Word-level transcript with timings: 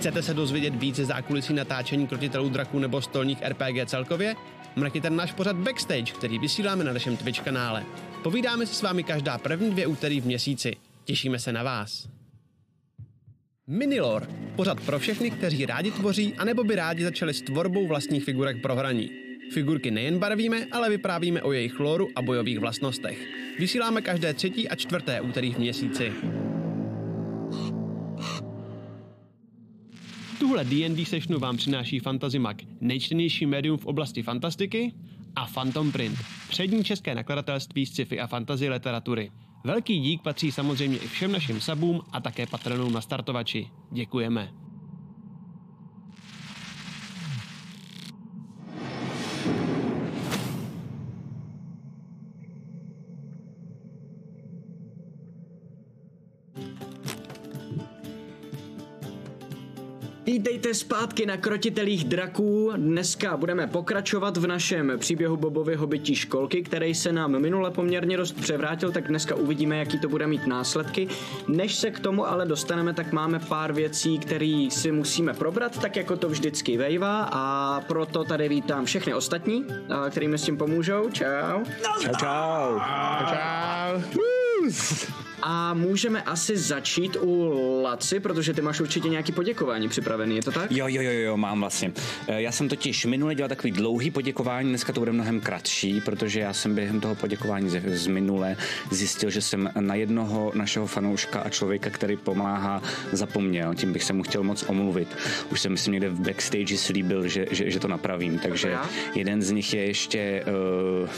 Chcete 0.00 0.22
se 0.22 0.34
dozvědět 0.34 0.74
více 0.74 1.04
zákulisí 1.04 1.54
natáčení 1.54 2.06
krotitelů 2.06 2.48
draků 2.48 2.78
nebo 2.78 3.02
stolních 3.02 3.42
RPG 3.48 3.86
celkově? 3.86 4.34
Mrkněte 4.76 5.10
na 5.10 5.16
náš 5.16 5.32
pořad 5.32 5.56
Backstage, 5.56 6.12
který 6.12 6.38
vysíláme 6.38 6.84
na 6.84 6.92
našem 6.92 7.16
Twitch 7.16 7.40
kanále. 7.40 7.84
Povídáme 8.22 8.66
si 8.66 8.74
s 8.74 8.82
vámi 8.82 9.02
každá 9.02 9.38
první 9.38 9.70
dvě 9.70 9.86
úterý 9.86 10.20
v 10.20 10.26
měsíci. 10.26 10.76
Těšíme 11.04 11.38
se 11.38 11.52
na 11.52 11.62
vás. 11.62 12.08
Minilor, 13.66 14.28
pořad 14.56 14.80
pro 14.80 14.98
všechny, 14.98 15.30
kteří 15.30 15.66
rádi 15.66 15.90
tvoří, 15.90 16.34
anebo 16.34 16.64
by 16.64 16.74
rádi 16.74 17.04
začali 17.04 17.34
s 17.34 17.42
tvorbou 17.42 17.86
vlastních 17.86 18.24
figurek 18.24 18.62
pro 18.62 18.76
hraní. 18.76 19.10
Figurky 19.52 19.90
nejen 19.90 20.18
barvíme, 20.18 20.66
ale 20.72 20.90
vyprávíme 20.90 21.42
o 21.42 21.52
jejich 21.52 21.80
lóru 21.80 22.08
a 22.16 22.22
bojových 22.22 22.58
vlastnostech. 22.58 23.18
Vysíláme 23.58 24.02
každé 24.02 24.34
třetí 24.34 24.68
a 24.68 24.74
čtvrté 24.74 25.20
úterý 25.20 25.54
v 25.54 25.58
měsíci. 25.58 26.12
Tuhle 30.50 30.64
D&D 30.64 31.04
sessionu 31.04 31.38
vám 31.40 31.56
přináší 31.56 31.98
Fantazimak, 31.98 32.56
nejčtenější 32.80 33.46
médium 33.46 33.78
v 33.78 33.86
oblasti 33.86 34.22
fantastiky, 34.22 34.92
a 35.36 35.46
Phantom 35.46 35.92
Print, 35.92 36.18
přední 36.48 36.84
české 36.84 37.14
nakladatelství 37.14 37.86
sci-fi 37.86 38.20
a 38.20 38.26
fantasy 38.26 38.68
literatury. 38.68 39.30
Velký 39.64 40.00
dík 40.00 40.22
patří 40.22 40.52
samozřejmě 40.52 40.98
i 40.98 41.08
všem 41.08 41.32
našim 41.32 41.60
sabům 41.60 42.00
a 42.12 42.20
také 42.20 42.46
patronům 42.46 42.92
na 42.92 43.00
startovači. 43.00 43.66
Děkujeme. 43.92 44.52
Vítejte 60.40 60.74
zpátky 60.74 61.26
na 61.26 61.36
Krotitelích 61.36 62.04
draků. 62.04 62.72
Dneska 62.76 63.36
budeme 63.36 63.66
pokračovat 63.66 64.36
v 64.36 64.46
našem 64.46 64.92
příběhu 64.98 65.36
Bobovy 65.36 65.74
hobití 65.74 66.14
školky, 66.14 66.62
který 66.62 66.94
se 66.94 67.12
nám 67.12 67.38
minule 67.38 67.70
poměrně 67.70 68.16
dost 68.16 68.32
převrátil, 68.32 68.92
tak 68.92 69.08
dneska 69.08 69.34
uvidíme, 69.34 69.78
jaký 69.78 69.98
to 69.98 70.08
bude 70.08 70.26
mít 70.26 70.46
následky. 70.46 71.08
Než 71.48 71.74
se 71.74 71.90
k 71.90 72.00
tomu 72.00 72.26
ale 72.26 72.46
dostaneme, 72.46 72.94
tak 72.94 73.12
máme 73.12 73.38
pár 73.38 73.72
věcí, 73.72 74.18
které 74.18 74.68
si 74.70 74.92
musíme 74.92 75.34
probrat, 75.34 75.78
tak 75.78 75.96
jako 75.96 76.16
to 76.16 76.28
vždycky 76.28 76.76
vejva 76.76 77.28
a 77.32 77.80
proto 77.80 78.24
tady 78.24 78.48
vítám 78.48 78.84
všechny 78.84 79.14
ostatní, 79.14 79.64
který 80.10 80.28
mi 80.28 80.38
s 80.38 80.42
tím 80.42 80.56
pomůžou. 80.56 81.10
Čau. 81.10 81.64
Čau, 82.00 82.14
čau. 82.18 82.78
Čau. 83.26 84.00
A 85.42 85.74
můžeme 85.74 86.22
asi 86.22 86.56
začít 86.56 87.16
u 87.20 87.52
Laci, 87.82 88.20
protože 88.20 88.52
ty 88.54 88.62
máš 88.62 88.80
určitě 88.80 89.08
nějaký 89.08 89.32
poděkování 89.32 89.88
připravený, 89.88 90.36
je 90.36 90.42
to 90.42 90.52
tak? 90.52 90.72
Jo, 90.72 90.86
jo, 90.88 91.02
jo, 91.02 91.10
jo, 91.12 91.36
mám 91.36 91.60
vlastně. 91.60 91.92
Eh, 92.28 92.42
Já 92.42 92.52
jsem 92.52 92.68
totiž 92.68 93.04
minule 93.06 93.34
dělal 93.34 93.48
takový 93.48 93.70
dlouhý 93.72 94.10
poděkování, 94.10 94.68
dneska 94.68 94.92
to 94.92 95.00
bude 95.00 95.12
mnohem 95.12 95.40
kratší, 95.40 96.00
protože 96.00 96.40
já 96.40 96.52
jsem 96.52 96.74
během 96.74 97.00
toho 97.00 97.14
poděkování 97.14 97.70
z, 97.70 97.82
z 97.96 98.06
minule 98.06 98.56
zjistil, 98.90 99.30
že 99.30 99.40
jsem 99.42 99.70
na 99.80 99.94
jednoho 99.94 100.52
našeho 100.54 100.86
fanouška 100.86 101.40
a 101.40 101.48
člověka, 101.48 101.90
který 101.90 102.16
pomáhá, 102.16 102.82
zapomněl. 103.12 103.74
Tím 103.74 103.92
bych 103.92 104.04
se 104.04 104.12
mu 104.12 104.22
chtěl 104.22 104.42
moc 104.42 104.64
omluvit. 104.68 105.08
Už 105.52 105.60
jsem 105.60 105.72
myslím 105.72 105.92
někde 105.92 106.08
v 106.08 106.20
backstage 106.20 106.76
slíbil, 106.78 107.28
že, 107.28 107.46
že, 107.50 107.70
že 107.70 107.80
to 107.80 107.88
napravím, 107.88 108.38
takže 108.38 108.68
já? 108.68 108.90
jeden 109.14 109.42
z 109.42 109.50
nich 109.50 109.74
je 109.74 109.86
ještě... 109.86 110.44
Uh, 111.02 111.08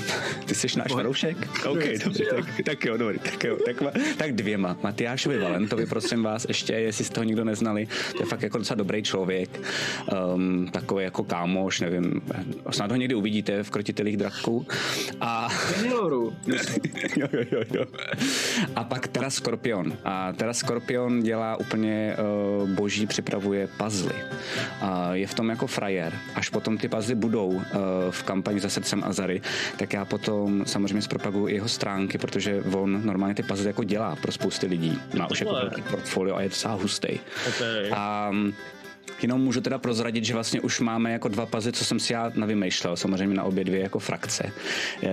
ty 0.47 0.55
jsi 0.55 0.79
náš 0.79 0.93
fanoušek? 0.93 1.37
OK, 1.67 1.85
dobře, 2.05 2.25
tak, 2.35 2.45
tak 2.65 2.85
jo, 2.85 2.97
dobrý, 2.97 3.19
tak 3.19 3.45
jo, 3.45 3.59
tak, 3.67 3.83
ma- 3.83 4.12
tak 4.17 4.33
dvěma. 4.33 4.77
Matyášovi 4.83 5.39
Valentovi, 5.39 5.87
prosím 5.87 6.23
vás, 6.23 6.45
ještě, 6.49 6.73
jestli 6.73 7.05
jste 7.05 7.21
ho 7.21 7.25
nikdo 7.25 7.45
neznali, 7.45 7.89
to 8.17 8.23
je 8.23 8.27
fakt 8.27 8.43
jako 8.43 8.59
docela 8.59 8.77
dobrý 8.77 9.03
člověk, 9.03 9.61
um, 10.35 10.69
takový 10.73 11.05
jako 11.05 11.25
kámoš, 11.25 11.81
nevím, 11.81 12.21
snad 12.71 12.91
ho 12.91 12.97
někdy 12.97 13.15
uvidíte 13.15 13.63
v 13.63 13.71
Krotitelích 13.71 14.17
draků. 14.17 14.67
A 15.21 15.49
jo, 17.17 17.29
jo, 17.33 17.45
jo, 17.51 17.63
jo. 17.75 17.85
A 18.77 18.85
pak 18.85 19.09
Terra 19.09 19.31
Scorpion. 19.31 19.97
A 20.05 20.33
Terra 20.33 20.53
Scorpion 20.53 21.23
dělá 21.23 21.57
úplně 21.57 22.17
uh, 22.63 22.69
boží, 22.69 23.07
připravuje 23.07 23.69
puzzly. 23.77 24.15
A 24.81 25.15
je 25.15 25.27
v 25.27 25.35
tom 25.35 25.49
jako 25.51 25.67
frajer. 25.67 26.13
Až 26.35 26.49
potom 26.49 26.79
ty 26.79 26.89
puzzly 26.89 27.15
budou 27.15 27.49
uh, 27.49 27.63
v 28.11 28.23
kampani 28.23 28.61
za 28.61 28.69
srdcem 28.69 29.03
Azary, 29.05 29.43
tak 29.77 29.93
já 29.93 30.05
potom 30.05 30.65
samozřejmě 30.67 31.03
zpropaguju 31.03 31.47
jeho 31.47 31.69
stránky, 31.69 32.19
protože 32.19 32.63
on 32.73 33.07
normálně 33.07 33.35
ty 33.35 33.43
puzzle 33.43 33.67
jako 33.67 33.85
dělá 33.85 34.02
pro 34.23 34.33
spousty 34.33 34.67
lidí. 34.67 35.01
Má 35.19 35.31
už 35.31 35.41
jako 35.41 35.53
velký 35.53 35.83
portfolio 35.83 36.37
a 36.37 36.41
je 36.41 36.49
docela 36.49 36.75
hustý. 36.75 37.09
Okay. 37.49 37.91
A 37.95 38.33
Jenom 39.23 39.41
můžu 39.41 39.61
teda 39.61 39.79
prozradit, 39.79 40.25
že 40.25 40.35
vlastně 40.35 40.61
už 40.61 40.81
máme 40.81 41.13
jako 41.13 41.29
dva 41.29 41.47
puzzle, 41.47 41.73
co 41.73 41.85
jsem 41.85 42.01
si 42.01 42.13
já 42.13 42.33
navymýšlel, 42.35 42.97
samozřejmě 42.97 43.37
na 43.37 43.43
obě 43.43 43.65
dvě 43.65 43.81
jako 43.81 43.99
frakce. 43.99 44.53
E, 45.03 45.11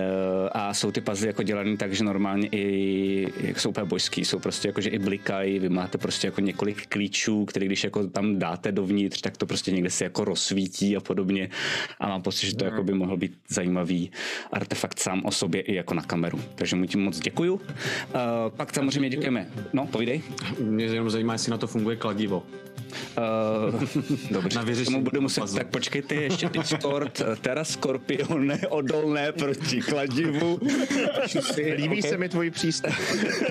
A 0.52 0.74
jsou 0.74 0.90
ty 0.90 1.00
puzzle 1.00 1.26
jako 1.26 1.42
dělaný 1.42 1.76
tak, 1.76 1.94
že 1.94 2.04
normálně 2.04 2.48
i 2.52 3.32
jak 3.40 3.60
jsou 3.60 3.70
úplně 3.70 3.86
božský, 3.86 4.24
jsou 4.24 4.38
prostě 4.38 4.68
jako, 4.68 4.80
že 4.80 4.90
i 4.90 4.98
blikají, 4.98 5.58
vy 5.58 5.68
máte 5.68 5.98
prostě 5.98 6.26
jako 6.26 6.40
několik 6.40 6.86
klíčů, 6.86 7.44
které 7.44 7.66
když 7.66 7.84
jako 7.84 8.06
tam 8.06 8.38
dáte 8.38 8.72
dovnitř, 8.72 9.20
tak 9.20 9.36
to 9.36 9.46
prostě 9.46 9.72
někde 9.72 9.90
se 9.90 10.04
jako 10.04 10.24
rozsvítí 10.24 10.96
a 10.96 11.00
podobně. 11.00 11.48
A 12.00 12.08
mám 12.08 12.22
pocit, 12.22 12.46
že 12.46 12.56
to 12.56 12.64
jako 12.64 12.84
by 12.84 12.92
mohl 12.94 13.16
být 13.16 13.32
zajímavý 13.48 14.10
artefakt 14.52 14.98
sám 14.98 15.22
o 15.24 15.30
sobě 15.30 15.60
i 15.60 15.74
jako 15.74 15.94
na 15.94 16.02
kameru. 16.02 16.40
Takže 16.54 16.76
mu 16.76 16.86
tím 16.86 17.00
moc 17.00 17.18
děkuju. 17.20 17.60
E, 18.14 18.50
Pak 18.56 18.74
samozřejmě 18.74 19.10
děkujeme. 19.10 19.46
No, 19.72 19.86
povídej. 19.86 20.22
Mě 20.60 20.84
jenom 20.84 21.10
zajímá, 21.10 21.32
jestli 21.32 21.50
na 21.50 21.58
to 21.58 21.66
funguje 21.66 21.96
kladivo. 21.96 22.42
Uh, 23.18 23.99
dobře, 24.30 24.58
Na 24.58 24.64
vyřešení 24.64 24.94
tomu 24.94 25.04
budu 25.04 25.20
muset, 25.20 25.54
tak 25.54 25.66
počkejte, 25.66 26.14
ještě 26.14 26.48
Discord, 26.48 27.20
eh, 27.20 27.36
Terra 27.40 27.64
Scorpion, 27.64 28.46
neodolné 28.46 29.32
proti 29.32 29.80
kladivu. 29.80 30.60
Líbí 31.76 32.02
se 32.02 32.16
mi 32.18 32.28
tvůj 32.28 32.50
přístup. 32.50 32.92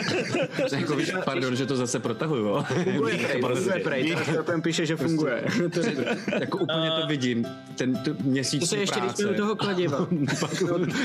jako, 0.71 0.95
víš, 0.95 1.11
pardon, 1.25 1.55
že 1.55 1.65
to 1.65 1.75
zase 1.75 1.99
protahuju. 1.99 2.63
Funguje 2.83 3.17
funguje 3.17 4.43
tam 4.43 4.61
píše, 4.61 4.85
že 4.85 4.95
funguje. 4.95 5.43
To 5.73 5.79
je- 5.79 5.95
jako 6.39 6.57
úplně 6.57 6.89
to 7.01 7.07
vidím, 7.07 7.45
ten 7.75 7.95
t- 7.95 8.15
měsíc 8.23 8.59
To 8.59 8.65
se 8.67 8.77
ještě, 8.77 8.99
práce. 8.99 9.21
jsme 9.23 9.31
u 9.31 9.33
toho 9.33 9.55
kladiva. 9.55 10.07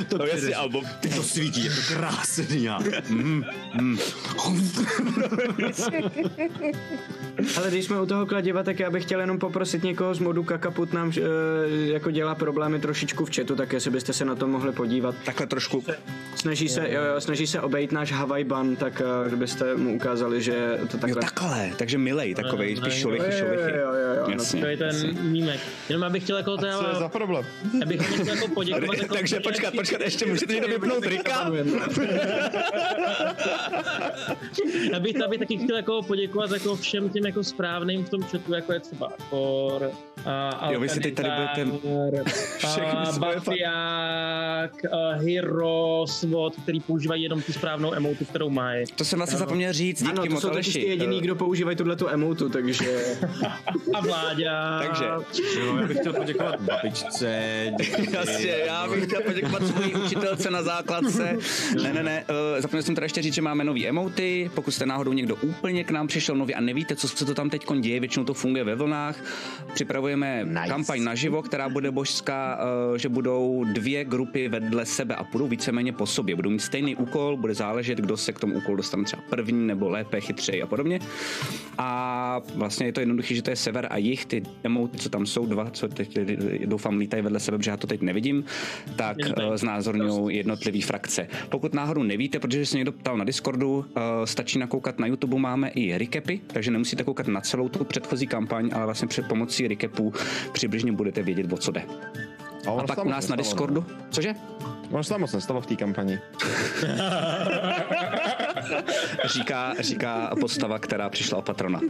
to, 0.08 0.18
to, 0.18 0.26
jasně, 0.26 0.54
album. 0.54 0.84
Ty 1.00 1.08
to 1.08 1.22
svítí, 1.22 1.64
je 1.64 1.70
to 1.70 1.80
krásný. 1.94 2.68
Mm, 3.08 3.44
mm. 3.80 3.98
Ale 7.56 7.70
když 7.70 7.84
jsme 7.84 8.00
u 8.00 8.06
toho 8.06 8.26
kladiva, 8.26 8.62
tak 8.62 8.78
já 8.80 8.90
bych 8.90 9.02
chtěl 9.04 9.20
jenom 9.20 9.33
poprosit 9.38 9.82
někoho 9.82 10.14
z 10.14 10.18
modu 10.18 10.44
Kakaput 10.44 10.92
nám 10.92 11.12
eh, 11.16 11.22
jako 11.70 12.10
dělá 12.10 12.34
problémy 12.34 12.78
trošičku 12.78 13.24
v 13.24 13.36
chatu, 13.36 13.56
tak 13.56 13.72
jestli 13.72 13.90
byste 13.90 14.12
se 14.12 14.24
na 14.24 14.34
to 14.34 14.46
mohli 14.48 14.72
podívat. 14.72 15.14
Takhle 15.24 15.46
trošku. 15.46 15.84
Snaží 16.36 16.68
se, 16.68 16.80
jo, 16.90 17.02
jo, 17.14 17.20
snaží 17.20 17.46
se 17.46 17.60
obejít 17.60 17.92
náš 17.92 18.12
Hawaii 18.12 18.44
ban, 18.44 18.76
tak 18.76 19.02
eh, 19.24 19.28
kdybyste 19.28 19.74
mu 19.76 19.94
ukázali, 19.94 20.42
že 20.42 20.78
to 20.90 20.96
Jo, 20.96 21.00
takhle... 21.00 21.22
takhle, 21.22 21.70
takže 21.76 21.98
milej 21.98 22.34
takovej, 22.34 22.76
spíš 22.76 22.94
šolichy, 22.94 23.24
Jo, 23.26 23.32
jo, 23.32 23.38
šolichy. 23.44 23.70
jo, 23.78 23.92
jo, 23.92 24.14
jo, 24.18 24.30
Jasně, 24.30 24.60
To 24.60 24.66
je 24.66 24.76
jasně. 24.80 25.14
ten 25.14 25.30
mímek. 25.30 25.60
Jenom 25.88 26.04
abych 26.04 26.22
chtěl 26.22 26.36
jako 26.36 26.56
Co 26.56 26.66
je 26.66 26.72
za 26.72 26.92
teda, 26.92 27.08
problém? 27.08 27.44
abych 27.82 28.12
chtěl 28.20 28.34
jako 28.34 28.48
poděkovat. 28.48 28.98
Jako 29.04 29.14
Takže 29.14 29.40
počkat, 29.40 29.74
počkat, 29.74 30.00
ještě 30.00 30.26
můžete 30.26 30.52
někdo 30.52 30.68
vypnout 30.68 31.06
Rika? 31.06 31.50
Já 34.92 35.00
bych, 35.00 35.14
já 35.16 35.28
bych 35.28 35.38
taky 35.38 35.56
chtěl 35.58 35.76
jako 35.76 36.02
poděkovat 36.02 36.50
jako 36.50 36.76
všem 36.76 37.08
těm 37.08 37.26
jako 37.26 37.44
správným 37.44 38.04
v 38.04 38.08
tom 38.10 38.22
chatu, 38.22 38.54
jako 38.54 38.72
je 38.72 38.80
třeba 38.80 39.12
Kor, 39.30 39.92
a 40.26 40.70
Jo, 40.72 40.80
vy 40.80 40.88
si 40.88 41.00
teď 41.00 41.14
tady 41.14 41.28
budete 41.30 41.80
všechny 42.58 43.18
Bafiák, 43.18 44.84
a 44.92 45.12
Hero, 45.12 46.04
Sword, 46.08 46.54
který 46.62 46.80
používají 46.80 47.22
jenom 47.22 47.42
tu 47.42 47.52
správnou 47.52 47.94
emotu, 47.94 48.24
kterou 48.24 48.50
mají. 48.50 48.84
To 48.96 49.04
jsem 49.04 49.18
vlastně 49.18 49.38
zapomněl 49.38 49.72
říct, 49.72 50.02
Ano, 50.02 50.12
díky 50.12 50.28
to 50.28 50.34
moc 50.34 50.42
jsou 50.42 50.50
totiž 50.50 50.72
ty 50.72 50.78
Aleši. 50.78 50.90
jediný, 50.90 51.20
kdo 51.20 51.34
používají 51.34 51.76
tuhle 51.76 51.96
tu 51.96 52.08
emotu, 52.08 52.48
takže... 52.48 52.84
A 53.94 54.00
Vláďa. 54.00 54.78
Takže, 54.78 55.04
Jo, 55.60 55.76
já 55.76 55.86
bych 55.86 55.98
chtěl 55.98 56.12
poděkovat 56.12 56.60
babičce, 56.60 57.40
Jasně, 58.10 58.56
já 58.66 58.88
bych 58.88 59.04
chtěl 59.04 59.22
poděkovat 59.22 59.66
svojí 59.66 59.94
učitelce 59.94 60.50
na 60.50 60.62
základce. 60.62 61.36
Ne, 61.82 61.92
ne, 61.92 62.02
ne, 62.02 62.24
uh, 62.30 62.62
zapomněl 62.62 62.82
jsem 62.82 62.94
teda 62.94 63.04
ještě 63.04 63.22
říct, 63.22 63.34
že 63.34 63.42
máme 63.42 63.64
nový 63.64 63.88
emoty. 63.88 64.50
Pokud 64.54 64.70
jste 64.70 64.86
náhodou 64.86 65.12
někdo 65.12 65.36
úplně 65.36 65.84
k 65.84 65.90
nám 65.90 66.06
přišel 66.06 66.36
nový 66.36 66.54
a 66.54 66.60
nevíte, 66.60 66.96
co 66.96 67.08
se 67.08 67.24
to 67.24 67.34
tam 67.34 67.50
teď 67.50 67.64
děje, 67.80 68.00
většinou 68.00 68.24
to 68.24 68.34
funguje 68.34 68.64
ve 68.64 68.74
vlnách. 68.74 69.16
Připravujeme 69.74 70.13
připravujeme 70.14 70.44
Nice. 70.44 70.68
kampaň 70.68 71.04
naživo, 71.04 71.42
která 71.42 71.68
bude 71.68 71.90
božská, 71.90 72.58
eh, 72.94 72.98
že 72.98 73.08
budou 73.08 73.64
dvě 73.72 74.04
grupy 74.04 74.48
vedle 74.48 74.86
sebe 74.86 75.14
a 75.14 75.24
půjdou 75.24 75.46
víceméně 75.48 75.92
po 75.92 76.06
sobě. 76.06 76.36
Budou 76.36 76.50
mít 76.50 76.58
stejný 76.60 76.96
úkol, 76.96 77.36
bude 77.36 77.54
záležet, 77.54 77.98
kdo 77.98 78.16
se 78.16 78.32
k 78.32 78.40
tomu 78.40 78.54
úkolu 78.54 78.76
dostane 78.76 79.04
třeba 79.04 79.22
první 79.30 79.66
nebo 79.66 79.88
lépe, 79.88 80.20
chytřeji 80.20 80.62
a 80.62 80.66
podobně. 80.66 81.00
A 81.78 82.40
vlastně 82.54 82.86
je 82.86 82.92
to 82.92 83.00
jednoduché, 83.00 83.34
že 83.34 83.42
to 83.42 83.50
je 83.50 83.56
sever 83.56 83.86
a 83.90 83.96
jich, 83.96 84.26
ty 84.26 84.42
emoty, 84.64 84.98
co 84.98 85.08
tam 85.08 85.26
jsou, 85.26 85.46
dva, 85.46 85.70
co 85.70 85.88
teď 85.88 86.18
doufám 86.64 86.98
lítají 86.98 87.22
vedle 87.22 87.40
sebe, 87.40 87.58
protože 87.58 87.70
já 87.70 87.76
to 87.76 87.86
teď 87.86 88.00
nevidím, 88.00 88.44
tak 88.96 89.16
eh, 89.20 89.58
znázorňují 89.58 90.36
jednotlivé 90.36 90.80
frakce. 90.80 91.26
Pokud 91.48 91.74
náhodou 91.74 92.02
nevíte, 92.02 92.38
protože 92.38 92.66
se 92.66 92.76
někdo 92.76 92.92
ptal 92.92 93.16
na 93.16 93.24
Discordu, 93.24 93.84
eh, 93.96 94.00
stačí 94.24 94.58
nakoukat 94.58 94.98
na 94.98 95.06
YouTube, 95.06 95.38
máme 95.38 95.68
i 95.68 95.98
recapy, 95.98 96.40
takže 96.46 96.70
nemusíte 96.70 97.04
koukat 97.04 97.26
na 97.28 97.40
celou 97.40 97.68
tu 97.68 97.84
předchozí 97.84 98.26
kampaň, 98.26 98.70
ale 98.74 98.84
vlastně 98.84 99.08
před 99.08 99.28
pomocí 99.28 99.68
recapů 100.12 100.24
přibližně 100.52 100.92
budete 100.92 101.22
vědět, 101.22 101.52
o 101.52 101.56
co 101.56 101.70
jde. 101.70 101.82
A, 102.66 102.70
A 102.70 102.86
pak 102.86 103.04
u 103.04 103.08
nás 103.08 103.28
na 103.28 103.36
Discordu, 103.36 103.86
cože? 104.10 104.34
no. 104.34 104.74
Ono 104.90 105.04
se 105.04 105.08
tam 105.10 105.20
moc 105.20 105.32
nestalo 105.32 105.60
v 105.60 105.66
té 105.66 105.76
kampani. 105.76 106.18
Říká, 109.24 109.74
říká 109.80 110.30
postava, 110.40 110.78
která 110.78 111.08
přišla 111.08 111.38
o 111.38 111.42
patrona. 111.42 111.80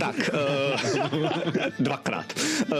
Tak, 0.00 0.30
uh, 0.34 1.30
dvakrát. 1.78 2.32
Uh, 2.72 2.78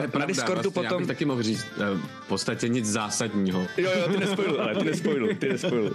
je 0.00 0.10
na 0.18 0.26
Discordu 0.26 0.62
vlastně, 0.62 0.82
Já 0.82 0.88
potom... 0.88 0.98
bych 0.98 1.06
taky 1.06 1.24
mohl 1.24 1.42
říct 1.42 1.66
eh, 1.76 1.98
v 2.24 2.28
podstatě 2.28 2.68
nic 2.68 2.86
zásadního. 2.86 3.66
Jo, 3.76 3.90
jo, 3.98 4.08
ty 4.12 4.16
nespojil, 4.16 4.62
ale 4.62 4.74
ty 4.74 4.84
nespojil, 4.84 5.28
ty 5.38 5.48
nespojil. 5.48 5.92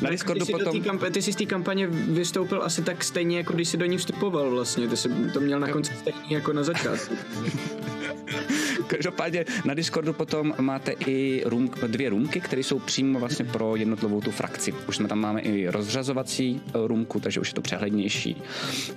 Na 0.00 0.08
Ty 0.08 0.10
Discordu 0.10 0.44
jsi, 0.44 0.52
do 0.52 0.58
potom... 0.58 0.82
kamp- 0.82 1.10
ty 1.10 1.22
jsi 1.22 1.32
z 1.32 1.36
té 1.36 1.44
kampaně 1.44 1.86
vystoupil 1.86 2.62
asi 2.62 2.82
tak 2.82 3.04
stejně, 3.04 3.36
jako 3.36 3.52
když 3.52 3.68
jsi 3.68 3.76
do 3.76 3.86
ní 3.86 3.98
vstupoval 3.98 4.50
vlastně. 4.50 4.88
Ty 4.88 4.96
jsi 4.96 5.08
to 5.32 5.40
měl 5.40 5.60
na 5.60 5.68
konci 5.68 5.92
stejný 5.94 6.30
jako 6.30 6.52
na 6.52 6.62
začátku. 6.62 7.14
Každopádně 8.86 9.44
na 9.64 9.74
Discordu 9.74 10.12
potom 10.12 10.27
máte 10.60 10.92
i 11.06 11.42
room, 11.46 11.70
dvě 11.86 12.10
roomky, 12.10 12.40
které 12.40 12.62
jsou 12.62 12.78
přímo 12.78 13.18
vlastně 13.20 13.44
pro 13.44 13.76
jednotlivou 13.76 14.20
tu 14.20 14.30
frakci. 14.30 14.72
Už 14.88 14.96
jsme 14.96 15.08
tam 15.08 15.20
máme 15.20 15.40
i 15.40 15.68
rozřazovací 15.68 16.60
roomku, 16.74 17.20
takže 17.20 17.40
už 17.40 17.48
je 17.48 17.54
to 17.54 17.60
přehlednější. 17.60 18.42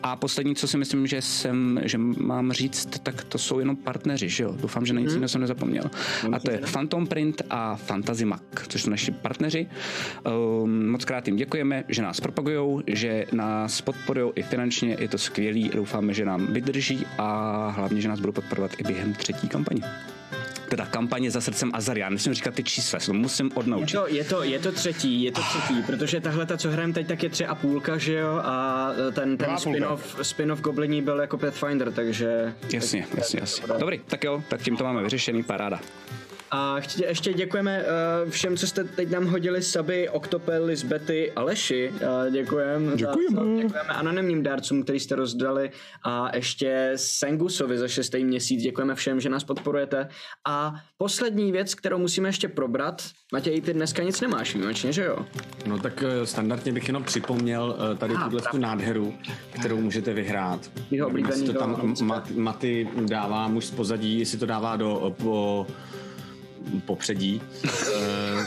A 0.04 0.16
poslední, 0.16 0.56
co 0.56 0.68
si 0.68 0.78
myslím, 0.78 1.07
že 1.07 1.22
jsem, 1.22 1.80
že 1.83 1.98
mám 1.98 2.51
říct, 2.51 3.00
tak 3.04 3.24
to 3.24 3.38
jsou 3.38 3.60
jenom 3.60 3.75
partneři, 3.75 4.30
že 4.30 4.44
jo? 4.44 4.56
Doufám, 4.62 4.86
že 4.86 4.94
na 4.94 5.00
nic 5.01 5.13
jiného 5.13 5.30
jsem 5.30 5.42
nezapomněl. 5.42 5.83
A 6.31 6.39
to 6.39 6.51
je 6.51 6.62
Phantom 6.74 7.07
Print 7.07 7.42
a 7.50 7.75
Fantasy 7.75 8.25
Mac, 8.25 8.42
což 8.68 8.81
jsou 8.81 8.89
naši 8.89 9.12
partneři. 9.12 9.68
Um, 10.63 10.89
moc 10.89 11.06
krát 11.06 11.28
jim 11.28 11.36
děkujeme, 11.36 11.83
že 11.88 12.01
nás 12.01 12.19
propagují, 12.19 12.83
že 12.88 13.25
nás 13.31 13.81
podporují 13.81 14.31
i 14.36 14.44
finančně, 14.44 14.98
je 15.00 15.07
to 15.07 15.18
skvělý, 15.18 15.69
doufáme, 15.69 16.13
že 16.13 16.25
nám 16.25 16.48
vydrží 16.48 17.06
a 17.18 17.69
hlavně, 17.69 18.01
že 18.01 18.10
nás 18.10 18.19
budou 18.19 18.31
podporovat 18.31 18.72
i 18.78 18.83
během 18.83 19.13
třetí 19.13 19.48
kampaně. 19.48 19.81
Teda 20.71 20.85
kampaně 20.85 21.31
za 21.31 21.41
srdcem 21.41 21.71
Azaria. 21.73 22.09
Nesmím 22.09 22.33
říkat 22.33 22.53
ty 22.53 22.63
čísla, 22.63 23.00
se 23.00 23.06
to 23.06 23.13
musím 23.13 23.45
Je 23.45 23.51
odnaučit. 23.53 24.00
to, 24.00 24.07
je, 24.07 24.23
to, 24.23 24.44
je 24.44 24.59
to 24.59 24.71
třetí, 24.71 25.23
je 25.23 25.31
to 25.31 25.41
třetí, 25.41 25.83
protože 25.83 26.21
tahle 26.21 26.45
ta, 26.45 26.57
co 26.57 26.71
hrajeme 26.71 26.94
teď, 26.94 27.07
tak 27.07 27.23
je 27.23 27.29
tři 27.29 27.45
a 27.45 27.56
půlka, 27.56 27.97
že 27.97 28.13
jo, 28.13 28.41
a 28.44 28.88
ten, 29.13 29.38
ten 29.38 29.57
spin-off, 29.57 30.19
spin-off 30.21 30.62
Gobliní 30.62 31.01
byl 31.01 31.19
jako 31.19 31.38
Pathfinder, 31.38 31.91
takže... 31.91 32.53
Jasně, 32.73 33.07
jasně, 33.18 33.39
jasně. 33.39 33.63
Dobrý, 33.79 34.01
tak 34.07 34.23
jo, 34.23 34.44
tak 34.47 34.62
tím 34.62 34.77
to 34.77 34.83
máme 34.83 35.03
vyřešený, 35.03 35.44
paráda. 35.44 35.79
A 36.53 36.80
chtě, 36.80 37.06
ještě 37.06 37.33
děkujeme 37.33 37.83
uh, 38.24 38.30
všem, 38.30 38.57
co 38.57 38.68
jste 38.68 38.83
teď 38.83 39.09
nám 39.09 39.25
hodili 39.25 39.62
saby, 39.62 40.09
Octopel, 40.09 40.65
Lisbety, 40.65 41.31
Aleši. 41.31 41.92
Uh, 41.94 42.31
děkujeme. 42.31 42.95
Děkujeme. 42.95 43.36
Za, 43.36 43.62
děkujeme 43.62 43.89
anonymním 43.89 44.44
dárcům, 44.44 44.83
který 44.83 45.00
jste 45.00 45.15
rozdali 45.15 45.71
a 46.03 46.36
ještě 46.36 46.92
Sengusovi 46.95 47.77
za 47.77 47.88
šestý 47.88 48.24
měsíc. 48.24 48.62
Děkujeme 48.62 48.95
všem, 48.95 49.21
že 49.21 49.30
nás 49.30 49.44
podporujete. 49.44 50.07
A 50.48 50.74
poslední 50.98 51.51
věc, 51.51 51.75
kterou 51.75 51.98
musíme 51.98 52.30
ještě 52.30 52.48
probrat. 52.48 53.01
Matěj, 53.33 53.62
ty 53.62 53.74
dneska 53.74 54.04
nic 54.04 54.21
nemáš 54.21 54.54
výjimečně, 54.56 54.94
že 54.94 55.04
jo? 55.04 55.25
No 55.65 55.80
tak 55.80 56.04
eh, 56.04 56.25
standardně 56.25 56.71
bych 56.71 56.88
jenom 56.88 57.04
připomněl 57.04 57.77
eh, 57.94 57.95
tady 57.95 58.13
Aha, 58.13 58.30
tuhle 58.30 58.42
tu 58.51 58.57
nádheru, 58.57 59.13
kterou 59.59 59.81
můžete 59.81 60.13
vyhrát. 60.13 60.71
Jeho 60.92 61.07
oblíbený 61.07 61.45
to 61.45 61.54
tam 61.54 61.95
Maty 62.36 62.88
dává 63.06 63.47
muž 63.47 63.65
z 63.65 63.71
pozadí, 63.71 64.19
jestli 64.19 64.38
to 64.38 64.45
dává 64.45 64.75
do 64.75 65.15
po, 65.18 65.68
popředí. 66.85 67.41
Eh, 67.65 68.45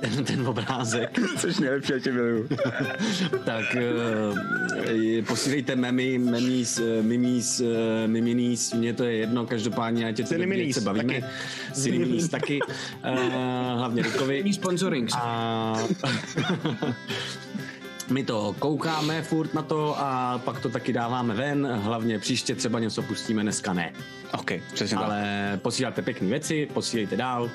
ten, 0.00 0.24
ten 0.24 0.48
obrázek. 0.48 1.18
Což 1.38 1.58
nejlepší, 1.58 1.92
já 1.92 1.98
tě 1.98 2.12
miluju. 2.12 2.48
tak 3.44 3.76
uh, 4.30 5.24
posílejte 5.26 5.76
memy, 5.76 6.18
memis, 6.18 6.78
uh, 6.78 7.04
mimis, 7.04 7.62
miminis, 8.06 8.72
mně 8.72 8.92
to 8.92 9.04
je 9.04 9.12
jedno, 9.12 9.46
každopádně, 9.46 10.06
ať 10.06 10.18
je 10.18 10.24
to 10.24 10.72
se 10.72 10.80
bavíme. 10.80 11.14
taky. 11.14 11.24
Cineminis 11.72 12.28
taky. 12.28 12.60
Uh, 12.62 12.68
hlavně 13.78 14.02
Rikovi. 14.02 14.42
Mý 14.42 14.52
sponsoring. 14.52 15.10
A 15.14 15.76
my 18.10 18.24
to 18.24 18.54
koukáme 18.58 19.22
furt 19.22 19.54
na 19.54 19.62
to 19.62 19.96
a 19.98 20.38
pak 20.44 20.60
to 20.60 20.68
taky 20.68 20.92
dáváme 20.92 21.34
ven. 21.34 21.66
Hlavně 21.66 22.18
příště 22.18 22.54
třeba 22.54 22.78
něco 22.78 23.02
pustíme, 23.02 23.42
dneska 23.42 23.72
ne. 23.72 23.92
OK, 24.32 24.52
přesně 24.74 24.96
tak. 24.96 25.06
Ale 25.06 25.58
posíláte 25.62 26.02
pěkné 26.02 26.28
věci, 26.28 26.68
posílejte 26.74 27.16
dál 27.16 27.42
uh, 27.42 27.50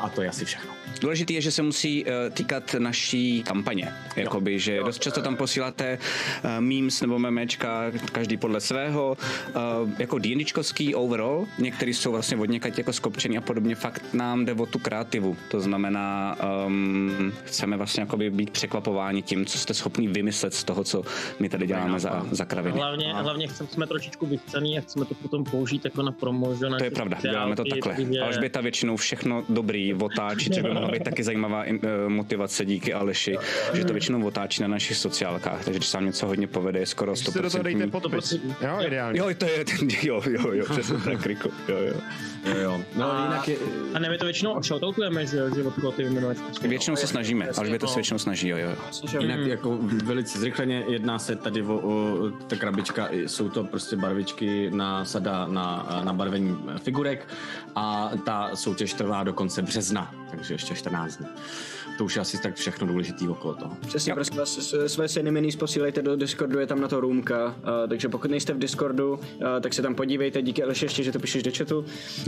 a 0.00 0.08
to 0.08 0.22
je 0.22 0.28
asi 0.28 0.44
všechno. 0.44 0.72
Důležité 1.00 1.32
je, 1.32 1.40
že 1.40 1.50
se 1.50 1.62
musí 1.62 2.04
uh, 2.04 2.10
týkat 2.30 2.74
naší 2.78 3.42
kampaně. 3.42 3.92
Jakoby, 4.16 4.58
že 4.58 4.80
dost 4.84 5.02
často 5.02 5.22
tam 5.22 5.36
posíláte 5.36 5.98
uh, 5.98 6.50
memes 6.60 7.00
nebo 7.00 7.18
memečka, 7.18 7.82
každý 8.12 8.36
podle 8.36 8.60
svého. 8.60 9.16
Uh, 9.48 9.90
jako 9.98 10.18
D&Dčkovský 10.18 10.94
overall, 10.94 11.46
některý 11.58 11.94
jsou 11.94 12.12
vlastně 12.12 12.36
od 12.36 12.50
někať 12.50 12.78
jako 12.78 12.92
skopčený 12.92 13.38
a 13.38 13.40
podobně. 13.40 13.74
Fakt 13.74 14.14
nám 14.14 14.44
jde 14.44 14.52
o 14.52 14.66
tu 14.66 14.78
kreativu. 14.78 15.36
To 15.50 15.60
znamená, 15.60 16.36
um, 16.66 17.32
chceme 17.44 17.76
vlastně 17.76 18.00
jakoby 18.00 18.30
být 18.30 18.50
překvapováni 18.96 19.22
tím, 19.22 19.46
co 19.46 19.58
jste 19.58 19.74
schopni 19.74 20.08
vymyslet 20.08 20.54
z 20.54 20.64
toho, 20.64 20.84
co 20.84 21.02
my 21.38 21.48
tady 21.48 21.66
děláme 21.66 22.00
za, 22.00 22.26
za 22.30 22.44
kraviny. 22.44 22.78
Hlavně, 22.78 23.14
hlavně 23.14 23.48
chceme, 23.48 23.68
jsme 23.72 23.86
trošičku 23.86 24.26
vychcený 24.26 24.78
a 24.78 24.80
chceme 24.80 25.04
to 25.06 25.14
potom 25.14 25.44
použít 25.44 25.84
jako 25.84 26.02
na 26.02 26.12
promo, 26.12 26.54
že 26.54 26.70
na 26.70 26.78
To 26.78 26.84
je 26.84 26.90
pravda, 26.90 27.18
děláme 27.22 27.56
to 27.56 27.64
takhle. 27.64 27.94
Takže... 27.94 28.20
Alžběta 28.20 28.60
většinou 28.60 28.96
všechno 28.96 29.44
dobrý 29.48 29.94
otáčí, 29.94 30.50
což 30.50 30.62
by 30.62 30.72
mohla 30.72 30.88
být 30.88 31.04
taky 31.04 31.22
zajímavá 31.24 31.64
eh, 31.66 31.78
motivace 32.08 32.64
díky 32.64 32.94
Aleši, 32.94 33.36
že 33.74 33.84
to 33.84 33.92
většinou 33.92 34.26
otáčí 34.26 34.62
na 34.62 34.68
našich 34.68 34.96
sociálkách, 34.96 35.64
takže 35.64 35.78
když 35.78 35.88
se 35.88 35.96
vám 35.96 36.06
něco 36.06 36.26
hodně 36.26 36.46
povede, 36.46 36.78
je 36.80 36.86
skoro 36.86 37.12
Ještě 37.12 37.30
se 37.32 37.42
do 37.42 37.50
toho 37.50 37.62
dejte 37.62 37.86
100%. 37.86 37.90
podpis. 37.90 38.32
Jo, 38.60 38.78
ideálně. 38.86 39.18
Jo, 39.20 39.26
to 39.38 39.44
je, 39.44 39.64
jo, 40.02 40.22
jo, 40.30 40.52
jo, 40.52 40.64
přesně 40.70 40.96
tak, 41.04 41.26
Riko, 41.26 41.48
jo, 41.68 41.76
jo. 41.78 41.94
Jo, 42.44 42.56
jo. 42.56 42.80
No 42.96 43.12
A- 43.12 43.24
jinak 43.24 43.48
je, 43.48 43.56
A 43.94 43.98
ne, 43.98 44.08
my 44.10 44.18
to 44.18 44.24
většinou 44.24 44.62
shoutoutujeme, 44.62 45.26
že, 45.26 45.36
jo, 45.36 45.54
že 45.54 45.62
od 45.62 45.74
koho 45.74 45.92
ty 45.92 46.02
jmenuješ. 46.02 46.38
prostě. 46.38 46.68
Většinou 46.68 46.96
se 46.96 47.06
snažíme, 47.06 47.48
Alžběta 47.48 47.86
se 47.86 47.94
většinou 47.94 48.18
snaží, 48.18 48.48
jo, 48.48 48.56
jo. 48.58 48.70
Jinak 49.20 49.40
jako 49.40 49.78
velice 50.04 50.38
zrychleně 50.38 50.84
jedná 50.88 51.18
se 51.18 51.36
tady 51.36 51.62
o, 51.62 51.74
o 51.78 52.30
ta 52.46 52.56
krabička, 52.56 53.08
jsou 53.12 53.48
to 53.48 53.64
prostě 53.64 53.96
barvičky 53.96 54.70
na 54.70 55.04
sada 55.04 55.46
na, 55.46 56.00
na 56.04 56.12
barvení 56.12 56.58
figurek 56.78 57.28
a 57.74 58.10
ta 58.24 58.50
soutěž 58.56 58.92
trvá 58.92 59.24
do 59.24 59.32
konce 59.32 59.62
března, 59.62 60.14
takže 60.30 60.54
ještě 60.54 60.74
14 60.74 61.16
dní. 61.16 61.26
To 61.98 62.04
už 62.04 62.16
je 62.16 62.20
asi 62.22 62.42
tak 62.42 62.54
všechno 62.54 62.86
důležitý 62.86 63.28
okolo 63.28 63.54
toho. 63.54 63.76
Přesně, 63.86 64.14
prosím 64.14 64.36
vás, 64.36 64.74
své 64.86 65.08
syny 65.08 65.30
minis 65.30 65.56
posílejte 65.56 66.02
do 66.02 66.16
Discordu, 66.16 66.58
je 66.58 66.66
tam 66.66 66.80
na 66.80 66.88
to 66.88 67.00
roomka, 67.00 67.46
uh, 67.46 67.52
takže 67.88 68.08
pokud 68.08 68.30
nejste 68.30 68.52
v 68.52 68.58
Discordu, 68.58 69.12
uh, 69.12 69.20
tak 69.60 69.74
se 69.74 69.82
tam 69.82 69.94
podívejte, 69.94 70.42
díky 70.42 70.62
Aleši 70.62 70.84
ještě, 70.84 71.02
že 71.02 71.12
to 71.12 71.18
píšeš 71.18 71.42
do 71.42 71.50
chatu. 71.58 71.84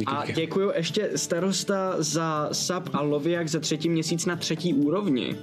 a 0.07 0.27
díky. 0.27 0.41
děkuju 0.41 0.73
ještě 0.77 1.11
starosta 1.17 1.95
za 1.99 2.49
sub 2.53 2.91
a 2.93 3.03
loviak 3.03 3.49
za 3.49 3.61
třetí 3.61 3.89
měsíc 3.89 4.27
na 4.27 4.37
třetí 4.37 4.75
úrovni. 4.75 5.37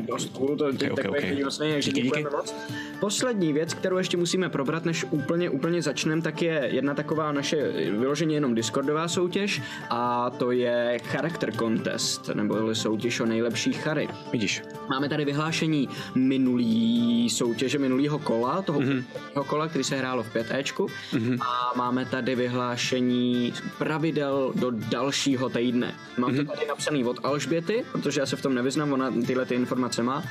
Dost 0.00 0.32
cool, 0.32 0.56
to 0.56 0.66
je 0.66 0.72
takže 0.72 1.92
Díky, 1.92 2.02
díky. 2.02 2.22
moc. 2.22 2.54
Poslední 3.00 3.52
věc, 3.52 3.74
kterou 3.74 3.98
ještě 3.98 4.16
musíme 4.16 4.48
probrat, 4.48 4.84
než 4.84 5.06
úplně, 5.10 5.50
úplně 5.50 5.82
začneme, 5.82 6.22
tak 6.22 6.42
je 6.42 6.68
jedna 6.72 6.94
taková 6.94 7.32
naše 7.32 7.72
vyloženě 7.90 8.36
jenom 8.36 8.54
Discordová 8.54 9.08
soutěž 9.08 9.62
a 9.90 10.30
to 10.30 10.50
je 10.50 10.98
Character 11.04 11.52
Contest, 11.52 12.30
nebo 12.34 12.74
soutěž 13.02 13.20
o 13.20 13.26
nejlepší 13.26 13.72
chary. 13.72 14.08
Vidíš, 14.32 14.62
Máme 14.90 15.08
tady 15.08 15.24
vyhlášení 15.24 15.88
minulý 16.14 17.30
soutěže, 17.30 17.78
minulého 17.78 18.18
kola, 18.18 18.62
toho 18.62 18.80
mm-hmm. 18.80 19.04
kola, 19.46 19.68
který 19.68 19.84
se 19.84 19.96
hrálo 19.96 20.22
v 20.22 20.34
5Ečku. 20.34 20.86
Mm-hmm. 20.86 21.38
A 21.40 21.72
máme 21.76 22.04
tady 22.04 22.34
vyhlášení 22.34 23.52
pravidel 23.78 24.52
do 24.54 24.70
dalšího 24.70 25.48
týdne. 25.48 25.94
Mám 26.18 26.30
mm-hmm. 26.30 26.46
to 26.46 26.52
tady 26.52 26.66
napsaný 26.66 27.04
od 27.04 27.24
Alžběty, 27.24 27.84
protože 27.92 28.20
já 28.20 28.26
se 28.26 28.36
v 28.36 28.42
tom 28.42 28.54
nevyznám, 28.54 28.92
ona 28.92 29.10
tyhle 29.26 29.46
ty 29.46 29.54
informace 29.54 30.02
má, 30.02 30.22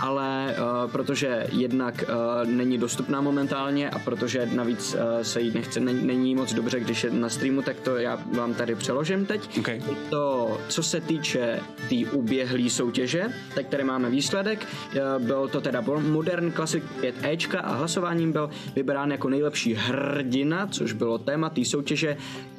ale 0.00 0.54
uh, 0.58 0.90
protože 0.90 1.46
jednak 1.52 2.04
uh, 2.08 2.50
není 2.50 2.78
dostupná 2.78 3.20
momentálně 3.20 3.90
a 3.90 3.98
protože 3.98 4.48
navíc 4.52 4.94
uh, 4.94 5.22
se 5.22 5.40
jí 5.40 5.50
nechce, 5.54 5.80
není, 5.80 6.06
není 6.06 6.34
moc 6.34 6.54
dobře, 6.54 6.80
když 6.80 7.04
je 7.04 7.10
na 7.10 7.28
streamu, 7.28 7.62
tak 7.62 7.80
to 7.80 7.96
já 7.96 8.18
vám 8.36 8.54
tady 8.54 8.74
přeložím 8.74 9.26
teď. 9.26 9.58
OK. 9.58 9.68
Je 9.68 9.80
to 9.80 9.94
to, 10.10 10.60
co 10.68 10.82
se 10.82 11.00
týče 11.00 11.60
té 11.88 11.88
tý 11.88 12.06
uběhlé 12.18 12.70
soutěže, 12.70 13.26
tak 13.54 13.66
tady 13.68 13.84
máme 13.84 14.10
výsledek. 14.10 14.66
Eh, 14.66 15.00
Byl 15.18 15.48
to 15.48 15.60
teda 15.60 15.80
Modern 16.00 16.52
Classic 16.52 16.84
5 17.00 17.14
Ečka 17.22 17.60
a 17.60 17.74
hlasováním 17.74 18.32
byl 18.32 18.50
vybrán 18.76 19.10
jako 19.10 19.28
nejlepší 19.28 19.74
hrdina, 19.74 20.66
což 20.66 20.92
bylo 20.92 21.18
téma 21.18 21.50
té 21.50 21.64
soutěže 21.64 22.16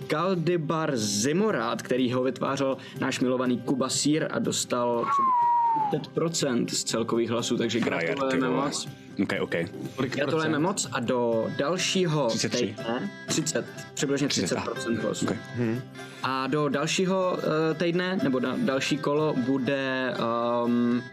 Kaldibar 0.07 0.97
Zimorát, 0.97 1.81
který 1.81 2.13
ho 2.13 2.23
vytvářel 2.23 2.77
náš 2.99 3.19
milovaný 3.19 3.57
Kuba 3.57 3.89
Sír 3.89 4.27
a 4.31 4.39
dostal 4.39 5.05
5% 5.91 6.65
z 6.67 6.83
celkových 6.83 7.29
hlasů, 7.29 7.57
takže 7.57 7.79
gratulujeme 7.79 8.49
vole. 8.49 8.71
OK, 9.23 9.33
OK. 9.39 9.55
Gratulujeme 9.97 10.59
moc 10.59 10.87
a 10.91 10.99
do 10.99 11.51
dalšího 11.57 12.27
33. 12.27 12.57
týdne, 12.65 13.09
30, 13.27 13.65
přibližně 13.93 14.27
30% 14.27 15.01
hlasů. 15.01 15.25
OK. 15.25 15.37
A 16.23 16.47
do 16.47 16.69
dalšího 16.69 17.37
uh, 17.37 17.77
týdne, 17.77 18.19
nebo 18.23 18.39
na 18.39 18.55
další 18.57 18.97
kolo, 18.97 19.33
bude 19.33 20.13
um, 20.65 21.03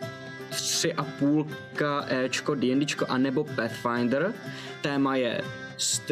a 0.97 1.03
půlka 1.19 2.05
Ečko, 2.09 2.55
D&Dčko, 2.55 3.07
anebo 3.09 3.45
Pathfinder. 3.45 4.35
Téma 4.81 5.17
je 5.17 5.41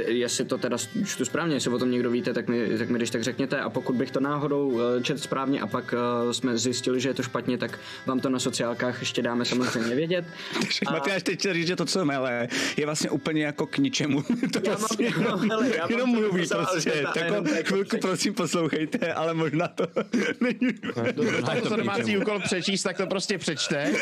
jestli 0.07 0.45
to 0.45 0.59
teda 0.59 0.77
čtu 1.07 1.25
správně, 1.25 1.57
jestli 1.57 1.71
o 1.71 1.79
tom 1.79 1.91
někdo 1.91 2.11
víte, 2.11 2.33
tak 2.35 2.49
mi, 2.49 2.79
tak 2.79 2.89
mi 2.89 2.99
když 2.99 3.11
tak 3.11 3.23
řekněte 3.23 3.61
a 3.61 3.71
pokud 3.71 3.97
bych 3.97 4.11
to 4.11 4.21
náhodou 4.21 4.81
eh, 4.81 5.03
čet 5.03 5.21
správně 5.21 5.61
a 5.61 5.67
pak 5.67 5.95
uh, 6.25 6.33
jsme 6.33 6.59
zjistili, 6.59 7.01
že 7.01 7.09
je 7.09 7.15
to 7.15 7.23
špatně, 7.23 7.59
tak 7.59 7.79
vám 8.07 8.21
to 8.21 8.29
na 8.29 8.39
sociálkách 8.39 9.01
ještě 9.01 9.23
dáme 9.23 9.45
samozřejmě 9.45 9.95
vědět. 9.95 10.25
A... 10.87 10.93
Matyáš 10.93 11.23
teď 11.23 11.39
chtěl 11.39 11.55
říct, 11.55 11.67
že 11.67 11.77
to, 11.77 11.85
co 11.85 11.99
je 11.99 12.05
mele, 12.05 12.49
je 12.77 12.87
vlastně 12.87 13.11
úplně 13.11 13.45
jako 13.45 13.67
k 13.67 13.79
ničemu. 13.79 14.23
To 14.53 14.61
Já 14.65 14.71
mám- 14.71 14.79
vlastně 14.79 15.11
no, 15.29 15.37
hele, 15.37 15.77
já 15.77 15.83
mám 15.83 15.91
jenom 15.91 16.15
to 16.15 16.21
mluví 16.21 16.41
napsal, 16.41 16.67
prostě. 16.73 17.05
Tak 17.15 17.25
jenom 17.25 17.45
tak 17.45 17.67
chvilku 17.67 17.97
prosím 17.99 18.35
poslouchejte, 18.35 19.13
ale 19.15 19.35
možná 19.35 19.69
to 19.69 19.87
není. 20.41 20.73
To 21.63 21.69
co 21.69 21.77
domácí 21.77 22.19
úkol 22.19 22.41
přečíst, 22.41 22.83
tak 22.83 22.97
to 22.97 23.07
prostě 23.07 23.39
přečte, 23.39 23.93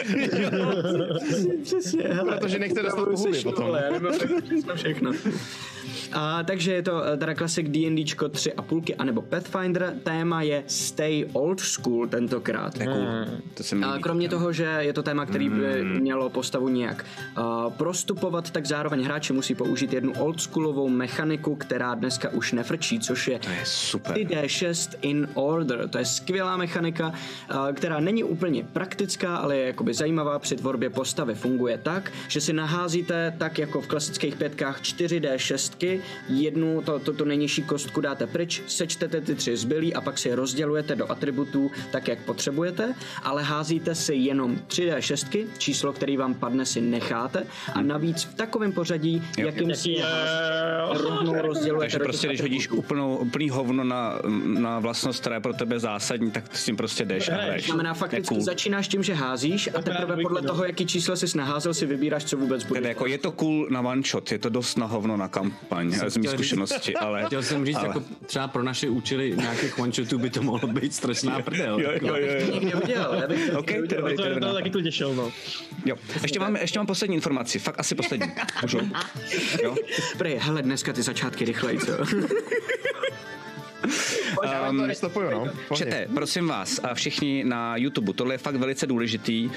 Přesně, 1.62 2.02
hele. 2.02 2.36
protože 2.38 2.58
nechce 2.58 2.82
dostat 2.82 3.04
po 3.04 3.42
potom. 3.42 3.76
já 3.82 3.90
nemám 3.90 4.18
tak 4.18 4.28
přesně 4.44 4.74
všechno. 4.74 5.12
Yeah. 5.54 6.01
A, 6.12 6.42
takže 6.42 6.72
je 6.72 6.82
to 6.82 7.04
eh, 7.04 7.16
teda 7.16 7.34
klasik 7.34 7.68
D&Dčko 7.68 8.28
3 8.28 8.52
a 8.52 8.62
půlky, 8.62 8.94
anebo 8.94 9.22
Pathfinder. 9.22 9.94
Téma 10.02 10.42
je 10.42 10.64
Stay 10.66 11.28
Old 11.32 11.60
School 11.60 12.06
tentokrát. 12.06 12.78
Cool. 12.78 13.06
To 13.54 13.62
se 13.62 13.74
mi 13.74 13.84
A 13.84 13.98
kromě 13.98 14.28
toho, 14.28 14.52
že 14.52 14.64
je 14.78 14.92
to 14.92 15.02
téma, 15.02 15.26
který 15.26 15.48
by 15.48 15.84
mělo 15.84 16.30
postavu 16.30 16.68
nějak 16.68 17.04
uh, 17.38 17.72
prostupovat, 17.72 18.50
tak 18.50 18.66
zároveň 18.66 19.02
hráči 19.04 19.32
musí 19.32 19.54
použít 19.54 19.92
jednu 19.92 20.12
oldschoolovou 20.18 20.88
mechaniku, 20.88 21.56
která 21.56 21.94
dneska 21.94 22.28
už 22.28 22.52
nefrčí, 22.52 23.00
což 23.00 23.28
je 23.28 23.38
To 23.38 23.50
je 23.50 23.60
super. 23.64 24.16
3D6 24.16 24.94
in 25.00 25.28
order. 25.34 25.88
To 25.88 25.98
je 25.98 26.04
skvělá 26.04 26.56
mechanika, 26.56 27.08
uh, 27.08 27.72
která 27.72 28.00
není 28.00 28.24
úplně 28.24 28.64
praktická, 28.72 29.36
ale 29.36 29.56
je 29.56 29.66
jakoby 29.66 29.94
zajímavá 29.94 30.38
při 30.38 30.56
tvorbě 30.56 30.90
postavy. 30.90 31.34
Funguje 31.34 31.78
tak, 31.78 32.12
že 32.28 32.40
si 32.40 32.52
naházíte 32.52 33.34
tak 33.38 33.58
jako 33.58 33.80
v 33.80 33.86
klasických 33.86 34.36
pětkách 34.36 34.82
4D6, 34.82 36.00
jednu, 36.28 36.82
to, 36.82 36.98
to, 36.98 37.12
tu 37.12 37.24
nejnižší 37.24 37.62
kostku 37.62 38.00
dáte 38.00 38.26
pryč, 38.26 38.62
sečtete 38.66 39.20
ty 39.20 39.34
tři 39.34 39.56
zbylí 39.56 39.94
a 39.94 40.00
pak 40.00 40.18
si 40.18 40.28
je 40.28 40.36
rozdělujete 40.36 40.96
do 40.96 41.10
atributů 41.12 41.70
tak, 41.90 42.08
jak 42.08 42.18
potřebujete, 42.18 42.94
ale 43.22 43.42
házíte 43.42 43.94
si 43.94 44.14
jenom 44.14 44.56
3D6, 44.68 45.46
číslo, 45.58 45.92
který 45.92 46.16
vám 46.16 46.34
padne, 46.34 46.66
si 46.66 46.80
necháte 46.80 47.46
a 47.74 47.82
navíc 47.82 48.22
v 48.24 48.34
takovém 48.34 48.72
pořadí, 48.72 49.22
Jo. 49.38 49.46
jakým 49.46 49.74
si 49.74 49.90
je 49.90 50.04
rovnou 50.92 51.34
rozdělujete 51.42 51.82
Takže 51.92 51.98
prostě, 51.98 52.26
když 52.28 52.40
hodíš 52.40 52.68
úplnou, 52.70 53.16
úplný 53.16 53.50
hovno 53.50 53.84
na, 53.84 54.18
na 54.44 54.78
vlastnost, 54.78 55.20
která 55.20 55.34
je 55.36 55.40
pro 55.40 55.52
tebe 55.52 55.78
zásadní, 55.80 56.30
tak 56.30 56.56
s 56.56 56.64
tím 56.64 56.76
prostě 56.76 57.04
jdeš 57.04 57.28
a 57.28 57.34
Hraješ. 57.34 57.66
Znamená, 57.66 57.94
fakticky 57.94 58.34
Jako- 58.34 58.44
začínáš 58.44 58.88
tím, 58.88 59.02
že 59.02 59.14
házíš 59.14 59.68
a 59.78 59.82
teprve 59.82 60.16
podle 60.22 60.42
toho, 60.42 60.64
jaký 60.64 60.86
číslo 60.86 61.16
jsi 61.16 61.38
naházel, 61.38 61.74
si 61.74 61.86
vybíráš, 61.86 62.24
co 62.24 62.36
vůbec 62.36 62.64
bude. 62.64 62.80
Tedy 62.80 62.88
jako 62.88 63.06
je 63.06 63.18
to 63.18 63.32
cool 63.32 63.66
na 63.70 63.80
one 63.80 64.02
shot, 64.02 64.32
je 64.32 64.38
to 64.38 64.48
dost 64.48 64.78
na 64.78 64.86
hovno 64.86 65.16
na 65.16 65.28
kampaň 65.28 65.91
z 65.92 66.16
mý 66.16 66.22
chtěl 66.22 66.22
říct- 66.22 66.30
zkušenosti, 66.32 66.94
ale... 67.00 67.24
Chtěl 67.26 67.42
jsem 67.42 67.66
říct, 67.66 67.76
ale... 67.76 67.86
jako 67.88 68.02
třeba 68.26 68.48
pro 68.48 68.62
naše 68.62 68.88
účely 68.88 69.32
nějakých 69.36 69.78
one 69.78 69.92
by 70.16 70.30
to 70.30 70.42
mohlo 70.42 70.68
být 70.68 70.94
strašná 70.94 71.40
prdel. 71.40 71.80
Jo, 71.80 71.90
jo, 72.02 72.16
jo, 72.16 72.16
jo. 72.16 72.52
Nikdy 72.54 72.74
udělal, 72.74 73.14
já 73.14 73.28
bych 73.28 73.50
to 73.50 73.58
OK, 73.58 73.70
nikdy 73.70 73.88
to 73.88 73.94
je 73.94 74.02
udělal. 74.02 74.12
dobrý, 74.12 74.12
To 74.12 74.18
to 74.18 74.24
je 74.24 74.30
je 74.30 74.34
to 74.34 74.40
dobrý 74.40 74.54
taky 74.54 74.70
to 74.70 74.82
těšil, 74.82 75.14
no. 75.14 75.32
Jo. 75.84 75.96
Ještě 76.22 76.38
mám, 76.38 76.56
ještě 76.56 76.78
mám 76.78 76.86
poslední 76.86 77.16
informaci, 77.16 77.58
fakt 77.58 77.80
asi 77.80 77.94
poslední. 77.94 78.26
Můžu? 78.62 78.78
Jo? 79.62 79.74
Prej, 80.18 80.36
hele, 80.40 80.62
dneska 80.62 80.92
ty 80.92 81.02
začátky 81.02 81.44
rychleji, 81.44 81.78
co? 81.78 81.92
Nestopuju, 84.72 85.30
no. 85.30 85.46
Čete, 85.76 86.08
prosím 86.14 86.48
vás, 86.48 86.80
a 86.82 86.94
všichni 86.94 87.44
na 87.44 87.76
YouTube, 87.76 88.12
tohle 88.12 88.34
je 88.34 88.38
fakt 88.38 88.56
velice 88.56 88.86
důležitý. 88.86 89.46
Uh, 89.46 89.52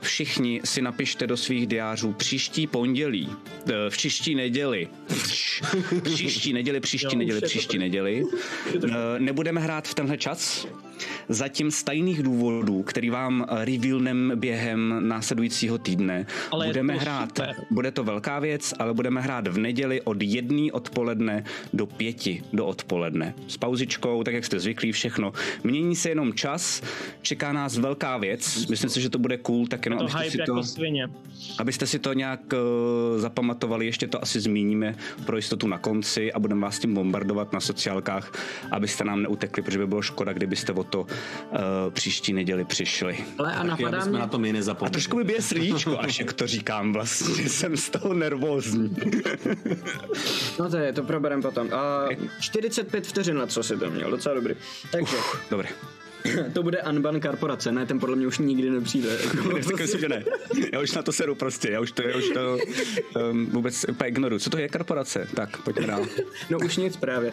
všichni 0.00 0.60
si 0.64 0.82
napište 0.82 1.26
do 1.26 1.36
svých 1.36 1.66
diářů 1.66 2.12
příští 2.12 2.66
pondělí, 2.66 3.26
uh, 3.28 3.72
v 3.88 3.92
příští 3.92 4.34
neděli, 4.34 4.88
příští 6.02 6.52
neděli, 6.52 6.80
příští 6.80 7.16
neděli, 7.16 7.40
příští 7.40 7.78
neděli. 7.78 8.24
Uh, 8.24 8.90
nebudeme 9.18 9.60
hrát 9.60 9.88
v 9.88 9.94
tenhle 9.94 10.18
čas, 10.18 10.66
zatím 11.28 11.70
z 11.70 11.82
tajných 11.82 12.22
důvodů, 12.22 12.82
který 12.82 13.10
vám 13.10 13.46
revealnem 13.50 14.32
během 14.34 15.08
následujícího 15.08 15.78
týdne. 15.78 16.26
Ale 16.50 16.66
budeme 16.66 16.94
hrát, 16.94 17.28
super. 17.28 17.54
bude 17.70 17.90
to 17.90 18.04
velká 18.04 18.38
věc, 18.38 18.74
ale 18.78 18.94
budeme 18.94 19.20
hrát 19.20 19.48
v 19.48 19.58
neděli 19.58 20.00
od 20.02 20.22
jedné 20.22 20.72
odpoledne 20.72 21.44
do 21.72 21.86
pěti 21.86 22.42
do 22.52 22.66
odpoledne. 22.66 23.34
S 23.48 23.56
pauzičkou, 23.56 24.22
tak 24.22 24.34
jak 24.34 24.44
jste 24.44 24.60
zvyklí, 24.60 24.92
všechno. 24.92 25.32
Mění 25.64 25.96
se 25.96 26.08
jenom 26.08 26.34
čas, 26.34 26.82
čeká 27.22 27.52
nás 27.52 27.78
velká 27.78 28.18
věc, 28.18 28.66
myslím 28.66 28.90
si, 28.90 29.00
že 29.00 29.10
to 29.10 29.18
bude 29.18 29.36
cool, 29.38 29.66
tak 29.66 29.84
jenom 29.84 29.98
To 29.98 30.04
abyste 30.04 30.30
si 30.30 30.40
jako 30.40 30.54
to, 30.54 30.62
svině. 30.62 31.08
abyste 31.58 31.86
si 31.86 31.98
to 31.98 32.12
nějak 32.12 32.40
uh, 32.52 33.20
zapamatovali, 33.20 33.86
ještě 33.86 34.06
to 34.06 34.22
asi 34.22 34.40
zmíníme 34.40 34.94
pro 35.26 35.36
jistotu 35.36 35.66
na 35.68 35.78
konci 35.78 36.32
a 36.32 36.38
budeme 36.38 36.60
vás 36.60 36.78
tím 36.78 36.94
bombardovat 36.94 37.52
na 37.52 37.60
sociálkách, 37.60 38.32
abyste 38.70 39.04
nám 39.04 39.22
neutekli, 39.22 39.62
protože 39.62 39.78
by 39.78 39.86
bylo 39.86 40.02
škoda, 40.02 40.32
kdybyste 40.32 40.72
o 40.72 40.84
to 40.92 41.00
uh, 41.00 41.08
příští 41.90 42.32
neděli 42.32 42.64
přišli. 42.64 43.24
Ale 43.38 43.54
a 43.54 43.62
napadá 43.62 44.04
mě, 44.04 44.18
na 44.18 44.26
to 44.26 44.38
my 44.38 44.50
A 44.50 44.52
nezapomněli. 44.52 44.92
trošku 44.92 45.16
mi 45.16 45.24
bije 45.24 45.42
srdíčko, 45.42 45.98
až 45.98 46.18
jak 46.18 46.32
to 46.32 46.46
říkám 46.46 46.92
vlastně, 46.92 47.48
jsem 47.48 47.76
z 47.76 47.90
toho 47.90 48.14
nervózní. 48.14 48.96
no 50.58 50.70
to 50.70 50.76
je, 50.76 50.92
to 50.92 51.02
proberem 51.02 51.42
potom. 51.42 51.66
Uh, 51.66 52.26
45 52.40 53.06
vteřin 53.06 53.38
let, 53.38 53.52
co 53.52 53.62
si 53.62 53.76
to 53.76 53.90
měl, 53.90 54.10
docela 54.10 54.34
dobrý. 54.34 54.54
Takže, 54.90 55.16
Dobré. 55.50 55.68
to 56.52 56.62
bude 56.62 56.82
Unban 56.82 57.20
korporace, 57.20 57.72
ne, 57.72 57.86
ten 57.86 58.00
podle 58.00 58.16
mě 58.16 58.26
už 58.26 58.38
nikdy 58.38 58.70
nepřijde. 58.70 59.08
Jako. 59.54 59.86
Si, 59.86 60.00
že 60.00 60.08
ne. 60.08 60.24
Já 60.72 60.80
už 60.80 60.92
na 60.92 61.02
to 61.02 61.12
seru 61.12 61.34
prostě, 61.34 61.70
já 61.70 61.80
už 61.80 61.92
to, 61.92 62.02
já 62.02 62.16
už 62.16 62.28
to 62.28 62.58
um, 63.30 63.46
vůbec 63.46 63.84
úplně 63.90 64.08
ignoruju. 64.08 64.38
Co 64.38 64.50
to 64.50 64.58
je 64.58 64.68
korporace? 64.68 65.28
Tak, 65.34 65.62
pojďme 65.62 65.86
dál. 65.86 66.06
No 66.50 66.58
už 66.58 66.76
nic 66.76 66.96
právě. 66.96 67.32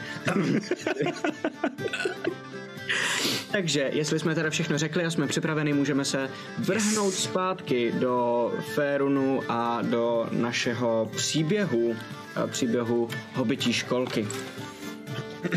Takže, 3.51 3.89
jestli 3.93 4.19
jsme 4.19 4.35
teda 4.35 4.49
všechno 4.49 4.77
řekli 4.77 5.05
a 5.05 5.11
jsme 5.11 5.27
připraveni, 5.27 5.73
můžeme 5.73 6.05
se 6.05 6.29
vrhnout 6.57 7.13
zpátky 7.13 7.91
do 7.99 8.51
Férunu 8.73 9.41
a 9.47 9.81
do 9.81 10.27
našeho 10.31 11.11
příběhu, 11.15 11.95
a 12.35 12.47
příběhu 12.47 13.09
hobití 13.33 13.73
školky. 13.73 14.27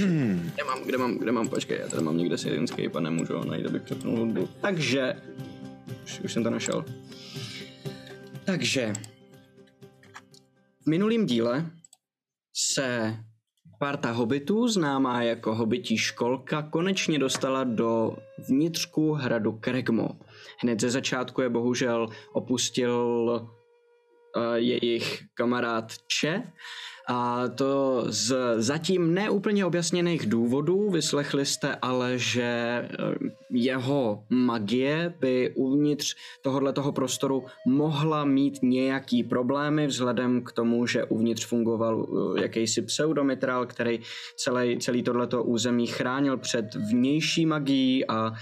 kde 0.54 0.64
mám, 0.66 0.82
kde 0.84 0.98
mám, 0.98 1.18
kde 1.18 1.32
mám, 1.32 1.48
počkej, 1.48 1.78
já 1.80 1.88
tady 1.88 2.02
mám 2.02 2.16
někde 2.16 2.38
si 2.38 2.62
Escape 2.64 2.98
a 2.98 3.00
nemůžu 3.00 3.38
ho 3.38 3.44
najít, 3.44 3.66
abych 3.66 3.82
přepnul 3.82 4.18
hudbu. 4.18 4.48
Takže, 4.60 5.16
už, 6.04 6.20
už 6.20 6.32
jsem 6.32 6.42
to 6.42 6.50
našel. 6.50 6.84
Takže, 8.44 8.92
v 10.80 10.86
minulém 10.86 11.26
díle 11.26 11.70
se 12.56 13.16
parta 13.82 14.10
hobitů, 14.10 14.68
známá 14.68 15.22
jako 15.22 15.54
hobití 15.54 15.98
školka, 15.98 16.62
konečně 16.62 17.18
dostala 17.18 17.64
do 17.64 18.16
vnitřku 18.48 19.12
hradu 19.12 19.52
Kregmo. 19.52 20.08
Hned 20.58 20.80
ze 20.80 20.90
začátku 20.90 21.40
je 21.40 21.48
bohužel 21.48 22.08
opustil 22.32 22.96
uh, 23.26 24.54
jejich 24.54 25.22
kamarád 25.34 25.92
Če, 26.06 26.42
a 27.08 27.48
to 27.48 28.04
z 28.08 28.36
zatím 28.56 29.14
neúplně 29.14 29.64
objasněných 29.64 30.26
důvodů. 30.26 30.90
Vyslechli 30.90 31.46
jste 31.46 31.74
ale, 31.82 32.18
že 32.18 32.42
eh, 32.42 32.88
jeho 33.50 34.24
magie 34.30 35.14
by 35.20 35.52
uvnitř 35.54 36.14
tohoto 36.42 36.92
prostoru 36.92 37.44
mohla 37.66 38.24
mít 38.24 38.58
nějaký 38.62 39.22
problémy 39.22 39.86
vzhledem 39.86 40.42
k 40.42 40.52
tomu, 40.52 40.86
že 40.86 41.04
uvnitř 41.04 41.46
fungoval 41.46 42.06
eh, 42.06 42.42
jakýsi 42.42 42.82
pseudomitral, 42.82 43.66
který 43.66 44.00
celý, 44.36 44.78
celý 44.78 45.02
tohleto 45.02 45.44
území 45.44 45.86
chránil 45.86 46.36
před 46.36 46.74
vnější 46.74 47.46
magií 47.46 48.08
a 48.08 48.32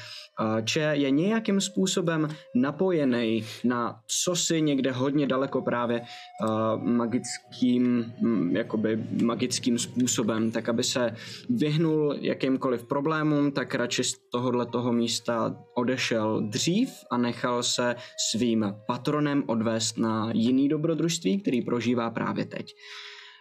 Če 0.65 0.81
je 0.81 1.11
nějakým 1.11 1.61
způsobem 1.61 2.29
napojený 2.55 3.45
na 3.65 4.01
cosi 4.07 4.63
někde 4.63 4.93
hodně 4.93 5.27
daleko 5.27 5.63
právě 5.63 6.01
uh, 6.01 6.83
magickým, 6.83 8.13
mm, 8.21 8.50
jakoby 8.57 9.05
magickým 9.23 9.79
způsobem, 9.79 10.51
tak 10.51 10.69
aby 10.69 10.85
se 10.85 11.17
vyhnul 11.51 12.17
jakýmkoliv 12.21 12.85
problémům, 12.85 13.53
tak 13.53 13.75
radši 13.75 14.05
z 14.05 14.19
tohohle 14.33 14.67
toho 14.67 14.93
místa 14.93 15.57
odešel 15.75 16.43
dřív 16.49 16.91
a 17.11 17.17
nechal 17.17 17.63
se 17.63 17.97
svým 18.31 18.75
patronem 18.87 19.45
odvést 19.47 19.99
na 19.99 20.31
jiný 20.35 20.69
dobrodružství, 20.69 21.41
který 21.41 21.63
prožívá 21.63 22.11
právě 22.11 22.45
teď. 22.45 22.75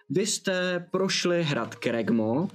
Vy 0.09 0.25
jste 0.25 0.85
prošli 0.91 1.43
hrad 1.43 1.75
Kregmo, 1.75 2.47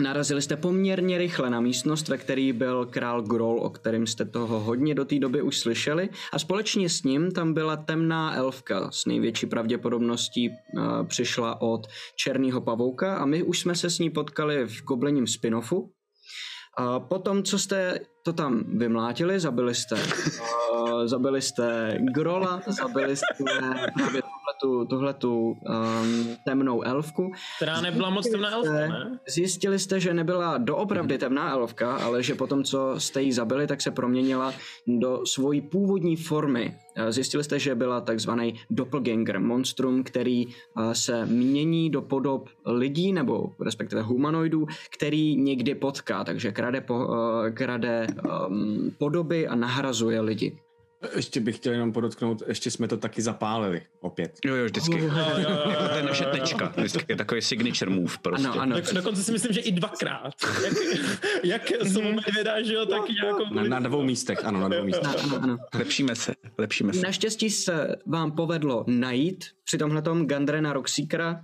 Narazili 0.00 0.42
jste 0.42 0.56
poměrně 0.56 1.18
rychle 1.18 1.50
na 1.50 1.60
místnost, 1.60 2.08
ve 2.08 2.18
který 2.18 2.52
byl 2.52 2.86
král 2.86 3.22
Grol, 3.22 3.60
o 3.60 3.70
kterém 3.70 4.06
jste 4.06 4.24
toho 4.24 4.60
hodně 4.60 4.94
do 4.94 5.04
té 5.04 5.18
doby 5.18 5.42
už 5.42 5.58
slyšeli, 5.58 6.08
a 6.32 6.38
společně 6.38 6.88
s 6.88 7.02
ním 7.02 7.30
tam 7.30 7.54
byla 7.54 7.76
temná 7.76 8.34
elfka. 8.34 8.90
S 8.90 9.06
největší 9.06 9.46
pravděpodobností 9.46 10.48
uh, 10.48 11.06
přišla 11.06 11.60
od 11.60 11.86
černého 12.16 12.60
pavouka 12.60 13.16
a 13.16 13.26
my 13.26 13.42
už 13.42 13.60
jsme 13.60 13.74
se 13.74 13.90
s 13.90 13.98
ní 13.98 14.10
potkali 14.10 14.66
v 14.66 14.82
goblením 14.84 15.24
spin-offu. 15.24 15.90
A 16.78 17.00
potom, 17.00 17.42
co 17.42 17.58
jste 17.58 18.00
to 18.24 18.32
tam 18.32 18.78
vymlátili, 18.78 19.40
zabili 19.40 19.74
jste, 19.74 19.94
uh, 19.94 21.04
zabili 21.06 21.42
jste 21.42 21.98
Grola, 22.14 22.62
zabili 22.66 23.16
jste 23.16 23.44
právě 23.94 24.22
tuhletu, 24.60 24.84
tuhletu 24.84 25.50
um, 25.50 25.56
temnou 26.44 26.82
elfku. 26.82 27.32
Která 27.56 27.80
nebyla 27.80 28.10
moc 28.10 28.30
temná 28.30 28.50
elfka, 28.50 28.72
ne? 28.72 29.18
Zjistili 29.28 29.78
jste, 29.78 30.00
že 30.00 30.14
nebyla 30.14 30.58
doopravdy 30.58 31.18
temná 31.18 31.50
elfka, 31.50 31.96
ale 31.96 32.22
že 32.22 32.34
potom, 32.34 32.64
co 32.64 32.94
jste 32.98 33.22
ji 33.22 33.32
zabili, 33.32 33.66
tak 33.66 33.80
se 33.80 33.90
proměnila 33.90 34.54
do 34.86 35.26
svojí 35.26 35.60
původní 35.60 36.16
formy. 36.16 36.76
Zjistili 37.08 37.44
jste, 37.44 37.58
že 37.58 37.74
byla 37.74 38.00
takzvaný 38.00 38.54
doppelganger, 38.70 39.40
monstrum, 39.40 40.02
který 40.04 40.46
se 40.92 41.26
mění 41.26 41.90
do 41.90 42.02
podob 42.02 42.48
lidí, 42.66 43.12
nebo 43.12 43.52
respektive 43.60 44.02
humanoidů, 44.02 44.66
který 44.90 45.36
někdy 45.36 45.74
potká, 45.74 46.24
takže 46.24 46.52
krade, 46.52 46.80
po, 46.80 47.06
krade 47.54 48.06
um, 48.48 48.90
podoby 48.98 49.48
a 49.48 49.54
nahrazuje 49.54 50.20
lidi. 50.20 50.58
Ještě 51.16 51.40
bych 51.40 51.56
chtěl 51.56 51.72
jenom 51.72 51.92
podotknout, 51.92 52.42
ještě 52.46 52.70
jsme 52.70 52.88
to 52.88 52.96
taky 52.96 53.22
zapálili 53.22 53.82
opět. 54.00 54.38
Jo, 54.44 54.54
jo, 54.54 54.64
vždycky. 54.64 54.98
Jo, 54.98 55.06
jo, 55.06 55.34
jo, 55.38 55.50
jo, 55.50 55.88
to 55.88 55.96
je 55.96 56.02
naše 56.02 56.24
tečka. 56.24 56.72
Vždycky 56.76 57.04
je 57.08 57.16
takový 57.16 57.42
signature 57.42 57.90
move 57.90 58.14
prostě. 58.22 58.48
Ano, 58.48 58.60
ano. 58.60 58.80
Tak 58.80 58.94
dokonce 58.94 59.22
si 59.22 59.32
myslím, 59.32 59.52
že 59.52 59.60
i 59.60 59.72
dvakrát. 59.72 60.34
Jak, 61.44 61.70
jak 61.70 61.86
jsou 61.86 62.02
medvěda, 62.02 62.62
že 62.62 62.74
jo, 62.74 62.86
tak 62.86 63.02
jako... 63.24 63.54
Na, 63.54 63.62
na 63.62 63.78
dvou 63.78 64.02
místech, 64.02 64.44
ano, 64.44 64.60
na 64.60 64.68
dvou 64.68 64.84
místech. 64.84 65.24
Ano, 65.24 65.36
ano, 65.36 65.40
ano. 65.42 65.58
Lepšíme 65.74 66.16
se, 66.16 66.34
lepšíme 66.58 66.92
se. 66.92 67.00
Naštěstí 67.00 67.50
se 67.50 67.96
vám 68.06 68.32
povedlo 68.32 68.84
najít 68.86 69.44
při 69.64 69.78
tomhletom 69.78 70.26
Gandrena 70.26 70.72
Rockseekera, 70.72 71.30
a 71.30 71.40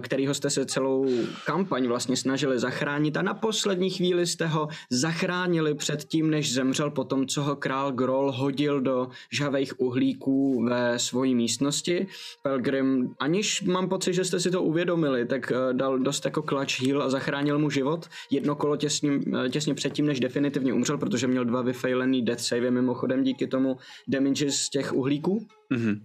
kterýho 0.00 0.34
jste 0.34 0.50
se 0.50 0.66
celou 0.66 1.06
kampaň 1.46 1.86
vlastně 1.86 2.16
snažili 2.16 2.58
zachránit 2.58 3.16
a 3.16 3.22
na 3.22 3.34
poslední 3.34 3.90
chvíli 3.90 4.26
jste 4.26 4.46
ho 4.46 4.68
zachránili 4.90 5.74
před 5.74 6.04
tím, 6.04 6.30
než 6.30 6.54
zemřel 6.54 6.90
po 6.90 7.04
tom, 7.04 7.26
co 7.26 7.42
ho 7.42 7.56
král 7.56 7.92
Grol 7.92 8.32
hodil 8.32 8.80
do 8.80 9.08
žhavých 9.32 9.80
uhlíků 9.80 10.64
ve 10.64 10.98
svojí 10.98 11.34
místnosti. 11.34 12.06
Pelgrim, 12.42 13.14
aniž 13.18 13.62
mám 13.62 13.88
pocit, 13.88 14.14
že 14.14 14.24
jste 14.24 14.40
si 14.40 14.50
to 14.50 14.62
uvědomili, 14.62 15.26
tak 15.26 15.52
eh, 15.52 15.72
dal 15.72 15.98
dost 15.98 16.24
jako 16.24 16.42
clutch 16.42 16.80
heal 16.80 17.02
a 17.02 17.10
zachránil 17.10 17.58
mu 17.58 17.70
život. 17.70 18.06
Jedno 18.30 18.54
kolo 18.54 18.76
těsně, 18.76 19.20
eh, 19.44 19.48
těsně 19.48 19.74
předtím, 19.74 20.06
než 20.06 20.20
definitivně 20.20 20.72
umřel, 20.72 20.98
protože 20.98 21.26
měl 21.26 21.44
dva 21.44 21.62
vyfailený 21.62 22.22
death 22.22 22.42
save 22.42 22.70
mimochodem 22.70 23.22
díky 23.22 23.46
tomu 23.46 23.76
damage 24.08 24.50
z 24.50 24.68
těch 24.68 24.92
uhlíků. 24.92 25.46
Mhm. 25.70 26.00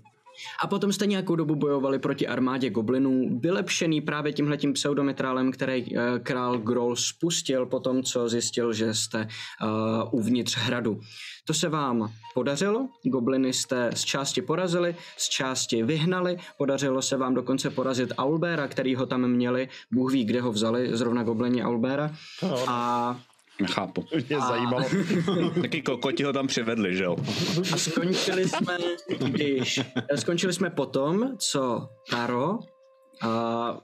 A 0.61 0.67
potom 0.67 0.93
jste 0.93 1.05
nějakou 1.05 1.35
dobu 1.35 1.55
bojovali 1.55 1.99
proti 1.99 2.27
armádě 2.27 2.69
goblinů, 2.69 3.39
vylepšený 3.39 4.01
právě 4.01 4.33
tímhletím 4.33 4.73
pseudometrálem, 4.73 5.51
který 5.51 5.85
uh, 5.85 6.01
král 6.23 6.57
Grol 6.57 6.95
spustil 6.95 7.65
po 7.65 7.79
tom, 7.79 8.03
co 8.03 8.29
zjistil, 8.29 8.73
že 8.73 8.93
jste 8.93 9.27
uh, 9.63 10.19
uvnitř 10.19 10.57
hradu. 10.57 10.99
To 11.45 11.53
se 11.53 11.69
vám 11.69 12.11
podařilo, 12.33 12.89
gobliny 13.03 13.53
jste 13.53 13.91
z 13.93 14.03
části 14.03 14.41
porazili, 14.41 14.95
z 15.17 15.29
části 15.29 15.83
vyhnali, 15.83 16.37
podařilo 16.57 17.01
se 17.01 17.17
vám 17.17 17.33
dokonce 17.33 17.69
porazit 17.69 18.13
Aulbera, 18.17 18.67
který 18.67 18.95
ho 18.95 19.05
tam 19.05 19.27
měli, 19.27 19.69
Bůh 19.91 20.11
ví, 20.11 20.25
kde 20.25 20.41
ho 20.41 20.51
vzali, 20.51 20.97
zrovna 20.97 21.23
goblini 21.23 21.63
Aulbera. 21.63 22.11
A 22.67 23.19
Nechápu. 23.61 24.05
Mě 24.29 24.39
zajímalo. 24.39 24.85
Taky 25.61 25.81
kokoti 25.81 26.23
ho 26.23 26.33
tam 26.33 26.47
přivedli, 26.47 26.95
že 26.95 27.03
jo? 27.03 27.15
A 27.73 27.77
skončili 27.77 28.49
jsme, 28.49 28.77
když, 29.19 29.81
skončili 30.15 30.53
jsme 30.53 30.69
potom, 30.69 31.37
co 31.37 31.89
Taro 32.09 32.59
a 33.21 33.77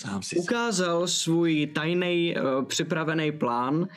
Sám 0.00 0.22
si 0.22 0.36
ukázal 0.36 1.06
svůj 1.06 1.66
tajný 1.66 2.34
uh, 2.36 2.64
připravený 2.64 3.32
plán 3.32 3.88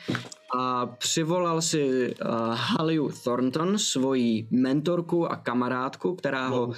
a 0.56 0.86
přivolal 0.86 1.62
si 1.62 2.14
uh, 2.14 2.30
Haliu 2.54 3.10
Thornton, 3.24 3.78
svoji 3.78 4.48
mentorku 4.50 5.26
a 5.26 5.36
kamarádku, 5.36 6.14
která 6.14 6.48
ho 6.48 6.66
uh, 6.66 6.74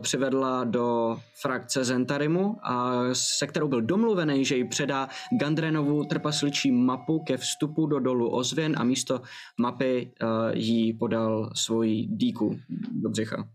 přivedla 0.00 0.64
do 0.64 1.18
frakce 1.40 1.84
Zentarimu, 1.84 2.56
a 2.62 3.02
se 3.12 3.46
kterou 3.46 3.68
byl 3.68 3.82
domluvený, 3.82 4.44
že 4.44 4.56
jí 4.56 4.68
předá 4.68 5.08
Gandrenovu 5.40 6.04
trpasličí 6.04 6.72
mapu 6.72 7.18
ke 7.18 7.36
vstupu 7.36 7.86
do 7.86 7.98
dolu 8.00 8.30
Ozvěn 8.30 8.74
a 8.78 8.84
místo 8.84 9.20
mapy 9.58 10.12
uh, 10.22 10.28
jí 10.54 10.92
podal 10.92 11.50
svoji 11.54 12.06
díku 12.06 12.58
do 13.02 13.08
břicha. 13.08 13.48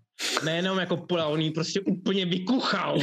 Nejenom 0.43 0.79
jako 0.79 0.97
podal, 0.97 1.33
on 1.33 1.41
jí 1.41 1.51
prostě 1.51 1.81
úplně 1.81 2.25
vykuchal. 2.25 2.97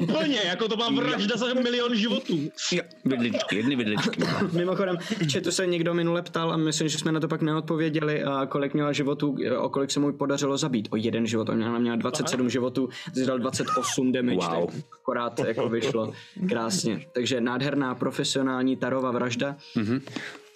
úplně, 0.00 0.38
jako 0.46 0.68
to 0.68 0.76
byla 0.76 0.90
vražda 0.90 1.36
za 1.36 1.54
milion 1.54 1.94
životů. 1.96 2.38
Jo, 2.72 2.82
vidličky, 3.04 3.56
jedny 3.56 3.76
vidličky. 3.76 4.20
Mimochodem, 4.52 4.96
chatu 5.32 5.50
se 5.50 5.66
někdo 5.66 5.94
minule 5.94 6.22
ptal 6.22 6.52
a 6.52 6.56
myslím, 6.56 6.88
že 6.88 6.98
jsme 6.98 7.12
na 7.12 7.20
to 7.20 7.28
pak 7.28 7.42
neodpověděli, 7.42 8.22
a 8.24 8.46
kolik 8.46 8.74
měla 8.74 8.92
životů, 8.92 9.36
o 9.58 9.68
kolik 9.68 9.90
se 9.90 10.00
mu 10.00 10.12
podařilo 10.12 10.56
zabít. 10.56 10.88
O 10.90 10.96
jeden 10.96 11.26
život, 11.26 11.48
ona 11.48 11.78
měla 11.78 11.96
27 11.96 12.50
životů, 12.50 12.88
zjistil 13.14 13.38
28 13.38 14.12
damage, 14.12 14.36
Wow. 14.36 14.66
tak 14.66 14.74
akorát 15.02 15.38
jako 15.38 15.68
vyšlo 15.68 16.12
krásně. 16.48 17.06
Takže 17.14 17.40
nádherná 17.40 17.94
profesionální 17.94 18.76
Tarova 18.76 19.10
vražda. 19.10 19.56
Mhm. 19.74 20.00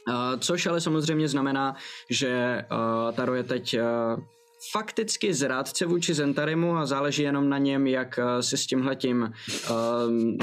Uh, 0.08 0.14
což 0.38 0.66
ale 0.66 0.80
samozřejmě 0.80 1.28
znamená, 1.28 1.76
že 2.10 2.64
uh, 2.72 3.12
Taro 3.14 3.34
je 3.34 3.42
teď 3.42 3.76
uh, 4.16 4.22
fakticky 4.72 5.34
zrádce 5.34 5.86
vůči 5.86 6.14
Zentarimu 6.14 6.76
a 6.76 6.86
záleží 6.86 7.22
jenom 7.22 7.48
na 7.48 7.58
něm, 7.58 7.86
jak 7.86 8.18
uh, 8.18 8.40
si 8.40 8.56
s 8.56 8.66
tímhletím 8.66 9.32
uh, 9.70 9.76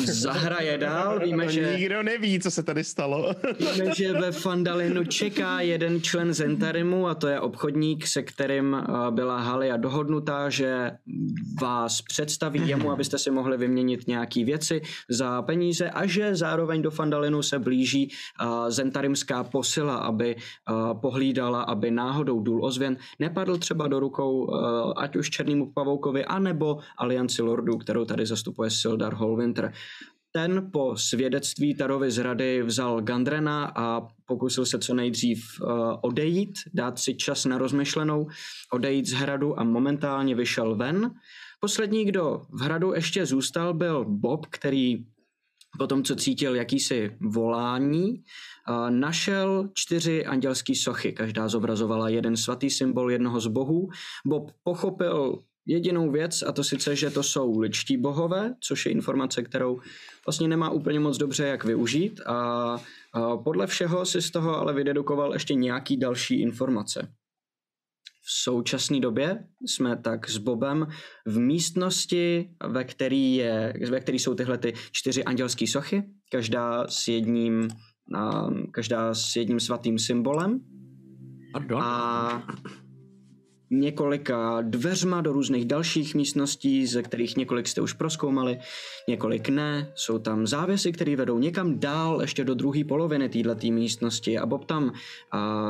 zahraje 0.05 0.77
dál. 0.77 1.19
Víme, 1.19 1.45
To 1.45 1.51
že... 1.51 1.75
Nikdo 1.77 2.03
neví, 2.03 2.39
co 2.39 2.51
se 2.51 2.63
tady 2.63 2.83
stalo. 2.83 3.35
Víme, 3.59 3.95
že 3.95 4.13
ve 4.13 4.31
Fandalinu 4.31 5.03
čeká 5.03 5.61
jeden 5.61 6.01
člen 6.01 6.33
Zentarimu 6.33 7.07
a 7.07 7.15
to 7.15 7.27
je 7.27 7.39
obchodník, 7.39 8.07
se 8.07 8.23
kterým 8.23 8.73
uh, 8.73 9.11
byla 9.11 9.39
Halia 9.39 9.77
dohodnutá, 9.77 10.49
že 10.49 10.91
vás 11.61 12.01
představí 12.01 12.67
jemu, 12.67 12.91
abyste 12.91 13.17
si 13.17 13.31
mohli 13.31 13.57
vyměnit 13.57 14.07
nějaký 14.07 14.43
věci 14.43 14.81
za 15.09 15.41
peníze 15.41 15.89
a 15.89 16.05
že 16.05 16.35
zároveň 16.35 16.81
do 16.81 16.91
Fandalinu 16.91 17.41
se 17.41 17.59
blíží 17.59 18.11
uh, 18.41 18.69
Zentarimská 18.69 19.43
posila, 19.43 19.95
aby 19.95 20.35
uh, 20.35 21.01
pohlídala, 21.01 21.61
aby 21.61 21.91
náhodou 21.91 22.39
důl 22.39 22.65
ozvěn 22.65 22.97
nepadl 23.19 23.57
třeba 23.57 23.87
do 23.87 23.99
rukou 24.07 24.47
uh, 24.47 24.93
ať 24.95 25.15
už 25.15 25.29
Černýmu 25.29 25.75
pavoukovi, 25.75 26.25
anebo 26.25 26.79
Alianci 26.97 27.41
Lordů, 27.41 27.77
kterou 27.77 28.05
tady 28.05 28.25
zastupuje 28.25 28.71
Sildar 28.71 29.13
Hallwinter. 29.13 29.73
Ten 30.31 30.69
po 30.71 30.95
svědectví 30.95 31.75
Tarovy 31.75 32.11
z 32.11 32.17
rady 32.17 32.63
vzal 32.63 33.01
Gandrena 33.01 33.73
a 33.75 34.07
pokusil 34.25 34.65
se 34.65 34.79
co 34.79 34.93
nejdřív 34.93 35.43
uh, 35.61 35.69
odejít, 36.01 36.53
dát 36.73 36.99
si 36.99 37.15
čas 37.15 37.45
na 37.45 37.57
rozmyšlenou, 37.57 38.27
odejít 38.73 39.05
z 39.05 39.13
hradu 39.13 39.59
a 39.59 39.63
momentálně 39.63 40.35
vyšel 40.35 40.75
ven. 40.75 41.11
Poslední, 41.59 42.05
kdo 42.05 42.41
v 42.49 42.61
hradu 42.61 42.93
ještě 42.93 43.25
zůstal, 43.25 43.73
byl 43.73 44.05
Bob, 44.05 44.45
který 44.45 45.05
po 45.77 45.87
tom, 45.87 46.03
co 46.03 46.15
cítil 46.15 46.55
jakýsi 46.55 47.17
volání, 47.21 48.23
našel 48.89 49.69
čtyři 49.73 50.25
andělské 50.25 50.75
sochy. 50.75 51.13
Každá 51.13 51.47
zobrazovala 51.47 52.09
jeden 52.09 52.37
svatý 52.37 52.69
symbol 52.69 53.11
jednoho 53.11 53.39
z 53.39 53.47
bohů. 53.47 53.89
Bob 54.25 54.51
pochopil 54.63 55.43
jedinou 55.65 56.11
věc, 56.11 56.43
a 56.47 56.51
to 56.51 56.63
sice, 56.63 56.95
že 56.95 57.09
to 57.09 57.23
jsou 57.23 57.59
ličtí 57.59 57.97
bohové, 57.97 58.53
což 58.59 58.85
je 58.85 58.91
informace, 58.91 59.43
kterou 59.43 59.79
vlastně 60.25 60.47
nemá 60.47 60.69
úplně 60.69 60.99
moc 60.99 61.17
dobře, 61.17 61.45
jak 61.47 61.63
využít. 61.63 62.21
A, 62.25 62.77
podle 63.43 63.67
všeho 63.67 64.05
si 64.05 64.21
z 64.21 64.31
toho 64.31 64.57
ale 64.57 64.73
vydedukoval 64.73 65.33
ještě 65.33 65.53
nějaký 65.53 65.97
další 65.97 66.41
informace. 66.41 67.07
V 68.21 68.31
současné 68.31 68.99
době 68.99 69.43
jsme 69.65 69.97
tak 69.97 70.29
s 70.29 70.37
Bobem 70.37 70.87
v 71.25 71.39
místnosti, 71.39 72.49
ve 72.67 72.83
který, 72.83 73.35
je, 73.35 73.73
ve 73.89 73.99
který 73.99 74.19
jsou 74.19 74.35
tyhle 74.35 74.57
ty 74.57 74.73
čtyři 74.91 75.23
andělské 75.23 75.67
sochy, 75.67 76.03
každá 76.31 76.87
s 76.87 77.07
jedním, 77.07 77.67
um, 78.13 78.67
každá 78.71 79.13
s 79.13 79.35
jedním 79.35 79.59
svatým 79.59 79.99
symbolem. 79.99 80.59
Pardon. 81.53 81.81
A 81.81 82.43
několika 83.69 84.61
dveřma 84.61 85.21
do 85.21 85.33
různých 85.33 85.65
dalších 85.65 86.15
místností, 86.15 86.87
ze 86.87 87.03
kterých 87.03 87.37
několik 87.37 87.67
jste 87.67 87.81
už 87.81 87.93
proskoumali, 87.93 88.59
několik 89.09 89.49
ne. 89.49 89.91
Jsou 89.95 90.19
tam 90.19 90.47
závěsy, 90.47 90.91
které 90.91 91.15
vedou 91.15 91.39
někam 91.39 91.79
dál, 91.79 92.21
ještě 92.21 92.43
do 92.43 92.55
druhé 92.55 92.83
poloviny 92.83 93.29
této 93.29 93.67
místnosti. 93.67 94.37
A 94.37 94.45
Bob 94.45 94.65
tam 94.65 94.83
uh, 94.83 94.91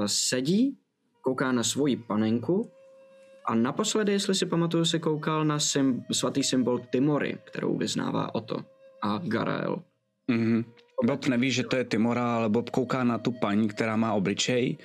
sedí, 0.05 0.77
kouká 1.21 1.51
na 1.51 1.63
svoji 1.63 1.95
panenku 1.95 2.71
a 3.45 3.55
naposledy, 3.55 4.11
jestli 4.11 4.35
si 4.35 4.45
pamatuju, 4.45 4.85
se 4.85 4.99
koukal 4.99 5.45
na 5.45 5.59
sym, 5.59 6.03
svatý 6.11 6.43
symbol 6.43 6.79
Timory, 6.79 7.37
kterou 7.43 7.77
vyznává 7.77 8.35
Oto 8.35 8.57
a 9.01 9.21
Garael. 9.23 9.83
Mm-hmm. 10.31 10.65
Bob 11.05 11.27
neví, 11.27 11.51
že 11.51 11.63
to 11.63 11.75
je 11.75 11.83
Timora, 11.83 12.35
ale 12.35 12.49
Bob 12.49 12.69
kouká 12.69 13.03
na 13.03 13.17
tu 13.17 13.31
paní, 13.31 13.67
která 13.67 13.95
má 13.95 14.13
obličej. 14.13 14.77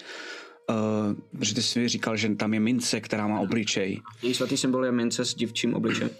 Uh, 0.70 1.40
že 1.40 1.54
ty 1.54 1.62
jsi 1.62 1.80
mi 1.80 1.88
říkal, 1.88 2.16
že 2.16 2.34
tam 2.34 2.54
je 2.54 2.60
mince, 2.60 3.00
která 3.00 3.26
má 3.26 3.40
obličej. 3.40 4.00
Její 4.22 4.34
svatý 4.34 4.56
symbol 4.56 4.84
je 4.84 4.92
mince 4.92 5.24
s 5.24 5.34
divčím 5.34 5.74
obličejem. 5.74 6.10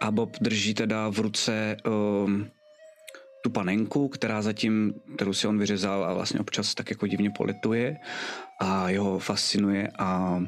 A 0.00 0.10
Bob 0.10 0.30
drží 0.40 0.74
teda 0.74 1.08
v 1.08 1.18
ruce 1.18 1.76
um, 1.86 2.46
tu 3.44 3.50
panenku, 3.50 4.08
která 4.08 4.42
zatím, 4.42 4.94
kterou 5.16 5.32
si 5.32 5.46
on 5.46 5.58
vyřezal 5.58 6.04
a 6.04 6.14
vlastně 6.14 6.40
občas 6.40 6.74
tak 6.74 6.90
jako 6.90 7.06
divně 7.06 7.30
poletuje 7.30 7.96
a 8.60 8.90
jeho 8.90 9.18
fascinuje 9.18 9.88
a 9.98 10.40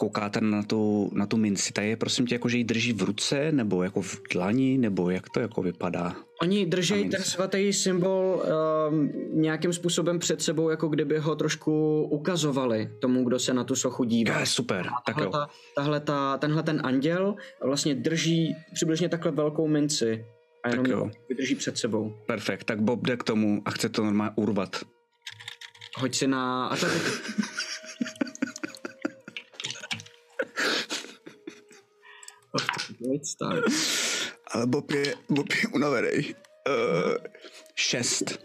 koukáte 0.00 0.40
na 0.40 0.62
tu, 0.62 1.10
na 1.12 1.26
tu 1.26 1.36
minci, 1.36 1.72
ta 1.72 1.82
je 1.82 1.96
prosím 1.96 2.26
tě 2.26 2.34
jako, 2.34 2.48
že 2.48 2.58
ji 2.58 2.64
drží 2.64 2.92
v 2.92 3.02
ruce, 3.02 3.52
nebo 3.52 3.82
jako 3.82 4.02
v 4.02 4.20
dlani, 4.32 4.78
nebo 4.78 5.10
jak 5.10 5.30
to 5.30 5.40
jako 5.40 5.62
vypadá? 5.62 6.16
Oni 6.42 6.66
drží 6.66 7.08
ten 7.08 7.22
svatý 7.22 7.72
symbol 7.72 8.42
um, 8.90 9.12
nějakým 9.32 9.72
způsobem 9.72 10.18
před 10.18 10.42
sebou, 10.42 10.70
jako 10.70 10.88
kdyby 10.88 11.18
ho 11.18 11.36
trošku 11.36 12.02
ukazovali 12.10 12.90
tomu, 13.00 13.24
kdo 13.24 13.38
se 13.38 13.54
na 13.54 13.64
tu 13.64 13.76
sochu 13.76 14.04
dívá. 14.04 14.40
Je, 14.40 14.46
super, 14.46 14.86
A 14.86 15.02
tak 15.06 15.14
tahle, 15.14 15.24
jo. 15.24 15.30
ta, 15.30 15.48
tahle 15.74 16.00
ta, 16.00 16.38
tenhle 16.38 16.62
ten 16.62 16.80
anděl 16.84 17.34
vlastně 17.64 17.94
drží 17.94 18.56
přibližně 18.74 19.08
takhle 19.08 19.32
velkou 19.32 19.68
minci 19.68 20.24
a 20.64 20.68
jenom 20.68 20.84
Tak 20.84 20.92
jo. 20.92 21.10
ji 21.28 21.36
drží 21.36 21.54
před 21.54 21.78
sebou. 21.78 22.14
Perfekt, 22.26 22.64
tak 22.64 22.82
Bob 22.82 23.06
jde 23.06 23.16
k 23.16 23.24
tomu 23.24 23.62
a 23.64 23.70
chce 23.70 23.88
to 23.88 24.04
normálně 24.04 24.32
urvat. 24.36 24.76
Hoď 25.98 26.14
si 26.14 26.26
na 26.26 26.66
atletiku. 26.66 27.10
Great 33.00 33.26
start. 33.26 33.64
Ale 34.52 34.66
Bob 34.66 34.90
je, 34.90 35.14
Bob 35.28 35.52
je 35.52 35.68
unavený. 35.72 36.34
Uh, 36.68 37.16
šest. 37.74 38.38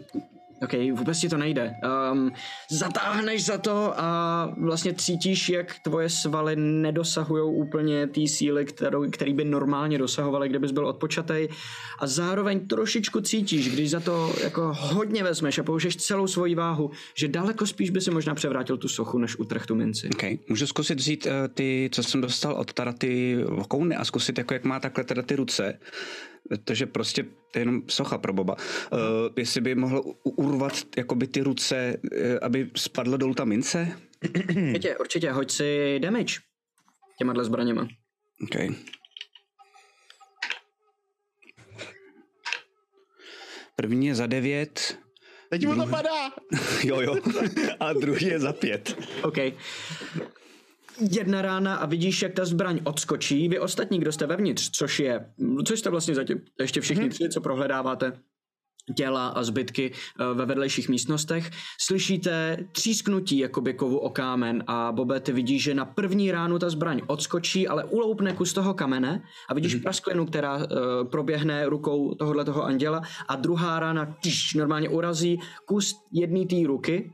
OK, 0.62 0.72
vůbec 0.92 1.20
ti 1.20 1.28
to 1.28 1.36
nejde. 1.36 1.74
Um, 2.12 2.32
zatáhneš 2.70 3.44
za 3.44 3.58
to 3.58 3.92
a 3.96 4.54
vlastně 4.60 4.94
cítíš, 4.94 5.48
jak 5.48 5.78
tvoje 5.78 6.08
svaly 6.08 6.56
nedosahují 6.56 7.54
úplně 7.54 8.06
té 8.06 8.20
síly, 8.28 8.64
kterou, 8.64 9.10
který 9.10 9.34
by 9.34 9.44
normálně 9.44 9.98
dosahovaly, 9.98 10.48
kdybys 10.48 10.70
byl 10.70 10.86
odpočatej. 10.86 11.48
A 11.98 12.06
zároveň 12.06 12.68
trošičku 12.68 13.20
cítíš, 13.20 13.72
když 13.72 13.90
za 13.90 14.00
to 14.00 14.34
jako 14.44 14.72
hodně 14.74 15.22
vezmeš 15.22 15.58
a 15.58 15.62
použiješ 15.62 15.96
celou 15.96 16.26
svoji 16.26 16.54
váhu, 16.54 16.90
že 17.14 17.28
daleko 17.28 17.66
spíš 17.66 17.90
by 17.90 18.00
si 18.00 18.10
možná 18.10 18.34
převrátil 18.34 18.76
tu 18.76 18.88
sochu, 18.88 19.18
než 19.18 19.38
utrh 19.38 19.66
tu 19.66 19.74
minci. 19.74 20.08
Okay. 20.14 20.38
Můžu 20.48 20.66
zkusit 20.66 20.98
vzít 20.98 21.26
uh, 21.26 21.32
ty, 21.54 21.90
co 21.92 22.02
jsem 22.02 22.20
dostal 22.20 22.54
od 22.54 22.72
teda 22.72 22.92
ty 22.92 23.36
vokouny 23.48 23.96
a 23.96 24.04
zkusit, 24.04 24.38
jako 24.38 24.54
jak 24.54 24.64
má 24.64 24.80
takhle 24.80 25.04
teda 25.04 25.22
ty 25.22 25.36
ruce. 25.36 25.78
Protože 26.48 26.86
prostě 26.86 27.22
to 27.22 27.58
je 27.58 27.60
jenom 27.60 27.82
socha 27.88 28.18
pro 28.18 28.32
Boba. 28.32 28.56
Uh, 28.92 28.98
jestli 29.36 29.60
by 29.60 29.74
mohl 29.74 30.02
urvat 30.22 30.74
jakoby 30.96 31.26
ty 31.26 31.40
ruce, 31.40 31.96
uh, 31.96 32.38
aby 32.42 32.70
spadla 32.76 33.16
dolů 33.16 33.34
ta 33.34 33.44
mince? 33.44 34.00
Určitě, 34.48 34.96
určitě, 34.96 35.30
hoď 35.30 35.50
si 35.50 35.98
damage 35.98 36.34
těma 37.18 37.44
zbraněma. 37.44 37.88
Okay. 38.42 38.68
První 43.76 44.06
je 44.06 44.14
za 44.14 44.26
devět, 44.26 44.98
Teď 45.50 45.66
mu 45.66 45.76
to 45.76 45.86
padá. 45.86 46.32
jo 46.84 47.00
jo, 47.00 47.16
a 47.80 47.92
druhý 47.92 48.26
je 48.26 48.38
za 48.40 48.52
pět. 48.52 48.98
OK. 49.22 49.36
Jedna 50.98 51.42
rána 51.42 51.76
a 51.76 51.86
vidíš, 51.86 52.22
jak 52.22 52.32
ta 52.32 52.44
zbraň 52.44 52.80
odskočí. 52.84 53.48
Vy 53.48 53.58
ostatní, 53.58 53.98
kdo 53.98 54.12
jste 54.12 54.26
vevnitř, 54.26 54.70
což 54.70 55.00
je, 55.00 55.30
což 55.64 55.78
jste 55.78 55.90
vlastně 55.90 56.14
zatím 56.14 56.40
ještě 56.60 56.80
všichni 56.80 57.08
tři, 57.08 57.28
co 57.28 57.40
prohledáváte 57.40 58.12
těla 58.94 59.28
a 59.28 59.42
zbytky 59.42 59.92
eh, 59.92 60.34
ve 60.34 60.46
vedlejších 60.46 60.88
místnostech. 60.88 61.50
Slyšíte 61.80 62.56
třísknutí 62.72 63.38
jakoby 63.38 63.74
kovu 63.74 63.98
o 63.98 64.10
kámen 64.10 64.64
a 64.66 64.92
Bobe, 64.92 65.20
ty 65.20 65.32
vidíš, 65.32 65.62
že 65.62 65.74
na 65.74 65.84
první 65.84 66.32
ránu 66.32 66.58
ta 66.58 66.70
zbraň 66.70 67.00
odskočí, 67.06 67.68
ale 67.68 67.84
uloupne 67.84 68.32
kus 68.32 68.52
toho 68.52 68.74
kamene 68.74 69.22
a 69.48 69.54
vidíš 69.54 69.74
prasklinu, 69.74 70.26
která 70.26 70.56
uh, 70.56 70.62
proběhne 71.10 71.66
rukou 71.66 72.14
tohohle 72.14 72.44
toho 72.44 72.64
anděla 72.64 73.02
a 73.28 73.36
druhá 73.36 73.80
rána 73.80 74.16
tyš, 74.22 74.54
normálně 74.54 74.88
urazí 74.88 75.38
kus 75.66 75.94
jedné 76.12 76.46
té 76.46 76.56
ruky 76.66 77.10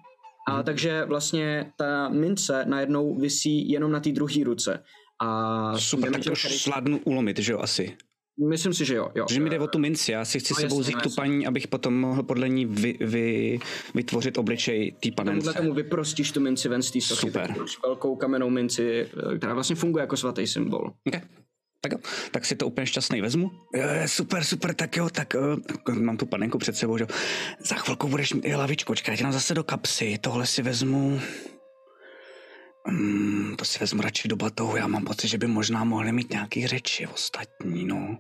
a 0.49 0.63
takže 0.63 1.05
vlastně 1.05 1.73
ta 1.77 2.09
mince 2.09 2.65
najednou 2.69 3.19
visí 3.19 3.71
jenom 3.71 3.93
na 3.93 4.01
té 4.01 4.13
druhé 4.13 4.45
ruce. 4.45 4.83
A 5.23 5.79
Super, 5.79 6.13
tak 6.13 6.25
to 6.25 6.33
už 6.33 6.63
zvládnu 6.63 7.01
ulomit, 7.05 7.39
že 7.39 7.53
jo, 7.53 7.59
asi. 7.59 7.97
Myslím 8.49 8.75
si, 8.75 8.85
že 8.85 8.95
jo. 8.95 9.09
jo. 9.15 9.27
Že 9.31 9.41
mi 9.41 9.51
jde 9.51 9.59
o 9.59 9.67
tu 9.67 9.79
minci, 9.79 10.13
já 10.13 10.25
si 10.25 10.41
chci 10.41 10.55
No, 10.55 10.61
sebou 10.61 10.81
vzít 10.81 10.95
no, 10.95 11.01
tu 11.01 11.11
paní, 11.11 11.47
abych 11.47 11.69
potom 11.69 12.01
mohl 12.01 12.23
podle 12.23 12.49
ní 12.49 12.67
vy, 12.67 12.99
vy, 13.01 13.59
vytvořit 13.95 14.39
obličej 14.39 14.93
té 15.03 15.11
panence. 15.11 15.53
tomu 15.53 15.75
vyprostíš 15.75 16.33
tu 16.33 16.41
minci 16.41 16.69
ven 16.69 16.83
z 16.83 16.91
té 16.91 17.01
sochy. 17.01 17.27
Super. 17.27 17.55
Velkou 17.83 18.17
kamennou 18.17 18.51
minci, 18.51 19.07
eh, 19.33 19.39
která 19.39 19.55
vlastně 19.55 19.77
funguje 19.77 20.01
jako 20.01 20.17
svatý 20.17 20.47
symbol. 20.47 20.93
Okay. 21.09 21.21
Tak 21.83 21.93
tak 22.31 22.45
si 22.45 22.57
to 22.57 22.67
úplně 22.67 22.87
šťastný 22.87 23.21
vezmu. 23.21 23.51
Je, 23.75 24.09
super, 24.09 24.45
super, 24.45 24.75
tak 24.75 24.97
jo, 24.97 25.11
tak 25.11 25.35
jo. 25.35 25.57
Mám 26.01 26.17
tu 26.17 26.27
panenku 26.27 26.59
před 26.59 26.77
sebou, 26.77 26.99
že 26.99 27.05
jo. 27.05 27.09
Za 27.65 27.75
chvilku 27.75 28.09
budeš 28.09 28.33
mít 28.33 28.45
i 28.45 28.51
hlavičku, 28.51 28.95
čekaj, 28.95 29.17
já 29.21 29.33
zase 29.33 29.55
do 29.55 29.65
kapsy, 29.65 30.19
tohle 30.21 30.47
si 30.47 30.63
vezmu. 30.63 31.21
Mm, 32.89 33.55
to 33.59 33.65
si 33.65 33.79
vezmu 33.79 34.03
radši 34.03 34.29
do 34.29 34.37
batohu, 34.37 34.77
já 34.77 34.87
mám 34.87 35.05
pocit, 35.05 35.29
že 35.29 35.39
by 35.39 35.47
možná 35.47 35.85
mohli 35.85 36.13
mít 36.13 36.31
nějaký 36.31 36.67
řeči 36.67 37.07
ostatní, 37.07 37.85
no. 37.85 38.19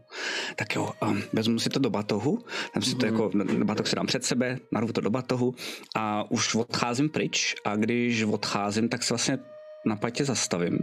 Tak 0.56 0.74
jo, 0.74 0.92
um, 1.02 1.22
vezmu 1.32 1.58
si 1.58 1.68
to 1.68 1.78
do 1.78 1.90
batohu, 1.90 2.44
dám 2.74 2.82
si 2.82 2.94
to 2.94 3.06
jako, 3.06 3.30
batoh 3.64 3.86
si 3.86 3.96
dám 3.96 4.06
před 4.06 4.24
sebe, 4.24 4.58
narvu 4.72 4.92
to 4.92 5.00
do 5.00 5.10
batohu 5.10 5.54
a 5.96 6.30
už 6.30 6.54
odcházím 6.54 7.08
pryč 7.08 7.54
a 7.64 7.76
když 7.76 8.22
odcházím, 8.22 8.88
tak 8.88 9.02
se 9.02 9.14
vlastně 9.14 9.38
na 9.86 9.96
patě 9.96 10.24
zastavím 10.24 10.78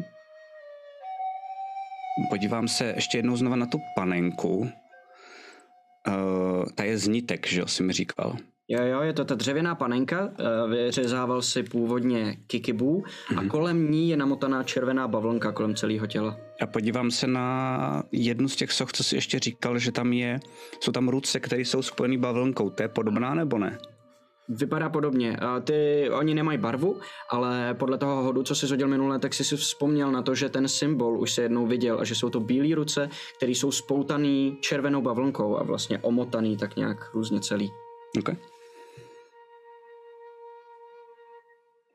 podívám 2.29 2.67
se 2.67 2.93
ještě 2.95 3.17
jednou 3.17 3.35
znova 3.35 3.55
na 3.55 3.65
tu 3.65 3.77
panenku. 3.95 4.57
Uh, 4.57 4.69
ta 6.75 6.83
je 6.83 6.97
z 6.97 7.07
nitek, 7.07 7.47
že 7.47 7.59
jo, 7.59 7.67
si 7.67 7.83
mi 7.83 7.93
říkal. 7.93 8.37
Jo, 8.71 8.83
jo, 8.83 9.01
je 9.01 9.13
to 9.13 9.25
ta 9.25 9.35
dřevěná 9.35 9.75
panenka, 9.75 10.29
eh, 10.39 10.67
vyřezával 10.69 11.41
si 11.41 11.63
původně 11.63 12.37
kikibu 12.47 13.03
a 13.37 13.43
kolem 13.43 13.91
ní 13.91 14.09
je 14.09 14.17
namotaná 14.17 14.63
červená 14.63 15.07
bavlnka 15.07 15.51
kolem 15.51 15.75
celého 15.75 16.07
těla. 16.07 16.37
A 16.61 16.67
podívám 16.67 17.11
se 17.11 17.27
na 17.27 18.03
jednu 18.11 18.47
z 18.47 18.55
těch 18.55 18.71
soch, 18.71 18.91
co 18.91 19.03
si 19.03 19.15
ještě 19.15 19.39
říkal, 19.39 19.79
že 19.79 19.91
tam 19.91 20.13
je, 20.13 20.39
jsou 20.79 20.91
tam 20.91 21.09
ruce, 21.09 21.39
které 21.39 21.61
jsou 21.61 21.81
spojený 21.81 22.17
bavlnkou. 22.17 22.69
To 22.69 22.83
je 22.83 22.89
podobná 22.89 23.33
nebo 23.33 23.57
ne? 23.57 23.77
Vypadá 24.49 24.89
podobně. 24.89 25.37
Ty, 25.63 26.09
oni 26.09 26.33
nemají 26.33 26.57
barvu, 26.57 26.99
ale 27.29 27.73
podle 27.73 27.97
toho 27.97 28.23
hodu, 28.23 28.43
co 28.43 28.55
jsi 28.55 28.67
zhodil 28.67 28.87
minule, 28.87 29.19
tak 29.19 29.33
jsi 29.33 29.43
si 29.43 29.57
vzpomněl 29.57 30.11
na 30.11 30.21
to, 30.21 30.35
že 30.35 30.49
ten 30.49 30.67
symbol 30.67 31.19
už 31.21 31.31
se 31.31 31.41
jednou 31.41 31.67
viděl 31.67 31.99
a 31.99 32.03
že 32.03 32.15
jsou 32.15 32.29
to 32.29 32.39
bílé 32.39 32.75
ruce, 32.75 33.09
které 33.37 33.51
jsou 33.51 33.71
spoutaný 33.71 34.57
červenou 34.61 35.01
bavlnkou 35.01 35.57
a 35.57 35.63
vlastně 35.63 35.99
omotaný 35.99 36.57
tak 36.57 36.75
nějak 36.75 37.13
různě 37.13 37.39
celý. 37.39 37.69
Okay. 38.19 38.35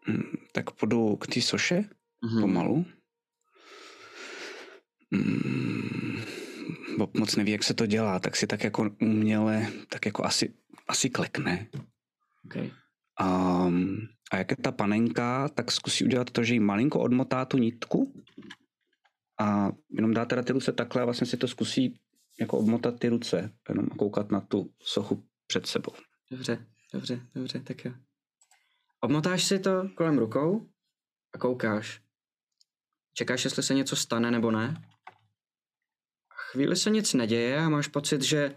Hm, 0.09 0.23
Tak 0.53 0.71
půjdu 0.71 1.17
k 1.17 1.27
té 1.27 1.40
soše 1.40 1.85
Mhm. 2.25 2.40
pomalu. 2.40 2.85
Mm, 5.11 6.23
Bob 6.99 7.14
moc 7.19 7.37
neví, 7.37 7.53
jak 7.53 7.62
se 7.64 7.75
to 7.75 7.87
dělá, 7.87 8.19
tak 8.19 8.37
si 8.37 8.47
tak 8.47 8.64
jako 8.64 8.90
uměle, 9.03 9.67
tak 9.88 10.07
jako 10.07 10.25
asi, 10.25 10.55
asi 10.88 11.11
klekne. 11.11 11.67
Okay. 12.44 12.70
Um, 13.20 14.09
a 14.33 14.37
jak 14.37 14.50
je 14.50 14.57
ta 14.57 14.72
panenka, 14.72 15.48
tak 15.48 15.72
zkusí 15.72 16.04
udělat 16.04 16.30
to, 16.30 16.44
že 16.44 16.54
jí 16.54 16.61
malinko 16.61 17.00
odmotá 17.00 17.44
tu 17.44 17.59
nitku 17.59 18.22
a 19.40 19.72
jenom 19.90 20.14
dá 20.14 20.24
teda 20.24 20.42
ty 20.42 20.52
ruce 20.52 20.72
takhle 20.72 21.02
a 21.02 21.04
vlastně 21.04 21.26
si 21.26 21.37
to 21.37 21.48
zkusí 21.48 22.00
jako 22.40 22.59
obmotat 22.59 22.98
ty 22.98 23.09
ruce, 23.09 23.52
jenom 23.68 23.87
koukat 23.87 24.30
na 24.30 24.40
tu 24.40 24.70
sochu 24.83 25.24
před 25.46 25.66
sebou. 25.66 25.92
Dobře, 26.30 26.66
dobře, 26.92 27.20
dobře, 27.35 27.61
tak 27.61 27.85
jo. 27.85 27.92
Obmotáš 29.00 29.44
si 29.44 29.59
to 29.59 29.88
kolem 29.96 30.18
rukou 30.18 30.68
a 31.35 31.38
koukáš. 31.38 32.00
Čekáš, 33.14 33.44
jestli 33.44 33.62
se 33.62 33.74
něco 33.74 33.96
stane 33.96 34.30
nebo 34.30 34.50
ne. 34.50 34.83
Chvíli 36.50 36.76
se 36.76 36.90
nic 36.90 37.14
neděje 37.14 37.59
a 37.59 37.68
máš 37.68 37.88
pocit, 37.88 38.22
že 38.22 38.57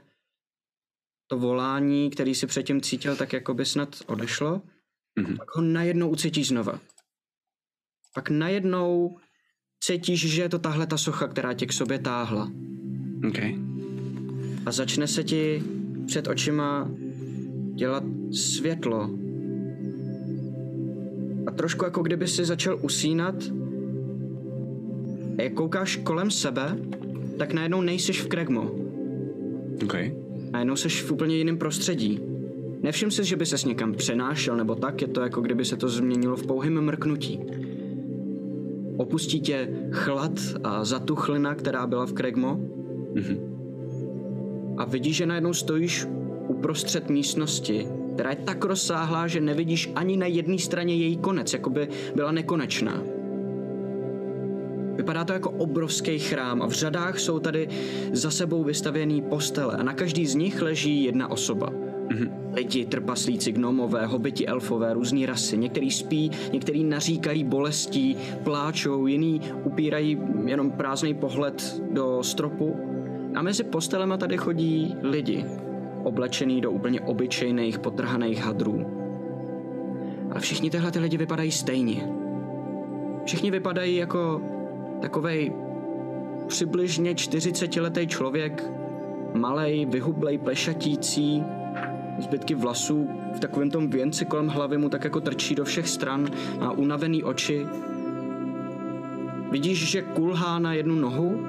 to 1.28 1.38
volání, 1.38 2.10
který 2.10 2.36
si 2.36 2.48
předtím 2.48 2.82
cítil, 2.82 3.16
tak 3.16 3.34
jako 3.34 3.54
by 3.54 3.66
snad 3.66 3.96
odešlo. 4.06 4.62
Mhm. 5.20 5.38
Pak 5.38 5.56
ho 5.56 5.62
najednou 5.62 6.10
ucítíš 6.10 6.48
znova. 6.48 6.80
Pak 8.14 8.30
najednou 8.30 9.18
cítíš, 9.80 10.28
že 10.32 10.42
je 10.42 10.50
to 10.50 10.60
tahle 10.60 10.88
ta 10.88 10.98
socha, 10.98 11.28
která 11.28 11.54
tě 11.54 11.66
k 11.66 11.74
sobě 11.74 12.00
táhla. 12.00 12.52
OK. 13.28 13.40
A 14.66 14.72
začne 14.72 15.08
se 15.08 15.24
ti 15.24 15.64
před 16.06 16.28
očima 16.28 16.92
dělat 17.76 18.04
světlo. 18.32 19.10
A 21.48 21.52
trošku 21.52 21.86
jako 21.86 22.02
kdyby 22.02 22.28
si 22.28 22.46
začal 22.46 22.80
usínat. 22.82 23.36
A 25.38 25.42
jak 25.42 25.54
koukáš 25.54 25.96
kolem 25.96 26.32
sebe, 26.32 26.78
tak 27.38 27.54
najednou 27.54 27.82
nejseš 27.82 28.22
v 28.22 28.28
Kregmo. 28.28 28.72
OK. 29.84 30.27
Najednou 30.52 30.76
seš 30.76 31.04
v 31.04 31.12
úplně 31.12 31.36
jiném 31.36 31.58
prostředí. 31.58 32.20
Nevšiml 32.82 33.12
jsi, 33.12 33.24
že 33.24 33.36
by 33.36 33.46
ses 33.46 33.66
někam 33.66 33.94
přenášel 33.94 34.58
nebo 34.58 34.76
tak, 34.76 35.02
je 35.02 35.08
to 35.08 35.22
jako 35.22 35.42
kdyby 35.42 35.66
se 35.66 35.78
to 35.78 35.90
změnilo 35.90 36.36
v 36.36 36.48
pouhém 36.48 36.82
mrknutí. 36.82 37.40
Opustí 38.98 39.42
tě 39.42 39.70
chlad 39.92 40.32
a 40.64 40.86
zatuchlina, 40.86 41.56
která 41.56 41.88
byla 41.88 42.06
v 42.06 42.14
Kregmo. 42.14 42.60
A 44.78 44.86
vidíš, 44.86 45.16
že 45.16 45.26
najednou 45.26 45.54
stojíš 45.54 46.08
uprostřed 46.48 47.10
místnosti, 47.10 47.88
která 48.14 48.30
je 48.30 48.36
tak 48.36 48.66
rozsáhlá, 48.66 49.28
že 49.28 49.42
nevidíš 49.42 49.92
ani 49.96 50.18
na 50.18 50.26
jedné 50.26 50.58
straně 50.58 50.96
její 50.96 51.18
konec, 51.18 51.54
jako 51.54 51.70
by 51.70 51.88
byla 52.16 52.32
nekonečná. 52.32 53.17
Vypadá 54.98 55.24
to 55.24 55.34
jako 55.34 55.50
obrovský 55.50 56.20
chrám 56.20 56.62
a 56.62 56.68
v 56.68 56.72
řadách 56.72 57.20
jsou 57.20 57.40
tady 57.40 57.68
za 58.12 58.32
sebou 58.32 58.64
vystavěný 58.64 59.22
postele 59.22 59.74
a 59.78 59.84
na 59.84 59.94
každý 59.94 60.26
z 60.26 60.36
nich 60.36 60.62
leží 60.62 61.04
jedna 61.04 61.32
osoba. 61.32 61.70
Lidi, 62.54 62.86
trpaslíci, 62.86 63.52
gnomové, 63.52 64.06
hobiti, 64.06 64.48
elfové, 64.48 64.94
různý 64.94 65.26
rasy. 65.26 65.58
Některý 65.58 65.92
spí, 65.92 66.32
některý 66.54 66.84
naříkají 66.84 67.44
bolestí, 67.44 68.18
pláčou, 68.44 69.08
jiný 69.08 69.42
upírají 69.64 70.22
jenom 70.46 70.72
prázdný 70.72 71.14
pohled 71.14 71.82
do 71.92 72.24
stropu. 72.24 72.76
A 73.36 73.42
mezi 73.42 73.64
postelema 73.64 74.18
tady 74.18 74.38
chodí 74.38 74.96
lidi, 75.02 75.46
oblečený 76.04 76.62
do 76.62 76.72
úplně 76.72 77.02
obyčejných 77.02 77.80
potrhaných 77.80 78.44
hadrů. 78.44 78.86
Ale 80.32 80.40
všichni 80.40 80.70
tyhle 80.70 80.92
ty 80.92 81.00
lidi 81.00 81.18
vypadají 81.18 81.52
stejně. 81.52 82.08
Všichni 83.26 83.52
vypadají 83.52 83.96
jako 83.96 84.42
takovej 85.02 85.54
přibližně 86.48 87.14
40-letý 87.14 88.08
člověk, 88.08 88.72
malej, 89.34 89.86
vyhublej, 89.86 90.38
plešatící, 90.38 91.44
zbytky 92.20 92.56
vlasů 92.56 93.10
v 93.36 93.40
takovém 93.40 93.72
tom 93.72 93.90
věnci 93.90 94.26
kolem 94.26 94.48
hlavy 94.48 94.78
mu 94.78 94.90
tak 94.90 95.04
jako 95.04 95.22
trčí 95.22 95.56
do 95.56 95.66
všech 95.66 95.90
stran, 95.90 96.28
má 96.60 96.72
unavený 96.72 97.24
oči. 97.24 97.66
Vidíš, 99.52 99.90
že 99.90 100.02
kulhá 100.02 100.60
na 100.60 100.74
jednu 100.74 100.96
nohu, 100.96 101.40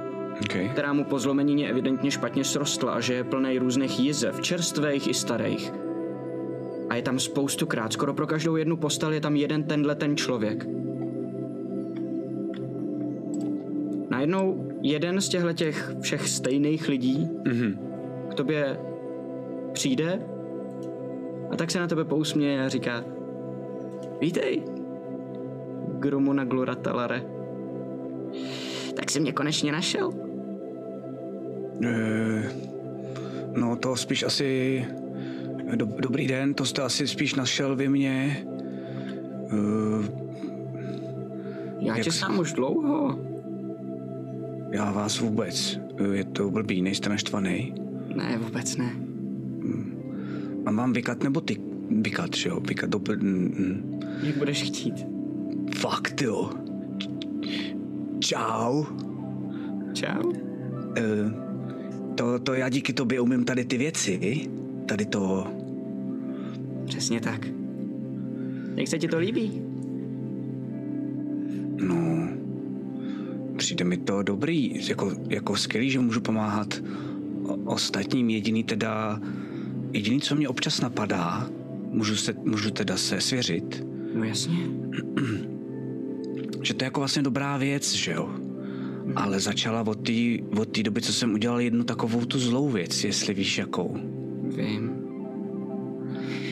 OK. 0.40 0.56
která 0.72 0.92
mu 0.92 1.04
po 1.04 1.18
zlomenině 1.18 1.68
evidentně 1.68 2.10
špatně 2.10 2.44
srostla 2.44 2.92
a 2.92 3.00
že 3.00 3.14
je 3.14 3.24
plný 3.24 3.58
různých 3.58 4.00
jizev, 4.00 4.40
čerstvých 4.40 5.08
i 5.08 5.14
starých. 5.14 5.72
A 6.90 6.96
je 6.96 7.02
tam 7.02 7.18
spoustukrát, 7.18 7.92
skoro 7.92 8.14
pro 8.14 8.26
každou 8.26 8.56
jednu 8.56 8.76
postel 8.76 9.12
je 9.12 9.20
tam 9.20 9.36
jeden 9.36 9.62
tenhle 9.62 9.94
ten 9.94 10.16
člověk. 10.16 10.66
Najednou 14.18 14.68
jeden 14.82 15.20
z 15.20 15.28
těchto 15.28 15.52
těch 15.52 15.92
všech 16.00 16.28
stejných 16.28 16.88
lidí 16.88 17.28
Mhm. 17.46 17.78
k 18.30 18.34
tobě 18.34 18.78
přijde 19.72 20.22
a 21.50 21.56
tak 21.56 21.70
se 21.70 21.78
na 21.78 21.86
tebe 21.86 22.04
pousměje 22.04 22.64
a 22.64 22.68
říká 22.68 23.04
Vítej, 24.20 24.62
Grumuna 25.98 26.44
Gluratalare. 26.44 27.22
Tak 28.96 29.10
jsi 29.10 29.20
mě 29.20 29.32
konečně 29.32 29.72
našel. 29.72 30.10
Eh, 31.84 32.42
No 33.56 33.76
to 33.76 33.96
spíš 33.96 34.22
asi... 34.22 34.84
Do, 35.76 35.86
dobrý 36.00 36.26
den, 36.26 36.54
to 36.54 36.64
jste 36.64 36.82
asi 36.82 37.06
spíš 37.08 37.34
našel 37.34 37.76
vy 37.76 37.88
mě. 37.88 38.46
Eh, 39.52 40.08
Já 41.78 41.94
tě 41.96 42.12
jsi- 42.12 42.18
znám 42.18 42.38
už 42.38 42.52
dlouho. 42.52 43.27
Já 44.70 44.92
vás 44.92 45.20
vůbec. 45.20 45.80
Je 46.12 46.24
to 46.24 46.50
blbý, 46.50 46.82
nejste 46.82 47.08
naštvaný. 47.08 47.74
Ne, 48.16 48.38
vůbec 48.38 48.76
ne. 48.76 48.90
Mám 50.64 50.76
vám 50.76 50.92
vykat 50.92 51.22
nebo 51.24 51.40
ty 51.40 51.56
vykat, 51.90 52.36
že 52.36 52.48
jo? 52.48 52.60
Vykat 52.68 52.90
do... 52.90 53.00
mm, 53.20 54.00
Jak 54.22 54.36
budeš 54.36 54.62
chtít. 54.62 55.06
Fakt 55.76 56.22
jo. 56.22 56.50
Čau. 58.20 58.84
Čau. 59.92 60.32
Eh, 60.96 61.32
To, 62.14 62.38
to 62.38 62.54
já 62.54 62.68
díky 62.68 62.92
tobě 62.92 63.20
umím 63.20 63.44
tady 63.44 63.64
ty 63.64 63.78
věci. 63.78 64.40
Tady 64.86 65.06
to... 65.06 65.46
Přesně 66.84 67.20
tak. 67.20 67.46
Jak 68.76 68.88
se 68.88 68.98
ti 68.98 69.08
to 69.08 69.18
líbí? 69.18 69.62
No, 71.80 72.28
přijde 73.58 73.84
mi 73.84 73.96
to 73.96 74.22
dobrý, 74.22 74.86
jako, 74.88 75.12
jako 75.28 75.56
skvělý, 75.56 75.90
že 75.90 75.98
můžu 76.00 76.20
pomáhat 76.20 76.82
ostatním. 77.64 78.30
Jediný 78.30 78.64
teda, 78.64 79.20
jediný, 79.92 80.20
co 80.20 80.34
mě 80.34 80.48
občas 80.48 80.80
napadá, 80.80 81.50
můžu, 81.90 82.16
se, 82.16 82.34
můžu 82.44 82.70
teda 82.70 82.96
se 82.96 83.20
svěřit, 83.20 83.84
No 84.14 84.24
jasně. 84.24 84.58
že 86.62 86.74
to 86.74 86.84
je 86.84 86.86
jako 86.86 87.00
vlastně 87.00 87.22
dobrá 87.22 87.56
věc, 87.56 87.92
že 87.92 88.12
jo? 88.12 88.30
Ale 89.16 89.40
začala 89.40 89.80
od 89.86 89.94
té 90.06 90.12
od 90.60 90.78
doby, 90.78 91.00
co 91.00 91.12
jsem 91.12 91.34
udělal 91.34 91.60
jednu 91.60 91.84
takovou 91.84 92.24
tu 92.24 92.38
zlou 92.38 92.68
věc, 92.68 93.04
jestli 93.04 93.34
víš 93.34 93.58
jakou. 93.58 93.96
Vím. 94.56 94.90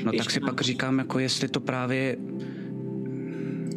No 0.05 0.13
Víš, 0.13 0.19
tak 0.19 0.31
si 0.31 0.41
pak 0.41 0.61
říkám, 0.61 0.99
jako 0.99 1.19
jestli 1.19 1.49
to 1.49 1.61
právě 1.61 2.17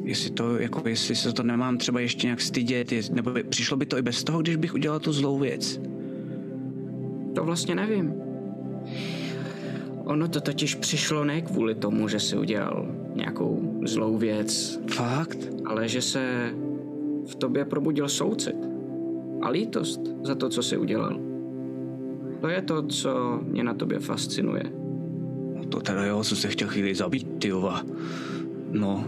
jestli 0.09 0.29
to, 0.29 0.57
jako 0.57 0.89
jestli 0.89 1.15
se 1.15 1.33
to 1.33 1.43
nemám 1.43 1.77
třeba 1.77 1.99
ještě 1.99 2.27
nějak 2.27 2.41
stydět, 2.41 2.91
jest- 2.91 3.13
nebo 3.13 3.31
by- 3.31 3.43
přišlo 3.43 3.77
by 3.77 3.85
to 3.85 3.97
i 3.97 4.01
bez 4.01 4.23
toho, 4.23 4.41
když 4.41 4.55
bych 4.55 4.73
udělal 4.73 4.99
tu 4.99 5.13
zlou 5.13 5.39
věc. 5.39 5.81
To 7.35 7.43
vlastně 7.43 7.75
nevím. 7.75 8.13
Ono 10.05 10.27
to 10.27 10.41
totiž 10.41 10.75
přišlo 10.75 11.25
ne 11.25 11.41
kvůli 11.41 11.75
tomu, 11.75 12.07
že 12.07 12.19
si 12.19 12.37
udělal 12.37 12.87
nějakou 13.15 13.79
zlou 13.85 14.17
věc, 14.17 14.79
Fakt? 14.91 15.37
ale 15.65 15.87
že 15.87 16.01
se 16.01 16.53
v 17.27 17.35
tobě 17.35 17.65
probudil 17.65 18.09
soucit 18.09 18.55
a 19.41 19.49
lítost 19.49 20.01
za 20.23 20.35
to, 20.35 20.49
co 20.49 20.63
jsi 20.63 20.77
udělal. 20.77 21.19
To 22.41 22.47
je 22.47 22.61
to, 22.61 22.83
co 22.87 23.39
mě 23.43 23.63
na 23.63 23.73
tobě 23.73 23.99
fascinuje. 23.99 24.63
No 25.55 25.65
to 25.69 25.79
teda 25.79 26.05
jo, 26.05 26.23
jsem 26.23 26.37
se 26.37 26.47
chtěl 26.47 26.67
chvíli 26.67 26.95
zabít, 26.95 27.27
tyjova. 27.39 27.81
No, 28.71 29.03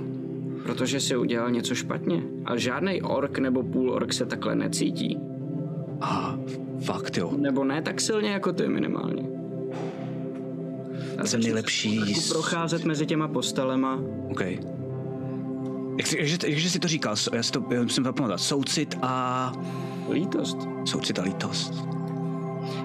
Protože 0.63 0.99
jsi 0.99 1.17
udělal 1.17 1.51
něco 1.51 1.75
špatně. 1.75 2.23
A 2.45 2.57
žádný 2.57 3.01
ork 3.01 3.39
nebo 3.39 3.63
půl 3.63 3.91
ork 3.93 4.13
se 4.13 4.25
takhle 4.25 4.55
necítí. 4.55 5.17
a 6.01 6.37
fakt 6.83 7.17
jo. 7.17 7.31
Nebo 7.37 7.63
ne 7.63 7.81
tak 7.81 8.01
silně 8.01 8.29
jako 8.29 8.53
ty 8.53 8.67
minimálně. 8.67 9.23
A 11.17 11.25
Jsem 11.25 11.41
nejlepší. 11.41 11.95
trochu 11.97 12.21
procházet 12.29 12.85
mezi 12.85 13.05
těma 13.05 13.27
postelema. 13.27 13.99
OK. 14.31 14.41
Jak, 15.97 16.07
jsi- 16.07 16.17
jakže, 16.19 16.37
jakže 16.47 16.69
jsi 16.69 16.79
to 16.79 16.87
říkal, 16.87 17.15
já 17.33 17.43
si 17.43 17.51
to 17.51 17.63
já 17.71 17.83
musím 17.83 18.03
zapamatovat. 18.03 18.39
Soucit 18.39 18.97
a... 19.01 19.51
Lítost. 20.11 20.57
Soucit 20.85 21.19
a 21.19 21.21
lítost. 21.23 21.73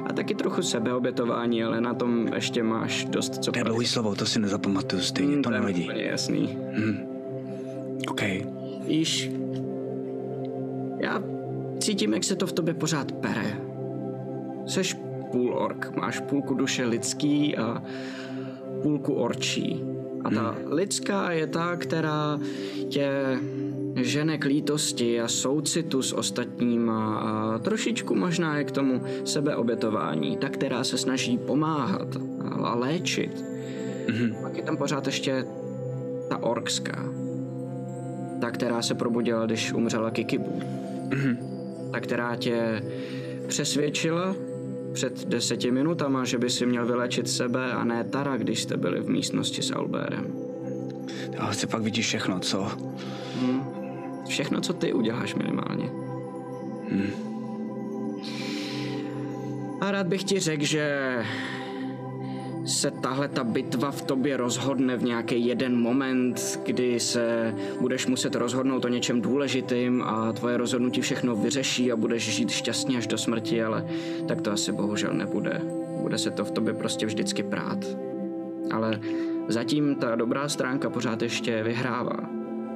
A 0.06 0.12
taky 0.12 0.34
trochu 0.34 0.62
sebeobětování, 0.62 1.64
ale 1.64 1.80
na 1.80 1.94
tom 1.94 2.28
ještě 2.34 2.62
máš 2.62 3.04
dost 3.04 3.44
co 3.44 3.52
To 3.52 3.58
je 3.58 3.64
dlouhý 3.64 3.86
slovo, 3.86 4.14
to 4.14 4.26
si 4.26 4.38
nezapamatuju 4.40 5.02
stejně, 5.02 5.32
Hmm, 5.32 5.42
to 5.42 5.50
je 5.50 5.58
nevadí. 5.58 5.82
úplně 5.82 6.02
jasný. 6.04 6.58
OK. 8.08 8.22
Víš, 8.86 9.30
já 11.00 11.22
cítím, 11.78 12.14
jak 12.14 12.24
se 12.24 12.36
to 12.36 12.46
v 12.46 12.52
tobě 12.52 12.74
pořád 12.74 13.12
pere. 13.12 13.60
Seš 14.66 14.96
půl 15.32 15.54
ork, 15.58 15.96
máš 15.96 16.20
půlku 16.20 16.54
duše 16.54 16.84
lidský 16.84 17.56
a 17.56 17.82
půlku 18.82 19.14
orčí. 19.14 19.84
A 20.24 20.30
ta 20.30 20.50
hmm. 20.50 20.72
lidská 20.72 21.32
je 21.32 21.46
ta, 21.46 21.76
která 21.76 22.40
tě 22.88 23.10
žene 23.94 24.38
k 24.38 24.44
lítosti 24.44 25.20
a 25.20 25.28
soucitu 25.28 26.02
s 26.02 26.12
ostatníma 26.12 27.18
a 27.18 27.58
trošičku 27.58 28.14
možná 28.14 28.58
je 28.58 28.64
k 28.64 28.70
tomu 28.70 29.02
sebeobětování. 29.24 30.36
Ta, 30.36 30.48
která 30.48 30.84
se 30.84 30.98
snaží 30.98 31.38
pomáhat 31.38 32.16
a 32.62 32.74
léčit. 32.74 33.44
Mm-hmm. 34.06 34.42
Pak 34.42 34.56
je 34.56 34.62
tam 34.62 34.76
pořád 34.76 35.06
ještě 35.06 35.44
ta 36.28 36.42
orkská. 36.42 37.25
Ta, 38.40 38.50
která 38.50 38.82
se 38.82 38.94
probudila, 38.94 39.46
když 39.46 39.72
umřela 39.72 40.10
Kikibu. 40.10 40.60
Ta, 41.92 42.00
která 42.00 42.36
tě 42.36 42.82
přesvědčila 43.46 44.34
před 44.92 45.28
deseti 45.28 45.70
minutama, 45.70 46.24
že 46.24 46.38
by 46.38 46.50
si 46.50 46.66
měl 46.66 46.86
vylečit 46.86 47.28
sebe 47.28 47.72
a 47.72 47.84
ne 47.84 48.04
Tara, 48.04 48.36
když 48.36 48.62
jste 48.62 48.76
byli 48.76 49.00
v 49.00 49.08
místnosti 49.08 49.62
s 49.62 49.70
Alberem. 49.70 50.26
Ale 51.38 51.56
ty 51.56 51.66
pak 51.66 51.82
vidíš 51.82 52.06
všechno, 52.06 52.40
co? 52.40 52.68
Všechno, 54.28 54.60
co 54.60 54.72
ty 54.72 54.92
uděláš 54.92 55.34
minimálně. 55.34 55.90
A 59.80 59.90
rád 59.90 60.06
bych 60.06 60.24
ti 60.24 60.40
řekl, 60.40 60.64
že 60.64 61.16
se 62.66 62.90
tahle 62.90 63.28
ta 63.28 63.44
bitva 63.44 63.90
v 63.90 64.02
tobě 64.02 64.36
rozhodne 64.36 64.96
v 64.96 65.04
nějaký 65.04 65.46
jeden 65.46 65.80
moment, 65.80 66.60
kdy 66.66 67.00
se 67.00 67.54
budeš 67.80 68.06
muset 68.06 68.34
rozhodnout 68.34 68.84
o 68.84 68.88
něčem 68.88 69.20
důležitým 69.20 70.02
a 70.02 70.32
tvoje 70.32 70.56
rozhodnutí 70.56 71.00
všechno 71.00 71.36
vyřeší 71.36 71.92
a 71.92 71.96
budeš 71.96 72.34
žít 72.34 72.50
šťastně 72.50 72.98
až 72.98 73.06
do 73.06 73.18
smrti, 73.18 73.62
ale 73.62 73.86
tak 74.28 74.40
to 74.40 74.52
asi 74.52 74.72
bohužel 74.72 75.12
nebude. 75.12 75.60
Bude 76.02 76.18
se 76.18 76.30
to 76.30 76.44
v 76.44 76.50
tobě 76.50 76.74
prostě 76.74 77.06
vždycky 77.06 77.42
prát. 77.42 77.84
Ale 78.70 79.00
zatím 79.48 79.94
ta 79.94 80.16
dobrá 80.16 80.48
stránka 80.48 80.90
pořád 80.90 81.22
ještě 81.22 81.62
vyhrává. 81.62 82.30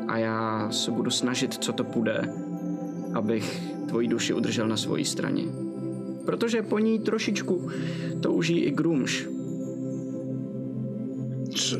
A 0.08 0.18
já 0.18 0.68
se 0.70 0.90
budu 0.90 1.10
snažit, 1.10 1.54
co 1.54 1.72
to 1.72 1.84
půjde, 1.84 2.32
abych 3.14 3.62
tvoji 3.88 4.08
duši 4.08 4.34
udržel 4.34 4.68
na 4.68 4.76
svojí 4.76 5.04
straně. 5.04 5.44
Protože 6.24 6.62
po 6.62 6.78
ní 6.78 6.98
trošičku 6.98 7.70
touží 8.20 8.58
i 8.58 8.70
Grumš. 8.70 9.39
Co, 11.54 11.76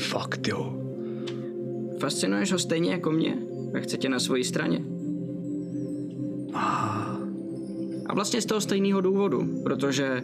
fakt 0.00 0.48
jo. 0.48 0.76
Fascinuješ 1.98 2.52
ho 2.52 2.58
stejně 2.58 2.90
jako 2.90 3.10
mě 3.10 3.38
a 3.74 3.78
chce 3.78 3.96
tě 3.96 4.08
na 4.08 4.20
svojí 4.20 4.44
straně. 4.44 4.84
A 8.06 8.14
vlastně 8.14 8.40
z 8.40 8.46
toho 8.46 8.60
stejného 8.60 9.00
důvodu, 9.00 9.62
protože 9.62 10.22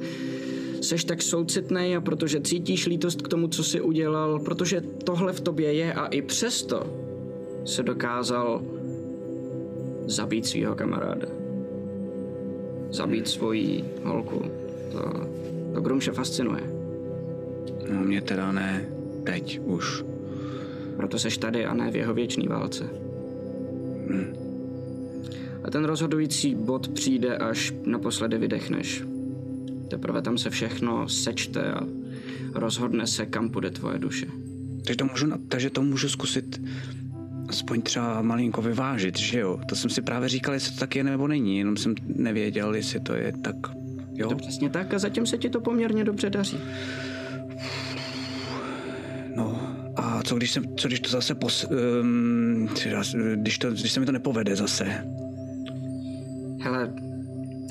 seš 0.80 1.04
tak 1.04 1.22
soucitnej 1.22 1.96
a 1.96 2.00
protože 2.00 2.40
cítíš 2.40 2.86
lítost 2.86 3.22
k 3.22 3.28
tomu, 3.28 3.48
co 3.48 3.64
jsi 3.64 3.80
udělal, 3.80 4.38
protože 4.38 4.80
tohle 4.80 5.32
v 5.32 5.40
tobě 5.40 5.72
je 5.72 5.92
a 5.92 6.06
i 6.06 6.22
přesto 6.22 6.82
se 7.64 7.82
dokázal 7.82 8.62
zabít 10.06 10.46
svého 10.46 10.74
kamaráda. 10.74 11.28
Zabít 12.90 13.28
svoji 13.28 13.84
holku. 14.04 14.42
To, 14.92 15.00
to 15.74 15.80
Grumše 15.80 16.12
fascinuje. 16.12 16.75
No 17.92 18.00
mě 18.00 18.20
teda 18.20 18.52
ne. 18.52 18.88
Teď 19.24 19.60
už. 19.64 20.04
Proto 20.96 21.18
seš 21.18 21.38
tady 21.38 21.66
a 21.66 21.74
ne 21.74 21.90
v 21.90 21.96
jeho 21.96 22.14
věčný 22.14 22.48
válce. 22.48 22.84
A 25.64 25.70
ten 25.70 25.84
rozhodující 25.84 26.54
bod 26.54 26.88
přijde, 26.88 27.36
až 27.36 27.74
naposledy 27.84 28.38
vydechneš. 28.38 29.04
Teprve 29.88 30.22
tam 30.22 30.38
se 30.38 30.50
všechno 30.50 31.08
sečte 31.08 31.72
a 31.72 31.80
rozhodne 32.54 33.06
se, 33.06 33.26
kam 33.26 33.50
půjde 33.50 33.70
tvoje 33.70 33.98
duše. 33.98 34.26
Takže 34.84 34.96
to 34.96 35.04
můžu, 35.04 35.26
takže 35.48 35.70
to 35.70 35.82
můžu 35.82 36.08
zkusit 36.08 36.60
aspoň 37.48 37.82
třeba 37.82 38.22
malinko 38.22 38.62
vyvážit, 38.62 39.18
že 39.18 39.40
jo? 39.40 39.60
To 39.68 39.76
jsem 39.76 39.90
si 39.90 40.02
právě 40.02 40.28
říkal, 40.28 40.54
jestli 40.54 40.74
to 40.74 40.80
tak 40.80 40.96
je 40.96 41.04
nebo 41.04 41.28
není, 41.28 41.58
jenom 41.58 41.76
jsem 41.76 41.94
nevěděl, 42.06 42.74
jestli 42.74 43.00
to 43.00 43.14
je 43.14 43.32
tak, 43.42 43.56
jo? 44.14 44.28
To 44.28 44.36
přesně 44.36 44.70
tak 44.70 44.94
a 44.94 44.98
zatím 44.98 45.26
se 45.26 45.38
ti 45.38 45.50
to 45.50 45.60
poměrně 45.60 46.04
dobře 46.04 46.30
daří. 46.30 46.58
No, 49.34 49.76
a 49.96 50.22
co 50.22 50.34
když, 50.36 50.50
jsem, 50.50 50.76
co 50.76 50.88
když 50.88 51.00
to 51.00 51.10
zase 51.10 51.34
pos, 51.34 51.66
um, 52.00 52.68
když, 53.34 53.58
to, 53.58 53.70
když 53.70 53.92
se 53.92 54.00
mi 54.00 54.06
to 54.06 54.12
nepovede 54.12 54.56
zase? 54.56 54.84
Hele, 56.60 56.92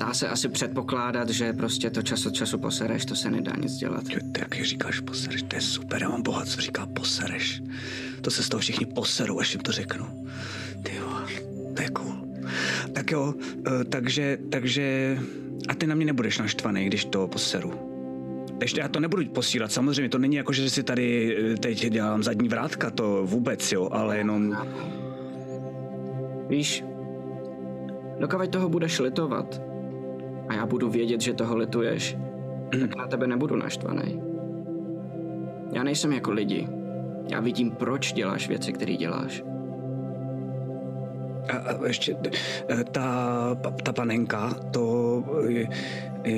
dá 0.00 0.14
se 0.14 0.28
asi 0.28 0.48
předpokládat, 0.48 1.30
že 1.30 1.52
prostě 1.52 1.90
to 1.90 2.02
čas 2.02 2.26
od 2.26 2.34
času 2.34 2.58
posereš, 2.58 3.04
to 3.04 3.16
se 3.16 3.30
nedá 3.30 3.52
nic 3.60 3.72
dělat. 3.72 4.04
Jo, 4.08 4.18
Ty 4.32 4.40
jak 4.40 4.64
říkáš 4.64 5.00
posereš, 5.00 5.42
to 5.42 5.56
je 5.56 5.62
super, 5.62 6.02
já 6.02 6.08
mám 6.08 6.22
boha, 6.22 6.44
co 6.44 6.60
říká 6.60 6.86
posereš. 6.86 7.62
To 8.20 8.30
se 8.30 8.42
z 8.42 8.48
toho 8.48 8.60
všichni 8.60 8.86
poserou, 8.86 9.40
až 9.40 9.54
jim 9.54 9.62
to 9.62 9.72
řeknu. 9.72 10.26
Ty 10.82 10.94
jo, 10.96 11.26
to 11.76 11.82
je 11.82 11.90
cool. 11.90 12.28
Tak 12.92 13.10
jo, 13.10 13.34
eh, 13.66 13.84
takže, 13.84 14.38
takže, 14.50 15.18
a 15.68 15.74
ty 15.74 15.86
na 15.86 15.94
mě 15.94 16.06
nebudeš 16.06 16.38
naštvaný, 16.38 16.86
když 16.86 17.04
to 17.04 17.28
poseru. 17.28 17.95
Ještě 18.60 18.80
já 18.80 18.88
to 18.88 19.00
nebudu 19.00 19.24
posílat, 19.28 19.72
samozřejmě, 19.72 20.08
to 20.08 20.18
není 20.18 20.36
jako, 20.36 20.52
že 20.52 20.70
si 20.70 20.82
tady 20.82 21.36
eh, 21.52 21.56
teď 21.56 21.88
dělám 21.90 22.22
zadní 22.22 22.48
vrátka, 22.48 22.90
to 22.90 23.22
vůbec, 23.26 23.72
jo, 23.72 23.88
ale 23.92 24.18
jenom, 24.18 24.56
Víš, 26.48 26.84
dokud 28.18 28.50
toho 28.50 28.68
budeš 28.68 28.98
litovat 28.98 29.62
a 30.48 30.54
já 30.54 30.66
budu 30.66 30.90
vědět, 30.90 31.20
že 31.20 31.34
toho 31.34 31.56
lituješ, 31.56 32.16
tak 32.80 32.96
na 32.96 33.06
tebe 33.06 33.26
nebudu 33.26 33.56
naštvaný. 33.56 34.22
Já 35.72 35.82
nejsem 35.82 36.12
jako 36.12 36.32
lidi. 36.32 36.68
Já 37.30 37.40
vidím, 37.40 37.70
proč 37.70 38.12
děláš 38.12 38.48
věci, 38.48 38.72
které 38.72 38.96
děláš. 38.96 39.44
A, 41.48 41.56
a 41.56 41.86
ještě 41.86 42.16
eh, 42.70 42.84
ta, 42.84 43.56
ta 43.82 43.92
panenka, 43.92 44.54
to 44.70 45.24
eh, 45.50 45.68
eh, 46.24 46.30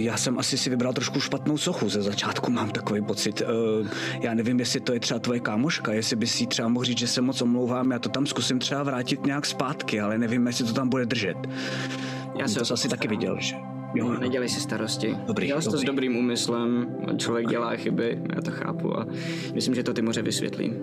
já 0.00 0.16
jsem 0.16 0.38
asi 0.38 0.58
si 0.58 0.70
vybral 0.70 0.92
trošku 0.92 1.20
špatnou 1.20 1.58
sochu 1.58 1.88
ze 1.88 2.02
začátku, 2.02 2.50
mám 2.50 2.70
takový 2.70 3.02
pocit. 3.02 3.42
Eh, 3.42 3.88
Já 4.20 4.34
nevím, 4.34 4.58
jestli 4.58 4.80
to 4.80 4.92
je 4.92 5.00
třeba 5.00 5.20
tvoje 5.20 5.40
kámoška, 5.40 5.92
jestli 5.92 6.16
bys 6.16 6.34
si 6.34 6.46
třeba 6.46 6.68
mohl 6.68 6.84
říct, 6.84 6.98
že 6.98 7.06
se 7.08 7.20
moc 7.20 7.42
omlouvám, 7.42 7.90
já 7.90 7.98
to 7.98 8.08
tam 8.08 8.26
zkusím 8.26 8.58
třeba 8.58 8.82
vrátit 8.82 9.26
nějak 9.26 9.46
zpátky, 9.46 10.00
ale 10.00 10.18
nevím, 10.18 10.46
jestli 10.46 10.64
to 10.64 10.72
tam 10.72 10.88
bude 10.88 11.06
držet. 11.06 11.36
Já 12.40 12.48
se 12.48 12.60
to 12.60 12.74
asi 12.74 12.88
taky 12.88 13.08
viděl, 13.08 13.36
že? 13.40 13.54
Jo, 13.94 14.08
No, 14.08 14.20
nedělej 14.20 14.48
si 14.48 14.60
starosti. 14.60 15.16
Dobrý, 15.26 15.46
Dělal 15.46 15.62
jsi 15.62 15.68
to 15.68 15.70
s 15.70 15.74
dobrý. 15.80 15.86
dobrým 15.86 16.16
úmyslem, 16.16 16.86
člověk 17.16 17.46
dělá 17.48 17.76
chyby, 17.76 18.18
já 18.36 18.40
to 18.42 18.50
chápu 18.50 18.98
a 18.98 19.06
myslím, 19.54 19.74
že 19.74 19.82
to 19.82 19.94
ty 19.94 20.02
moře 20.02 20.22
vysvětlím. 20.22 20.76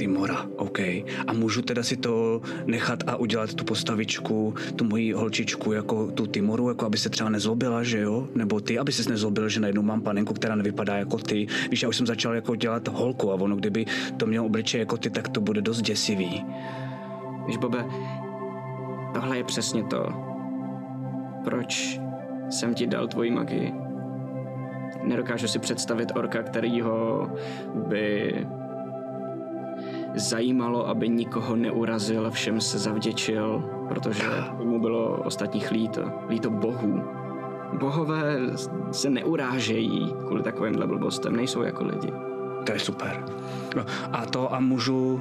Timora, 0.00 0.46
OK. 0.56 0.78
A 1.26 1.32
můžu 1.32 1.62
teda 1.62 1.82
si 1.82 1.96
to 1.96 2.40
nechat 2.66 3.02
a 3.06 3.16
udělat 3.16 3.54
tu 3.54 3.64
postavičku, 3.64 4.54
tu 4.76 4.84
moji 4.84 5.12
holčičku, 5.12 5.72
jako 5.72 6.10
tu 6.10 6.26
Timoru, 6.26 6.68
jako 6.68 6.86
aby 6.86 6.98
se 6.98 7.10
třeba 7.10 7.30
nezlobila, 7.30 7.82
že 7.82 8.00
jo? 8.00 8.28
Nebo 8.34 8.60
ty, 8.60 8.78
aby 8.78 8.92
ses 8.92 9.08
nezlobil, 9.08 9.48
že 9.48 9.60
najednou 9.60 9.82
mám 9.82 10.00
panenku, 10.00 10.34
která 10.34 10.54
nevypadá 10.54 10.96
jako 10.96 11.18
ty. 11.18 11.46
Víš, 11.70 11.82
já 11.82 11.88
už 11.88 11.96
jsem 11.96 12.06
začal 12.06 12.34
jako 12.34 12.56
dělat 12.56 12.88
holku 12.88 13.32
a 13.32 13.34
ono, 13.34 13.56
kdyby 13.56 13.86
to 14.16 14.26
mělo 14.26 14.46
obličej 14.46 14.78
jako 14.78 14.96
ty, 14.96 15.10
tak 15.10 15.28
to 15.28 15.40
bude 15.40 15.62
dost 15.62 15.82
děsivý. 15.82 16.44
Víš, 17.46 17.56
Bobe, 17.56 17.84
tohle 19.14 19.36
je 19.36 19.44
přesně 19.44 19.84
to, 19.84 20.12
proč 21.44 22.00
jsem 22.50 22.74
ti 22.74 22.86
dal 22.86 23.08
tvoji 23.08 23.30
magii. 23.30 23.72
Nedokážu 25.04 25.48
si 25.48 25.58
představit 25.58 26.12
orka, 26.14 26.42
kterýho 26.42 27.30
by 27.74 28.32
zajímalo, 30.14 30.88
aby 30.88 31.08
nikoho 31.08 31.56
neurazil 31.56 32.26
a 32.26 32.30
všem 32.30 32.60
se 32.60 32.78
zavděčil, 32.78 33.64
protože 33.88 34.24
mu 34.64 34.80
bylo 34.80 35.22
ostatních 35.24 35.70
líto. 35.70 36.12
Líto 36.28 36.50
bohů. 36.50 37.02
Bohové 37.78 38.36
se 38.90 39.10
neurážejí 39.10 40.14
kvůli 40.26 40.42
takovýmhle 40.42 40.86
blbostem, 40.86 41.36
nejsou 41.36 41.62
jako 41.62 41.84
lidi. 41.84 42.12
To 42.66 42.72
je 42.72 42.78
super. 42.78 43.24
No, 43.76 43.84
a 44.12 44.26
to 44.26 44.54
a 44.54 44.60
můžu... 44.60 45.20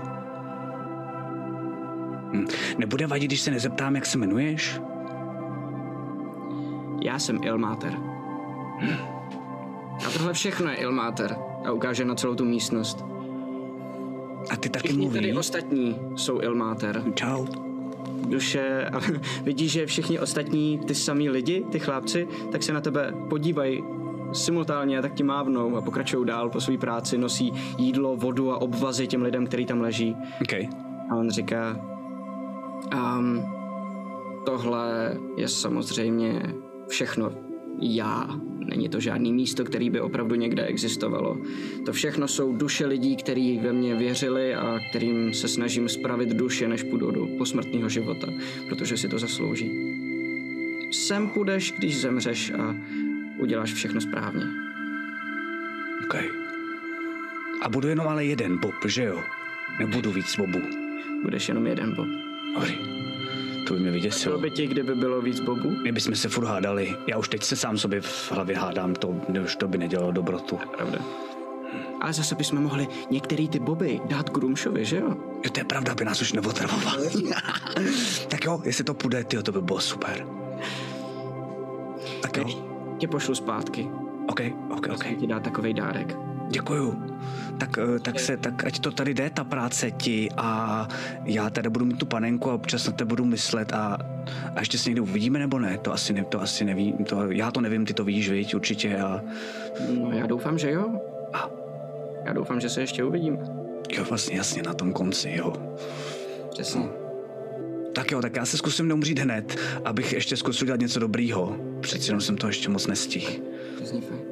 Hm. 2.34 2.46
Nebude 2.78 3.08
vadit, 3.08 3.30
když 3.30 3.42
se 3.42 3.52
nezeptám, 3.52 3.96
jak 3.96 4.06
se 4.06 4.18
jmenuješ? 4.18 4.82
Já 7.02 7.20
jsem 7.20 7.40
Ilmáter. 7.44 7.94
A 10.08 10.10
tohle 10.18 10.34
všechno 10.34 10.70
je 10.70 10.76
Ilmáter. 10.76 11.36
A 11.66 11.72
ukáže 11.72 12.06
na 12.06 12.16
celou 12.16 12.36
tu 12.36 12.46
místnost. 12.46 13.06
A 14.50 14.56
ty 14.58 14.70
taky 14.70 14.88
Všichni 14.88 15.08
tady 15.10 15.20
mluvíš? 15.20 15.38
ostatní 15.38 15.96
jsou 16.16 16.42
Ilmáter. 16.42 17.04
Čau. 17.16 17.46
Duše 18.28 18.86
a 18.94 19.00
vidíš, 19.44 19.72
že 19.72 19.86
všichni 19.86 20.20
ostatní, 20.20 20.80
ty 20.88 20.96
samý 20.96 21.30
lidi, 21.30 21.66
ty 21.72 21.80
chlápci, 21.80 22.28
tak 22.52 22.64
se 22.64 22.74
na 22.74 22.82
tebe 22.82 23.14
podívají 23.30 23.84
simultánně 24.34 25.00
a 25.00 25.02
tak 25.02 25.14
ti 25.14 25.24
mávnou 25.24 25.76
a 25.76 25.82
pokračují 25.82 26.26
dál 26.26 26.50
po 26.50 26.62
své 26.62 26.78
práci, 26.78 27.18
nosí 27.18 27.54
jídlo, 27.78 28.16
vodu 28.16 28.52
a 28.52 28.62
obvazy 28.62 29.08
těm 29.08 29.22
lidem, 29.22 29.48
který 29.48 29.66
tam 29.66 29.82
leží. 29.82 30.16
OK. 30.42 30.54
A 31.10 31.16
on 31.16 31.30
říká, 31.30 31.78
um, 32.94 33.44
tohle 34.46 35.18
je 35.38 35.48
samozřejmě 35.48 36.42
všechno 36.88 37.32
já. 37.82 38.28
Není 38.70 38.90
to 38.90 39.00
žádný 39.00 39.34
místo, 39.34 39.64
který 39.64 39.90
by 39.90 40.02
opravdu 40.02 40.36
někde 40.36 40.66
existovalo. 40.66 41.38
To 41.86 41.94
všechno 41.94 42.28
jsou 42.28 42.58
duše 42.58 42.86
lidí, 42.86 43.16
kteří 43.16 43.60
ve 43.60 43.74
mě 43.74 43.96
věřili 43.96 44.56
a 44.56 44.80
kterým 44.90 45.34
se 45.34 45.48
snažím 45.48 45.90
spravit 45.90 46.30
duše, 46.30 46.68
než 46.68 46.84
půjdu 46.84 47.12
do 47.12 47.28
posmrtného 47.38 47.90
života, 47.90 48.28
protože 48.70 48.98
si 48.98 49.08
to 49.10 49.20
zaslouží. 49.20 49.72
Sem 50.92 51.30
půjdeš, 51.30 51.72
když 51.72 51.98
zemřeš 51.98 52.52
a 52.52 52.76
uděláš 53.40 53.74
všechno 53.74 54.02
správně. 54.02 54.46
OK. 56.06 56.16
A 57.62 57.70
budu 57.70 57.88
jenom 57.88 58.08
ale 58.08 58.26
jeden 58.26 58.58
Bob, 58.58 58.86
že 58.88 59.04
jo? 59.04 59.24
Nebudu 59.80 60.12
víc 60.12 60.36
Bobů. 60.38 60.62
Budeš 61.24 61.50
jenom 61.50 61.68
jeden 61.68 61.96
Bob. 61.96 62.08
Dobrý. 62.56 62.99
To 63.70 63.74
by 63.76 63.80
mě 63.80 63.90
Bylo 63.92 64.02
vyděsilo. 64.02 64.38
by 64.40 64.52
ti, 64.52 64.68
kdyby 64.68 64.96
bylo 64.96 65.22
víc 65.22 65.40
Bobů? 65.40 65.70
My 65.84 65.92
bychom 65.92 66.16
se 66.16 66.30
furt 66.30 66.46
hádali. 66.46 66.96
Já 67.08 67.18
už 67.18 67.30
teď 67.30 67.44
se 67.44 67.56
sám 67.56 67.78
sobě 67.78 68.02
v 68.02 68.32
hlavě 68.32 68.58
hádám, 68.58 68.94
to, 68.96 69.08
už 69.44 69.56
to 69.56 69.68
by 69.68 69.78
nedělalo 69.78 70.12
dobrotu. 70.12 70.60
Pravda. 70.78 71.00
Ale 72.02 72.14
zase 72.14 72.36
bychom 72.36 72.62
mohli 72.64 72.88
některý 73.12 73.50
ty 73.50 73.60
boby 73.60 74.02
dát 74.06 74.30
Grumšovi, 74.30 74.86
že 74.86 74.98
jo? 74.98 75.10
Jo, 75.46 75.50
to 75.52 75.60
je 75.60 75.64
pravda, 75.64 75.92
aby 75.92 76.06
nás 76.06 76.22
už 76.22 76.34
neotrvoval. 76.34 76.98
tak 78.28 78.46
jo, 78.46 78.62
jestli 78.66 78.84
to 78.84 78.94
půjde, 78.94 79.24
tyjo, 79.24 79.44
to 79.44 79.52
by 79.52 79.62
bylo 79.62 79.80
super. 79.80 80.28
Tak 82.22 82.38
jo, 82.38 82.46
Tě 82.98 83.08
pošlu 83.08 83.36
zpátky. 83.36 83.90
ok, 84.28 84.42
ok, 84.70 84.88
ok. 84.94 85.06
Ti 85.20 85.28
dá 85.28 85.40
takový 85.40 85.74
dárek. 85.74 86.18
Děkuju. 86.50 87.04
Tak, 87.58 87.78
eh, 87.78 88.00
tak, 88.00 88.20
se, 88.20 88.38
tak 88.38 88.66
ať 88.66 88.80
to 88.80 88.92
tady 88.92 89.14
jde, 89.14 89.30
ta 89.30 89.44
práce 89.44 89.92
ti 89.92 90.30
a 90.38 90.88
já 91.26 91.50
tady 91.50 91.70
budu 91.70 91.86
mít 91.86 92.00
tu 92.00 92.06
panenku 92.06 92.50
a 92.52 92.54
občas 92.54 92.88
na 92.88 92.94
tebe 92.94 93.10
budu 93.10 93.26
myslet 93.26 93.74
a, 93.74 93.98
a 94.56 94.60
ještě 94.60 94.78
se 94.78 94.90
někdy 94.90 95.02
uvidíme 95.02 95.40
nebo 95.40 95.60
ne, 95.60 95.78
to 95.78 95.94
asi, 95.94 96.14
ne, 96.14 96.24
to 96.24 96.42
asi 96.42 96.66
nevím, 96.66 96.94
to, 96.94 97.32
já 97.32 97.52
to 97.52 97.62
nevím, 97.62 97.86
ty 97.86 97.94
to 97.94 98.04
víš, 98.04 98.30
viď, 98.30 98.56
určitě 98.56 98.98
a 98.98 99.22
No, 99.90 100.12
já 100.12 100.28
doufám, 100.28 100.58
že 100.58 100.72
jo. 100.72 100.90
A. 101.34 101.50
Já 102.26 102.34
doufám, 102.34 102.60
že 102.60 102.70
se 102.70 102.82
ještě 102.82 103.04
uvidíme. 103.04 103.38
jo, 103.92 104.04
vlastně 104.10 104.38
jasně 104.38 104.64
na 104.64 104.74
tom 104.74 104.94
konci, 104.94 105.32
jo. 105.36 105.54
Přesně. 106.50 106.86
Tak 107.94 108.12
jo, 108.12 108.22
tak 108.22 108.36
já 108.36 108.46
se 108.46 108.58
zkusím 108.58 108.88
neumřít 108.88 109.20
hned, 109.20 109.56
abych 109.86 110.14
ještě 110.14 110.38
zkusil 110.38 110.66
dělat 110.66 110.80
něco 110.80 111.00
dobrýho. 111.00 111.58
Přeci 111.82 112.10
jenom 112.10 112.22
jsem 112.22 112.38
to 112.38 112.48
ještě 112.48 112.70
moc 112.70 112.88
nestihl. 112.88 113.32
Přesně 113.76 114.02
fajn. 114.02 114.29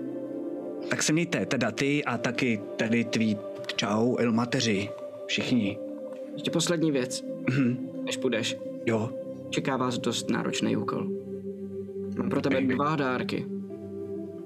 Tak 0.90 1.04
se 1.04 1.14
mějte, 1.14 1.46
teda 1.46 1.72
ty 1.72 2.04
a 2.04 2.18
taky 2.18 2.62
tady 2.76 3.04
tví 3.04 3.38
čau, 3.76 4.16
ilmateři, 4.20 4.90
všichni. 5.26 5.78
Ještě 6.34 6.52
poslední 6.52 6.92
věc. 6.92 7.26
Než 8.06 8.18
půjdeš. 8.18 8.58
Jo, 8.86 9.10
Čeká 9.50 9.78
vás 9.78 9.98
dost 9.98 10.30
náročný 10.30 10.78
úkol. 10.78 11.08
Mám 12.18 12.30
pro 12.30 12.42
tebe 12.42 12.62
dva 12.62 12.96
dárky. 12.96 13.46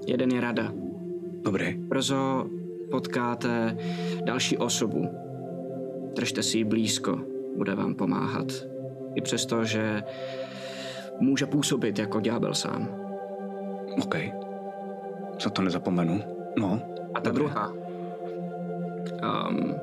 Jeden 0.07 0.31
je 0.31 0.41
rada. 0.41 0.73
dobrý. 1.41 1.73
Brzo 1.73 2.45
potkáte 2.91 3.77
další 4.25 4.57
osobu. 4.57 5.09
Držte 6.15 6.43
si 6.43 6.57
ji 6.57 6.63
blízko, 6.63 7.19
bude 7.57 7.75
vám 7.75 7.95
pomáhat. 7.95 8.47
I 9.15 9.21
přesto, 9.21 9.63
že 9.65 10.03
může 11.19 11.45
působit 11.45 11.99
jako 11.99 12.19
ďábel 12.19 12.53
sám. 12.53 12.89
OK. 14.03 14.15
Co 15.41 15.49
to 15.49 15.61
nezapomenu? 15.61 16.21
No, 16.59 16.81
A 17.13 17.21
ta 17.21 17.31
druhá. 17.31 17.71
Um, 19.49 19.75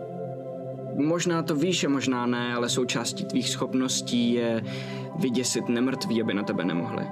možná 0.95 1.43
to 1.43 1.55
víš, 1.55 1.85
a 1.85 1.89
možná 1.89 2.27
ne, 2.27 2.55
ale 2.55 2.69
součástí 2.69 3.25
tvých 3.25 3.49
schopností 3.49 4.33
je 4.33 4.63
vyděsit 5.19 5.69
nemrtví, 5.69 6.23
aby 6.23 6.35
na 6.35 6.43
tebe 6.43 6.65
nemohli. 6.65 7.07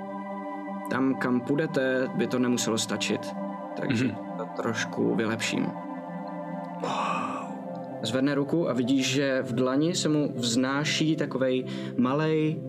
Tam, 0.91 1.15
kam 1.15 1.41
půjdete, 1.41 2.09
by 2.15 2.27
to 2.27 2.39
nemuselo 2.39 2.79
stačit. 2.79 3.35
Takže 3.77 4.05
mm-hmm. 4.05 4.37
to 4.37 4.63
trošku 4.63 5.15
vylepším. 5.15 5.67
Zvedne 8.03 8.35
ruku 8.35 8.69
a 8.69 8.73
vidíš, 8.73 9.11
že 9.11 9.43
v 9.43 9.53
dlani 9.53 9.95
se 9.95 10.09
mu 10.09 10.33
vznáší 10.35 11.17
takovej 11.17 11.65
malej 11.99 12.63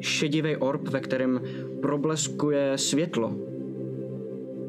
šedivý 0.00 0.56
orb, 0.56 0.88
ve 0.88 1.00
kterém 1.00 1.40
probleskuje 1.82 2.78
světlo. 2.78 3.50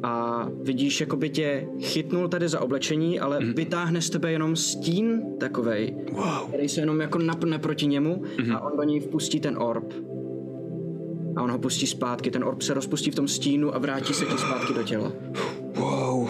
A 0.03 0.47
vidíš, 0.61 1.01
jako 1.01 1.15
by 1.15 1.29
tě 1.29 1.67
chytnul 1.79 2.27
tady 2.27 2.49
za 2.49 2.61
oblečení, 2.61 3.19
ale 3.19 3.39
mm. 3.39 3.53
vytáhne 3.53 4.01
z 4.01 4.09
tebe 4.09 4.31
jenom 4.31 4.55
stín 4.55 5.21
takovej, 5.39 5.95
wow. 6.11 6.47
který 6.47 6.69
se 6.69 6.81
jenom 6.81 7.01
jako 7.01 7.17
napne 7.17 7.59
proti 7.59 7.87
němu 7.87 8.23
mm. 8.45 8.55
a 8.55 8.59
on 8.59 8.77
do 8.77 8.83
něj 8.83 8.99
vpustí 8.99 9.39
ten 9.39 9.57
orb. 9.57 9.93
A 11.35 11.41
on 11.41 11.51
ho 11.51 11.59
pustí 11.59 11.87
zpátky, 11.87 12.31
ten 12.31 12.43
orb 12.43 12.61
se 12.61 12.73
rozpustí 12.73 13.11
v 13.11 13.15
tom 13.15 13.27
stínu 13.27 13.75
a 13.75 13.79
vrátí 13.79 14.13
se 14.13 14.25
ti 14.25 14.37
zpátky 14.37 14.73
do 14.73 14.83
těla. 14.83 15.11
Wow. 15.75 16.29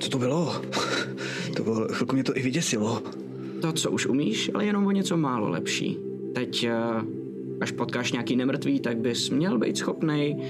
Co 0.00 0.10
to 0.10 0.18
bylo? 0.18 0.62
To 1.56 1.62
bylo, 1.64 1.88
chvilku 1.88 2.14
mě 2.14 2.24
to 2.24 2.36
i 2.36 2.42
vyděsilo. 2.42 3.02
To, 3.60 3.72
co 3.72 3.90
už 3.90 4.06
umíš, 4.06 4.50
ale 4.54 4.66
jenom 4.66 4.86
o 4.86 4.90
něco 4.90 5.16
málo 5.16 5.48
lepší. 5.48 5.98
Teď, 6.34 6.64
eh, 6.64 6.74
až 7.60 7.70
potkáš 7.70 8.12
nějaký 8.12 8.36
nemrtvý, 8.36 8.80
tak 8.80 8.96
bys 8.96 9.30
měl 9.30 9.58
být 9.58 9.76
schopný 9.76 10.42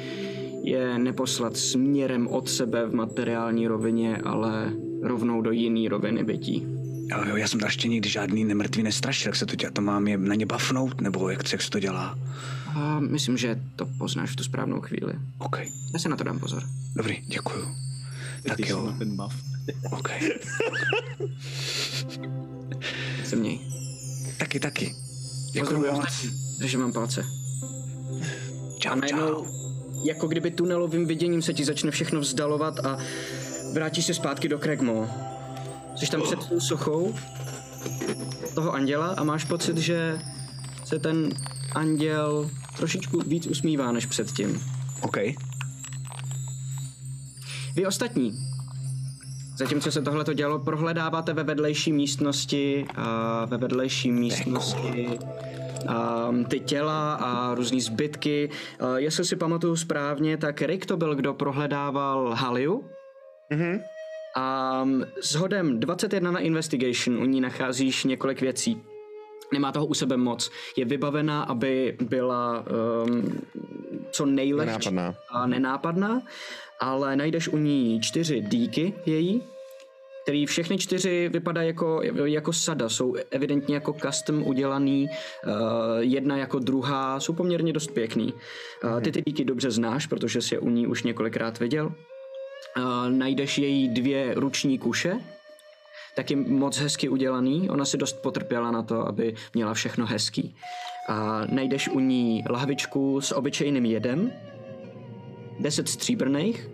je 0.65 0.99
neposlat 0.99 1.57
směrem 1.57 2.27
od 2.29 2.49
sebe 2.49 2.87
v 2.87 2.95
materiální 2.95 3.67
rovině, 3.67 4.17
ale 4.17 4.73
rovnou 5.03 5.43
do 5.43 5.51
jiné 5.51 5.89
roviny 5.89 6.25
bytí. 6.25 6.67
Jo, 7.11 7.19
jo, 7.29 7.37
já 7.37 7.49
jsem 7.49 7.61
ještě 7.65 7.89
nikdy 7.89 8.09
žádný 8.09 8.45
nemrtvý 8.45 8.83
nestrašil, 8.83 9.29
jak 9.29 9.37
se 9.37 9.47
to 9.47 9.57
dělá, 9.57 9.71
to 9.73 9.81
mám 9.83 10.09
je 10.09 10.19
na 10.19 10.35
ně 10.35 10.47
bafnout, 10.47 11.01
nebo 11.01 11.31
jak, 11.31 11.53
jak 11.53 11.63
se 11.63 11.71
to 11.71 11.79
dělá? 11.81 12.19
A 12.75 13.01
myslím, 13.01 13.37
že 13.37 13.61
to 13.77 13.87
poznáš 13.99 14.31
v 14.31 14.37
tu 14.37 14.45
správnou 14.45 14.81
chvíli. 14.81 15.13
OK, 15.39 15.59
Já 15.93 15.99
se 15.99 16.09
na 16.09 16.17
to 16.17 16.25
dám 16.25 16.39
pozor. 16.39 16.63
dobrý, 16.97 17.17
děkuju. 17.27 17.65
Tak 18.49 18.57
Ty 18.57 18.63
jsi 18.65 18.71
jo, 18.73 18.87
na 18.87 18.99
ten 18.99 19.17
buff. 19.17 19.35
OK. 19.91 20.09
Se 23.25 23.37
měj. 23.37 23.59
Taky, 24.39 24.61
taky. 24.61 24.95
Děkuju 25.53 25.81
moc. 25.81 25.89
ostatní. 25.99 26.31
Držím 26.61 26.81
vám 26.81 26.93
palce. 26.93 27.21
A 27.23 28.79
Čau, 28.79 28.95
najednou, 29.01 29.45
čau. 29.45 29.64
Jako 30.05 30.27
kdyby 30.27 30.51
tunelovým 30.51 31.07
viděním 31.07 31.43
se 31.43 31.55
ti 31.55 31.65
začne 31.65 31.91
všechno 31.91 32.21
vzdalovat 32.21 32.87
a 32.87 32.99
vrátíš 33.73 34.07
se 34.07 34.15
zpátky 34.15 34.49
do 34.49 34.59
Kregmo. 34.59 35.11
Jsi 35.97 36.07
tam 36.07 36.23
před 36.23 36.39
tou 36.49 36.61
sochou 36.61 37.15
toho 38.55 38.73
anděla 38.73 39.07
a 39.07 39.25
máš 39.25 39.45
pocit, 39.45 39.79
že 39.79 40.19
se 40.85 40.99
ten 40.99 41.31
anděl 41.75 42.51
trošičku 42.77 43.21
víc 43.27 43.47
usmívá 43.47 43.93
než 43.93 44.07
předtím. 44.07 44.61
OK, 45.01 45.17
Vy 47.77 47.87
ostatní, 47.87 48.39
zatímco 49.57 49.91
se 49.91 50.03
tohle 50.03 50.25
to 50.25 50.33
dělo, 50.33 50.59
prohledáváte 50.59 51.33
ve 51.33 51.43
vedlejší 51.43 51.93
místnosti, 51.93 52.87
a 52.95 53.45
ve 53.45 53.57
vedlejší 53.57 54.13
místnosti 54.13 55.19
um, 56.29 56.45
ty 56.45 56.61
těla 56.61 57.15
a 57.15 57.55
různý 57.55 57.81
zbytky. 57.81 58.51
Jestli 58.97 59.25
si 59.25 59.37
pamatuju 59.37 59.77
správně, 59.77 60.37
tak 60.37 60.63
Rick 60.63 60.87
to 60.87 60.97
byl, 60.97 61.15
kdo 61.15 61.35
prohledával 61.35 62.35
Haliu. 62.35 62.85
Mhm. 63.51 63.81
A 64.37 64.83
um, 64.83 65.05
s 65.21 65.35
hodem 65.35 65.81
21 65.81 66.31
na 66.31 66.41
investigation 66.41 67.19
u 67.19 67.25
ní 67.25 67.41
nacházíš 67.41 68.05
několik 68.05 68.41
věcí. 68.41 68.83
Nemá 69.53 69.73
toho 69.73 69.87
u 69.87 69.95
sebe 69.95 70.17
moc. 70.17 70.51
Je 70.77 70.85
vybavená, 70.85 71.43
aby 71.43 71.97
byla 72.01 72.65
um, 73.07 73.41
co 74.11 74.27
nejlehčí 74.27 74.91
Nenápadná. 74.91 75.15
a 75.31 75.47
nenápadná, 75.47 76.23
ale 76.81 77.17
najdeš 77.17 77.49
u 77.49 77.57
ní 77.59 78.01
čtyři 78.01 78.41
díky 78.41 78.95
její, 79.07 79.43
který 80.25 80.47
všechny 80.47 80.79
čtyři 80.79 81.29
vypadají 81.29 81.69
jako, 81.69 82.01
jako 82.25 82.53
sada, 82.53 82.89
jsou 82.89 83.15
evidentně 83.31 83.75
jako 83.75 83.93
custom 83.93 84.43
udělaný, 84.43 85.09
uh, 85.09 85.53
jedna 85.99 86.37
jako 86.37 86.59
druhá, 86.59 87.21
jsou 87.21 87.33
poměrně 87.33 87.73
dost 87.73 87.91
pěkný. 87.91 88.33
Uh, 88.85 89.01
ty 89.01 89.13
ty 89.13 89.23
díky 89.27 89.45
dobře 89.45 89.71
znáš, 89.71 90.07
protože 90.07 90.43
jsi 90.43 90.55
je 90.55 90.59
u 90.59 90.69
ní 90.69 90.87
už 90.87 91.03
několikrát 91.03 91.61
viděl. 91.61 91.87
Uh, 91.87 92.85
najdeš 93.09 93.59
její 93.59 93.89
dvě 93.89 94.35
ruční 94.35 94.79
kuše, 94.79 95.21
taky 96.17 96.37
moc 96.37 96.79
hezky 96.79 97.09
udělaný. 97.09 97.71
Ona 97.71 97.85
si 97.85 97.97
dost 97.97 98.23
potrpěla 98.23 98.71
na 98.71 98.83
to, 98.83 99.09
aby 99.09 99.35
měla 99.55 99.75
všechno 99.75 100.07
hezký. 100.07 100.57
A 101.09 101.47
najdeš 101.47 101.89
u 101.89 102.01
ní 102.01 102.45
lahvičku 102.51 103.21
s 103.21 103.33
obyčejným 103.33 103.85
jedem, 103.85 104.33
10 105.61 105.89
stříbrných. 105.89 106.74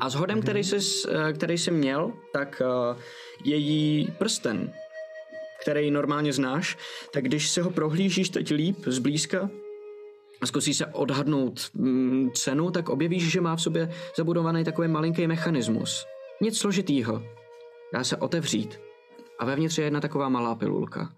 A 0.00 0.10
s 0.10 0.14
hodem, 0.14 0.42
který 0.42 0.64
jsi, 0.64 1.08
který 1.32 1.58
jsi 1.58 1.70
měl, 1.70 2.12
tak 2.32 2.62
uh, 2.64 2.98
její 3.44 4.12
prsten, 4.18 4.72
který 5.62 5.90
normálně 5.90 6.32
znáš, 6.32 6.76
tak 7.12 7.24
když 7.24 7.50
se 7.50 7.62
ho 7.62 7.70
prohlížíš 7.70 8.28
teď 8.28 8.50
líp 8.50 8.78
zblízka 8.86 9.50
a 10.40 10.46
zkusíš 10.46 10.76
se 10.76 10.86
odhadnout 10.86 11.70
mm, 11.74 12.30
cenu, 12.34 12.70
tak 12.70 12.88
objevíš, 12.88 13.32
že 13.32 13.40
má 13.40 13.56
v 13.56 13.62
sobě 13.62 13.92
zabudovaný 14.16 14.64
takový 14.64 14.88
malinký 14.88 15.26
mechanismus. 15.26 16.06
Nic 16.40 16.58
složitýho. 16.58 17.22
Dá 17.92 18.04
se 18.04 18.16
otevřít. 18.16 18.80
A 19.38 19.44
vevnitř 19.44 19.78
je 19.78 19.84
jedna 19.84 20.00
taková 20.00 20.28
malá 20.28 20.54
pilulka. 20.54 21.12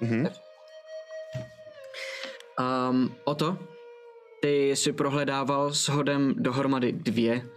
Mhm. 0.00 0.28
Um, 2.90 3.14
o 3.24 3.34
to, 3.34 3.58
ty 4.40 4.76
si 4.76 4.92
prohledával 4.92 5.74
s 5.74 5.88
hodem 5.88 6.34
dohromady 6.36 6.92
dvě. 6.92 7.48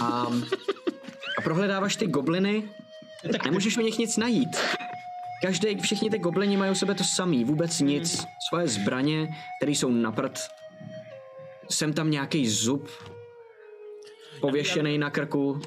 Um, 0.00 0.44
a 1.38 1.42
prohledáváš 1.42 1.96
ty 1.96 2.06
gobliny, 2.06 2.70
nemůžeš 3.44 3.76
u 3.76 3.80
nich 3.80 3.98
nic 3.98 4.16
najít. 4.16 4.56
Každý, 5.42 5.76
všichni 5.80 6.10
ty 6.10 6.18
goblini 6.18 6.56
mají 6.56 6.72
u 6.72 6.74
sebe 6.74 6.94
to 6.94 7.04
samý, 7.04 7.44
vůbec 7.44 7.80
nic. 7.80 8.24
Svoje 8.48 8.68
zbraně, 8.68 9.28
které 9.60 9.72
jsou 9.72 9.90
na 9.90 10.12
prd. 10.12 10.38
Sem 11.70 11.92
tam 11.92 12.10
nějaký 12.10 12.48
zub, 12.48 12.88
pověšený 14.40 14.98
na 14.98 15.10
krku 15.10 15.60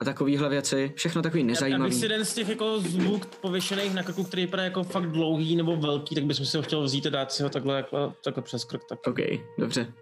a 0.00 0.04
takovýhle 0.04 0.48
věci. 0.48 0.92
Všechno 0.96 1.22
takový 1.22 1.40
Já 1.40 1.46
bych 1.46 1.54
nezajímavý. 1.54 1.92
si 1.92 2.04
jeden 2.04 2.24
z 2.24 2.34
těch 2.34 2.48
jako 2.48 2.80
zvuk 2.80 3.26
pověšených 3.26 3.94
na 3.94 4.02
krku, 4.02 4.24
který 4.24 4.42
vypadá 4.42 4.62
jako 4.64 4.82
fakt 4.82 5.06
dlouhý 5.06 5.56
nebo 5.56 5.76
velký, 5.76 6.14
tak 6.14 6.24
bychom 6.24 6.46
si 6.46 6.56
ho 6.56 6.62
chtěl 6.62 6.82
vzít 6.82 7.06
a 7.06 7.10
dát 7.10 7.32
si 7.32 7.42
ho 7.42 7.48
takhle, 7.48 7.76
jako, 7.76 8.14
takhle 8.24 8.42
přes 8.42 8.64
krk. 8.64 8.84
Tak. 8.88 8.98
OK, 9.06 9.18
dobře. 9.58 9.92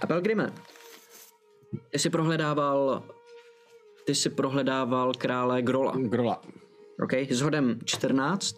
A 0.00 0.06
Pelgrime, 0.06 0.52
ty 1.90 1.98
jsi 1.98 2.10
prohledával 2.10 3.02
ty 4.08 4.14
si 4.14 4.30
prohledával 4.30 5.12
krále 5.14 5.62
Grola. 5.62 5.94
Grola. 5.96 6.42
OK, 7.02 7.12
s 7.12 7.40
hodem 7.40 7.78
14 7.84 8.56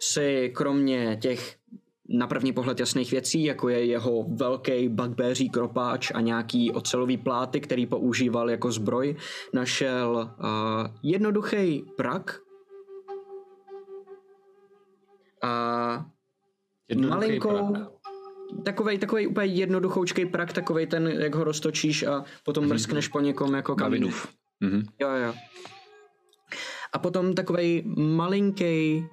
si 0.00 0.52
kromě 0.54 1.18
těch 1.22 1.56
na 2.10 2.26
první 2.26 2.52
pohled 2.52 2.80
jasných 2.80 3.10
věcí, 3.10 3.44
jako 3.44 3.68
je 3.68 3.84
jeho 3.84 4.24
velký 4.36 4.88
bugbeaří 4.88 5.50
kropáč 5.50 6.10
a 6.14 6.20
nějaký 6.20 6.72
ocelový 6.72 7.16
pláty, 7.16 7.60
který 7.60 7.86
používal 7.86 8.50
jako 8.50 8.72
zbroj, 8.72 9.16
našel 9.54 10.30
uh, 10.38 10.46
jednoduchý 11.02 11.84
prak 11.96 12.40
a 15.42 16.06
Jednoduchý 16.88 17.10
malinkou, 17.20 17.72
prak. 17.72 17.88
takovej, 18.64 18.98
takovej 18.98 19.26
úplně 19.26 19.46
jednoduchoučkej 19.46 20.26
prak, 20.26 20.52
takovej 20.52 20.86
ten, 20.86 21.06
jak 21.06 21.34
ho 21.34 21.44
roztočíš 21.44 22.02
a 22.02 22.24
potom 22.44 22.68
mrskneš 22.68 23.08
po 23.08 23.20
někom 23.20 23.54
jako. 23.54 23.74
Davidův. 23.74 24.28
Mhm. 24.60 24.82
Jo, 25.00 25.08
jo. 25.08 25.34
A 26.92 26.98
potom 26.98 27.34
takovej 27.34 27.84
malinký 27.96 29.04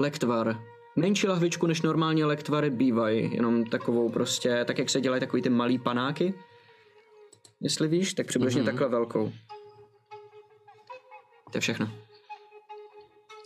lektvar. 0.00 0.56
Menší 0.96 1.26
lahvičku 1.28 1.66
než 1.66 1.82
normálně 1.82 2.24
lektvary 2.24 2.70
bývají, 2.70 3.34
jenom 3.34 3.64
takovou 3.64 4.08
prostě, 4.08 4.64
tak 4.64 4.78
jak 4.78 4.90
se 4.90 5.00
dělají 5.00 5.20
takový 5.20 5.42
ty 5.42 5.48
malý 5.48 5.78
panáky. 5.78 6.34
Jestli 7.60 7.88
víš, 7.88 8.14
tak 8.14 8.26
přibližně 8.26 8.60
Mhm. 8.62 8.66
takhle 8.70 8.88
velkou. 8.88 9.32
To 11.52 11.56
je 11.56 11.60
všechno. 11.60 11.90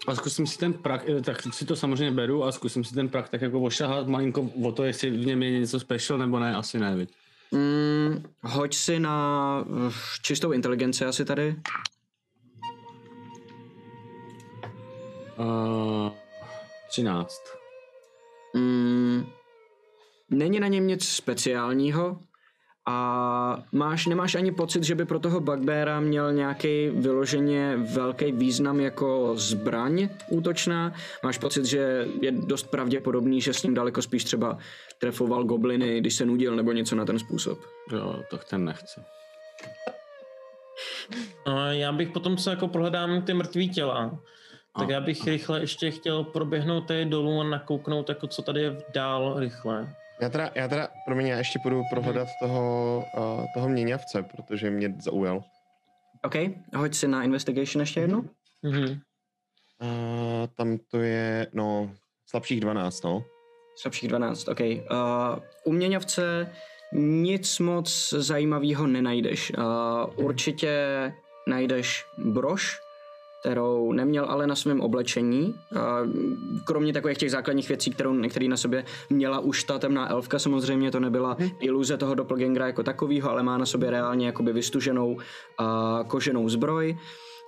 A 0.06 0.14
zkusím 0.14 0.46
si 0.46 0.58
ten 0.58 0.72
prak, 0.72 1.08
eh, 1.08 1.20
tak 1.22 1.42
si 1.54 1.64
to 1.66 1.76
samozřejmě 1.76 2.10
beru 2.10 2.44
a 2.44 2.52
zkusím 2.52 2.84
si 2.84 2.94
ten 2.94 3.08
prak 3.08 3.28
tak 3.28 3.40
jako 3.42 3.60
ošahat 3.60 4.08
malinko 4.08 4.50
o 4.64 4.72
to, 4.72 4.84
jestli 4.84 5.10
v 5.10 5.26
něm 5.26 5.42
je 5.42 5.50
něco 5.50 5.80
special 5.80 6.18
nebo 6.18 6.38
ne, 6.38 6.56
asi 6.56 6.78
ne, 6.78 6.96
viď. 6.96 7.10
Mm, 7.52 8.22
hoď 8.42 8.74
si 8.74 9.00
na 9.00 9.64
uh, 9.68 9.92
čistou 10.22 10.52
inteligenci 10.52 11.04
asi 11.04 11.24
tady. 11.24 11.56
Uh, 15.38 16.10
13. 16.90 17.42
Mm, 18.54 19.26
není 20.30 20.60
na 20.60 20.68
něm 20.68 20.86
nic 20.86 21.08
speciálního 21.08 22.18
a 22.86 23.62
máš, 23.72 24.06
nemáš 24.06 24.34
ani 24.34 24.52
pocit, 24.52 24.84
že 24.84 24.94
by 24.94 25.04
pro 25.04 25.18
toho 25.18 25.40
Bugbeara 25.40 26.00
měl 26.00 26.32
nějaký 26.32 26.88
vyloženě 26.88 27.76
velký 27.76 28.32
význam 28.32 28.80
jako 28.80 29.32
zbraň 29.36 30.08
útočná. 30.30 30.92
Máš 31.22 31.38
pocit, 31.38 31.64
že 31.64 32.06
je 32.20 32.32
dost 32.32 32.70
pravděpodobný, 32.70 33.40
že 33.40 33.52
s 33.52 33.62
ním 33.62 33.74
daleko 33.74 34.02
spíš 34.02 34.24
třeba 34.24 34.58
trefoval 34.98 35.44
gobliny, 35.44 36.00
když 36.00 36.14
se 36.14 36.26
nudil 36.26 36.56
nebo 36.56 36.72
něco 36.72 36.96
na 36.96 37.04
ten 37.04 37.18
způsob. 37.18 37.58
Jo, 37.92 38.22
tak 38.30 38.44
ten 38.44 38.64
nechci. 38.64 39.00
Já 41.70 41.92
bych 41.92 42.10
potom 42.10 42.38
se 42.38 42.50
jako 42.50 42.68
prohledám 42.68 43.22
ty 43.22 43.34
mrtvý 43.34 43.68
těla. 43.70 44.18
Tak 44.80 44.88
já 44.88 45.00
bych 45.00 45.26
rychle 45.26 45.60
ještě 45.60 45.90
chtěl 45.90 46.24
proběhnout 46.24 46.80
tady 46.80 47.04
dolů 47.04 47.40
a 47.40 47.44
nakouknout, 47.44 48.08
jako 48.08 48.26
co 48.26 48.42
tady 48.42 48.62
je 48.62 48.76
dál 48.94 49.40
rychle. 49.40 49.94
Já 50.20 50.28
teda, 50.28 50.50
já 50.54 50.68
teda, 50.68 50.88
promiň, 51.06 51.26
já 51.26 51.38
ještě 51.38 51.58
půjdu 51.62 51.82
prohledat 51.90 52.28
toho, 52.42 52.96
uh, 53.16 53.44
toho 53.54 53.68
měňavce, 53.68 54.22
protože 54.22 54.70
mě 54.70 54.94
zaujal. 55.00 55.44
OK, 56.22 56.34
hoď 56.76 56.94
si 56.94 57.08
na 57.08 57.22
investigation 57.22 57.80
ještě 57.80 58.00
jednu. 58.00 58.30
Mhm. 58.62 58.84
Uh, 58.84 60.46
tam 60.54 60.78
to 60.90 60.98
je, 60.98 61.46
no, 61.52 61.90
slabších 62.26 62.60
12, 62.60 63.04
no. 63.04 63.24
Slabších 63.76 64.08
12, 64.08 64.48
OK. 64.48 64.60
Uh, 64.60 64.76
u 65.64 65.72
měňavce 65.72 66.52
nic 66.92 67.58
moc 67.58 68.14
zajímavého 68.18 68.86
nenajdeš. 68.86 69.52
Uh, 69.58 70.24
určitě 70.24 71.12
najdeš 71.46 72.04
brož, 72.18 72.80
kterou 73.40 73.92
neměl 73.92 74.24
ale 74.24 74.46
na 74.46 74.54
svém 74.54 74.80
oblečení. 74.80 75.54
Kromě 76.64 76.92
takových 76.92 77.18
těch 77.18 77.30
základních 77.30 77.68
věcí, 77.68 77.90
kterou, 77.90 78.28
který 78.28 78.48
na 78.48 78.56
sobě 78.56 78.84
měla 79.10 79.40
už 79.40 79.64
ta 79.64 79.78
temná 79.78 80.10
elfka, 80.10 80.38
samozřejmě 80.38 80.90
to 80.90 81.00
nebyla 81.00 81.36
iluze 81.60 81.96
toho 81.96 82.14
doppelgangera 82.14 82.66
jako 82.66 82.82
takového, 82.82 83.30
ale 83.30 83.42
má 83.42 83.58
na 83.58 83.66
sobě 83.66 83.90
reálně 83.90 84.26
jakoby 84.26 84.52
vystuženou 84.52 85.16
koženou 86.06 86.48
zbroj. 86.48 86.98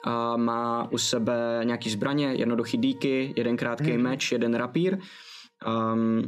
A 0.04 0.36
má 0.36 0.88
u 0.92 0.98
sebe 0.98 1.60
nějaký 1.64 1.90
zbraně, 1.90 2.34
jednoduchý 2.34 2.78
díky, 2.78 3.34
jeden 3.36 3.56
krátký 3.56 3.98
meč, 3.98 4.32
jeden 4.32 4.54
rapír. 4.54 4.98
Um, 5.92 6.22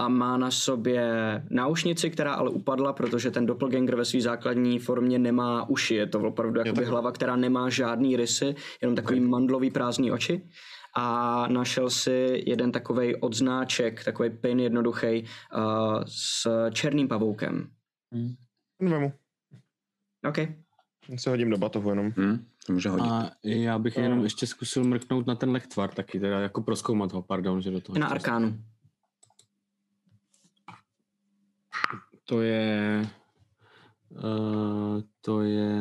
a 0.00 0.08
má 0.08 0.36
na 0.36 0.50
sobě 0.50 1.04
náušnici, 1.50 2.10
která 2.10 2.34
ale 2.34 2.50
upadla, 2.50 2.92
protože 2.92 3.30
ten 3.30 3.46
doppelganger 3.46 3.96
ve 3.96 4.04
své 4.04 4.20
základní 4.20 4.78
formě 4.78 5.18
nemá 5.18 5.68
uši. 5.68 5.94
Je 5.94 6.06
to 6.06 6.20
opravdu 6.20 6.60
jakoby 6.60 6.84
hlava, 6.84 7.12
která 7.12 7.36
nemá 7.36 7.70
žádný 7.70 8.16
rysy, 8.16 8.54
jenom 8.82 8.96
takový 8.96 9.20
mandlový 9.20 9.70
prázdný 9.70 10.12
oči. 10.12 10.48
A 10.96 11.46
našel 11.48 11.90
si 11.90 12.42
jeden 12.46 12.72
takový 12.72 13.16
odznáček, 13.16 14.04
takový 14.04 14.30
pin 14.30 14.60
jednoduchý 14.60 15.22
uh, 15.22 16.04
s 16.06 16.48
černým 16.70 17.08
pavoukem. 17.08 17.70
Ten 18.78 18.90
vemu. 18.90 19.12
OK. 20.28 20.38
Si 21.16 21.30
hodím 21.30 21.50
do 21.50 21.58
batohu 21.58 21.90
jenom. 21.90 22.12
Hm, 22.16 22.46
to 22.66 22.72
může 22.72 22.88
hodit. 22.88 23.10
A 23.10 23.30
já 23.44 23.78
bych 23.78 23.96
jenom 23.96 24.24
ještě 24.24 24.46
zkusil 24.46 24.84
mrknout 24.84 25.26
na 25.26 25.34
ten 25.34 25.50
lechtvar 25.50 25.90
taky, 25.90 26.20
teda 26.20 26.40
jako 26.40 26.62
proskoumat 26.62 27.12
ho, 27.12 27.22
pardon, 27.22 27.62
že 27.62 27.70
do 27.70 27.80
toho. 27.80 27.98
Na 27.98 28.06
arkánu. 28.06 28.58
To 32.30 32.42
je... 32.42 33.02
Uh, 34.10 35.02
to 35.20 35.42
je... 35.42 35.74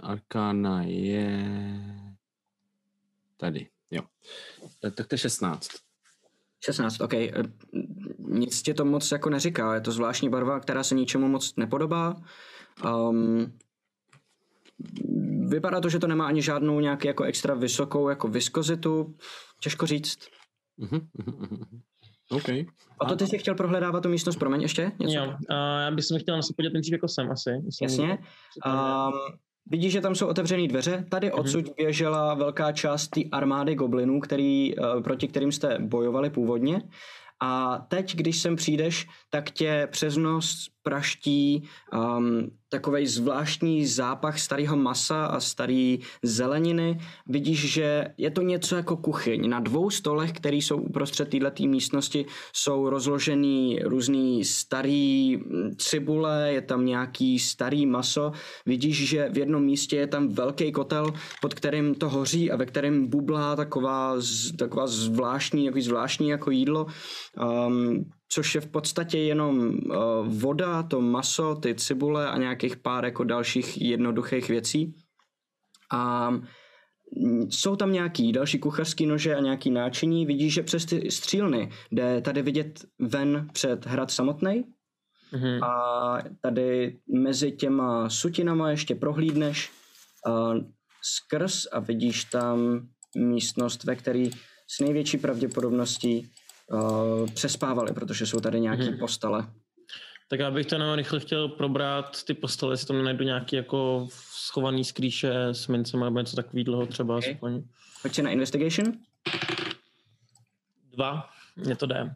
Arkána 0.00 0.82
je... 0.82 1.46
Tady, 3.36 3.68
jo. 3.90 4.02
Eh, 4.86 4.90
Tak 4.90 5.06
to 5.06 5.14
je 5.14 5.18
16. 5.18 5.68
16, 6.64 7.00
OK. 7.00 7.14
Eh, 7.14 7.30
Nic 8.18 8.62
ti 8.62 8.74
to 8.74 8.84
moc 8.84 9.12
jako 9.12 9.30
neříká. 9.30 9.74
Je 9.74 9.80
to 9.80 9.92
zvláštní 9.92 10.28
barva, 10.28 10.60
která 10.60 10.84
se 10.84 10.94
ničemu 10.94 11.28
moc 11.28 11.56
nepodobá. 11.56 12.16
Um, 12.84 13.58
vypadá 15.48 15.80
to, 15.80 15.88
že 15.88 15.98
to 15.98 16.06
nemá 16.06 16.26
ani 16.26 16.42
žádnou 16.42 16.80
nějaký 16.80 17.06
jako 17.08 17.24
extra 17.24 17.54
vysokou 17.54 18.08
jako 18.08 18.28
viskozitu. 18.28 19.16
Těžko 19.60 19.86
říct. 19.86 20.18
Mhm, 20.76 21.08
mhm, 21.14 21.82
mhm, 22.32 22.40
mhm. 22.40 22.60
OK. 22.60 22.74
A 23.00 23.04
to 23.04 23.16
ty 23.16 23.26
jsi 23.26 23.38
chtěl 23.38 23.54
prohledávat 23.54 24.02
tu 24.02 24.08
místnost, 24.08 24.36
promiň 24.36 24.62
ještě? 24.62 24.92
Něco? 24.98 25.18
Jo, 25.18 25.34
a 25.50 25.80
já 25.80 25.90
bych 25.90 26.04
se 26.04 26.18
chtěl 26.18 26.36
na 26.36 26.42
se 26.42 26.54
podívat 26.56 26.72
nejdřív 26.72 26.92
jako 26.92 27.08
sem 27.08 27.30
asi. 27.30 27.50
jestli 27.50 27.84
Jasně. 27.84 28.18
Um, 28.66 29.12
vidíš, 29.70 29.92
že 29.92 30.00
tam 30.00 30.14
jsou 30.14 30.26
otevřené 30.26 30.68
dveře. 30.68 31.04
Tady 31.10 31.32
odsud 31.32 31.64
běžela 31.76 32.34
velká 32.34 32.72
část 32.72 33.08
té 33.08 33.20
armády 33.32 33.74
goblinů, 33.74 34.20
který, 34.20 34.76
uh, 34.76 35.02
proti 35.02 35.28
kterým 35.28 35.52
jste 35.52 35.78
bojovali 35.78 36.30
původně. 36.30 36.82
A 37.42 37.78
teď, 37.88 38.16
když 38.16 38.40
sem 38.40 38.56
přijdeš, 38.56 39.06
tak 39.30 39.50
tě 39.50 39.88
přes 39.90 40.16
nos 40.16 40.73
praští 40.84 41.68
um, 41.92 42.50
takový 42.68 43.06
zvláštní 43.06 43.86
zápach 43.86 44.38
starého 44.38 44.76
masa 44.76 45.26
a 45.26 45.40
staré 45.40 45.96
zeleniny. 46.22 46.98
Vidíš, 47.26 47.72
že 47.72 48.14
je 48.18 48.30
to 48.30 48.42
něco 48.42 48.76
jako 48.76 48.96
kuchyň. 48.96 49.48
Na 49.48 49.60
dvou 49.60 49.90
stolech, 49.90 50.32
které 50.32 50.56
jsou 50.56 50.76
uprostřed 50.76 51.30
této 51.30 51.62
místnosti, 51.66 52.26
jsou 52.52 52.90
rozložený 52.90 53.78
různý 53.84 54.44
starý 54.44 55.36
mm, 55.36 55.76
cibule, 55.78 56.52
je 56.52 56.62
tam 56.62 56.86
nějaký 56.86 57.38
starý 57.38 57.86
maso. 57.86 58.32
Vidíš, 58.66 59.08
že 59.08 59.28
v 59.32 59.38
jednom 59.38 59.64
místě 59.64 59.96
je 59.96 60.06
tam 60.06 60.28
velký 60.28 60.72
kotel, 60.72 61.12
pod 61.40 61.54
kterým 61.54 61.94
to 61.94 62.08
hoří 62.08 62.50
a 62.50 62.56
ve 62.56 62.66
kterém 62.66 63.06
bublá 63.06 63.56
taková, 63.56 64.16
taková 64.58 64.86
zvláštní, 64.86 65.64
jako 65.64 65.80
zvláštní 65.80 66.28
jako 66.28 66.50
jídlo. 66.50 66.86
Um, 67.66 68.04
což 68.34 68.54
je 68.54 68.60
v 68.60 68.66
podstatě 68.66 69.18
jenom 69.18 69.58
uh, 69.58 69.94
voda, 70.28 70.82
to 70.82 71.00
maso, 71.00 71.54
ty 71.54 71.74
cibule 71.74 72.28
a 72.28 72.38
nějakých 72.38 72.76
pár 72.76 73.04
jako 73.04 73.24
dalších 73.24 73.80
jednoduchých 73.80 74.48
věcí. 74.48 74.94
A 75.92 76.30
jsou 77.48 77.76
tam 77.76 77.92
nějaký 77.92 78.32
další 78.32 78.58
kuchařský 78.58 79.06
nože 79.06 79.34
a 79.34 79.40
nějaký 79.40 79.70
náčiní. 79.70 80.26
Vidíš, 80.26 80.54
že 80.54 80.62
přes 80.62 80.84
ty 80.84 81.10
střílny 81.10 81.70
jde 81.92 82.20
tady 82.20 82.42
vidět 82.42 82.84
ven 82.98 83.48
před 83.52 83.86
hrad 83.86 84.10
samotný. 84.10 84.64
Mhm. 85.32 85.62
A 85.62 86.18
tady 86.40 86.98
mezi 87.14 87.52
těma 87.52 88.10
sutinama 88.10 88.70
ještě 88.70 88.94
prohlídneš 88.94 89.70
uh, 90.26 90.58
skrz 91.02 91.66
a 91.72 91.80
vidíš 91.80 92.24
tam 92.24 92.88
místnost, 93.16 93.84
ve 93.84 93.96
které 93.96 94.28
s 94.66 94.80
největší 94.80 95.18
pravděpodobností 95.18 96.30
uh, 96.72 97.28
přespávali, 97.34 97.92
protože 97.92 98.26
jsou 98.26 98.40
tady 98.40 98.60
nějaké 98.60 98.84
Mhm. 98.90 98.98
postele. 98.98 99.46
Tak 100.28 100.40
já 100.40 100.50
bych 100.50 100.66
to 100.66 100.74
jenom 100.74 100.94
rychle 100.94 101.20
chtěl 101.20 101.48
probrat 101.48 102.24
ty 102.24 102.34
postele, 102.34 102.72
jestli 102.72 102.86
tam 102.86 102.96
nenajdu 102.96 103.24
nějaký 103.24 103.56
jako 103.56 104.08
schovaný 104.30 104.84
skrýše 104.84 105.34
s 105.52 105.66
mincem 105.68 106.00
nebo 106.00 106.18
něco 106.18 106.36
takového 106.36 106.86
třeba 106.86 107.16
Ok. 107.16 107.24
aspoň. 107.28 107.62
Pojď 108.02 108.14
si 108.14 108.22
na 108.22 108.30
investigation. 108.30 108.92
Dva, 110.92 111.28
mně 111.56 111.76
to 111.76 111.86
jde. 111.86 112.14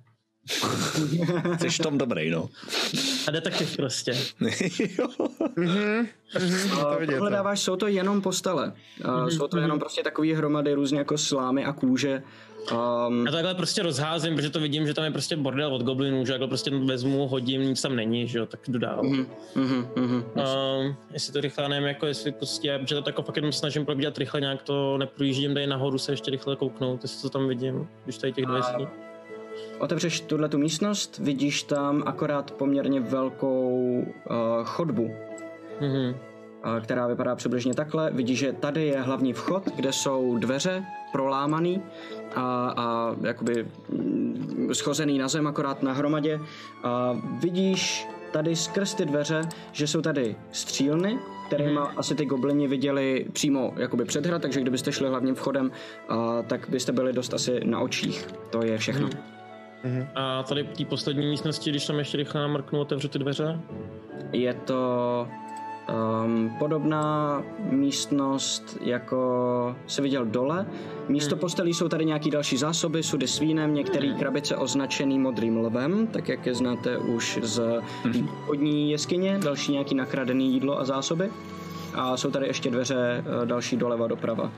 Jsi 1.58 1.68
v 1.70 1.78
tom 1.78 1.98
dobrý, 1.98 2.30
no. 2.30 2.48
A 3.28 3.30
detektiv 3.30 3.76
prostě. 3.76 4.12
to 4.38 4.44
vidět, 4.44 5.00
no. 6.70 6.96
Prohledáváš, 7.06 7.60
jsou 7.60 7.76
to 7.76 7.86
jenom 7.86 8.22
postele. 8.22 8.72
Uh, 9.04 9.28
jsou 9.28 9.48
to 9.48 9.58
jenom 9.58 9.78
prostě 9.78 10.02
takové 10.02 10.34
hromady 10.36 10.74
různě 10.74 10.98
jako 10.98 11.18
slámy 11.18 11.64
a 11.64 11.72
kůže. 11.72 12.22
Um, 12.72 13.26
Já 13.26 13.30
to 13.30 13.36
takhle 13.36 13.54
prostě 13.54 13.82
rozházím, 13.82 14.36
protože 14.36 14.50
to 14.50 14.60
vidím, 14.60 14.86
že 14.86 14.94
tam 14.94 15.04
je 15.04 15.10
prostě 15.10 15.36
bordel 15.36 15.74
od 15.74 15.82
goblinů, 15.82 16.26
že 16.26 16.32
takhle 16.32 16.48
prostě 16.48 16.70
vezmu, 16.70 17.28
hodím, 17.28 17.62
nic 17.62 17.82
tam 17.82 17.96
není, 17.96 18.26
že 18.26 18.38
jo, 18.38 18.46
tak 18.46 18.60
jdu 18.68 18.78
dál. 18.78 19.02
mhm, 19.02 19.26
mhm, 19.54 19.86
mhm. 19.96 20.14
Um, 20.14 20.96
jestli 21.12 21.32
to 21.32 21.40
rychle 21.40 21.68
nevím, 21.68 21.88
jako 21.88 22.06
jestli 22.06 22.32
prostě, 22.32 22.78
protože 22.78 22.94
to 22.94 23.02
tak 23.02 23.26
fakt 23.26 23.36
jenom 23.36 23.52
snažím 23.52 23.86
probíhat 23.86 24.18
rychle, 24.18 24.40
nějak 24.40 24.62
to 24.62 24.98
neprojíždím 24.98 25.54
tady 25.54 25.66
nahoru 25.66 25.98
se 25.98 26.12
ještě 26.12 26.30
rychle 26.30 26.56
kouknout, 26.56 27.02
jestli 27.02 27.22
to 27.22 27.30
tam 27.38 27.48
vidím, 27.48 27.88
když 28.04 28.18
tady 28.18 28.32
těch 28.32 28.46
dveří. 28.46 28.88
Otevřeš 29.78 30.20
tuhle 30.20 30.48
tu 30.48 30.58
místnost, 30.58 31.18
vidíš 31.18 31.62
tam 31.62 32.02
akorát 32.06 32.50
poměrně 32.50 33.00
velkou 33.00 34.04
uh, 34.30 34.64
chodbu, 34.64 35.10
Mhm. 35.80 36.16
Uh, 36.64 36.80
která 36.80 37.06
vypadá 37.06 37.36
přibližně 37.36 37.74
takhle. 37.74 38.10
Vidíš, 38.10 38.38
že 38.38 38.52
tady 38.52 38.86
je 38.86 39.00
hlavní 39.00 39.32
vchod, 39.32 39.62
kde 39.76 39.92
jsou 39.92 40.38
dveře 40.38 40.84
prolámaný 41.12 41.82
a, 42.34 42.74
a 42.76 43.16
jakoby 43.22 43.66
mm, 43.88 44.70
schozený 44.72 45.18
na 45.18 45.28
zem 45.28 45.46
akorát 45.46 45.82
na 45.82 45.92
hromadě. 45.92 46.40
A 46.84 47.16
vidíš 47.40 48.08
tady 48.32 48.56
skrz 48.56 48.94
ty 48.94 49.04
dveře, 49.04 49.42
že 49.72 49.86
jsou 49.86 50.00
tady 50.00 50.36
střílny, 50.52 51.18
kterýma 51.46 51.92
asi 51.96 52.14
ty 52.14 52.26
goblini 52.26 52.68
viděli 52.68 53.26
přímo 53.32 53.72
jakoby 53.76 54.04
před 54.04 54.26
hra, 54.26 54.38
takže 54.38 54.60
kdybyste 54.60 54.92
šli 54.92 55.08
hlavním 55.08 55.34
vchodem, 55.34 55.70
a, 56.08 56.42
tak 56.42 56.68
byste 56.68 56.92
byli 56.92 57.12
dost 57.12 57.34
asi 57.34 57.60
na 57.64 57.80
očích. 57.80 58.28
To 58.50 58.64
je 58.64 58.78
všechno. 58.78 59.08
A 60.14 60.42
tady 60.42 60.62
v 60.62 60.76
té 60.76 60.84
poslední 60.84 61.26
místnosti, 61.26 61.70
když 61.70 61.86
tam 61.86 61.98
ještě 61.98 62.16
rychle 62.16 62.40
namrknu, 62.40 62.80
otevřu 62.80 63.08
ty 63.08 63.18
dveře. 63.18 63.60
Je 64.32 64.54
to 64.54 65.28
um, 65.88 66.56
podobná 66.58 67.42
místnost, 67.70 68.78
jako 68.80 69.76
se 69.86 70.02
viděl 70.02 70.24
dole. 70.24 70.66
Místo 71.08 71.36
postelí 71.36 71.74
jsou 71.74 71.88
tady 71.88 72.04
nějaký 72.04 72.30
další 72.30 72.56
zásoby, 72.56 73.02
sudy 73.02 73.28
s 73.28 73.38
vínem, 73.38 73.74
některé 73.74 74.08
krabice 74.18 74.56
označený 74.56 75.18
modrým 75.18 75.56
lvem, 75.56 76.06
tak 76.06 76.28
jak 76.28 76.46
je 76.46 76.54
znáte 76.54 76.98
už 76.98 77.38
z 77.42 77.80
té 78.12 78.18
původní 78.18 78.90
jeskyně, 78.90 79.38
další 79.44 79.72
nějaký 79.72 79.94
nakradený 79.94 80.52
jídlo 80.52 80.80
a 80.80 80.84
zásoby. 80.84 81.30
A 81.94 82.16
jsou 82.16 82.30
tady 82.30 82.46
ještě 82.46 82.70
dveře 82.70 83.24
eh, 83.42 83.46
další 83.46 83.76
doleva 83.76 84.06
doprava. 84.06 84.52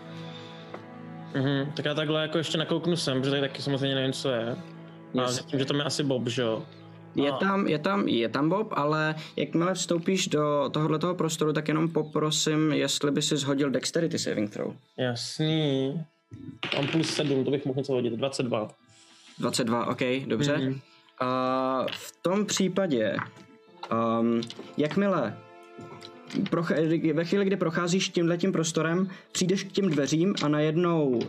Mhm. 1.35 1.72
Tak 1.76 1.85
já 1.85 1.95
takhle 1.95 2.22
jako 2.22 2.39
ještě 2.39 2.59
nakouknu 2.59 2.97
sem, 2.97 3.18
protože 3.18 3.31
tady 3.31 3.41
taky 3.43 3.62
samozřejmě 3.62 3.95
nevím, 3.95 4.12
co 4.12 4.28
je. 4.31 4.57
A 5.18 5.22
Yes. 5.22 5.31
zjistím, 5.31 5.59
že 5.59 5.64
tam 5.64 5.76
je 5.76 5.85
asi 5.85 6.03
Bob, 6.03 6.28
že 6.28 6.43
jo? 6.43 6.62
Je 7.15 7.31
A- 7.31 7.37
tam, 7.37 7.67
je 7.67 7.79
tam, 7.79 8.09
je 8.09 8.29
tam 8.29 8.49
Bob, 8.49 8.73
ale 8.73 9.15
jakmile 9.37 9.75
vstoupíš 9.75 10.29
do 10.29 10.71
tohoto 10.73 11.15
prostoru, 11.15 11.53
tak 11.53 11.69
jenom 11.69 11.89
poprosím, 11.89 12.73
jestli 12.73 13.11
by 13.11 13.23
si 13.23 13.37
zhodil 13.37 13.71
Dexterity 13.71 14.19
Saving 14.19 14.51
Throw. 14.51 14.75
Jasný. 14.99 16.01
Mám 16.77 16.87
plus 16.87 17.15
7, 17.15 17.45
to 17.45 17.51
bych 17.51 17.65
mohl 17.65 17.77
něco 17.79 17.93
hodit. 17.93 18.13
22. 18.13 18.69
22, 19.39 19.87
OK, 19.87 20.01
dobře. 20.27 20.57
Mhm. 20.59 20.69
Mm-hmm. 20.69 20.81
A 21.21 21.87
v 21.93 22.13
tom 22.23 22.47
případě, 22.47 23.17
um, 24.21 24.41
jakmile 24.77 25.37
procha- 26.51 27.15
ve 27.15 27.25
chvíli, 27.25 27.45
kdy 27.45 27.57
procházíš 27.57 28.09
tímhletím 28.09 28.53
prostorem, 28.53 29.11
přijdeš 29.33 29.65
k 29.65 29.73
těm 29.73 29.91
dveřím 29.91 30.35
a 30.45 30.49
najednou 30.49 31.09
uh, 31.09 31.21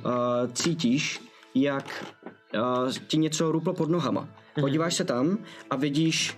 cítíš, 0.54 1.20
jak 1.56 2.06
uh, 2.54 2.92
ti 3.08 3.18
něco 3.18 3.52
ruplo 3.52 3.74
pod 3.74 3.90
nohama. 3.90 4.28
Podíváš 4.60 4.96
se 4.96 5.04
tam 5.04 5.38
a 5.70 5.76
vidíš 5.76 6.38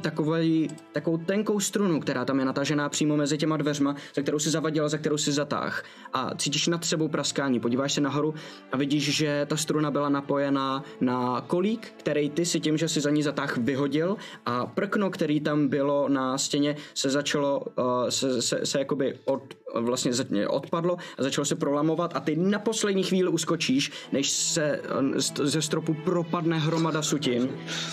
takovej, 0.00 0.68
takovou 0.92 1.16
tenkou 1.16 1.60
strunu, 1.60 2.00
která 2.00 2.24
tam 2.24 2.38
je 2.38 2.44
natažená 2.44 2.88
přímo 2.88 3.16
mezi 3.16 3.38
těma 3.38 3.56
dveřma, 3.56 3.96
za 4.14 4.22
kterou 4.22 4.38
si 4.38 4.50
zavadila, 4.50 4.88
za 4.88 4.98
kterou 4.98 5.18
si 5.18 5.32
zatáh. 5.32 5.84
A 6.12 6.34
cítíš 6.34 6.66
nad 6.66 6.84
sebou 6.84 7.08
praskání. 7.08 7.60
Podíváš 7.60 7.92
se 7.92 8.00
nahoru 8.00 8.34
a 8.72 8.76
vidíš, 8.76 9.16
že 9.16 9.46
ta 9.46 9.56
struna 9.56 9.90
byla 9.90 10.08
napojená 10.08 10.84
na 11.00 11.40
kolík, 11.46 11.92
který 11.96 12.30
ty 12.30 12.46
si 12.46 12.60
tím, 12.60 12.76
že 12.76 12.88
si 12.88 13.00
za 13.00 13.10
ní 13.10 13.22
zatáh 13.22 13.56
vyhodil 13.56 14.16
a 14.46 14.66
prkno, 14.66 15.10
který 15.10 15.40
tam 15.40 15.68
bylo 15.68 16.08
na 16.08 16.38
stěně, 16.38 16.76
se 16.94 17.10
začalo, 17.10 17.60
uh, 17.60 17.84
se, 18.08 18.42
se, 18.42 18.66
se 18.66 18.78
jakoby 18.78 19.18
od, 19.24 19.42
vlastně 19.74 20.12
odpadlo 20.48 20.96
a 21.18 21.22
začalo 21.22 21.44
se 21.44 21.54
prolamovat 21.54 22.16
a 22.16 22.20
ty 22.20 22.36
na 22.36 22.58
poslední 22.58 23.02
chvíli 23.02 23.28
uskočíš, 23.28 23.92
než 24.12 24.30
se 24.30 24.80
z- 25.16 25.40
ze 25.40 25.62
stropu 25.62 25.94
propadne 25.94 26.58
hromada 26.58 27.02
sutin 27.02 27.48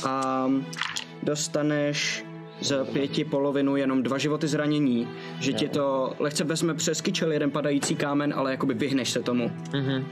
a 0.06 0.48
dostaneš 1.24 2.26
z 2.62 2.86
pěti 2.94 3.26
polovinu 3.26 3.76
jenom 3.76 4.04
dva 4.04 4.18
životy 4.18 4.48
zranění, 4.48 5.08
že 5.40 5.54
ti 5.54 5.70
to 5.70 6.14
lehce 6.20 6.44
vezme 6.44 6.74
přes 6.74 7.02
kyčel 7.02 7.32
jeden 7.32 7.52
padající 7.52 7.96
kámen, 7.96 8.34
ale 8.38 8.52
jakoby 8.52 8.74
vyhneš 8.74 9.10
se 9.10 9.22
tomu. 9.22 9.52
Mhm. 9.74 10.06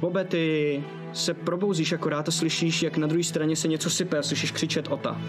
Bobe, 0.00 0.24
ty 0.24 0.84
se 1.12 1.34
probouzíš 1.34 1.92
akorát 1.92 2.28
a 2.28 2.32
slyšíš, 2.32 2.82
jak 2.82 2.96
na 2.96 3.06
druhé 3.06 3.24
straně 3.24 3.56
se 3.56 3.68
něco 3.68 3.90
sype 3.90 4.18
a 4.18 4.22
slyšíš 4.22 4.50
křičet 4.50 4.88
Ota. 4.90 5.20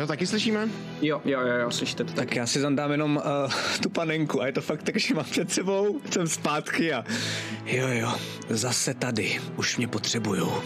Jo, 0.00 0.06
taky 0.06 0.26
slyšíme? 0.26 0.68
Jo, 1.02 1.20
jo, 1.24 1.40
jo, 1.40 1.56
jo 1.56 1.70
slyšíte 1.70 2.04
to 2.04 2.12
tak. 2.12 2.26
Tak 2.26 2.36
já 2.36 2.46
si 2.46 2.62
tam 2.62 2.76
dám 2.76 2.90
jenom 2.90 3.16
uh, 3.16 3.52
tu 3.82 3.90
panenku 3.90 4.42
a 4.42 4.46
je 4.46 4.52
to 4.52 4.60
fakt 4.60 4.82
tak, 4.82 4.96
že 4.96 5.14
mám 5.14 5.24
před 5.24 5.52
sebou, 5.52 6.00
jsem 6.10 6.28
zpátky 6.28 6.92
a 6.92 7.04
jo 7.66 7.88
jo, 7.88 8.12
zase 8.48 8.94
tady, 8.94 9.40
už 9.56 9.76
mě 9.76 9.88
potřebujou. 9.88 10.52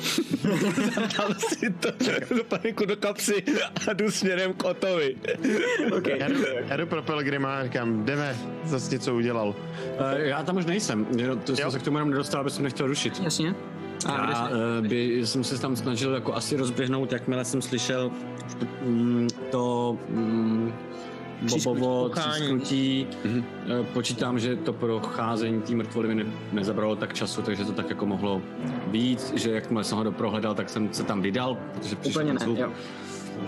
dám 1.19 1.35
si 1.39 1.71
to, 1.71 1.93
tu 2.29 2.45
panenku 2.45 2.85
do 2.85 2.97
kapsy 2.97 3.43
a 3.89 3.93
jdu 3.93 4.11
směrem 4.11 4.53
k 4.53 4.65
Otovi. 4.65 5.17
Okay. 5.97 6.19
Já 6.19 6.29
jdu, 6.29 6.45
já 6.69 6.77
jdu 6.77 6.87
pro 6.87 7.03
Pelgrima 7.03 7.59
a 7.59 7.65
říkám, 7.65 8.05
jdeme, 8.05 8.37
zase 8.65 8.95
něco 8.95 9.15
udělal. 9.15 9.49
Uh, 9.49 9.55
já 10.19 10.43
tam 10.43 10.57
už 10.57 10.67
nejsem, 10.67 11.07
to 11.45 11.57
jsem 11.57 11.71
se 11.71 11.79
k 11.79 11.83
tomu 11.83 11.97
jenom 11.97 12.11
nedostal, 12.11 12.41
aby 12.41 12.51
jsem 12.51 12.65
nechtěl 12.65 12.87
rušit. 12.87 13.21
Jasně. 13.25 13.55
A 14.07 14.49
uh, 14.49 14.87
by 14.87 15.27
jsem 15.27 15.45
se 15.45 15.61
tam 15.61 15.77
snažil 15.77 16.15
jako 16.15 16.35
asi 16.35 16.57
rozběhnout, 16.57 17.13
jakmile 17.13 17.45
jsem 17.45 17.63
slyšel 17.63 18.11
mm, 18.85 19.29
to 19.51 19.99
mm, 20.09 20.73
Bobovo 21.43 22.09
Třísknutí. 22.09 23.07
Eh, 23.25 23.85
Počítám, 23.93 24.39
že 24.39 24.57
to 24.57 24.73
procházení 24.73 25.63
té 25.63 25.75
mrtvoly 25.75 26.09
mi 26.09 26.15
ne, 26.15 26.25
nezabralo 26.53 26.97
tak 26.97 27.15
času, 27.15 27.43
takže 27.43 27.65
to 27.65 27.73
tak 27.73 27.91
jako 27.91 28.07
mohlo 28.07 28.43
být, 28.87 29.33
že 29.37 29.51
jakmile 29.51 29.85
jsem 29.85 29.99
ho 29.99 30.05
doprohledal, 30.05 30.55
tak 30.55 30.69
jsem 30.71 30.93
se 30.93 31.03
tam 31.03 31.23
vydal, 31.23 31.57
protože 31.75 31.97
přišel 31.97 32.23
Úplně 32.23 32.33
ne, 32.35 32.41
zvuk. 32.43 32.59
jo. 32.59 32.73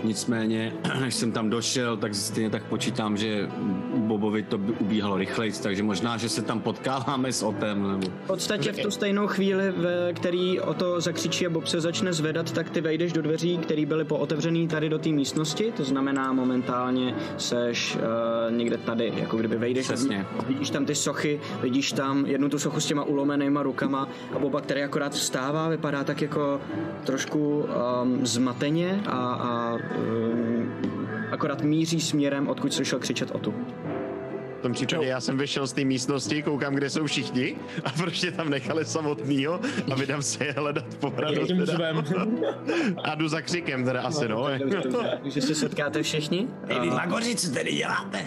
Nicméně, 0.03 0.73
než 0.99 1.15
jsem 1.15 1.31
tam 1.31 1.49
došel, 1.49 1.97
tak 1.97 2.15
stejně 2.15 2.49
tak 2.49 2.63
počítám, 2.63 3.17
že 3.17 3.49
Bobovi 3.95 4.43
to 4.43 4.57
by 4.57 4.71
ubíhalo 4.71 5.17
rychleji, 5.17 5.51
takže 5.63 5.83
možná, 5.83 6.17
že 6.17 6.29
se 6.29 6.41
tam 6.41 6.59
potkáváme 6.59 7.33
s 7.33 7.43
Otem, 7.43 7.91
nebo... 7.91 8.07
V 8.23 8.27
podstatě 8.27 8.71
v 8.71 8.79
tu 8.79 8.91
stejnou 8.91 9.27
chvíli, 9.27 9.71
ve 9.71 10.13
který 10.13 10.59
o 10.59 10.73
to 10.73 11.01
zakřičí 11.01 11.47
a 11.47 11.49
Bob 11.49 11.67
se 11.67 11.81
začne 11.81 12.13
zvedat, 12.13 12.51
tak 12.51 12.69
ty 12.69 12.81
vejdeš 12.81 13.13
do 13.13 13.21
dveří, 13.21 13.57
které 13.57 13.85
byly 13.85 14.05
pootevřený 14.05 14.67
tady 14.67 14.89
do 14.89 14.99
té 14.99 15.09
místnosti, 15.09 15.73
to 15.77 15.83
znamená 15.83 16.33
momentálně 16.33 17.15
seš 17.37 17.95
uh, 17.95 18.55
někde 18.55 18.77
tady, 18.77 19.13
jako 19.15 19.37
kdyby 19.37 19.57
vejdeš. 19.57 19.85
Přesně. 19.85 20.25
Vidíš 20.47 20.69
tam 20.69 20.85
ty 20.85 20.95
sochy, 20.95 21.39
vidíš 21.61 21.91
tam 21.91 22.25
jednu 22.25 22.49
tu 22.49 22.59
sochu 22.59 22.79
s 22.79 22.85
těma 22.85 23.03
ulomenýma 23.03 23.63
rukama 23.63 24.09
a 24.35 24.39
Boba, 24.39 24.61
který 24.61 24.83
akorát 24.83 25.13
vstává, 25.13 25.69
vypadá 25.69 26.03
tak 26.03 26.21
jako 26.21 26.61
trošku 27.03 27.65
um, 28.03 28.25
zmateně 28.25 29.03
a, 29.05 29.17
a 29.17 29.77
akorát 31.31 31.61
míří 31.61 32.01
směrem, 32.01 32.47
odkud 32.47 32.73
slyšel 32.73 32.99
křičet 32.99 33.31
o 33.31 33.39
tu. 33.39 33.53
V 34.59 34.61
tom 34.61 34.73
případě 34.73 35.05
já 35.07 35.21
jsem 35.21 35.37
vyšel 35.37 35.67
z 35.67 35.73
té 35.73 35.83
místnosti, 35.83 36.43
koukám, 36.43 36.75
kde 36.75 36.89
jsou 36.89 37.05
všichni 37.05 37.55
a 37.85 37.89
prostě 37.89 38.31
tam 38.31 38.49
nechali 38.49 38.85
samotnýho 38.85 39.59
a 39.91 39.95
vydám 39.95 40.21
se 40.21 40.45
je 40.45 40.51
hledat 40.51 40.85
řvem. 41.63 42.03
A 43.03 43.15
jdu 43.15 43.27
za 43.27 43.41
křikem 43.41 43.85
teda 43.85 44.01
asi, 44.01 44.27
no. 44.27 44.45
Takže 45.23 45.41
se 45.41 45.55
setkáte 45.55 46.03
všichni? 46.03 46.47
A- 46.79 46.85
Magoři, 46.85 47.35
co 47.35 47.51
tady 47.51 47.71
děláte? 47.73 48.19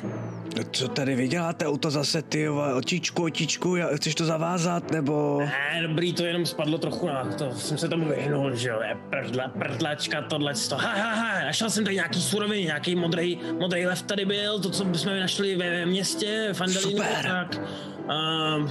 No 0.56 0.62
co 0.72 0.88
tady 0.88 1.14
vy 1.14 1.28
děláte? 1.28 1.66
U 1.68 1.76
to 1.78 1.90
zase 1.90 2.22
ty 2.22 2.48
očičku, 2.48 3.76
já- 3.76 3.88
chceš 3.96 4.14
to 4.14 4.24
zavázat, 4.24 4.90
nebo... 4.90 5.38
Ne, 5.40 5.82
dobrý, 5.88 6.12
to 6.12 6.24
jenom 6.24 6.46
spadlo 6.46 6.78
trochu 6.78 7.06
na 7.08 7.24
to, 7.24 7.50
jsem 7.54 7.78
se 7.78 7.88
tomu 7.88 8.08
vyhnul, 8.08 8.54
že 8.56 8.68
jo, 8.68 8.80
je 8.88 8.96
prdla, 9.10 9.48
prdlačka, 9.48 10.22
tohle 10.22 10.54
to. 10.68 10.76
Ha, 10.76 10.92
ha, 10.94 11.14
ha, 11.14 11.44
našel 11.44 11.70
jsem 11.70 11.84
tady 11.84 11.96
nějaký 11.96 12.20
suroviny, 12.20 12.62
nějaký 12.64 12.96
modrý, 12.96 13.38
modrý 13.60 13.86
lev 13.86 14.02
tady 14.02 14.24
byl, 14.24 14.60
to, 14.60 14.70
co 14.70 14.84
jsme 14.94 15.20
našli 15.20 15.56
ve, 15.56 15.70
ve 15.70 15.86
městě, 15.86 16.48
v 16.52 16.60
Andalínu, 16.60 16.90
Super. 17.02 17.22
tak, 17.26 17.60
um, 18.56 18.70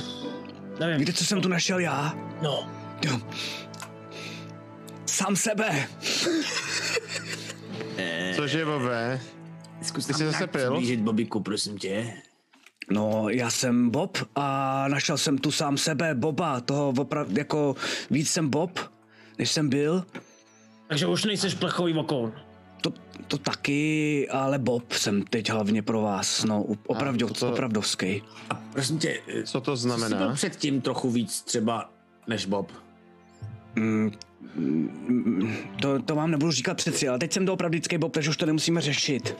nevím, 0.80 0.98
Víte, 1.00 1.14
co 1.14 1.26
jsem 1.26 1.42
tu 1.42 1.50
našel 1.50 1.80
já? 1.80 2.14
no, 2.42 2.68
Jo. 3.06 3.20
Sám 5.06 5.36
sebe. 5.36 5.88
Cože, 8.36 8.66
Bobe? 8.66 9.20
Zkus 9.82 10.06
Ty 10.06 10.14
jsi 10.14 10.26
zase 10.26 10.48
pil? 10.48 10.62
Přiblížit 10.72 11.00
Bobiku, 11.00 11.40
prosím 11.40 11.78
tě. 11.78 12.14
No, 12.92 13.30
já 13.30 13.50
jsem 13.50 13.90
Bob 13.90 14.18
a 14.36 14.86
našel 14.88 15.18
jsem 15.18 15.38
tu 15.38 15.52
sám 15.52 15.78
sebe, 15.78 16.16
Boba, 16.16 16.62
toho 16.62 16.94
opravdu, 16.98 17.34
jako 17.38 17.76
víc 18.12 18.30
jsem 18.32 18.50
Bob. 18.50 18.80
než 19.40 19.52
jsem 19.52 19.70
byl. 19.70 20.06
Takže 20.88 21.08
už 21.08 21.26
nejseš 21.26 21.54
plechový 21.54 21.94
okoun. 21.94 22.34
To, 22.82 22.94
to 23.28 23.38
taky, 23.38 24.28
ale 24.30 24.60
Bob 24.60 24.92
jsem 24.92 25.22
teď 25.24 25.50
hlavně 25.50 25.82
pro 25.82 26.02
vás, 26.02 26.44
no, 26.44 26.66
opravdu, 26.88 27.28
co 27.28 27.34
to- 27.46 27.52
opravdovský. 27.52 28.24
A 28.50 28.56
prosím 28.74 29.00
tě, 29.00 29.22
Co 29.46 29.62
to 29.62 29.78
jsi 29.78 29.88
byl 29.88 29.98
znamená? 29.98 30.34
předtím 30.34 30.82
trochu 30.82 31.10
víc 31.10 31.42
třeba 31.42 31.90
než 32.28 32.46
Bob. 32.46 32.72
Mm, 33.76 34.12
to, 35.82 36.02
to 36.02 36.16
vám 36.16 36.32
nebudu 36.32 36.52
říkat 36.52 36.78
přeci, 36.78 37.08
ale 37.08 37.20
teď 37.20 37.34
jsem 37.34 37.46
doopravdický 37.46 37.98
Bob, 37.98 38.14
takže 38.14 38.30
už 38.30 38.38
to 38.38 38.46
nemusíme 38.46 38.82
řešit. 38.82 39.38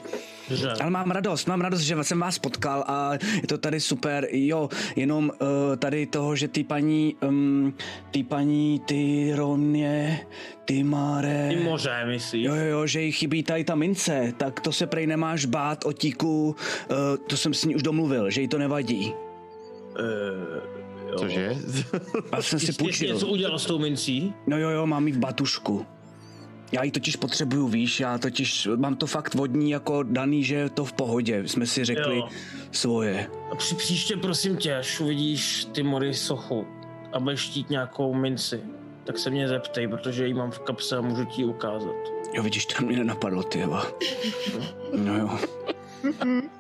Že? 0.50 0.70
Ale 0.70 0.90
mám 0.90 1.12
radost, 1.12 1.48
mám 1.48 1.62
radost, 1.62 1.82
že 1.82 2.04
jsem 2.04 2.20
vás 2.20 2.40
potkal 2.40 2.84
a 2.88 3.14
je 3.42 3.48
to 3.48 3.58
tady 3.58 3.80
super. 3.80 4.28
Jo, 4.32 4.70
jenom 4.96 5.32
uh, 5.42 5.76
tady 5.76 6.06
toho, 6.06 6.36
že 6.36 6.48
ty 6.48 6.64
paní, 6.64 7.16
um, 7.28 7.74
ty 8.12 8.24
paní, 8.24 8.80
ty 8.80 9.32
Romě, 9.36 10.28
ty 10.66 10.84
Mare... 10.84 11.50
Ty 11.50 11.64
moře, 11.64 12.06
myslíš? 12.06 12.46
Jo, 12.46 12.56
jo, 12.56 12.88
že 12.88 13.02
jí 13.02 13.12
chybí 13.12 13.44
tady 13.44 13.64
ta 13.64 13.76
mince, 13.76 14.34
tak 14.38 14.60
to 14.60 14.72
se 14.72 14.88
prej 14.88 15.08
nemáš 15.08 15.46
bát 15.46 15.86
o 15.86 15.94
tíku, 15.94 16.56
uh, 16.90 16.96
to 17.28 17.38
jsem 17.38 17.54
s 17.54 17.66
ní 17.66 17.76
už 17.76 17.84
domluvil, 17.84 18.30
že 18.30 18.42
jí 18.42 18.48
to 18.48 18.58
nevadí. 18.58 19.14
Cože? 21.20 21.56
A 22.32 22.42
jsem 22.42 22.60
si 22.60 22.74
půjčil. 22.74 23.14
něco 23.14 23.28
udělal 23.28 23.60
s 23.60 23.66
tou 23.66 23.80
mincí? 23.80 24.34
No 24.48 24.58
jo, 24.58 24.70
jo, 24.70 24.88
mám 24.88 25.08
ji 25.08 25.14
v 25.14 25.18
batušku. 25.18 25.86
Já 26.72 26.84
ji 26.84 26.92
totiž 26.92 27.16
potřebuju, 27.16 27.68
víš, 27.68 28.00
já 28.00 28.18
totiž 28.18 28.70
mám 28.76 28.96
to 28.96 29.08
fakt 29.08 29.36
vodní 29.36 29.72
jako 29.72 30.04
daný, 30.04 30.44
že 30.44 30.56
je 30.56 30.70
to 30.70 30.86
v 30.86 30.94
pohodě. 30.94 31.44
Jsme 31.48 31.66
si 31.68 31.86
řekli 31.86 32.18
Jo. 32.18 32.28
svoje. 32.72 33.28
A 33.52 33.56
při 33.56 33.76
příště, 33.76 34.18
prosím 34.18 34.58
tě, 34.58 34.76
až 34.76 35.00
uvidíš 35.00 35.66
ty 35.72 35.84
mory 35.84 36.14
sochu 36.14 36.66
a 37.14 37.20
budeš 37.20 37.50
chtít 37.50 37.70
nějakou 37.70 38.14
minci, 38.14 38.62
tak 39.04 39.18
se 39.18 39.30
mě 39.30 39.48
zeptej, 39.48 39.88
protože 39.88 40.28
ji 40.28 40.34
mám 40.34 40.52
v 40.52 40.60
kapse 40.60 40.98
a 40.98 41.02
můžu 41.02 41.26
ti 41.26 41.42
ji 41.42 41.46
ukázat. 41.46 41.96
Jo, 42.34 42.44
vidíš, 42.44 42.66
to 42.66 42.86
mě 42.86 42.98
nenapadlo, 42.98 43.44
ty 43.44 43.60
jo. 43.60 43.82
No 44.98 45.18
jo. 45.18 45.40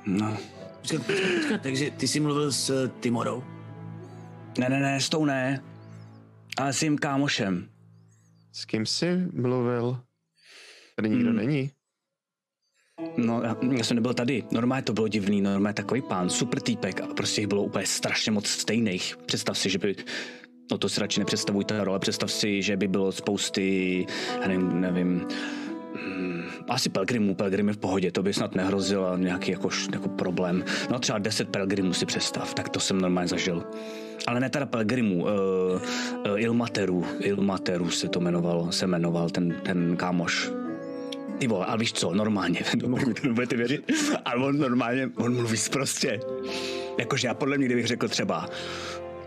No. 0.06 0.38
Počkat, 0.82 1.06
počkat, 1.06 1.30
počkat, 1.40 1.62
takže 1.62 1.92
ty 1.92 2.08
jsi 2.08 2.20
mluvil 2.20 2.52
s 2.52 2.90
Timorou. 3.00 3.44
Ne, 4.60 4.70
ne, 4.70 4.80
ne, 4.80 5.02
s 5.02 5.10
tou 5.10 5.26
ne. 5.26 5.64
Ale 6.58 6.74
s 6.74 6.84
jím 6.84 6.98
kámošem. 6.98 7.70
S 8.54 8.66
kým 8.66 8.86
jsi 8.86 9.28
mluvil? 9.34 10.00
Tady 10.96 11.10
nikdo 11.10 11.30
Hmm. 11.30 11.38
není. 11.38 11.72
No, 13.18 13.42
já, 13.44 13.58
já 13.78 13.84
jsem 13.84 13.96
nebyl 13.96 14.14
tady. 14.14 14.44
Normálně 14.52 14.84
to 14.84 14.94
bylo 14.94 15.08
divný, 15.08 15.42
normálně 15.42 15.74
takový 15.74 16.02
pán, 16.02 16.30
super 16.30 16.62
týpek 16.62 17.02
a 17.02 17.08
prostě 17.08 17.42
jich 17.42 17.48
bylo 17.48 17.64
úplně 17.64 17.86
strašně 17.86 18.32
moc 18.32 18.48
stejných. 18.48 19.18
Představ 19.26 19.58
si, 19.58 19.70
že 19.70 19.78
by 19.78 19.96
No 20.72 20.78
to 20.78 20.90
si 20.90 21.00
radši 21.00 21.20
nepředstavuj 21.20 21.66
ta 21.66 21.84
role, 21.84 22.00
představ 22.00 22.32
si, 22.32 22.62
že 22.62 22.78
by 22.78 22.88
bylo 22.88 23.12
spousty, 23.12 24.06
nevím, 24.48 24.82
nevím 24.82 25.28
mm, 26.08 26.44
asi 26.70 26.90
pelgrimů, 26.90 27.36
pelgrimy 27.36 27.74
v 27.74 27.78
pohodě, 27.78 28.12
to 28.12 28.24
by 28.24 28.34
snad 28.34 28.56
nehrozilo 28.56 29.18
nějaký 29.18 29.52
jako, 29.52 29.70
š- 29.70 29.90
jako 29.94 30.10
problém. 30.10 30.64
No 30.92 31.00
třeba 31.00 31.20
10 31.20 31.50
pelgrimů 31.50 31.94
si 31.94 32.06
představ, 32.06 32.54
tak 32.54 32.70
to 32.70 32.80
jsem 32.80 33.02
normálně 33.02 33.28
zažil. 33.28 33.64
Ale 34.28 34.40
ne 34.40 34.50
teda 34.50 34.66
pelgrimů, 34.66 35.24
uh, 35.24 35.30
uh, 35.30 36.42
Ilmaterů, 36.42 37.06
Ilmaterů 37.20 37.90
se 37.90 38.08
to 38.08 38.20
jmenovalo, 38.20 38.72
se 38.72 38.88
jmenoval 38.88 39.30
ten, 39.30 39.56
ten 39.64 39.98
kámoš. 39.98 40.52
Ty 41.38 41.48
vole, 41.48 41.66
ale 41.66 41.78
víš 41.78 41.94
co, 41.94 42.14
normálně, 42.14 42.60
to 42.82 42.88
nebudete 43.24 43.56
věřit, 43.56 43.92
ale 44.26 44.46
on 44.46 44.58
normálně, 44.58 45.10
on 45.16 45.36
mluví 45.36 45.58
prostě. 45.72 46.20
Jakože 47.00 47.28
já 47.28 47.34
podle 47.34 47.58
mě, 47.58 47.66
kdybych 47.66 47.88
řekl 47.88 48.08
třeba 48.08 48.50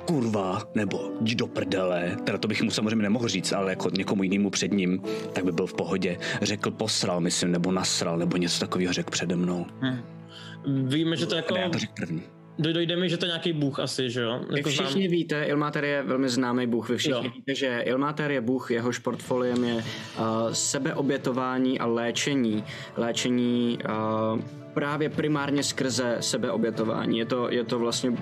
kurva, 0.04 0.62
nebo 0.74 1.10
jdi 1.20 1.34
do 1.34 1.46
prdele, 1.46 2.16
teda 2.24 2.38
to 2.38 2.48
bych 2.48 2.62
mu 2.62 2.70
samozřejmě 2.70 3.02
nemohl 3.02 3.28
říct, 3.28 3.52
ale 3.52 3.70
jako 3.72 3.90
někomu 3.90 4.22
jinému 4.22 4.50
před 4.50 4.72
ním, 4.72 5.02
tak 5.32 5.44
by 5.44 5.52
byl 5.52 5.66
v 5.66 5.74
pohodě. 5.74 6.18
Řekl 6.42 6.70
posral, 6.70 7.20
myslím, 7.20 7.52
nebo 7.52 7.72
nasral, 7.72 8.18
nebo 8.18 8.36
něco 8.36 8.60
takového 8.60 8.92
řekl 8.92 9.10
přede 9.10 9.36
mnou. 9.36 9.66
Víme, 10.66 11.16
že 11.16 11.26
to 11.26 11.34
jako... 11.34 11.54
Ne, 11.54 11.60
já 11.60 11.68
to 11.70 11.78
řekl 11.78 11.92
první. 11.96 12.22
Doj- 12.58 12.72
Dojde 12.72 12.96
mi, 12.96 13.08
že 13.10 13.16
to 13.16 13.24
je 13.26 13.28
nějaký 13.28 13.52
bůh 13.52 13.80
asi, 13.80 14.10
že 14.10 14.20
jo? 14.20 14.40
Vy 14.52 14.58
Jako 14.58 14.70
znám- 14.70 14.86
všichni 14.86 15.08
víte, 15.08 15.44
Ilmater 15.44 15.84
je 15.84 16.02
velmi 16.02 16.28
známý 16.28 16.66
bůh. 16.66 16.88
Vy 16.88 16.96
všichni 16.96 17.26
Jo. 17.26 17.32
víte, 17.36 17.54
že 17.54 17.80
Ilmater 17.84 18.30
je 18.30 18.40
bůh, 18.40 18.70
jehož 18.70 18.98
portfoliem 18.98 19.64
je 19.64 19.74
uh, 19.74 19.82
sebeobětování 20.52 21.78
a 21.80 21.86
léčení. 21.86 22.64
Léčení 22.96 23.78
uh, 24.34 24.40
právě 24.74 25.08
primárně 25.08 25.62
skrze 25.62 26.16
sebeobětování. 26.20 27.18
Je 27.18 27.26
to, 27.26 27.50
je 27.50 27.64
to 27.64 27.78
vlastně 27.78 28.12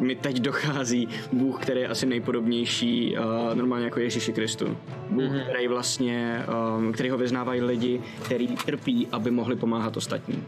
mi 0.00 0.16
teď 0.16 0.40
dochází 0.40 1.08
Bůh, 1.32 1.62
který 1.62 1.80
je 1.80 1.88
asi 1.88 2.06
nejpodobnější 2.06 3.16
uh, 3.16 3.54
normálně 3.54 3.84
jako 3.84 4.00
Ježíši 4.00 4.32
Kristu. 4.32 4.76
Bůh, 5.10 5.22
mm-hmm. 5.22 5.44
který 5.48 5.68
vlastně, 5.68 6.44
um, 6.78 6.92
který 6.92 7.10
ho 7.10 7.18
vyznávají 7.18 7.60
lidi, 7.60 8.00
který 8.24 8.48
trpí, 8.48 9.08
aby 9.12 9.30
mohli 9.30 9.56
pomáhat 9.56 9.96
ostatním. 9.96 10.46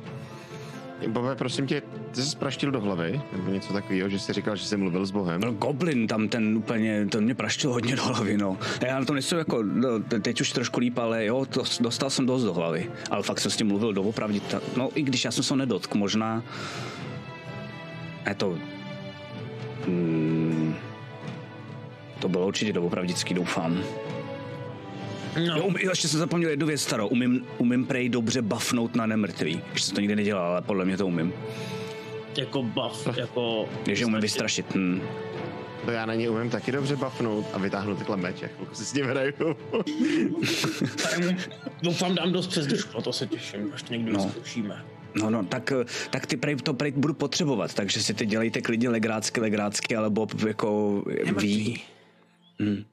Bobe, 1.09 1.36
prosím 1.36 1.66
tě, 1.66 1.82
ty 2.11 2.22
jsi 2.22 2.36
praštil 2.36 2.70
do 2.70 2.80
hlavy, 2.80 3.20
nebo 3.32 3.51
něco 3.51 3.72
takového, 3.72 4.09
že 4.09 4.18
jsi 4.18 4.32
říkal, 4.32 4.57
že 4.57 4.64
jsi 4.64 4.76
mluvil 4.76 5.07
s 5.07 5.11
Bohem. 5.11 5.40
Byl 5.40 5.53
Goblin 5.53 6.07
tam 6.07 6.28
ten 6.28 6.57
úplně, 6.57 7.07
to 7.07 7.20
mě 7.20 7.34
praštil 7.34 7.72
hodně 7.72 7.97
do 7.97 8.05
hlavy, 8.05 8.36
no. 8.36 8.59
Já 8.86 8.99
na 8.99 9.05
to 9.05 9.12
nejsem 9.12 9.38
jako, 9.38 9.62
no, 9.62 10.01
te- 10.01 10.20
teď 10.20 10.40
už 10.40 10.53
trošku 10.53 10.80
líp, 10.80 10.99
ale 10.99 11.24
jo, 11.24 11.47
to, 11.47 11.62
dostal 11.80 12.11
jsem 12.11 12.26
dost 12.26 12.42
do 12.45 12.55
hlavy. 12.55 12.90
Ale 13.11 13.22
fakt 13.22 13.40
jsem 13.40 13.51
s 13.51 13.57
tím 13.57 13.66
mluvil 13.66 13.92
doopravdy, 13.92 14.40
ta, 14.40 14.61
no 14.76 14.88
i 14.95 15.03
když 15.03 15.24
já 15.24 15.30
jsem 15.30 15.45
se 15.45 15.57
nedotk, 15.57 15.95
možná, 15.95 16.42
ne 18.26 18.34
to, 18.34 18.59
hmm, 19.86 20.74
to 22.18 22.28
bylo 22.28 22.47
určitě 22.47 22.72
doopravdický, 22.72 23.34
doufám. 23.34 23.82
No, 25.39 25.57
Jo, 25.57 25.64
um, 25.64 25.74
jo, 25.80 25.91
ještě 25.91 26.09
jsem 26.09 26.20
zapomněl 26.20 26.51
jednu 26.51 26.66
věc 26.66 26.82
starou, 26.82 27.07
umím, 27.09 27.47
umím 27.59 27.87
prej 27.87 28.09
dobře 28.09 28.43
buffnout 28.43 28.95
na 28.95 29.07
nemrtvý, 29.07 29.61
když 29.70 29.82
jsem 29.82 29.95
to 29.95 30.01
nikdy 30.01 30.16
nedělal, 30.16 30.47
ale 30.51 30.62
podle 30.62 30.85
mě 30.85 30.97
to 30.97 31.07
umím. 31.07 31.32
jako 32.39 32.62
buff, 32.62 33.09
jako... 33.18 33.68
Takže 33.85 34.07
umím 34.07 34.20
vystrašit, 34.20 34.74
hm. 34.74 35.01
To 35.85 35.91
já 35.91 36.07
na 36.07 36.14
něj 36.14 36.30
umím 36.30 36.51
taky 36.51 36.72
dobře 36.72 36.97
buffnout 36.97 37.47
a 37.53 37.59
vytáhnout 37.59 37.99
takhle 37.99 38.16
meč, 38.16 38.37
jak 38.43 38.55
chvilku 38.55 38.74
si 38.74 38.85
s 38.85 38.95
ním 38.95 39.05
hraju. 39.07 39.32
Doufám, 41.82 42.14
dám 42.14 42.32
dost 42.32 42.47
přes 42.47 42.66
držku, 42.66 43.03
to 43.03 43.12
se 43.12 43.26
těším, 43.26 43.70
až 43.74 43.82
to 43.82 43.93
někdy 43.93 44.12
No. 44.12 44.18
no. 44.18 44.24
vyzkoušíme. 44.24 44.85
No, 45.14 45.30
no, 45.30 45.45
tak, 45.45 45.72
eh, 45.72 45.85
tak 46.11 46.26
ty 46.26 46.37
prej, 46.37 46.57
to 46.57 46.74
prej 46.74 46.91
budu 46.93 47.14
potřebovat, 47.14 47.74
takže 47.74 48.03
si 48.03 48.14
ty 48.14 48.26
dělejte 48.26 48.61
klidně 48.61 48.89
legrácky, 48.89 49.41
legrácky, 49.41 49.97
ale 49.97 50.11
Bob 50.11 50.35
jako 50.47 51.03
ví. 51.07 51.24
Nemrtví. 51.24 51.82
Mm, 52.59 52.85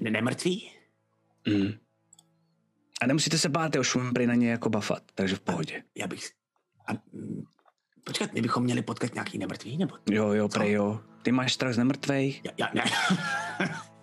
Ne, 0.00 0.10
nemrtví? 0.10 0.70
Mm. 1.46 1.72
A 3.02 3.06
nemusíte 3.06 3.38
se 3.38 3.48
bát, 3.48 3.76
už 3.76 3.94
umím 3.94 4.12
prej 4.12 4.26
na 4.26 4.34
ně 4.34 4.50
jako 4.50 4.68
bafat, 4.68 5.02
takže 5.14 5.36
v 5.36 5.40
pohodě. 5.40 5.82
Já 5.94 6.06
bych... 6.06 6.30
A, 6.88 6.92
mm, 7.12 7.42
počkat, 8.04 8.32
my 8.32 8.40
bychom 8.42 8.64
měli 8.64 8.82
potkat 8.82 9.14
nějaký 9.14 9.38
nemrtvý, 9.38 9.76
nebo? 9.78 9.94
Jo, 10.10 10.32
jo, 10.32 10.48
prej 10.48 10.72
jo. 10.72 11.00
Ty 11.22 11.32
máš 11.32 11.52
strach 11.52 11.74
z 11.74 11.78
nemrtvejch? 11.78 12.44
Já, 12.44 12.50
já 12.58 12.70
ne. 12.74 12.84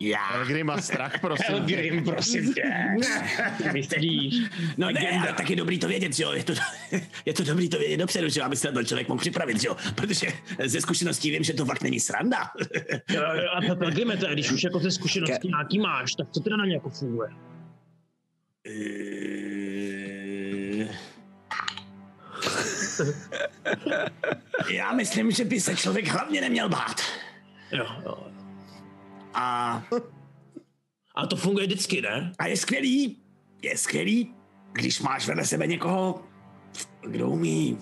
já. 0.00 0.34
Elgrim 0.34 0.66
má 0.66 0.80
strach, 0.80 1.12
prosím. 1.20 1.54
Elgrim, 1.54 2.04
prosím 2.04 2.54
tě. 2.54 2.62
Myslíš? 3.72 4.34
No 4.76 4.90
ne, 4.90 5.10
ale 5.20 5.32
tak 5.32 5.50
je 5.50 5.56
dobrý 5.56 5.78
to 5.78 5.88
vědět, 5.88 6.12
že 6.14 6.22
jo. 6.22 6.32
Je 6.32 6.44
to, 6.44 6.52
je 7.26 7.34
to 7.34 7.44
dobrý 7.44 7.68
to 7.68 7.78
vědět 7.78 7.96
dopředu, 7.96 8.28
že 8.28 8.40
jo, 8.40 8.46
aby 8.46 8.56
se 8.56 8.68
na 8.68 8.74
to 8.74 8.84
člověk 8.84 9.08
mohl 9.08 9.20
připravit, 9.20 9.60
že 9.60 9.68
jo. 9.68 9.76
Protože 9.94 10.26
ze 10.64 10.80
zkušeností 10.80 11.30
vím, 11.30 11.44
že 11.44 11.52
to 11.52 11.64
fakt 11.64 11.82
není 11.82 12.00
sranda. 12.00 12.50
Jo, 13.10 13.22
jo, 13.22 13.50
A 13.56 13.60
to 13.74 13.84
Elgrime, 13.84 14.16
to 14.16 14.26
je, 14.26 14.32
když 14.32 14.50
už 14.52 14.64
jako 14.64 14.80
ty 14.80 14.90
zkušenosti 14.90 15.48
nějaký 15.48 15.78
máš, 15.78 16.14
tak 16.14 16.26
co 16.30 16.40
teda 16.40 16.56
na 16.56 16.66
ně 16.66 16.74
jako 16.74 16.90
funguje? 16.90 17.28
Eh, 18.66 19.56
Já 24.70 24.92
myslím, 24.92 25.30
že 25.30 25.44
by 25.44 25.60
se 25.60 25.76
člověk 25.76 26.08
hlavně 26.08 26.40
neměl 26.40 26.68
bát. 26.68 27.00
Jo, 27.72 27.86
jo. 28.04 28.26
A, 29.36 29.82
A 31.14 31.26
to 31.26 31.36
funguje 31.36 31.66
vždycky, 31.66 32.02
ne? 32.02 32.32
a 32.38 32.46
je 32.46 32.56
skvělý, 32.56 33.16
je 33.62 33.78
skvělý, 33.78 34.34
když 34.72 35.00
máš 35.00 35.26
vedle 35.26 35.44
sebe 35.44 35.66
někoho, 35.66 36.22
kdo 37.02 37.28
umí 37.28 37.78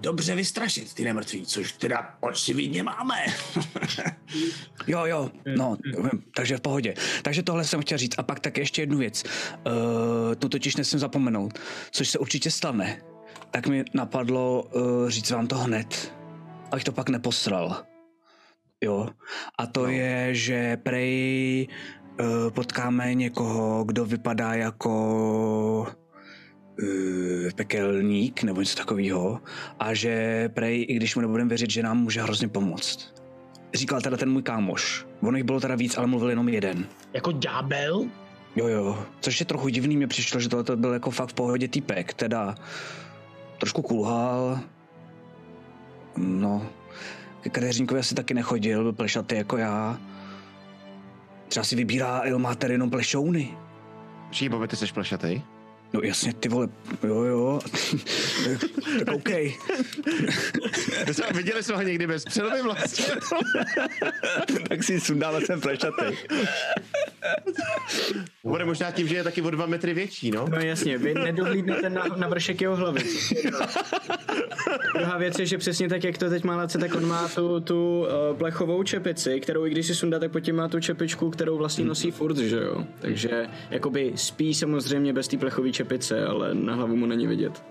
dobře 0.00 0.34
vystrašit 0.34 0.94
ty 0.94 1.04
nemrtví, 1.04 1.46
což 1.46 1.72
teda 1.72 2.14
očividně 2.20 2.82
máme. 2.82 3.16
Jo, 4.86 5.04
jo, 5.04 5.30
no, 5.56 5.76
vím, 5.84 6.22
takže 6.36 6.56
v 6.56 6.60
pohodě. 6.60 6.94
Takže 7.22 7.42
tohle 7.42 7.64
jsem 7.64 7.80
chtěl 7.80 7.98
říct. 7.98 8.18
A 8.18 8.22
pak 8.22 8.40
tak 8.40 8.58
ještě 8.58 8.82
jednu 8.82 8.98
věc. 8.98 9.24
Uh, 9.24 10.34
tu 10.34 10.48
totiž 10.48 10.76
nesmím 10.76 11.00
zapomenout, 11.00 11.58
což 11.90 12.08
se 12.08 12.18
určitě 12.18 12.50
stane. 12.50 13.02
Tak 13.50 13.66
mi 13.66 13.84
napadlo 13.94 14.62
uh, 14.62 15.08
říct 15.08 15.30
vám 15.30 15.46
to 15.46 15.58
hned, 15.58 16.14
abych 16.70 16.84
to 16.84 16.92
pak 16.92 17.08
neposral. 17.08 17.84
Jo. 18.84 19.08
A 19.58 19.66
to 19.66 19.82
no. 19.82 19.88
je, 19.88 20.34
že 20.34 20.76
prej 20.76 21.66
uh, 22.20 22.50
potkáme 22.50 23.14
někoho, 23.14 23.84
kdo 23.84 24.04
vypadá 24.04 24.54
jako 24.54 24.92
uh, 26.82 27.50
pekelník 27.54 28.42
nebo 28.42 28.60
něco 28.60 28.76
takového 28.76 29.40
a 29.78 29.94
že 29.94 30.48
prej, 30.48 30.86
i 30.88 30.94
když 30.94 31.16
mu 31.16 31.22
nebudeme 31.22 31.48
věřit, 31.48 31.70
že 31.70 31.82
nám 31.82 31.98
může 31.98 32.22
hrozně 32.22 32.48
pomoct. 32.48 33.14
Říkal 33.74 34.00
teda 34.00 34.16
ten 34.16 34.32
můj 34.32 34.42
kámoš. 34.42 35.06
ono 35.20 35.36
jich 35.36 35.44
bylo 35.44 35.60
teda 35.60 35.74
víc, 35.74 35.98
ale 35.98 36.06
mluvil 36.06 36.30
jenom 36.30 36.48
jeden. 36.48 36.86
Jako 37.12 37.32
ďábel? 37.32 38.08
Jo, 38.56 38.66
jo, 38.66 39.04
což 39.20 39.40
je 39.40 39.46
trochu 39.46 39.68
divný, 39.68 39.96
mi 39.96 40.06
přišlo, 40.06 40.40
že 40.40 40.48
tohle 40.48 40.76
byl 40.76 40.92
jako 40.92 41.10
fakt 41.10 41.30
v 41.30 41.34
pohodě 41.34 41.68
týpek, 41.68 42.14
teda 42.14 42.54
trošku 43.58 43.82
kulhal, 43.82 44.60
no, 46.16 46.66
ke 47.40 47.50
kadeřínkovi 47.50 48.00
asi 48.00 48.14
taky 48.14 48.34
nechodil, 48.34 48.82
byl 48.82 48.92
plešatý 48.92 49.34
jako 49.34 49.56
já. 49.56 49.98
Třeba 51.48 51.64
si 51.64 51.76
vybírá 51.76 52.20
Ilmater 52.24 52.72
jenom 52.72 52.90
plešouny. 52.90 53.56
Bobe, 54.48 54.68
ty 54.68 54.76
jsi 54.76 54.86
plešatej? 54.92 55.42
No 55.92 56.00
jasně, 56.02 56.34
ty 56.34 56.48
vole, 56.48 56.68
jo, 57.06 57.22
jo, 57.22 57.60
tak 58.98 59.14
OK. 59.14 59.28
Viděli 61.34 61.62
jsme 61.62 61.76
ho 61.76 61.82
někdy 61.82 62.06
bez 62.06 62.24
přelovy 62.24 62.62
vlastně. 62.62 63.04
tak 64.68 64.84
si 64.84 65.00
sundáme 65.00 65.40
sem 65.40 65.60
plešatý. 65.60 66.16
Bude 68.44 68.64
možná 68.64 68.90
tím, 68.90 69.08
že 69.08 69.16
je 69.16 69.24
taky 69.24 69.42
o 69.42 69.50
dva 69.50 69.66
metry 69.66 69.94
větší, 69.94 70.30
no. 70.30 70.46
No 70.48 70.58
jasně, 70.60 70.98
vy 70.98 71.14
nedohlídnete 71.14 71.90
na, 71.90 72.04
na 72.16 72.28
vršek 72.28 72.60
jeho 72.60 72.76
hlavy. 72.76 73.00
Druhá 74.96 75.18
věc 75.18 75.38
je, 75.38 75.46
že 75.46 75.58
přesně 75.58 75.88
tak, 75.88 76.04
jak 76.04 76.18
to 76.18 76.30
teď 76.30 76.44
má 76.44 76.56
Lace, 76.56 76.78
tak 76.78 76.94
on 76.94 77.06
má 77.06 77.28
tu, 77.28 77.60
tu 77.60 78.00
uh, 78.00 78.36
plechovou 78.36 78.82
čepici, 78.82 79.40
kterou 79.40 79.66
i 79.66 79.70
když 79.70 79.86
si 79.86 79.94
sundá, 79.94 80.18
tak 80.18 80.32
pod 80.32 80.40
tím 80.40 80.56
má 80.56 80.68
tu 80.68 80.80
čepičku, 80.80 81.30
kterou 81.30 81.58
vlastně 81.58 81.84
nosí 81.84 82.10
furt, 82.10 82.36
že 82.36 82.56
jo. 82.56 82.84
Takže 83.00 83.46
jakoby 83.70 84.12
spí 84.14 84.54
samozřejmě 84.54 85.12
bez 85.12 85.28
té 85.28 85.36
plechové 85.36 85.72
čepice, 85.72 85.79
ale 86.28 86.54
na 86.54 86.74
hlavu 86.74 86.96
mu 86.96 87.06
není 87.06 87.26
vidět. 87.26 87.62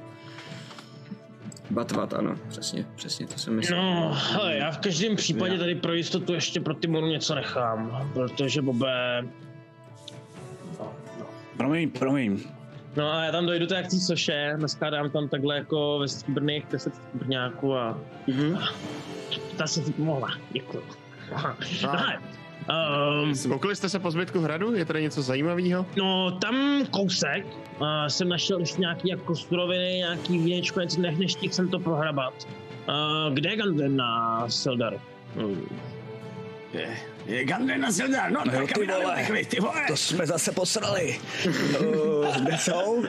Batvat, 1.70 2.14
ano, 2.14 2.36
přesně, 2.48 2.86
přesně, 2.96 3.28
to 3.28 3.38
jsem 3.38 3.56
myslel. 3.56 3.84
No, 3.84 4.18
hele, 4.32 4.56
já 4.56 4.72
v 4.72 4.78
každém 4.78 5.16
případě 5.16 5.58
tady 5.58 5.76
pro 5.76 5.94
jistotu 5.94 6.34
ještě 6.34 6.60
pro 6.60 6.74
Timoru 6.74 7.08
něco 7.08 7.36
nechám, 7.36 8.10
protože 8.14 8.62
Bobe... 8.62 9.22
No, 10.80 10.94
no. 11.20 11.26
Promiň, 11.58 11.90
promiň. 11.90 12.40
No 12.96 13.12
a 13.12 13.24
já 13.24 13.32
tam 13.32 13.46
dojdu 13.46 13.68
tak 13.68 13.88
té 13.88 14.00
soše, 14.00 14.58
naskládám 14.58 15.10
tam 15.10 15.30
takhle 15.30 15.56
jako 15.56 16.00
ve 16.00 16.08
stříbrných 16.08 16.66
10 16.72 16.96
stříbrňáků 16.96 17.76
a... 17.76 17.98
Mhm. 18.28 18.60
Ta 19.58 19.68
se 19.68 19.82
ti 19.82 19.92
pomohla, 19.92 20.30
děkuji. 20.52 20.84
No, 21.32 21.56
um, 23.24 23.50
Koukli 23.50 23.76
jste 23.76 23.90
se 23.90 24.00
po 24.00 24.12
zbytku 24.12 24.40
hradu? 24.40 24.76
Je 24.76 24.86
tady 24.86 25.02
něco 25.02 25.22
zajímavého? 25.22 25.86
No, 25.96 26.32
tam 26.32 26.86
kousek 26.92 27.46
uh, 27.46 27.88
jsem 28.08 28.30
našel 28.30 28.60
ještě 28.60 28.80
nějaký 28.82 29.10
jako 29.10 29.36
suroviny, 29.36 29.94
nějaký 29.98 30.38
věnečko, 30.38 30.80
něco 30.82 31.02
nech, 31.02 31.18
nestihl 31.18 31.54
jsem 31.54 31.70
to 31.70 31.80
prohrabat. 31.80 32.34
Uh, 32.90 33.34
kde 33.34 33.50
je 33.50 33.56
Ganden 33.56 33.96
na 33.96 34.44
Sildar? 34.50 34.94
Hmm. 35.36 35.66
Je, 36.74 36.98
je 37.26 37.46
Ganden 37.46 37.82
na 37.82 37.92
Sildar, 37.92 38.32
no, 38.32 38.42
No 38.46 38.52
tak 38.52 38.74
ty 38.74 38.86
vole. 38.88 39.16
pechvy, 39.16 39.46
ty 39.46 39.60
vole. 39.60 39.86
To 39.88 39.98
jsme 39.98 40.28
zase 40.28 40.52
posrali. 40.52 41.20
Uh, 41.80 42.38
kde 42.42 42.58
jsou? 42.58 43.04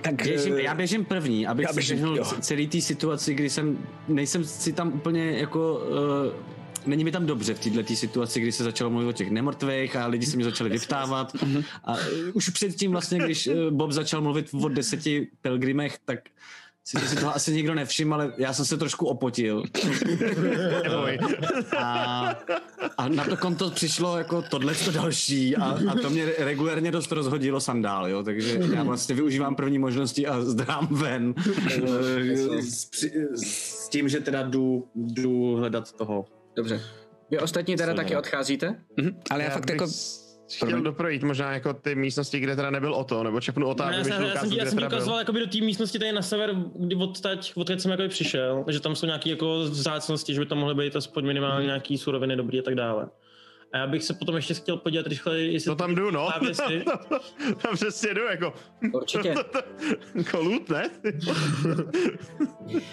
tak 0.00 0.22
Běžím, 0.22 0.54
eh, 0.56 0.62
já 0.62 0.74
běžím 0.74 1.04
první, 1.04 1.46
abych 1.46 1.66
já 1.66 1.72
běžím, 1.72 1.98
běžím, 1.98 2.16
jo. 2.16 2.24
celý 2.40 2.66
té 2.68 2.80
situaci, 2.80 3.34
kdy 3.34 3.50
jsem, 3.50 3.78
nejsem 4.08 4.44
si 4.44 4.72
tam 4.72 4.92
úplně 4.92 5.30
jako, 5.38 5.74
uh, 5.74 6.32
není 6.86 7.04
mi 7.04 7.12
tam 7.12 7.26
dobře 7.26 7.54
v 7.54 7.60
této 7.60 7.96
situaci, 7.96 8.40
kdy 8.40 8.52
se 8.52 8.64
začalo 8.64 8.90
mluvit 8.90 9.08
o 9.08 9.12
těch 9.12 9.30
nemrtvých 9.30 9.96
a 9.96 10.06
lidi 10.06 10.26
se 10.26 10.36
mě 10.36 10.44
začali 10.44 10.70
vyptávat. 10.70 11.32
A 11.84 11.92
uh, 11.92 11.98
už 12.32 12.48
předtím 12.48 12.90
vlastně, 12.92 13.18
když 13.18 13.46
uh, 13.46 13.54
Bob 13.70 13.92
začal 13.92 14.20
mluvit 14.20 14.48
o 14.54 14.68
deseti 14.68 15.28
pilgrimech, 15.42 15.98
tak 16.04 16.20
si, 16.84 17.08
si 17.08 17.16
toho 17.16 17.34
asi 17.34 17.52
nikdo 17.52 17.74
nevšiml, 17.74 18.14
ale 18.14 18.32
já 18.38 18.52
jsem 18.52 18.64
se 18.64 18.76
trošku 18.76 19.06
opotil. 19.06 19.62
A, 21.78 22.28
a 22.98 23.08
na 23.08 23.24
to 23.24 23.36
konto 23.36 23.70
přišlo 23.70 24.18
jako 24.18 24.42
tohle 24.42 24.74
to 24.74 24.90
další 24.90 25.56
a, 25.56 25.64
a 25.64 25.94
to 26.02 26.10
mě 26.10 26.32
regulérně 26.38 26.90
dost 26.90 27.12
rozhodilo 27.12 27.60
sandál, 27.60 28.08
jo, 28.08 28.22
takže 28.22 28.60
já 28.74 28.82
vlastně 28.82 29.14
využívám 29.14 29.54
první 29.54 29.78
možnosti 29.78 30.26
a 30.26 30.40
zdrám 30.40 30.88
ven 30.90 31.34
eh, 31.66 32.62
s, 32.62 32.88
s 33.34 33.88
tím, 33.88 34.08
že 34.08 34.20
teda 34.20 34.42
jdu, 34.42 34.88
jdu 34.94 35.56
hledat 35.56 35.92
toho. 35.92 36.24
Dobře. 36.56 36.80
Vy 37.30 37.38
ostatní 37.38 37.76
teda 37.76 37.86
Silver. 37.86 38.04
taky 38.04 38.16
odcházíte? 38.16 38.76
mhm, 38.96 39.20
ale 39.30 39.44
já, 39.44 39.50
fakt 39.50 39.66
bych 39.66 39.74
jako... 39.74 39.86
chtěl 40.56 40.82
doprojít 40.82 41.22
možná 41.22 41.52
jako 41.52 41.72
ty 41.72 41.94
místnosti, 41.94 42.40
kde 42.40 42.56
teda 42.56 42.70
nebyl 42.70 42.94
o 42.94 43.04
to, 43.04 43.22
nebo 43.22 43.40
čepnu 43.40 43.66
o 43.66 43.74
to, 43.74 43.82
Ne, 43.82 43.88
aby 43.88 43.96
já, 43.96 44.04
jsem, 44.04 44.24
já, 44.24 44.36
jsem, 44.36 44.52
já 44.52 44.66
jsem 44.66 44.86
ukazoval 44.86 45.18
jakoby 45.18 45.40
do 45.40 45.46
té 45.46 45.58
místnosti 45.58 45.98
tady 45.98 46.12
na 46.12 46.22
sever, 46.22 46.54
kdy 46.78 46.96
odtať, 46.96 47.52
odkud 47.56 47.80
jsem 47.80 47.90
jakoby 47.90 48.08
přišel, 48.08 48.64
že 48.68 48.80
tam 48.80 48.96
jsou 48.96 49.06
nějaké 49.06 49.30
jako 49.30 49.58
vzácnosti, 49.58 50.34
že 50.34 50.40
by 50.40 50.46
tam 50.46 50.58
mohly 50.58 50.74
být 50.74 50.96
aspoň 50.96 51.26
minimálně 51.26 51.66
nějaký 51.66 51.98
suroviny 51.98 52.36
dobrý 52.36 52.60
a 52.60 52.62
tak 52.62 52.74
dále. 52.74 53.08
A 53.72 53.78
já 53.78 53.86
bych 53.86 54.02
se 54.04 54.14
potom 54.14 54.36
ještě 54.36 54.54
chtěl 54.54 54.76
podívat 54.76 55.06
rychle, 55.06 55.38
jestli... 55.40 55.66
To 55.70 55.74
tam 55.76 55.94
jdu, 55.94 56.10
no. 56.10 56.28
Tam 57.62 57.74
přesně 57.74 58.14
jdu, 58.14 58.20
jako, 58.30 58.54
Určitě. 58.92 59.34
jako 60.14 60.40
loot, 60.40 60.68
ne? 60.68 60.90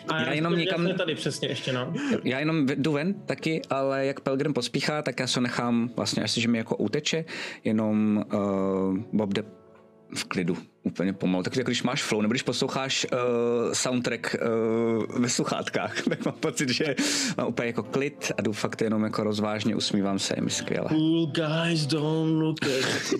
A 0.08 0.22
Já 0.22 0.34
jenom 0.34 0.56
někam- 0.56 0.94
tady 0.98 1.16
přesně 1.16 1.48
ještě, 1.48 1.74
no. 1.74 1.94
Já 2.24 2.40
jenom 2.40 2.66
jdu 2.66 2.92
ven 2.92 3.14
taky, 3.14 3.62
ale 3.70 4.06
jak 4.06 4.20
Pelgrim 4.20 4.54
pospíchá, 4.54 5.02
tak 5.02 5.20
já 5.20 5.28
se 5.28 5.42
nechám 5.42 5.90
vlastně, 5.96 6.24
asi, 6.24 6.42
že 6.42 6.48
mi 6.48 6.58
jako 6.58 6.76
uteče, 6.76 7.26
jenom 7.64 8.26
uh, 8.34 8.98
Bob 9.14 9.34
jde 9.34 9.44
v 10.16 10.24
klidu, 10.24 10.58
úplně 10.90 11.14
pomalu. 11.14 11.44
Takže 11.44 11.64
když 11.64 11.84
máš 11.84 12.04
flow, 12.04 12.22
nebo 12.22 12.32
když 12.32 12.44
posloucháš 12.44 13.08
uh, 13.12 13.20
soundtrack 13.74 14.36
uh, 14.36 15.22
ve 15.22 15.30
sluchátkách, 15.30 16.02
tak 16.10 16.26
mám 16.26 16.36
pocit, 16.40 16.70
že 16.70 16.96
mám 17.38 17.48
úplně 17.48 17.68
jako 17.68 17.84
klid 17.84 18.32
a 18.38 18.42
jdu 18.42 18.54
fakt 18.54 18.82
jenom 18.82 19.04
jako 19.04 19.24
rozvážně, 19.24 19.76
usmívám 19.76 20.20
se, 20.20 20.34
je 20.38 20.42
mi 20.42 20.50
skvěle. 20.50 20.90
Cool 20.90 21.26
guys 21.26 21.86
don't 21.86 22.42
look 22.42 22.64
at 22.64 23.12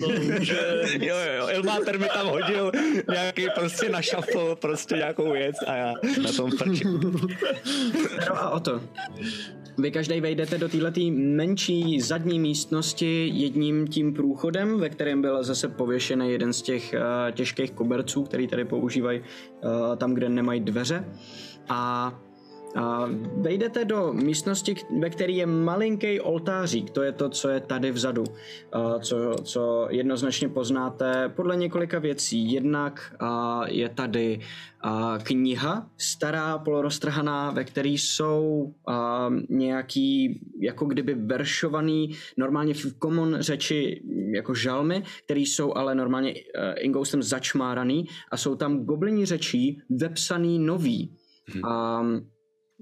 jo, 1.00 1.16
jo, 1.16 1.32
jo, 1.38 1.48
Ilmáter 1.50 1.98
mi 1.98 2.08
tam 2.14 2.26
hodil 2.26 2.72
nějaký 3.10 3.46
prostě 3.54 3.88
na 3.88 4.00
shuffle, 4.02 4.56
prostě 4.56 4.94
nějakou 4.94 5.32
věc 5.32 5.56
a 5.66 5.74
já 5.74 5.94
na 6.22 6.32
tom 6.32 6.50
frčím. 6.50 7.00
No 8.28 8.42
a 8.42 8.50
o 8.50 8.60
to. 8.60 8.80
Vy 9.78 9.90
každý 9.90 10.20
vejdete 10.20 10.58
do 10.58 10.68
této 10.68 11.00
menší 11.10 12.00
zadní 12.00 12.40
místnosti 12.40 13.30
jedním 13.34 13.88
tím 13.88 14.14
průchodem, 14.14 14.80
ve 14.80 14.88
kterém 14.88 15.22
byl 15.22 15.44
zase 15.44 15.68
pověšený 15.68 16.32
jeden 16.32 16.52
z 16.52 16.62
těch 16.62 16.94
uh, 16.94 17.32
těžkých 17.32 17.59
koberců, 17.68 18.24
který 18.24 18.46
tady 18.46 18.64
používají 18.64 19.20
uh, 19.20 19.96
tam, 19.96 20.14
kde 20.14 20.28
nemají 20.28 20.60
dveře. 20.60 21.04
A 21.68 22.12
a 22.76 23.08
vejdete 23.36 23.84
do 23.84 24.12
místnosti, 24.12 24.74
ve 25.00 25.10
které 25.10 25.32
je 25.32 25.46
malinký 25.46 26.20
oltářík, 26.20 26.90
to 26.90 27.02
je 27.02 27.12
to, 27.12 27.28
co 27.28 27.48
je 27.48 27.60
tady 27.60 27.92
vzadu, 27.92 28.24
a 28.72 28.98
co, 28.98 29.34
co 29.42 29.86
jednoznačně 29.90 30.48
poznáte 30.48 31.28
podle 31.28 31.56
několika 31.56 31.98
věcí. 31.98 32.52
Jednak 32.52 33.16
a, 33.20 33.62
je 33.68 33.88
tady 33.88 34.40
a, 34.80 35.18
kniha, 35.22 35.90
stará, 35.96 36.58
poloroztrhaná, 36.58 37.50
ve 37.50 37.64
které 37.64 37.88
jsou 37.88 38.74
a, 38.86 39.30
nějaký, 39.48 40.40
jako 40.60 40.84
kdyby 40.84 41.14
veršovaný, 41.14 42.10
normálně 42.36 42.74
v 42.74 42.94
common 43.02 43.36
řeči, 43.40 44.02
jako 44.34 44.54
žalmy, 44.54 45.02
které 45.24 45.40
jsou 45.40 45.74
ale 45.76 45.94
normálně 45.94 46.34
uh, 46.34 46.40
ingoustem 46.78 47.22
začmáraný 47.22 48.04
a 48.30 48.36
jsou 48.36 48.54
tam 48.54 48.84
goblini 48.84 49.26
řečí 49.26 49.82
vepsaný 49.90 50.58
nový. 50.58 51.16
A 51.64 52.02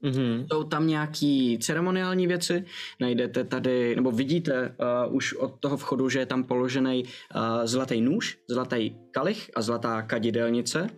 Mhm. 0.02 0.46
jsou 0.52 0.64
tam 0.64 0.86
nějaký 0.86 1.58
ceremoniální 1.58 2.26
věci, 2.26 2.64
najdete 3.00 3.44
tady, 3.44 3.96
nebo 3.96 4.10
vidíte 4.10 4.74
uh, 5.06 5.14
už 5.14 5.34
od 5.34 5.54
toho 5.60 5.76
vchodu, 5.76 6.08
že 6.08 6.18
je 6.18 6.26
tam 6.26 6.44
položený 6.44 7.04
uh, 7.04 7.40
zlatý 7.64 8.00
nůž, 8.00 8.38
zlatý 8.48 8.96
kalich 9.10 9.50
a 9.56 9.62
zlatá 9.62 10.02
kadidelnice, 10.02 10.90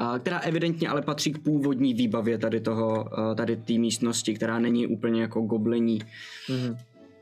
uh, 0.00 0.18
která 0.18 0.38
evidentně 0.38 0.88
ale 0.88 1.02
patří 1.02 1.32
k 1.32 1.42
původní 1.42 1.94
výbavě 1.94 2.38
tady 2.38 2.60
toho, 2.60 3.04
uh, 3.04 3.34
tady 3.34 3.56
té 3.56 3.72
místnosti, 3.72 4.34
která 4.34 4.58
není 4.58 4.86
úplně 4.86 5.22
jako 5.22 5.40
goblení. 5.40 5.98
Mhm. 6.48 6.76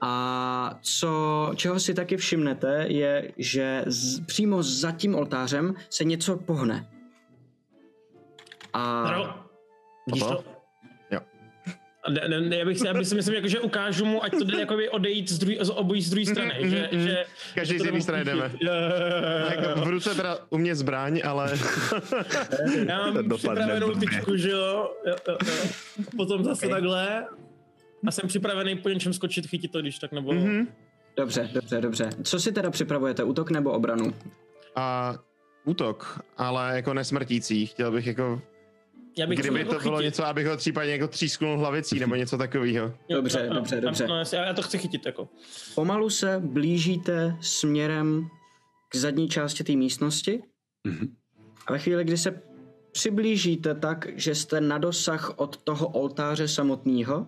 A 0.04 0.78
co, 0.82 1.52
čeho 1.56 1.80
si 1.80 1.94
taky 1.94 2.16
všimnete, 2.16 2.86
je, 2.88 3.32
že 3.38 3.84
z, 3.86 4.20
přímo 4.20 4.62
za 4.62 4.92
tím 4.92 5.14
oltářem 5.14 5.74
se 5.90 6.04
něco 6.04 6.36
pohne. 6.36 6.88
A... 8.72 9.06
Hro, 9.06 9.34
vidíš 10.06 10.22
to? 10.22 10.61
Ne, 12.11 12.28
ne, 12.28 12.40
ne, 12.40 12.57
já 12.57 12.64
bych 12.64 12.78
si, 12.78 12.86
já 12.86 12.94
bych 12.94 13.07
si 13.07 13.14
myslím, 13.14 13.34
jako, 13.34 13.48
že 13.48 13.61
ukážu 13.61 14.05
mu, 14.05 14.24
ať 14.24 14.32
to 14.32 14.44
jde 14.44 14.61
jakoby 14.61 14.88
odejít 14.88 15.30
z, 15.30 15.38
druhý, 15.38 15.59
z 15.61 15.70
obojí 15.70 16.03
z 16.03 16.11
druhé 16.11 16.26
strany. 16.26 16.55
Mhm, 16.61 16.70
že, 16.70 16.88
mhm. 16.92 17.03
že, 17.03 17.24
Každý 17.55 17.74
že 17.74 17.82
z 17.82 17.84
jedné 17.84 18.00
strany 18.00 18.24
jdeme. 18.24 18.50
Jo, 18.61 18.72
jo, 18.72 18.80
jo, 18.80 19.16
jo. 19.40 19.46
Jako 19.50 19.80
v 19.80 19.88
ruce 19.88 20.14
teda 20.14 20.38
u 20.50 20.59
mě 20.59 20.74
zbraň, 20.74 21.20
ale 21.24 21.53
Já 22.86 23.11
mám 23.11 23.28
připravenou 23.36 23.94
tyčku, 23.94 24.36
že 24.36 24.50
jo? 24.50 24.90
jo, 25.07 25.14
jo, 25.28 25.36
jo. 25.46 25.55
Potom 26.16 26.44
zase 26.44 26.66
okay. 26.66 26.80
takhle. 26.80 27.26
A 28.07 28.11
jsem 28.11 28.28
připravený 28.28 28.76
po 28.76 28.88
něčem 28.88 29.12
skočit, 29.12 29.46
chytit 29.46 29.72
to, 29.72 29.80
když 29.80 29.98
tak, 29.98 30.12
nebo... 30.12 30.32
Mhm. 30.32 30.46
Mm-hmm. 30.46 30.66
Dobře, 31.16 31.50
dobře, 31.53 31.80
dobře. 31.80 32.11
Co 32.22 32.40
si 32.40 32.53
teda 32.53 32.70
připravujete, 32.70 33.24
útok 33.24 33.50
nebo 33.50 33.72
obranu? 33.72 34.14
a 34.76 35.14
útok, 35.64 36.20
ale 36.36 36.76
jako 36.76 36.94
nesmrtící. 36.94 37.66
Chtěl 37.66 37.92
bych 37.92 38.07
jako 38.07 38.42
Já 39.18 39.26
bych 39.26 39.38
Kdyby 39.38 39.64
to 39.64 39.72
jako 39.72 39.82
bylo 39.82 39.96
chytit. 39.96 40.04
něco, 40.06 40.26
abych 40.26 40.46
ho 40.46 40.56
případně 40.56 40.92
jako 40.92 41.08
třísknul 41.08 41.58
hlavicí 41.58 42.00
nebo 42.00 42.14
něco 42.14 42.38
takového. 42.38 42.94
Dobře, 43.10 43.46
no, 43.48 43.54
dobře, 43.54 43.76
no, 43.76 43.80
dobře. 43.82 44.06
No, 44.06 44.16
já 44.32 44.46
já 44.46 44.54
to 44.54 44.62
chci 44.62 44.78
chytit 44.78 45.06
jako. 45.06 45.28
Pomalu 45.74 46.10
se 46.10 46.40
blížíte 46.44 47.36
směrem 47.40 48.28
k 48.88 48.96
zadní 48.96 49.28
části 49.28 49.64
té 49.64 49.72
místnosti. 49.76 50.42
A 51.66 51.72
ve 51.72 51.78
chvíli, 51.78 52.04
kdy 52.04 52.16
se 52.18 52.42
přiblížíte 52.92 53.74
tak, 53.74 54.06
že 54.14 54.34
jste 54.34 54.60
na 54.60 54.78
dosah 54.78 55.32
od 55.38 55.56
toho 55.62 55.88
oltáře 55.88 56.48
samotného, 56.48 57.26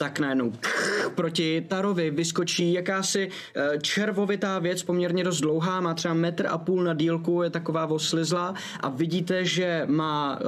tak 0.00 0.18
najednou 0.18 0.52
proti 1.14 1.66
Tarovi 1.68 2.10
vyskočí 2.10 2.72
jakási 2.72 3.28
eh, 3.28 3.78
červovitá 3.82 4.58
věc, 4.58 4.82
poměrně 4.82 5.24
dost 5.24 5.40
dlouhá, 5.40 5.80
má 5.80 5.94
třeba 5.94 6.14
metr 6.14 6.46
a 6.46 6.58
půl 6.58 6.84
na 6.84 6.94
dílku, 6.94 7.42
je 7.42 7.50
taková 7.50 7.86
oslizlá 7.86 8.54
a 8.80 8.88
vidíte, 8.88 9.44
že 9.44 9.82
má 9.86 10.38
eh, 10.40 10.44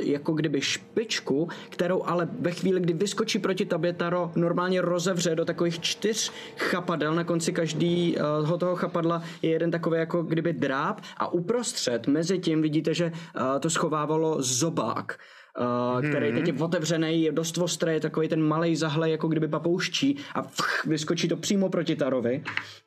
jako 0.00 0.32
kdyby 0.32 0.60
špičku, 0.60 1.48
kterou 1.70 2.04
ale 2.04 2.28
ve 2.40 2.50
chvíli, 2.50 2.80
kdy 2.80 2.92
vyskočí 2.92 3.38
proti 3.38 3.64
tobě, 3.64 3.92
Taro 3.92 4.32
normálně 4.36 4.80
rozevře 4.80 5.34
do 5.34 5.44
takových 5.44 5.80
čtyř 5.80 6.32
chapadel, 6.56 7.14
na 7.14 7.24
konci 7.24 7.52
každého 7.52 8.58
toho 8.58 8.76
chapadla 8.76 9.22
je 9.42 9.50
jeden 9.50 9.70
takový 9.70 9.98
jako 9.98 10.22
kdyby 10.22 10.52
dráp 10.52 11.00
a 11.16 11.32
uprostřed 11.32 12.06
mezi 12.06 12.38
tím 12.38 12.62
vidíte, 12.62 12.94
že 12.94 13.12
eh, 13.12 13.60
to 13.60 13.70
schovávalo 13.70 14.42
zobák. 14.42 15.18
Uh, 15.58 16.08
který 16.10 16.32
teď 16.32 16.46
je 16.46 16.54
otevřený, 16.54 17.22
je 17.22 17.32
dost 17.32 17.58
ostrý, 17.58 17.92
je 17.92 18.00
takový 18.00 18.28
ten 18.28 18.42
malý 18.42 18.76
zahlej, 18.76 19.10
jako 19.12 19.28
kdyby 19.28 19.48
papouští 19.48 20.16
a 20.34 20.42
fch, 20.42 20.84
vyskočí 20.86 21.28
to 21.28 21.36
přímo 21.36 21.68
proti 21.68 21.96
Tarovi 21.96 22.42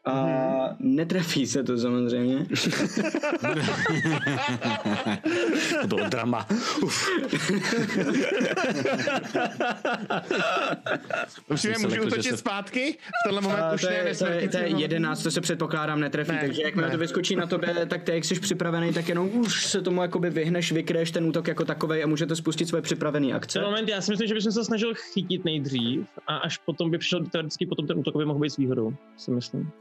a 0.05 0.25
netrefí 0.79 1.47
se 1.47 1.63
to 1.63 1.77
samozřejmě. 1.77 2.45
To 5.81 5.87
bylo 5.87 6.09
drama. 6.09 6.47
Musíme, 11.49 11.75
můžu 11.79 12.01
utočit 12.03 12.31
se- 12.31 12.37
zpátky? 12.37 12.93
V 12.93 13.23
tenhle 13.23 13.41
moment 13.41 13.59
A 13.59 13.73
už 13.73 13.81
to, 13.81 13.89
je, 13.89 14.15
to, 14.15 14.25
je, 14.25 14.49
to 14.49 14.57
je 14.57 14.69
no. 14.69 14.79
11, 14.79 15.23
to 15.23 15.31
se 15.31 15.41
předpokládám 15.41 15.99
netrefí, 15.99 16.31
Ne, 16.31 16.39
takže 16.41 16.61
jakmile 16.61 16.87
ne. 16.87 16.91
to 16.91 16.97
vyskočí 16.97 17.35
na 17.35 17.47
tobě, 17.47 17.85
tak 17.87 18.03
ty, 18.03 18.11
jak 18.11 18.25
jsi 18.25 18.39
připravený, 18.39 18.93
tak 18.93 19.09
jenom 19.09 19.29
už 19.37 19.65
se 19.65 19.81
tomu 19.81 20.01
jakoby 20.01 20.29
vyhneš, 20.29 20.71
vykryješ 20.71 21.11
ten 21.11 21.25
útok 21.25 21.47
jako 21.47 21.65
takovej 21.65 22.03
a 22.03 22.07
můžete 22.07 22.35
spustit 22.35 22.52
svoje 22.65 22.81
připravené 22.81 23.33
akce. 23.33 23.59
Ten 23.59 23.67
moment, 23.67 23.89
já 23.89 24.01
si 24.01 24.11
myslím, 24.11 24.27
že 24.27 24.33
bych 24.33 24.43
se 24.43 24.63
snažil 24.63 24.93
chytit 25.13 25.45
nejdřív 25.45 26.07
a 26.27 26.37
až 26.37 26.57
potom 26.57 26.91
by 26.91 26.97
přišel 26.97 27.25
teoreticky 27.25 27.65
potom 27.65 27.87
ten 27.87 27.99
útok 27.99 28.17
by 28.17 28.25
mohl 28.25 28.39
být 28.39 28.49
s 28.49 28.57
výhodou, 28.57 28.93
si 29.17 29.31
myslím. 29.31 29.71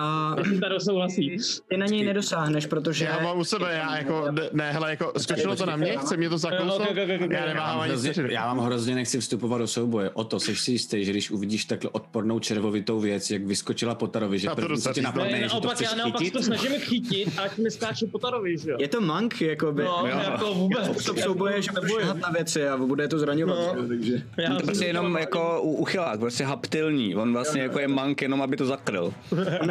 A 0.00 0.36
Taro 0.60 0.80
souhlasí. 0.80 1.36
ty 1.68 1.76
na 1.76 1.86
něj 1.86 2.04
nedosáhneš, 2.04 2.66
protože... 2.66 3.04
Já 3.04 3.18
mám 3.18 3.38
u 3.38 3.44
sebe, 3.44 3.74
já 3.74 3.96
jako, 3.96 4.26
ne, 4.52 4.72
hele, 4.72 4.90
jako, 4.90 5.12
skočilo 5.18 5.56
to 5.56 5.66
na 5.66 5.76
mě, 5.76 5.96
chce 5.98 6.16
mě 6.16 6.28
to 6.28 6.38
zakousnout, 6.38 6.88
já 7.30 7.46
neváhám 7.46 7.80
ani 7.80 7.90
Hrozně, 7.90 8.12
já 8.28 8.46
vám 8.46 8.58
hrozně 8.58 8.94
nechci 8.94 9.20
vstupovat 9.20 9.58
do 9.58 9.66
souboje. 9.66 10.10
O 10.10 10.24
to, 10.24 10.40
jsi 10.40 10.56
si 10.56 10.70
jistý, 10.72 11.04
že 11.04 11.10
když 11.10 11.30
uvidíš 11.30 11.64
takhle 11.64 11.90
odpornou 11.90 12.38
červovitou 12.38 13.00
věc, 13.00 13.30
jak 13.30 13.42
vyskočila 13.42 13.94
po 13.94 14.06
Tarovi, 14.06 14.38
že 14.38 14.48
to 14.48 14.54
první, 14.54 14.82
ti 14.94 15.02
napadne, 15.02 15.38
že 15.38 15.48
to 15.48 15.54
naopak, 15.54 15.74
chceš 15.74 15.88
já 15.90 15.96
naopak 15.96 16.18
chytit. 16.18 16.32
to 16.34 16.42
snažím 16.42 16.72
chytit, 16.72 17.38
ať 17.38 17.58
mi 17.58 17.70
skáče 17.70 18.06
po 18.06 18.18
Tarovi, 18.18 18.58
že 18.58 18.70
jo? 18.70 18.76
Je 18.80 18.88
to 18.88 19.00
monk, 19.00 19.40
jakoby. 19.40 19.84
No, 19.84 20.06
jako 20.06 20.54
vůbec. 20.54 21.02
Stop 21.02 21.18
souboj 21.18 21.52
je, 21.52 21.62
že 21.62 21.70
šahat 22.00 22.16
na 22.16 22.30
věci 22.30 22.68
a 22.68 22.76
bude 22.76 23.08
to 23.08 23.18
zraňovat. 23.18 23.76
No. 23.76 23.88
takže... 23.88 24.22
Já 24.38 24.54
To 24.54 24.62
prostě 24.62 24.84
to 24.84 24.84
jenom 24.84 25.16
jako 25.16 25.62
u- 25.62 25.76
uchylák, 25.76 26.20
prostě 26.20 26.44
haptilní. 26.44 27.16
On 27.16 27.32
vlastně 27.32 27.62
jako 27.62 27.78
je 27.78 27.88
mank 27.88 28.22
jenom, 28.22 28.42
aby 28.42 28.56
to 28.56 28.66
zakryl. 28.66 29.12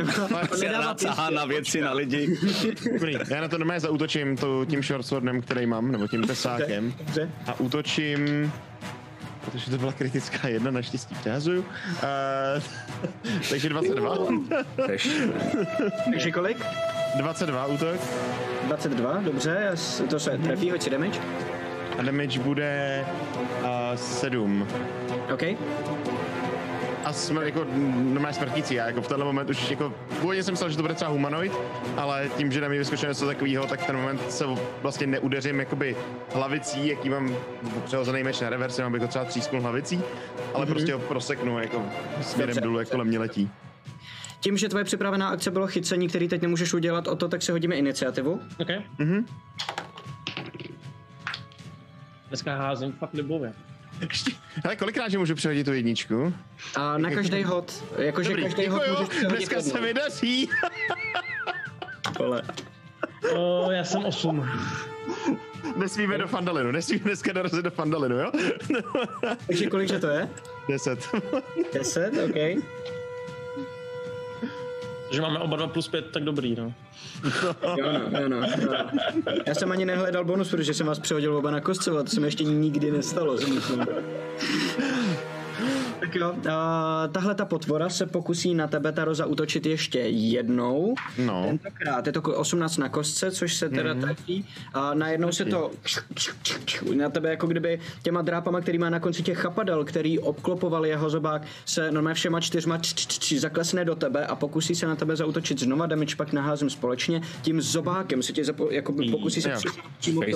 Se 0.55 0.71
rád 0.71 0.99
sahá 0.99 1.29
na 1.29 1.45
věci, 1.45 1.81
na 1.81 1.93
lidi. 1.93 2.37
Dobrý, 2.93 3.13
já 3.29 3.41
na 3.41 3.47
to 3.47 3.57
normálně 3.57 3.79
zautočím 3.79 4.37
to, 4.37 4.65
tím 4.65 4.83
shortswordem, 4.83 5.41
který 5.41 5.65
mám, 5.65 5.91
nebo 5.91 6.07
tím 6.07 6.23
tesákem. 6.27 6.93
Dobře. 6.97 7.29
A 7.47 7.59
útočím, 7.59 8.51
protože 9.45 9.71
to 9.71 9.77
byla 9.77 9.91
kritická 9.91 10.47
jedna, 10.47 10.71
naštěstí 10.71 11.15
přehazuju. 11.15 11.65
Uh, 12.55 13.39
takže 13.49 13.69
22. 13.69 14.17
Tež. 14.87 15.09
Takže 16.11 16.31
kolik? 16.31 16.57
22 17.17 17.65
útok. 17.65 17.99
22, 18.63 19.21
dobře, 19.21 19.71
to 20.09 20.19
se 20.19 20.37
trefí, 20.37 20.71
hoď 20.71 20.81
si 20.81 20.89
damage. 20.89 21.19
A 21.99 22.01
damage 22.01 22.39
bude 22.39 23.05
uh, 23.61 23.95
7. 23.95 24.67
OK. 25.33 25.43
A 27.04 27.14
jsme 27.14 27.45
jako 27.45 27.66
normálně 27.93 28.34
smrtící. 28.34 28.74
Já 28.74 28.88
jako 28.88 29.01
v 29.01 29.08
tenhle 29.08 29.26
moment 29.26 29.49
už 29.49 29.70
jako, 29.70 29.93
původně 30.20 30.43
jsem 30.43 30.54
myslel, 30.54 30.70
že 30.70 30.76
to 30.76 30.82
bude 30.82 30.93
třeba 30.93 31.12
humanoid, 31.12 31.51
ale 31.97 32.30
tím, 32.38 32.51
že 32.51 32.62
na 32.62 32.68
mě 32.68 32.80
vyskočilo 32.80 33.12
něco 33.12 33.26
takového, 33.26 33.68
tak 33.68 33.86
ten 33.86 33.95
moment 33.95 34.32
se 34.32 34.45
vlastně 34.82 35.08
neudeřím 35.08 35.60
jakoby 35.60 35.95
hlavicí, 36.34 36.88
jaký 36.88 37.10
mám 37.10 37.36
přehozený 37.86 38.24
meč 38.24 38.39
na 38.39 38.49
reversi, 38.49 38.84
abych 38.84 39.01
ho 39.01 39.08
třeba 39.08 39.26
třísknul 39.26 39.62
hlavicí, 39.62 40.01
ale 40.54 40.66
prostě 40.66 40.93
ho 40.93 40.99
proseknu 40.99 41.60
jako 41.60 41.86
směrem 42.22 42.58
dolů, 42.58 42.80
jak 42.80 42.89
kolem 42.89 43.08
mě 43.08 43.20
letí. 43.20 43.49
Tím, 44.39 44.58
že 44.58 44.70
tvoje 44.70 44.84
připravená 44.84 45.30
akce 45.30 45.51
bylo 45.51 45.68
chycení, 45.68 46.08
který 46.08 46.28
teď 46.28 46.41
nemůžeš 46.41 46.74
udělat 46.74 47.08
o 47.08 47.16
to, 47.16 47.28
tak 47.28 47.41
si 47.41 47.51
hodíme 47.51 47.76
iniciativu. 47.76 48.41
OK. 48.60 48.68
Mhm. 48.97 49.26
Dneska 52.28 52.58
házím 52.58 52.91
fakt 52.91 53.14
libově. 53.14 53.54
Ještě, 54.01 54.31
hele, 54.63 54.75
kolikrát, 54.75 55.09
že 55.09 55.17
můžu 55.17 55.35
přehodit 55.35 55.65
tu 55.65 55.73
jedničku? 55.73 56.33
A 56.75 56.97
na 56.97 57.11
každý 57.11 57.43
hod, 57.43 57.83
jakože 57.97 58.29
Dobrý, 58.29 58.43
každý 58.43 58.67
hod 58.67 58.81
můžeš 58.89 59.07
přehodit 59.09 59.37
dneska 59.37 59.61
se 59.61 59.67
jednou. 59.67 59.81
mi 59.81 59.93
daří. 59.93 60.49
O, 63.35 63.71
já 63.71 63.83
jsem 63.83 64.05
8. 64.05 64.49
Nesmíme 65.75 66.17
do 66.17 66.27
Fandalinu, 66.27 66.71
nesmíme 66.71 67.03
dneska 67.03 67.33
dorazit 67.33 67.63
do 67.63 67.71
Fandalinu, 67.71 68.17
jo? 68.17 68.31
Takže 69.47 69.69
kolikže 69.69 69.99
to 69.99 70.07
je? 70.07 70.29
10. 70.69 71.09
10, 71.73 72.13
OK. 72.25 72.63
Že 75.14 75.22
máme 75.22 75.39
oba 75.39 75.57
dva 75.57 75.68
plus 75.68 75.88
5, 75.88 76.05
tak 76.11 76.24
dobrý, 76.24 76.55
no. 76.55 76.74
Jo, 77.78 77.91
no, 77.93 78.20
jo, 78.20 78.30
no, 78.30 78.38
jo. 78.38 78.74
Já 79.47 79.55
jsem 79.55 79.72
ani 79.72 79.86
nehledal 79.86 80.26
bonus, 80.26 80.49
protože 80.49 80.74
jsem 80.74 80.88
vás 80.88 80.99
přehodil 80.99 81.36
oba 81.38 81.51
na 81.51 81.61
kostce, 81.61 81.91
ale 81.91 82.03
to 82.03 82.09
se 82.09 82.20
mi 82.20 82.28
ještě 82.28 82.43
nikdy 82.43 82.91
nestalo, 82.91 83.38
si 83.38 83.51
myslím. 83.51 83.86
Tak 86.04 86.16
jo, 86.16 86.34
a 86.51 87.08
tahle 87.12 87.36
ta 87.36 87.45
potvora 87.45 87.89
se 87.89 88.06
pokusí 88.06 88.56
na 88.56 88.68
tebe, 88.68 88.91
Taro, 88.91 89.16
zautočit 89.16 89.66
ještě 89.66 89.99
jednou. 89.99 90.95
No. 91.18 91.43
Tentokrát 91.47 92.08
je 92.08 92.14
to 92.14 92.22
18 92.22 92.78
na 92.78 92.89
kostce, 92.89 93.32
což 93.32 93.54
se 93.56 93.70
teda 93.70 93.93
trefí. 93.95 94.45
A 94.74 94.93
najednou 94.93 95.32
se 95.32 95.45
to 95.45 95.72
na 96.95 97.10
tebe 97.10 97.30
jako 97.30 97.47
kdyby 97.47 97.80
těma 98.04 98.22
drápama, 98.22 98.62
který 98.62 98.78
má 98.78 98.89
na 98.89 98.99
konci 98.99 99.24
těch 99.24 99.38
chapadel, 99.38 99.86
který 99.86 100.20
obklopoval 100.20 100.86
jeho 100.86 101.10
zobák, 101.10 101.41
se 101.66 101.91
normálně 101.91 102.16
všema 102.16 102.39
čtyřma 102.39 102.78
č- 102.78 102.95
č- 102.95 103.20
č- 103.20 103.39
zaklesne 103.39 103.86
do 103.86 103.95
tebe 103.95 104.26
a 104.28 104.36
pokusí 104.36 104.76
se 104.76 104.88
na 104.88 104.95
tebe 104.95 105.16
zautočit 105.16 105.60
znova, 105.60 105.86
damage 105.86 106.16
pak 106.16 106.34
naházím 106.34 106.70
společně. 106.70 107.22
Tím 107.41 107.62
zobákem 107.62 108.24
se 108.24 108.34
tě 108.34 108.41
zapo- 108.41 108.72
jako 108.72 108.93
pokusí 109.12 109.41
se 109.41 109.49
přímo 109.99 110.22
úplnej, 110.22 110.34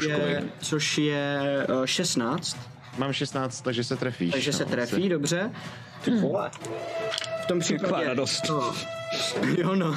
ty 0.00 0.08
vole, 0.18 0.42
což 0.60 0.98
je 0.98 1.38
eh, 1.82 1.86
16. 1.86 2.56
Mám 2.98 3.12
16, 3.12 3.60
takže 3.60 3.84
se 3.84 3.96
trefíš. 3.96 4.32
Takže 4.32 4.52
se 4.52 4.64
no, 4.64 4.70
trefí, 4.70 5.08
dobře. 5.08 5.50
Ty 6.04 6.10
vole. 6.10 6.50
V 7.42 7.46
tom 7.46 7.60
případě... 7.60 8.06
Radost. 8.06 8.48
No. 8.48 8.74
Jo 9.58 9.74
no. 9.74 9.96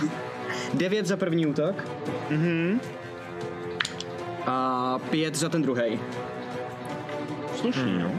9 0.74 1.06
za 1.06 1.18
první 1.18 1.46
útok. 1.46 1.88
Mhm. 2.30 2.82
A 4.46 5.00
5 5.10 5.36
za 5.36 5.50
ten 5.50 5.62
druhý. 5.62 6.00
Slušný, 7.56 8.00
no. 8.00 8.12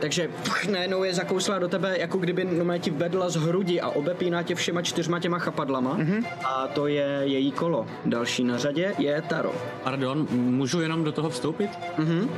Takže 0.00 0.28
pch, 0.28 0.66
najednou 0.66 1.04
je 1.04 1.14
zakouslá 1.14 1.58
do 1.58 1.68
tebe, 1.68 1.98
jako 1.98 2.18
kdyby 2.18 2.44
normálně 2.44 2.80
ti 2.80 2.90
vedla 2.90 3.30
z 3.30 3.36
hrudi 3.36 3.80
a 3.80 3.88
obepíná 3.88 4.42
tě 4.42 4.54
všema 4.54 4.82
čtyřma 4.82 5.20
těma 5.20 5.38
chapadlama. 5.38 5.98
Mm-hmm. 5.98 6.26
A 6.44 6.66
to 6.66 6.86
je 6.86 7.20
její 7.22 7.52
kolo. 7.52 7.86
Další 8.06 8.44
na 8.44 8.58
řadě 8.58 8.94
je 8.98 9.22
Taro. 9.22 9.54
Pardon, 9.84 10.26
můžu 10.30 10.80
jenom 10.80 11.04
do 11.04 11.12
toho 11.12 11.30
vstoupit? 11.30 11.70
Mm-hmm. 11.70 12.22
Uh, 12.22 12.28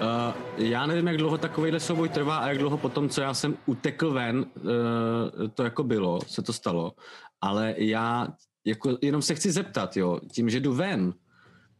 já 0.57 0.87
nevím, 0.87 1.07
jak 1.07 1.17
dlouho 1.17 1.39
takovýhle 1.39 1.81
souboj 1.81 2.09
trvá 2.09 2.37
a 2.37 2.49
jak 2.49 2.59
dlouho 2.59 2.79
potom, 2.79 3.09
co 3.09 3.21
já 3.21 3.35
jsem 3.35 3.57
utekl 3.67 4.13
ven, 4.13 4.39
uh, 4.39 5.49
to 5.55 5.63
jako 5.63 5.85
bylo, 5.85 6.19
se 6.27 6.43
to 6.43 6.53
stalo. 6.53 6.93
Ale 7.41 7.75
já 7.77 8.29
jako 8.65 8.99
jenom 9.03 9.23
se 9.23 9.35
chci 9.35 9.53
zeptat, 9.53 9.97
jo, 9.97 10.21
tím, 10.33 10.51
že 10.51 10.61
jdu 10.61 10.75
ven, 10.75 11.15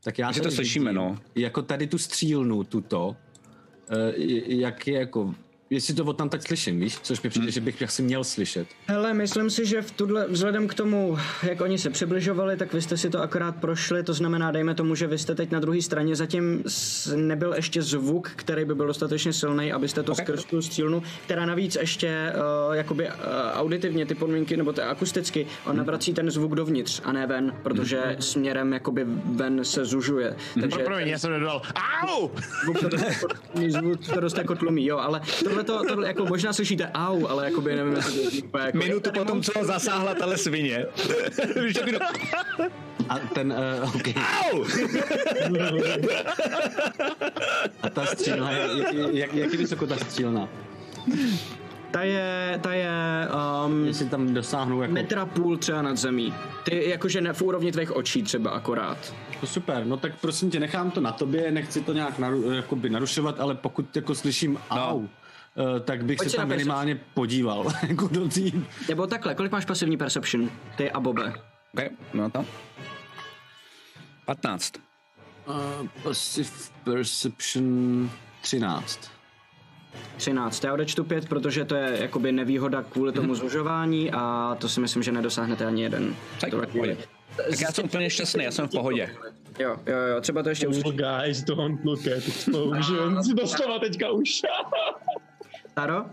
tak 0.05 0.19
já 0.19 0.33
Že 0.33 0.41
to 0.41 0.51
slyšíme, 0.51 0.91
vidím, 0.91 0.97
no. 0.97 1.19
Jako 1.35 1.63
tady 1.63 1.87
tu 1.87 1.99
střílnu, 1.99 2.65
tuto, 2.65 3.07
uh, 3.09 3.15
jak 4.47 4.87
je 4.87 4.99
jako 4.99 5.35
jestli 5.71 5.95
to 5.95 6.05
od 6.05 6.17
tam 6.17 6.29
tak 6.29 6.43
slyším, 6.43 6.81
víš? 6.81 6.99
Což 7.03 7.23
mi 7.23 7.31
přijde, 7.31 7.45
Hmm. 7.45 7.53
že 7.53 7.61
bych 7.61 7.83
asi 7.83 8.03
měl 8.03 8.25
slyšet. 8.25 8.69
Hele, 8.87 9.15
myslím 9.15 9.51
si, 9.51 9.67
že 9.67 9.83
v 9.83 9.91
tuhle, 9.91 10.27
vzhledem 10.29 10.69
k 10.69 10.75
tomu, 10.75 11.19
jak 11.43 11.61
oni 11.61 11.79
se 11.79 11.91
přibližovali, 11.91 12.57
tak 12.57 12.73
vy 12.75 12.83
jste 12.83 12.97
si 12.97 13.11
to 13.11 13.23
akorát 13.23 13.57
prošli, 13.57 14.03
to 14.03 14.15
znamená, 14.15 14.51
dejme 14.51 14.75
tomu, 14.75 14.95
že 14.95 15.07
vy 15.07 15.19
jste 15.19 15.35
teď 15.35 15.51
na 15.51 15.61
druhé 15.61 15.83
straně, 15.83 16.17
zatím 16.17 16.65
nebyl 17.17 17.53
ještě 17.55 17.83
zvuk, 17.83 18.31
který 18.37 18.65
by 18.65 18.75
byl 18.75 18.87
dostatečně 18.87 19.33
silný, 19.33 19.73
abyste 19.73 20.03
to 20.03 20.13
okay. 20.13 20.25
skrz 20.25 20.45
tu 20.45 20.63
střílnu, 20.63 21.03
která 21.25 21.47
navíc 21.47 21.77
ještě 21.81 22.33
uh, 22.69 22.75
jakoby 22.75 23.09
uh, 23.09 23.13
auditivně 23.53 24.07
ty 24.07 24.15
podmínky, 24.15 24.57
nebo 24.57 24.73
to 24.73 24.83
akusticky, 24.83 25.47
on 25.67 25.77
navrací 25.77 26.15
ten 26.15 26.31
zvuk 26.31 26.55
dovnitř 26.55 27.01
a 27.05 27.13
ne 27.13 27.27
ven, 27.27 27.55
protože 27.63 28.17
směrem 28.21 28.73
jakoby 28.73 29.05
ven 29.25 29.65
se 29.65 29.85
zužuje. 29.85 30.37
Takže 30.61 30.77
Pro, 30.77 30.85
promiň, 30.85 31.09
já 31.09 31.19
jsem 31.19 31.33
nedodal. 31.33 31.63
Au! 32.03 32.29
zvuk 32.65 32.81
to 32.81 32.89
dost 32.89 33.05
jako, 33.09 33.29
zvuk 33.69 34.07
to 34.15 34.21
dost 34.21 34.39
jako 34.39 34.55
tlumí, 34.55 34.87
jo, 34.87 34.99
ale 34.99 35.21
tohle 35.45 35.60
to, 35.65 35.85
tohle 35.85 36.07
jako 36.07 36.25
možná 36.27 36.53
slyšíte 36.53 36.91
au, 36.95 37.27
ale 37.27 37.45
jakoby 37.45 37.77
nevím, 37.77 37.97
jestli 37.97 38.43
to 38.43 38.59
je 38.59 38.65
jako... 38.65 38.79
Minutu 38.79 39.11
potom, 39.13 39.43
co 39.43 39.53
ho 39.59 39.65
zasáhla 39.65 40.15
tahle 40.15 40.39
svině. 40.39 40.87
A 43.09 43.19
ten, 43.19 43.55
uh, 43.83 43.97
okay. 43.97 44.15
Au! 44.15 44.65
A 47.83 47.91
ta 47.91 48.07
střílna, 48.07 48.51
jak, 49.13 49.35
jak 49.35 49.53
je 49.53 49.59
vysoko 49.59 49.87
ta 49.87 49.97
střílna? 49.97 50.49
Ta 51.91 52.03
je, 52.03 52.59
ta 52.63 52.73
je 52.73 53.29
um, 53.67 53.87
Jestli 53.87 54.09
tam 54.09 54.35
dosáhnou 54.35 54.83
jako... 54.83 54.95
metra 54.95 55.27
půl 55.27 55.57
třeba 55.57 55.83
nad 55.83 55.97
zemí. 55.97 56.35
Ty 56.65 56.89
jakože 56.89 57.21
ne, 57.21 57.33
v 57.33 57.43
úrovni 57.43 57.73
tvých 57.73 57.97
očí 57.97 58.23
třeba 58.23 58.51
akorát. 58.51 59.15
To 59.41 59.47
super, 59.47 59.87
no 59.87 59.97
tak 59.97 60.13
prosím 60.21 60.51
tě, 60.51 60.61
nechám 60.61 60.91
to 60.91 61.01
na 61.01 61.13
tobě, 61.13 61.51
nechci 61.51 61.81
to 61.81 61.93
nějak 61.93 62.19
naru, 62.19 62.53
jakoby 62.53 62.91
narušovat, 62.91 63.41
ale 63.41 63.55
pokud 63.55 63.97
jako 63.97 64.15
slyším 64.15 64.59
au, 64.71 65.03
eh, 65.05 65.09
tak 65.81 66.05
bych 66.05 66.17
Pojď 66.17 66.31
se 66.31 66.37
tam 66.37 66.49
minimálně 66.49 67.01
podíval. 67.15 67.67
jako 67.89 68.09
do 68.09 68.29
tý... 68.29 68.53
Nebo 68.89 69.07
takhle, 69.07 69.35
kolik 69.35 69.53
máš 69.53 69.65
pasivní 69.65 69.97
perception? 69.97 70.51
Ty 70.77 70.91
a 70.91 71.01
Bobe. 71.01 71.33
Okay, 71.75 71.91
no 72.15 72.31
to. 72.31 72.45
15. 74.27 74.75
Uh, 75.49 75.89
passive 76.03 76.51
perception 76.85 78.11
13. 78.41 79.11
13. 80.17 80.65
Já 80.65 80.75
odečtu 80.75 81.05
5, 81.05 81.29
protože 81.29 81.65
to 81.65 81.75
je 81.75 81.99
jakoby 82.01 82.33
nevýhoda 82.33 82.83
kvůli 82.83 83.13
tomu 83.13 83.35
zužování 83.35 84.11
a 84.11 84.57
to 84.61 84.69
si 84.69 84.81
myslím, 84.81 85.03
že 85.03 85.13
nedosáhnete 85.13 85.67
ani 85.67 85.83
jeden. 85.83 86.17
Tak. 86.41 86.51
Tak 87.37 87.61
já 87.61 87.73
jsem 87.73 87.85
úplně 87.85 88.11
šťastný, 88.11 88.45
já 88.45 88.51
jsem 88.51 88.69
v 88.69 88.71
pohodě. 88.71 89.11
Jo, 89.59 89.77
jo, 89.87 89.97
jo, 89.97 90.21
třeba 90.21 90.43
to 90.43 90.49
ještě 90.49 90.69
Oh, 90.69 90.93
guys, 90.93 91.43
don't 91.43 91.85
look 91.85 92.07
at 92.07 92.13
explosions. 92.29 93.29
Doslova 93.29 93.79
teďka 93.79 94.11
už. 94.11 94.43
Taro? 95.75 96.05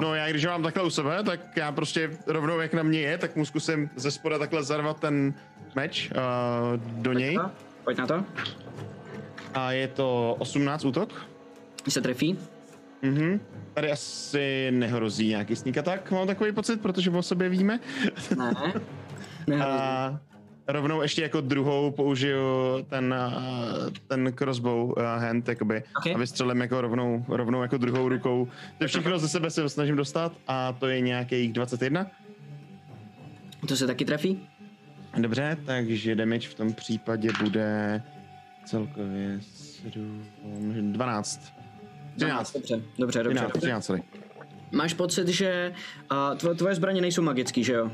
No 0.00 0.14
já 0.14 0.30
když 0.30 0.46
mám 0.46 0.62
takhle 0.62 0.82
u 0.82 0.90
sebe, 0.90 1.22
tak 1.24 1.40
já 1.56 1.72
prostě 1.72 2.10
rovnou 2.26 2.60
jak 2.60 2.74
na 2.74 2.82
mě 2.82 3.00
je, 3.00 3.18
tak 3.18 3.36
mu 3.36 3.44
zkusím 3.44 3.90
ze 3.96 4.10
spoda 4.10 4.38
takhle 4.38 4.62
zarvat 4.62 5.00
ten 5.00 5.34
meč 5.74 6.10
uh, 6.10 6.80
do 7.02 7.12
něj. 7.12 7.34
No, 7.34 7.50
Pojď 7.84 7.98
na 7.98 8.06
to. 8.06 8.24
A 9.54 9.72
je 9.72 9.88
to 9.88 10.36
18 10.38 10.84
útok. 10.84 11.26
Když 11.82 11.94
se 11.94 12.00
trefí. 12.00 12.38
Mhm. 13.02 13.40
Tady 13.74 13.92
asi 13.92 14.68
nehrozí 14.70 15.28
nějaký 15.28 15.56
sneak 15.56 15.78
attack, 15.78 16.10
mám 16.10 16.26
takový 16.26 16.52
pocit, 16.52 16.80
protože 16.80 17.10
o 17.10 17.22
sobě 17.22 17.48
víme. 17.48 17.80
Ne. 18.36 18.52
ne. 19.46 19.64
A 19.64 20.20
rovnou 20.72 21.02
ještě 21.02 21.22
jako 21.22 21.40
druhou 21.40 21.90
použiju 21.90 22.42
ten, 22.88 23.14
uh, 23.36 23.88
ten 24.06 24.32
crossbow 24.32 24.84
uh, 24.84 24.94
hand, 25.02 25.48
jakoby, 25.48 25.82
Ok. 25.98 26.14
a 26.14 26.18
vystřelím 26.18 26.60
jako 26.60 26.80
rovnou, 26.80 27.24
rovnou 27.28 27.62
jako 27.62 27.76
druhou 27.76 28.08
rukou. 28.08 28.48
To 28.78 28.86
všechno 28.86 29.18
ze 29.18 29.28
sebe 29.28 29.50
se 29.50 29.68
snažím 29.68 29.96
dostat 29.96 30.32
a 30.48 30.72
to 30.72 30.86
je 30.86 31.00
nějakých 31.00 31.52
21. 31.52 32.06
To 33.68 33.76
se 33.76 33.86
taky 33.86 34.04
trefí? 34.04 34.48
Dobře, 35.18 35.56
takže 35.66 36.14
damage 36.14 36.48
v 36.48 36.54
tom 36.54 36.72
případě 36.72 37.28
bude 37.42 38.02
celkově 38.64 39.40
7, 39.40 40.22
12. 40.92 41.52
13. 42.16 42.52
Dobře, 42.52 42.80
dobře, 42.98 43.22
dobře. 43.22 43.38
13, 43.38 43.52
13, 43.60 43.84
sorry. 43.84 44.02
Máš 44.72 44.94
pocit, 44.94 45.28
že 45.28 45.72
uh, 46.12 46.38
tvo, 46.38 46.54
tvoje 46.54 46.74
zbraně 46.74 47.00
nejsou 47.00 47.22
magický, 47.22 47.64
že 47.64 47.72
jo? 47.72 47.84
Uh, 47.84 47.90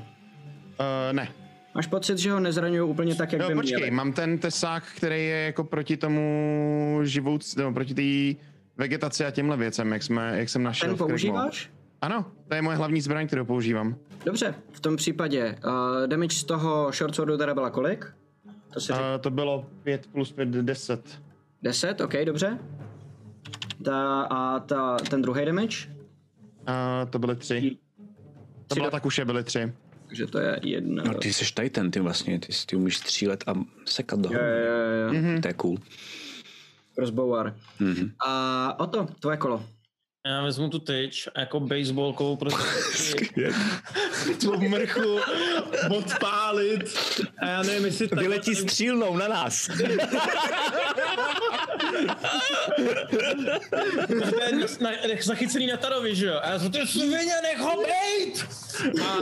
ne. 1.12 1.28
Máš 1.76 1.86
pocit, 1.86 2.18
že 2.18 2.32
ho 2.32 2.40
nezraňují 2.40 2.80
úplně 2.90 3.14
tak, 3.14 3.32
jak 3.32 3.42
No, 3.42 3.48
by 3.48 3.54
počkej, 3.54 3.76
měli? 3.76 3.90
mám 3.90 4.12
ten 4.12 4.38
tesák, 4.38 4.84
který 4.96 5.14
je 5.26 5.44
jako 5.44 5.64
proti 5.64 5.96
tomu 5.96 7.00
živouc, 7.02 7.56
nebo 7.56 7.72
proti 7.72 7.94
té 7.94 8.40
vegetaci 8.76 9.24
a 9.24 9.30
těmhle 9.30 9.56
věcem, 9.56 9.92
jak, 9.92 10.02
jsme, 10.02 10.38
jak 10.38 10.48
jsem 10.48 10.62
našel. 10.62 10.88
Ten 10.88 10.98
používáš? 10.98 11.70
Ano, 12.00 12.24
to 12.48 12.54
je 12.54 12.62
moje 12.62 12.76
hlavní 12.76 13.00
zbraň, 13.00 13.26
kterou 13.26 13.44
používám. 13.44 13.96
Dobře, 14.24 14.54
v 14.72 14.80
tom 14.80 14.96
případě 14.96 15.56
uh, 15.64 16.06
damage 16.06 16.36
z 16.36 16.44
toho 16.44 16.92
short 16.92 17.14
swordu 17.14 17.36
teda 17.36 17.54
byla 17.54 17.70
kolik? 17.70 18.06
To 18.72 18.80
si 18.80 18.92
Uh, 18.92 18.98
to 19.20 19.30
bylo 19.30 19.66
5 19.82 20.06
plus 20.06 20.32
5, 20.32 20.48
10. 20.48 21.20
10, 21.62 22.00
ok, 22.00 22.12
dobře. 22.24 22.58
Ta, 23.84 24.22
a 24.22 24.60
ta, 24.60 24.96
ten 24.96 25.22
druhý 25.22 25.44
damage? 25.44 25.76
Uh, 26.68 27.10
to 27.10 27.18
byly 27.18 27.36
3. 27.36 27.76
To 28.66 28.74
byla 28.74 28.86
do- 28.86 28.90
tak 28.90 29.06
už 29.06 29.18
je, 29.18 29.24
byly 29.24 29.44
3. 29.44 29.72
Takže 30.06 30.26
to 30.26 30.38
je 30.38 30.60
jedna. 30.62 31.04
No 31.06 31.14
ty 31.14 31.32
jsi 31.32 31.44
Titan, 31.54 31.90
ty 31.90 32.00
vlastně, 32.00 32.38
ty, 32.38 32.52
ty 32.66 32.76
umíš 32.76 32.96
střílet 32.96 33.44
a 33.46 33.54
sekat 33.84 34.20
do 34.20 34.28
Jo, 34.32 34.40
jo, 34.40 35.14
jo, 35.14 35.32
jo. 35.34 35.40
To 35.40 35.48
je 35.48 35.54
cool. 35.54 35.78
Crossbower. 36.94 37.54
Mhm. 37.80 38.12
A 38.26 38.80
o 38.80 38.86
to, 38.86 39.08
tvoje 39.20 39.36
kolo. 39.36 39.66
Já 40.26 40.42
vezmu 40.42 40.68
tu 40.68 40.78
tyč 40.78 41.28
a 41.34 41.40
jako 41.40 41.60
baseballkou 41.60 42.36
prostě 42.36 43.26
tu 44.40 44.60
mrchu 44.60 45.18
odpálit 45.96 46.96
a 47.38 47.46
já 47.46 47.62
nevím, 47.62 47.84
jestli. 47.84 48.06
Vyletí 48.06 48.54
střílnou 48.54 49.16
na 49.16 49.28
nás. 49.28 49.70
To 54.30 54.42
je 54.42 54.52
na, 54.80 54.90
zachycený 55.22 55.66
na 55.66 55.76
Tarovi, 55.76 56.14
že 56.16 56.26
jo? 56.26 56.40
A 56.42 56.50
já 56.50 56.58
za 56.58 56.68
to 56.68 56.86
svině, 56.86 57.34
nech 57.42 57.58
ho 57.58 57.76
bejt! 57.76 58.46
A, 59.04 59.16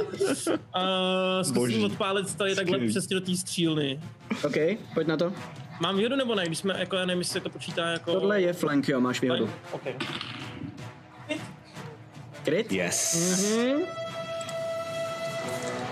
a 0.81 1.45
zkusím 1.45 1.55
Boží. 1.55 1.85
odpálit 1.85 2.35
tady 2.35 2.55
takhle 2.57 2.77
Skvělý. 2.77 2.93
přesně 2.93 3.15
do 3.15 3.21
té 3.21 3.37
střílny. 3.37 4.01
OK, 4.45 4.55
pojď 4.95 5.07
na 5.07 5.17
to. 5.17 5.33
Mám 5.81 5.97
výhodu 5.97 6.17
nebo 6.17 6.35
ne? 6.35 6.47
Když 6.47 6.59
jsme, 6.59 6.75
jako, 6.79 6.97
já 6.97 7.05
nevím, 7.07 7.21
jestli 7.21 7.41
to 7.41 7.51
počítá 7.51 7.87
jako... 7.87 8.13
Tohle 8.13 8.41
je 8.41 8.53
flank, 8.53 8.89
jo, 8.89 9.01
máš 9.01 9.21
výhodu. 9.21 9.51
Okay. 9.73 9.95
Kryt? 12.45 12.73
Yes. 12.73 13.15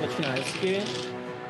Začíná 0.01 0.29
hezky. 0.31 0.83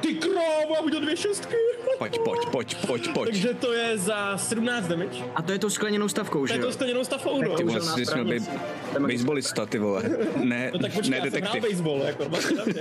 Ty 0.00 0.14
krávo, 0.14 0.82
udělal 0.84 1.02
dvě 1.04 1.16
šestky. 1.16 1.56
Pojď, 2.02 2.18
pojď, 2.24 2.46
pojď, 2.50 2.86
pojď, 2.86 3.08
pojď. 3.14 3.30
Takže 3.30 3.54
to 3.54 3.72
je 3.72 3.98
za 3.98 4.36
17 4.38 4.86
damage. 4.88 5.22
A 5.34 5.42
to 5.42 5.52
je 5.52 5.58
tou 5.58 5.70
skleněnou 5.70 6.08
stavkou, 6.08 6.40
To 6.40 6.46
že 6.46 6.54
je 6.54 6.60
jo? 6.60 6.66
to 6.66 6.72
skleněnou 6.72 7.04
stavou, 7.04 7.42
no. 7.42 7.56
ty 7.56 7.64
Vole, 7.64 7.80
jsi 7.80 8.04
měl 8.14 8.24
být 8.24 8.50
baseballista, 8.98 9.66
ty 9.66 9.78
vole. 9.78 10.02
Ne, 10.44 10.70
No 10.74 10.78
tak 10.78 10.92
počkej, 10.92 11.10
ne 11.10 11.16
já 11.16 11.24
detektiv. 11.24 11.62
baseball, 11.62 12.02
jako 12.02 12.24
vlastně 12.28 12.56
na 12.56 12.64
mě. 12.64 12.74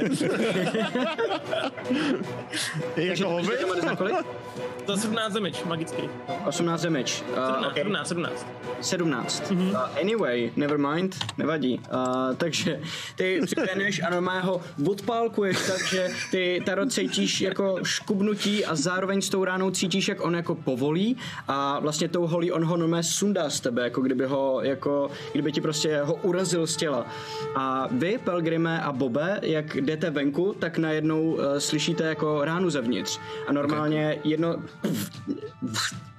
Jako 2.96 3.30
hobby? 3.30 3.54
To 4.86 4.92
máte 4.92 5.00
za 5.00 5.00
kolik? 5.00 5.02
Za 5.02 5.02
17 5.02 5.34
damage, 5.34 5.58
magický. 5.66 6.10
18 6.46 6.82
damage. 6.84 7.14
Uh, 7.30 7.36
17, 7.36 7.72
okay. 7.72 7.84
17, 7.84 8.08
17. 8.08 8.46
17. 8.82 9.52
Uh, 9.52 9.78
anyway, 10.02 10.52
never 10.56 10.78
mind, 10.78 11.16
nevadí. 11.38 11.80
Uh, 11.94 12.36
takže 12.36 12.80
ty 13.16 13.42
připěneš 13.46 14.02
a 14.04 14.10
normálně 14.10 14.42
ho 14.42 14.62
odpálkuješ, 14.90 15.58
takže 15.68 16.10
ty 16.32 16.62
Taro 16.66 16.86
cítíš 16.86 17.42
jako 17.42 17.80
škubnutí 17.84 18.66
a 18.66 18.76
zároveň 18.76 19.22
s 19.22 19.30
tou 19.30 19.44
ránou 19.44 19.72
cítíš, 19.72 20.08
jak 20.08 20.26
on 20.26 20.36
jako 20.36 20.56
povolí 20.56 21.18
a 21.48 21.80
vlastně 21.80 22.10
tou 22.10 22.28
holí 22.28 22.52
on 22.52 22.66
ho 22.66 22.78
normálně 22.78 23.04
sundá 23.04 23.50
z 23.50 23.60
tebe, 23.60 23.84
jako 23.84 24.02
kdyby 24.02 24.26
ho, 24.26 24.60
jako 24.62 25.12
kdyby 25.32 25.52
ti 25.52 25.62
prostě 25.62 26.02
ho 26.02 26.14
urazil 26.14 26.68
z 26.68 26.76
těla. 26.76 27.06
A 27.56 27.88
vy, 27.92 28.18
Pelgrime 28.24 28.82
a 28.82 28.92
Bobe, 28.92 29.40
jak 29.42 29.76
jdete 29.76 30.10
venku, 30.10 30.56
tak 30.60 30.78
najednou 30.78 31.22
uh, 31.22 31.40
slyšíte 31.58 32.04
jako 32.04 32.46
ránu 32.46 32.70
zevnitř. 32.70 33.20
A 33.48 33.54
normálně 33.54 34.20
jedno 34.24 34.51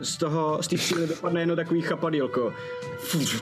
z 0.00 0.16
toho, 0.16 0.62
z 0.62 0.68
té 0.68 0.78
stříly 0.78 1.06
dopadne 1.06 1.40
jedno 1.40 1.56
takový 1.56 1.82
chapadílko 1.82 2.54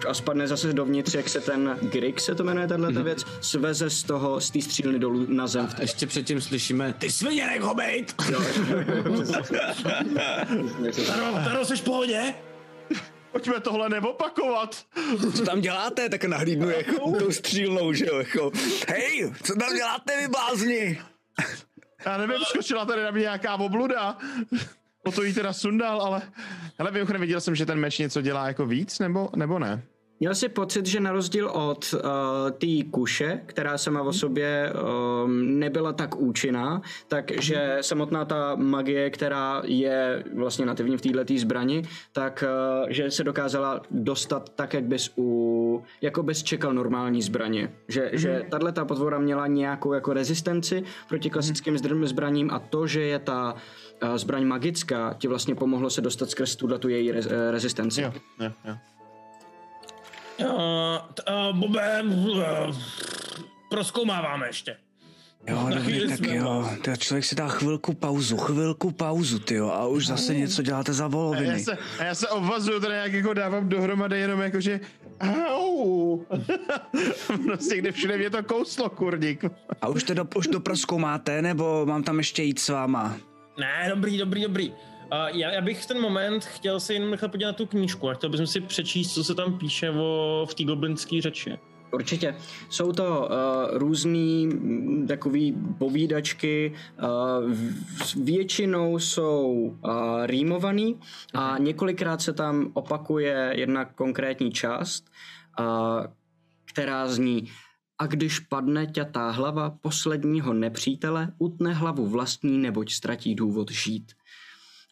a 0.09 0.15
spadne 0.15 0.47
zase 0.47 0.73
dovnitř, 0.73 1.15
jak 1.15 1.29
se 1.29 1.41
ten 1.41 1.79
Grig 1.83 2.21
se 2.21 2.35
to 2.35 2.45
jmenuje, 2.45 2.67
tahle 2.67 2.93
ta 2.93 3.03
věc, 3.03 3.25
sveze 3.41 3.91
z 3.91 4.03
toho, 4.03 4.41
z 4.41 4.51
té 4.51 4.63
střílny 4.63 4.99
dolů 4.99 5.27
na 5.29 5.47
zem. 5.47 5.67
Té 5.67 5.83
Ještě 5.83 6.07
předtím 6.07 6.41
slyšíme, 6.41 6.95
ty 6.99 7.11
svině, 7.11 7.47
nech 7.47 7.61
ho 7.61 7.75
bejt! 7.75 8.15
Taro, 11.07 11.33
Taro, 11.45 11.65
jsi 11.65 11.77
v 11.77 11.83
pohodě? 11.83 12.35
Pojďme 13.33 13.61
tohle 13.61 13.89
neopakovat. 13.89 14.85
Co 15.37 15.45
tam 15.45 15.61
děláte? 15.61 16.09
Tak 16.09 16.25
nahlídnu 16.25 16.71
jako 16.71 17.13
tou 17.19 17.33
střílnou, 17.33 17.93
že 17.93 18.07
jo, 18.07 18.19
jako. 18.19 18.51
Hej, 18.89 19.33
co 19.43 19.55
tam 19.55 19.77
děláte, 19.77 20.21
vy 20.21 20.29
blázni? 20.29 21.01
Já 22.07 22.17
nevím, 22.17 22.37
skočila 22.45 22.85
tady 22.85 23.03
na 23.03 23.11
mě 23.11 23.21
nějaká 23.21 23.55
obluda. 23.55 24.19
O 25.07 25.13
to 25.13 25.23
jí 25.23 25.35
teda 25.35 25.53
sundal, 25.53 26.03
ale... 26.03 26.23
Hele, 26.79 26.91
Vyuchne, 26.91 27.19
viděl 27.19 27.41
jsem, 27.41 27.55
že 27.55 27.67
ten 27.67 27.79
meč 27.79 27.99
něco 27.99 28.21
dělá 28.21 28.47
jako 28.47 28.67
víc, 28.67 28.99
nebo, 28.99 29.29
nebo 29.37 29.59
ne? 29.59 29.83
Měl 30.23 30.35
jsi 30.35 30.49
pocit, 30.49 30.87
že 30.87 31.01
na 31.01 31.13
rozdíl 31.13 31.49
od 31.49 31.95
uh, 31.95 32.01
té 32.51 32.91
kuše, 32.91 33.41
která 33.47 33.79
sama 33.79 34.03
o 34.03 34.13
sobě 34.13 34.73
um, 35.25 35.59
nebyla 35.59 35.93
tak 35.93 36.17
účinná, 36.17 36.83
takže 37.09 37.79
samotná 37.81 38.25
ta 38.25 38.55
magie, 38.57 39.11
která 39.11 39.63
je 39.65 40.25
vlastně 40.35 40.67
nativní 40.67 40.97
v 40.97 41.01
této 41.01 41.35
zbrani, 41.37 41.83
tak 42.13 42.45
uh, 42.83 42.91
že 42.91 43.11
se 43.11 43.25
dokázala 43.25 43.83
dostat 43.91 44.49
tak, 44.49 44.75
jak 44.75 44.85
bys 44.85 45.11
u, 45.19 45.83
jako 46.01 46.23
bys 46.23 46.43
čekal 46.43 46.75
normální 46.75 47.23
zbraně. 47.23 47.73
Že, 47.89 48.03
mm-hmm. 48.03 48.19
že 48.19 48.43
tahle 48.51 48.73
ta 48.73 48.85
potvora 48.85 49.19
měla 49.19 49.47
nějakou 49.47 49.93
jako 49.93 50.13
rezistenci 50.13 50.83
proti 51.09 51.31
klasickým 51.31 51.75
mm-hmm. 51.75 52.05
zbraním 52.05 52.51
a 52.51 52.59
to, 52.59 52.87
že 52.87 53.03
je 53.03 53.19
ta 53.19 53.53
uh, 53.53 53.61
zbraň 54.17 54.45
magická, 54.45 55.15
ti 55.19 55.29
vlastně 55.29 55.55
pomohlo 55.55 55.91
se 55.91 56.01
dostat 56.01 56.31
skrz 56.31 56.57
tuhle 56.57 56.79
tu 56.79 56.89
její 56.89 57.13
rez, 57.13 57.27
uh, 57.27 57.33
rezistenci. 57.51 58.03
Jo, 58.03 58.13
jo, 58.41 58.53
jo. 58.65 58.77
Uh, 60.39 60.99
t- 61.15 61.23
uh, 61.51 61.59
Bobe, 61.59 62.03
uh, 62.03 62.77
proskoumáváme 63.71 64.47
ještě. 64.47 64.77
Jo, 65.49 65.69
Na 65.69 65.77
dobrý, 65.77 66.09
tak 66.09 66.21
jo. 66.21 66.71
Tyjo, 66.83 66.97
člověk 66.97 67.25
si 67.25 67.35
dá 67.35 67.49
chvilku 67.49 67.95
pauzu, 67.95 68.37
chvilku 68.37 68.91
pauzu, 68.91 69.39
ty 69.39 69.59
a 69.59 69.87
už 69.87 70.07
zase 70.07 70.35
něco 70.35 70.63
děláte 70.63 70.93
za 70.93 71.05
A 71.05 71.07
já 71.07 71.09
voloviny. 71.09 71.61
se, 71.65 71.79
a 71.99 72.05
já 72.05 72.15
se 72.15 72.29
obvazuju, 72.29 72.81
teda 72.81 72.95
jak 72.95 73.13
jako 73.13 73.35
dávám 73.35 73.69
dohromady 73.69 74.21
jenom 74.21 74.41
jako, 74.41 74.61
že 74.61 74.81
au. 75.49 76.19
prostě 77.45 77.77
kde 77.79 77.93
všude 77.93 78.19
mě 78.19 78.31
to 78.31 78.43
kouslo, 78.43 78.91
kurník. 78.91 79.45
A 79.83 79.89
už 79.89 80.05
to 80.05 80.15
do, 80.15 80.25
už 80.37 80.47
to 80.47 80.61
proskoumáte, 80.61 81.43
nebo 81.43 81.87
mám 81.87 82.03
tam 82.03 82.19
ještě 82.19 82.43
jít 82.43 82.59
s 82.59 82.69
váma? 82.69 83.17
Ne, 83.59 83.87
dobrý, 83.89 84.19
dobrý, 84.19 84.43
dobrý. 84.43 84.71
Uh, 84.71 84.77
já, 85.29 85.51
já 85.51 85.61
bych 85.61 85.83
v 85.83 85.87
ten 85.87 86.01
moment 86.01 86.45
chtěl 86.45 86.81
se 86.81 86.95
jenom 86.95 87.11
nechat 87.11 87.31
podívat 87.31 87.49
na 87.49 87.53
tu 87.53 87.67
knížku 87.67 88.11
a 88.11 88.15
chtěl 88.15 88.31
bych 88.31 88.49
si 88.49 88.61
přečíst, 88.61 89.15
co 89.15 89.25
se 89.25 89.35
tam 89.35 89.59
píše 89.59 89.91
o, 89.91 90.47
v 90.51 90.55
té 90.55 90.65
goblinské 90.65 91.21
řeči. 91.21 91.59
Určitě. 91.93 92.37
Jsou 92.69 92.93
to 92.93 93.21
uh, 93.21 93.79
různý 93.79 94.47
mm, 94.47 95.07
takový 95.07 95.57
povídačky, 95.79 96.73
uh, 97.03 97.53
většinou 98.25 98.99
jsou 98.99 99.51
uh, 99.51 100.27
rýmovaný 100.27 101.01
a 101.35 101.59
několikrát 101.59 102.23
se 102.23 102.33
tam 102.33 102.71
opakuje 102.75 103.53
jedna 103.57 103.85
konkrétní 103.85 104.53
část, 104.53 105.11
uh, 105.61 105.67
která 106.65 107.09
zní 107.09 107.51
a 108.01 108.07
když 108.07 108.39
padne 108.39 108.87
ťatá 108.87 109.31
hlava 109.31 109.71
posledního 109.71 110.53
nepřítele, 110.55 111.33
utne 111.39 111.73
hlavu 111.73 112.07
vlastní, 112.07 112.59
neboť 112.59 112.93
ztratí 112.93 113.35
důvod 113.35 113.71
žít. 113.71 114.13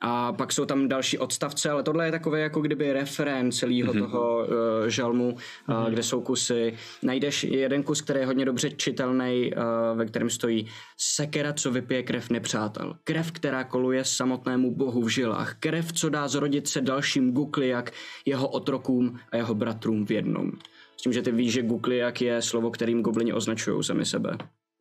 A 0.00 0.32
pak 0.32 0.52
jsou 0.52 0.64
tam 0.64 0.88
další 0.88 1.18
odstavce, 1.18 1.70
ale 1.70 1.82
tohle 1.82 2.06
je 2.06 2.10
takové 2.10 2.40
jako 2.40 2.60
kdyby 2.60 2.92
referent 2.92 3.54
celého 3.54 3.92
mm-hmm. 3.92 3.98
toho 3.98 4.38
uh, 4.38 4.88
žalmu, 4.88 5.36
uh, 5.68 5.90
kde 5.90 6.02
jsou 6.02 6.20
kusy. 6.20 6.74
Najdeš 7.02 7.44
jeden 7.44 7.82
kus, 7.82 8.00
který 8.00 8.20
je 8.20 8.26
hodně 8.26 8.44
dobře 8.44 8.70
čitelný, 8.70 9.52
uh, 9.52 9.98
ve 9.98 10.06
kterém 10.06 10.30
stojí 10.30 10.66
sekera, 10.96 11.52
co 11.52 11.70
vypije 11.70 12.02
krev 12.02 12.30
nepřátel. 12.30 12.96
Krev, 13.04 13.32
která 13.32 13.64
koluje 13.64 14.04
samotnému 14.04 14.74
bohu 14.74 15.02
v 15.02 15.08
žilách. 15.08 15.54
Krev, 15.60 15.92
co 15.92 16.08
dá 16.08 16.28
zrodit 16.28 16.68
se 16.68 16.80
dalším 16.80 17.32
Gukliak, 17.32 17.92
jeho 18.26 18.48
otrokům 18.48 19.18
a 19.32 19.36
jeho 19.36 19.54
bratrům 19.54 20.06
v 20.06 20.10
jednom. 20.10 20.52
S 21.00 21.02
tím, 21.02 21.12
že 21.12 21.22
ty 21.22 21.32
víš, 21.32 21.52
že 21.52 21.62
Gukliak 21.62 22.20
je 22.20 22.42
slovo, 22.42 22.70
kterým 22.70 23.02
goblini 23.02 23.32
označují 23.32 23.84
sami 23.84 24.06
sebe. 24.06 24.38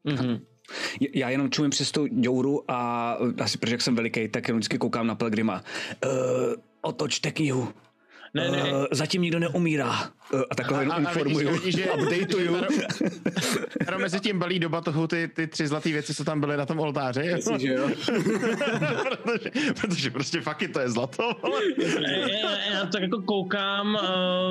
Mm-hmm. 0.07 0.41
Já 1.15 1.29
jenom 1.29 1.49
čumím 1.49 1.71
přes 1.71 1.91
tu 1.91 2.07
děuru 2.07 2.71
a 2.71 3.11
asi 3.41 3.57
protože 3.57 3.73
jak 3.73 3.81
jsem 3.81 3.95
veliký, 3.95 4.27
tak 4.27 4.47
jenom 4.47 4.59
vždycky 4.59 4.77
koukám 4.77 5.07
na 5.07 5.15
Pelgrima. 5.15 5.63
Uh, 6.05 6.11
otočte 6.81 7.31
knihu. 7.31 7.73
Ne, 8.37 8.51
ne, 8.51 8.67
Uh, 8.67 8.85
zatím 8.91 9.21
nikdo 9.21 9.39
neumírá. 9.39 9.89
Uh, 10.33 10.41
a 10.49 10.55
takhle 10.55 10.83
jenom 10.83 10.99
informuju. 10.99 11.51
vidíš, 11.51 11.75
že 11.75 11.91
Updateuju. 11.91 12.57
Mezi 13.97 14.19
tím 14.19 14.39
balí 14.39 14.59
doba 14.59 14.81
toho 14.81 15.07
ty, 15.07 15.27
ty 15.27 15.47
tři 15.47 15.67
zlaté 15.67 15.89
věci, 15.89 16.13
co 16.13 16.23
tam 16.23 16.39
byly 16.39 16.57
na 16.57 16.65
tom 16.65 16.79
oltáři. 16.79 17.35
Že 17.57 17.73
jo? 17.73 17.89
protože, 19.23 19.51
protože 19.81 20.11
prostě 20.11 20.41
fakt 20.41 20.63
to 20.73 20.79
je 20.79 20.89
zlato. 20.89 21.35
já, 21.77 22.27
já, 22.27 22.57
já 22.73 22.85
tak 22.85 23.01
jako 23.01 23.21
koukám 23.21 23.87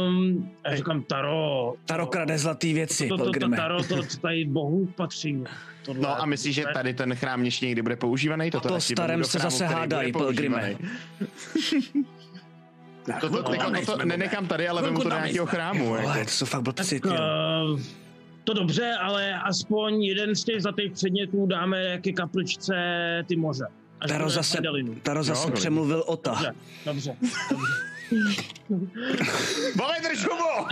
um, 0.08 0.50
a 0.64 0.76
říkám, 0.76 1.02
Taro, 1.02 1.74
Taro 1.84 2.06
krade 2.06 2.38
zlatý 2.38 2.74
věci, 2.74 3.08
to, 3.08 3.16
to, 3.16 3.24
to, 3.24 3.24
Pelgrime. 3.24 3.56
Taro, 3.56 3.82
to, 3.82 3.96
to 3.96 4.16
tady 4.20 4.44
bohu 4.44 4.86
patří. 4.96 5.44
Tohle, 5.84 6.02
No 6.02 6.22
a 6.22 6.26
myslíš, 6.26 6.54
že 6.54 6.64
tady 6.74 6.94
ten 6.94 7.14
chrám 7.14 7.44
ještě 7.44 7.66
někdy 7.66 7.82
bude 7.82 7.96
používaný? 7.96 8.50
Toto 8.50 8.68
to 8.68 8.74
nechci 8.74 8.94
starém 8.94 9.20
do 9.20 9.26
se 9.26 9.38
zase 9.38 9.66
hádají, 9.66 10.12
bude 10.12 10.76
Používaný. 13.06 13.20
Toto, 13.20 13.28
chvilku 13.28 13.52
jako, 13.52 13.64
tam 13.64 13.72
toto 13.84 13.96
nejsme, 13.98 14.16
nenechám 14.16 14.46
tady, 14.46 14.68
ale 14.68 14.82
vemu 14.82 14.98
to 14.98 15.08
do 15.08 15.16
nějakého 15.16 15.46
chrámu. 15.46 15.94
Jako. 15.94 16.08
Vole, 16.08 16.24
to 16.24 16.30
jsou 16.30 16.46
fakt 16.46 16.62
blbci, 16.62 17.00
ty. 17.00 17.08
Uh, 17.08 17.14
to 18.44 18.54
dobře, 18.54 18.92
ale 19.00 19.34
aspoň 19.34 20.02
jeden 20.02 20.34
z 20.34 20.44
těch 20.44 20.62
zlatých 20.62 20.92
předmětů 20.92 21.46
dáme 21.46 21.98
ke 21.98 22.12
kapličce 22.12 22.74
ty 23.28 23.36
moře. 23.36 23.66
Taro 24.08 24.30
zase. 24.30 24.58
Taro 25.02 25.22
zase 25.22 25.48
Jo, 25.48 25.54
přemluvil 25.54 26.04
o 26.06 26.16
ta. 26.16 26.30
Dobře, 26.30 26.52
dobře. 26.84 27.16
Bole, 29.76 29.96
drž 30.02 30.26
hubu! 30.26 30.66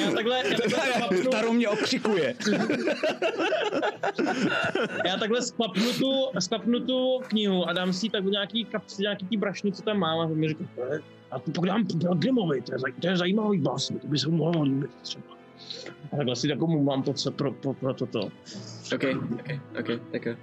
Já 0.00 0.10
takhle, 0.10 0.36
já 0.38 0.56
takhle, 0.58 0.92
sklapnu, 0.94 1.30
Taro 1.30 1.52
mě 1.52 1.68
okřikuje. 1.68 2.34
já 5.06 5.16
takhle 5.16 5.42
sklapnu, 5.42 5.92
tu, 5.92 6.10
sklapnu 6.38 6.80
tu 6.80 7.20
knihu 7.28 7.68
a 7.68 7.72
dám 7.72 7.92
si 7.92 8.08
tak 8.08 8.24
nějaký 8.24 8.64
kapsi, 8.64 9.02
nějaký 9.02 9.26
tý 9.26 9.36
brašny, 9.36 9.72
co 9.72 9.82
tam 9.82 9.98
mám 9.98 10.18
a 10.20 10.26
mi 10.26 10.48
říká, 10.48 10.64
"Eh, 10.92 10.98
a 11.30 11.38
to 11.38 11.50
pak 11.50 11.64
dám 11.64 11.86
Pelgrimovi, 12.00 12.60
to 12.62 12.72
je, 12.72 12.78
to 13.00 13.08
je 13.08 13.16
zajímavý 13.16 13.58
básně, 13.60 13.98
to 13.98 14.06
by 14.06 14.18
se 14.18 14.28
mu 14.28 14.36
mohlo 14.36 14.62
líbit 14.62 14.90
třeba. 15.02 15.24
A 16.12 16.16
takhle 16.16 16.36
si 16.36 16.48
takovou 16.48 16.82
mám 16.82 17.02
to, 17.02 17.12
co 17.12 17.30
pro, 17.30 17.52
pro, 17.52 17.74
pro 17.74 17.94
toto. 17.94 18.20
OK, 18.94 19.04
OK, 19.34 19.50
OK, 19.80 20.00
tak 20.12 20.26
jo. 20.26 20.34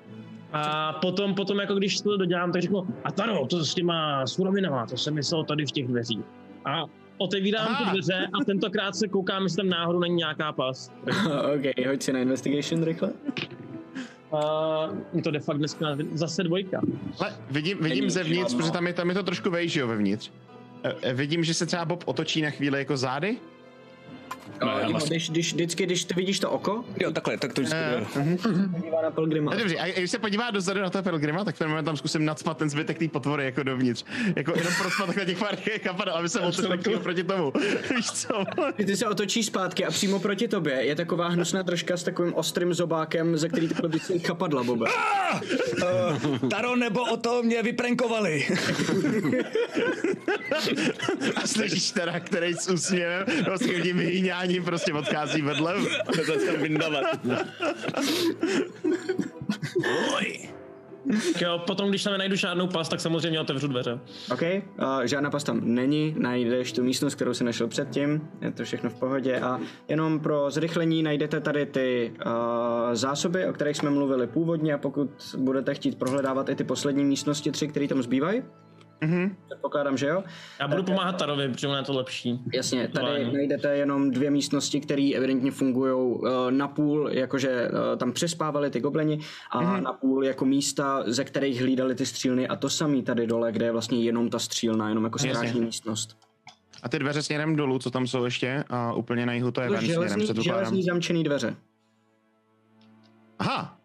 A 0.53 0.93
potom, 0.93 1.35
potom 1.35 1.59
jako 1.59 1.75
když 1.75 2.01
to 2.01 2.17
dodělám, 2.17 2.51
tak 2.51 2.61
řeknu, 2.61 2.87
a 3.03 3.11
Taro, 3.11 3.45
to 3.47 3.65
s 3.65 3.73
těma 3.73 4.27
surovinama, 4.27 4.85
to 4.85 4.97
jsem 4.97 5.13
myslel 5.13 5.43
tady 5.43 5.65
v 5.65 5.71
těch 5.71 5.87
dveřích. 5.87 6.19
A 6.65 6.85
otevírám 7.17 7.67
Aha. 7.67 7.85
ty 7.85 7.91
dveře 7.91 8.27
a 8.33 8.43
tentokrát 8.45 8.95
se 8.95 9.07
koukám, 9.07 9.43
jestli 9.43 9.57
tam 9.57 9.69
náhodou 9.69 9.99
není 9.99 10.15
nějaká 10.15 10.51
pas. 10.51 10.91
OK, 11.55 11.87
hoď 11.87 12.01
si 12.01 12.13
na 12.13 12.19
investigation 12.19 12.83
rychle. 12.83 13.13
A 14.31 14.39
je 15.13 15.21
to 15.21 15.31
de 15.31 15.39
facto 15.39 15.57
dneska 15.57 15.85
zase 16.13 16.43
dvojka. 16.43 16.81
Ale 17.19 17.33
vidím, 17.51 17.77
vidím 17.77 17.99
Není 17.99 18.09
zevnitř, 18.09 18.51
žádná. 18.51 18.57
protože 18.57 18.71
tam 18.71 18.87
je, 18.87 18.93
tam 18.93 19.09
je 19.09 19.15
to 19.15 19.23
trošku 19.23 19.49
vejš, 19.49 19.75
jo, 19.75 19.87
vevnitř. 19.87 20.31
E, 20.83 20.93
e, 21.01 21.13
vidím, 21.13 21.43
že 21.43 21.53
se 21.53 21.65
třeba 21.65 21.85
Bob 21.85 22.03
otočí 22.05 22.41
na 22.41 22.49
chvíli 22.49 22.79
jako 22.79 22.97
zády. 22.97 23.37
No, 24.61 24.91
vlastně- 24.91 25.15
když, 25.17 25.29
když, 25.29 25.53
vždycky, 25.53 25.85
když 25.85 26.05
ty 26.05 26.13
vidíš 26.13 26.39
to 26.39 26.51
oko, 26.51 26.83
Jo, 27.01 27.11
takhle, 27.11 27.37
tak 27.37 27.53
to 27.53 27.61
vždycky 27.61 27.79
E, 27.79 28.05
bude. 28.15 28.39
dívá 28.83 29.01
na 29.01 29.11
Pelgrima. 29.11 29.51
No 29.51 29.57
dobře, 29.59 29.77
a 29.77 29.91
když 29.91 30.11
se 30.11 30.19
podívá 30.19 30.51
dozadu 30.51 30.81
na 30.81 30.89
toho 30.89 31.03
Pelgrima, 31.03 31.43
tak 31.43 31.55
v 31.55 31.59
ten 31.59 31.69
moment 31.69 31.85
tam 31.85 31.97
zkusím 31.97 32.25
nadspat 32.25 32.57
ten 32.57 32.69
zbytek 32.69 32.99
té 32.99 33.07
potvory 33.07 33.45
jako 33.45 33.63
dovnitř. 33.63 34.03
Jako 34.35 34.53
jenom 34.57 34.73
prospat 34.81 35.05
takhle 35.07 35.25
těch 35.25 35.37
pár 35.37 35.55
kapadel, 35.83 36.13
aby 36.15 36.29
se 36.29 36.39
otočil 36.39 36.99
proti 36.99 37.23
tomu. 37.23 37.53
Víš 37.95 38.11
co? 38.11 38.43
Ty 38.85 38.95
se 38.97 39.07
otočíš 39.07 39.45
zpátky 39.45 39.85
a 39.85 39.91
přímo 39.91 40.19
proti 40.19 40.47
tobě 40.47 40.73
je 40.73 40.95
taková 40.95 41.27
hnusná 41.27 41.61
držka 41.61 41.97
s 41.97 42.03
takovým 42.03 42.33
ostrým 42.33 42.73
zobákem, 42.73 43.37
ze 43.37 43.49
který 43.49 43.67
takhle 43.67 43.89
vysí 43.89 44.19
chapadla, 44.19 44.63
Bobe. 44.63 44.85
Uh, 45.81 46.49
Taro 46.49 46.75
nebo 46.75 47.01
o 47.11 47.17
to 47.17 47.43
mě 47.43 47.63
vyprankovali. 47.63 48.47
A 51.35 51.47
slyšíš 51.47 51.91
teda, 51.91 52.19
který 52.19 52.53
s 52.53 52.69
úsměvem, 52.69 53.25
no 53.49 53.57
s 53.57 53.61
vyhýňáním 54.43 54.63
prostě 54.63 54.93
odchází 54.93 55.41
vedle. 55.41 55.75
Začal 56.25 56.57
vyndavat. 56.57 57.05
Tak 61.33 61.41
Jo, 61.41 61.63
potom, 61.67 61.89
když 61.89 62.03
tam 62.03 62.13
nenajdu 62.13 62.35
žádnou 62.35 62.67
pas, 62.67 62.89
tak 62.89 63.01
samozřejmě 63.01 63.39
otevřu 63.39 63.67
dveře. 63.67 63.99
OK, 64.31 64.41
uh, 64.41 65.03
žádná 65.03 65.29
pas 65.29 65.43
tam 65.43 65.61
není, 65.63 66.15
najdeš 66.17 66.71
tu 66.71 66.83
místnost, 66.83 67.15
kterou 67.15 67.33
si 67.33 67.43
našel 67.43 67.67
předtím, 67.67 68.27
je 68.41 68.51
to 68.51 68.63
všechno 68.63 68.89
v 68.89 68.93
pohodě 68.93 69.39
a 69.39 69.59
jenom 69.87 70.19
pro 70.19 70.51
zrychlení 70.51 71.03
najdete 71.03 71.39
tady 71.39 71.65
ty 71.65 72.13
uh, 72.25 72.31
zásoby, 72.93 73.45
o 73.45 73.53
kterých 73.53 73.77
jsme 73.77 73.89
mluvili 73.89 74.27
původně 74.27 74.73
a 74.73 74.77
pokud 74.77 75.09
budete 75.37 75.73
chtít 75.73 75.99
prohledávat 75.99 76.49
i 76.49 76.55
ty 76.55 76.63
poslední 76.63 77.05
místnosti 77.05 77.51
tři, 77.51 77.67
které 77.67 77.87
tam 77.87 78.03
zbývají, 78.03 78.43
mm-hmm. 79.03 79.35
předpokládám, 79.45 79.97
že 79.97 80.07
jo, 80.07 80.23
Já 80.59 80.67
budu 80.67 80.83
pomáhat 80.83 81.17
Tarovi, 81.17 81.49
protože 81.49 81.67
ono 81.67 81.77
je 81.77 81.83
to 81.83 81.93
lepší. 81.93 82.39
Jasně, 82.53 82.87
tady 82.87 83.31
najdete 83.33 83.77
jenom 83.77 84.11
dvě 84.11 84.31
místnosti, 84.31 84.81
které 84.81 85.11
evidentně 85.15 85.51
fungují 85.51 85.93
uh, 85.93 86.27
napůl, 86.49 87.09
jakože 87.11 87.69
uh, 87.69 87.97
tam 87.97 88.11
přespávali 88.11 88.69
ty 88.69 88.79
gobleni 88.79 89.19
a 89.51 89.61
mm-hmm. 89.61 89.81
napůl 89.81 90.25
jako 90.25 90.45
místa, 90.45 91.03
ze 91.05 91.23
kterých 91.23 91.61
hlídali 91.61 91.95
ty 91.95 92.05
střílny 92.05 92.47
a 92.47 92.55
to 92.55 92.69
samý 92.69 93.03
tady 93.03 93.27
dole, 93.27 93.51
kde 93.51 93.65
je 93.65 93.71
vlastně 93.71 94.03
jenom 94.03 94.29
ta 94.29 94.39
střílna, 94.39 94.89
jenom 94.89 95.03
jako 95.03 95.19
strážní 95.19 95.61
místnost. 95.61 96.17
A 96.83 96.89
ty 96.89 96.99
dveře 96.99 97.23
směrem 97.23 97.55
dolů, 97.55 97.79
co 97.79 97.91
tam 97.91 98.07
jsou 98.07 98.25
ještě, 98.25 98.63
a 98.69 98.93
úplně 98.93 99.25
na 99.25 99.33
jihu 99.33 99.51
to 99.51 99.61
je 99.61 99.69
ven 99.69 99.79
směrem, 99.79 99.93
Železný, 99.93 100.23
předpokládám. 100.23 100.59
železný 100.59 100.83
zamčený 100.83 101.23
dveře. 101.23 101.55
Aha, 103.39 103.77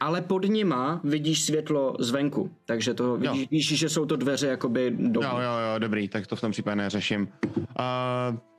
ale 0.00 0.20
pod 0.22 0.44
nima 0.44 1.00
vidíš 1.04 1.44
světlo 1.44 1.96
zvenku, 1.98 2.50
takže 2.64 2.94
to 2.94 3.16
vidíš, 3.16 3.50
víš, 3.50 3.78
že 3.78 3.88
jsou 3.88 4.06
to 4.06 4.16
dveře 4.16 4.46
jakoby 4.46 4.90
do... 4.90 5.20
Jo, 5.22 5.30
jo, 5.30 5.72
jo, 5.72 5.78
dobrý, 5.78 6.08
tak 6.08 6.26
to 6.26 6.36
v 6.36 6.40
tom 6.40 6.52
případě 6.52 6.76
neřeším. 6.76 7.28
Uh, 7.56 7.64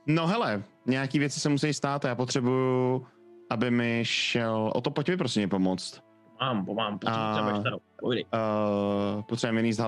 no 0.06 0.26
hele, 0.26 0.62
nějaký 0.86 1.18
věci 1.18 1.40
se 1.40 1.48
musí 1.48 1.74
stát 1.74 2.04
a 2.04 2.08
já 2.08 2.14
potřebuju, 2.14 3.06
aby 3.50 3.70
mi 3.70 4.00
šel, 4.02 4.72
o 4.74 4.80
to 4.80 4.90
pojď 4.90 5.08
mi 5.08 5.16
prosím 5.16 5.48
pomoct. 5.48 6.00
Mám, 6.40 6.66
mám, 6.76 6.98
A- 7.06 7.52
potřebuji 7.52 7.80
Pojdi. 8.00 8.24
Uh, 8.24 9.22
potřebujeme 9.22 9.60
jiný 9.60 9.72
z. 9.72 9.78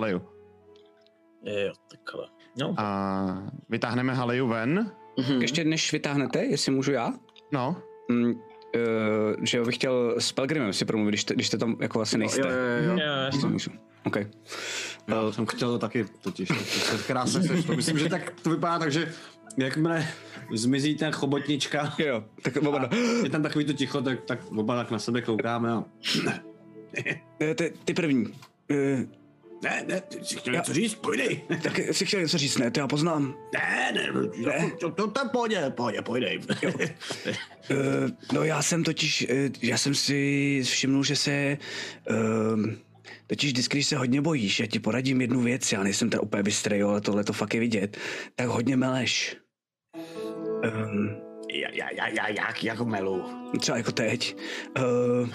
Jo, 1.45 1.73
takhle. 1.91 2.27
No, 2.61 2.75
A 2.77 3.43
vytáhneme 3.69 4.15
Haliju 4.15 4.49
ven. 4.49 4.93
Mhm. 5.19 5.43
Ještě 5.43 5.65
než 5.65 5.93
vytáhnete, 5.93 6.45
jestli 6.45 6.73
můžu 6.73 6.93
já, 6.93 7.13
No, 7.53 7.77
mm, 8.11 8.35
uh, 8.75 9.45
že 9.45 9.59
jo, 9.59 9.65
bych 9.65 9.75
chtěl 9.75 10.15
s 10.19 10.33
Pelgrimem 10.33 10.73
si 10.73 10.85
promluvit, 10.85 11.11
když, 11.11 11.25
te, 11.25 11.35
když 11.35 11.51
to 11.51 11.59
tam 11.59 11.77
jako 11.81 12.01
asi 12.01 12.19
nejste. 12.19 12.41
Jo, 12.41 12.47
jo, 12.47 12.91
jo. 12.91 12.93
jo, 12.93 13.13
jasně. 13.25 13.41
To 13.41 13.49
můžu. 13.49 13.71
OK. 14.05 14.17
Já 15.09 15.33
jsem 15.33 15.47
chtěl 15.47 15.73
to 15.73 15.79
taky 15.79 16.07
totiž. 16.21 16.49
To 16.49 16.55
se 16.97 17.07
krásně 17.07 17.43
sešlo. 17.43 17.77
Myslím, 17.77 17.99
že 17.99 18.09
tak 18.09 18.33
to 18.43 18.51
vypadá 18.51 18.79
tak, 18.79 18.93
že 18.93 19.13
jakmile 19.57 20.07
zmizí 20.53 20.97
ta 20.97 21.11
chobotnička, 21.11 21.95
Jo, 21.99 22.25
tak 22.43 22.57
oba, 22.57 22.91
je 23.23 23.31
tam 23.31 23.43
takový 23.43 23.65
to 23.65 23.73
ticho, 23.73 24.03
tak, 24.03 24.21
tak 24.25 24.39
oba 24.53 24.77
tak 24.77 24.91
na 24.91 24.99
sebe 24.99 25.23
koukáme 25.23 25.73
a... 25.73 25.85
Eh, 27.41 27.55
ty, 27.55 27.73
ty 27.85 27.95
první. 27.95 28.27
Uh, 28.27 29.05
Ne, 29.65 29.85
ne, 29.89 30.01
ty 30.01 30.25
jsi 30.25 30.37
chtěl 30.37 30.55
něco 30.55 30.73
říct? 30.73 30.95
Pojdi. 30.95 31.43
tak 31.63 31.81
si 31.93 32.07
chtěl 32.07 32.21
něco 32.21 32.39
říct, 32.39 32.59
ne? 32.59 32.71
To 32.71 32.81
já 32.81 32.89
poznám. 32.89 33.35
Ne, 33.55 33.93
ne, 33.95 34.09
ne. 34.47 34.71
To, 34.81 34.91
to, 34.91 35.11
to 35.11 35.21
pojde, 35.33 35.71
pojde, 35.71 36.03
pojde. 36.03 36.31
Uh, 36.37 38.11
no 38.33 38.43
já 38.45 38.63
jsem 38.63 38.85
totiž, 38.85 39.27
uh, 39.31 39.37
já 39.63 39.79
jsem 39.79 39.95
si 39.95 40.61
všimnul, 40.65 41.05
že 41.05 41.17
se, 41.17 41.59
uh, 42.11 42.61
totiž 43.27 43.51
vždycky, 43.53 43.77
když 43.77 43.87
se 43.87 43.97
hodně 43.97 44.21
bojíš, 44.21 44.61
já 44.61 44.67
ti 44.67 44.79
poradím 44.79 45.21
jednu 45.21 45.41
věc, 45.41 45.73
já 45.73 45.83
nejsem 45.83 46.11
ten 46.11 46.21
úplně 46.23 46.43
bystrej, 46.43 46.81
jo, 46.81 46.89
ale 46.89 47.01
tohle 47.01 47.25
to 47.25 47.33
fakt 47.33 47.55
je 47.55 47.61
vidět, 47.61 47.97
tak 48.37 48.49
hodně 48.49 48.77
meleš. 48.77 49.37
Um, 50.65 51.17
Já, 51.55 51.69
já, 51.73 51.91
já, 51.93 52.09
já, 52.09 52.29
jak, 52.29 52.65
jako 52.65 52.85
melu. 52.85 53.25
třeba 53.61 53.77
jako 53.79 53.93
teď. 53.93 54.37
Uh, 54.79 55.29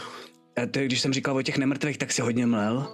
a 0.64 0.66
to, 0.72 0.80
když 0.80 1.02
jsem 1.02 1.14
říkal 1.14 1.38
o 1.38 1.42
těch 1.42 1.58
nemrtvých, 1.58 1.98
tak 1.98 2.12
si 2.12 2.22
hodně 2.22 2.46
mlel. 2.46 2.88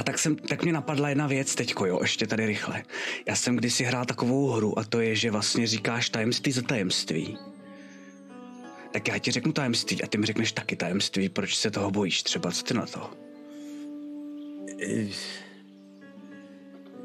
A 0.00 0.02
tak, 0.02 0.18
jsem, 0.18 0.36
tak 0.36 0.62
mě 0.62 0.72
napadla 0.72 1.08
jedna 1.08 1.26
věc 1.26 1.54
teďko, 1.54 1.86
jo, 1.86 1.98
ještě 2.02 2.26
tady 2.26 2.46
rychle. 2.46 2.82
Já 3.26 3.36
jsem 3.36 3.56
kdysi 3.56 3.84
hrál 3.84 4.04
takovou 4.04 4.48
hru 4.48 4.78
a 4.78 4.84
to 4.84 5.00
je, 5.00 5.14
že 5.14 5.30
vlastně 5.30 5.66
říkáš 5.66 6.10
tajemství 6.10 6.52
za 6.52 6.62
tajemství. 6.62 7.38
Tak 8.92 9.08
já 9.08 9.18
ti 9.18 9.30
řeknu 9.30 9.52
tajemství 9.52 10.02
a 10.02 10.06
ty 10.06 10.18
mi 10.18 10.26
řekneš 10.26 10.52
taky 10.52 10.76
tajemství, 10.76 11.28
proč 11.28 11.56
se 11.56 11.70
toho 11.70 11.90
bojíš 11.90 12.22
třeba, 12.22 12.52
co 12.52 12.64
ty 12.64 12.74
na 12.74 12.86
to? 12.86 13.10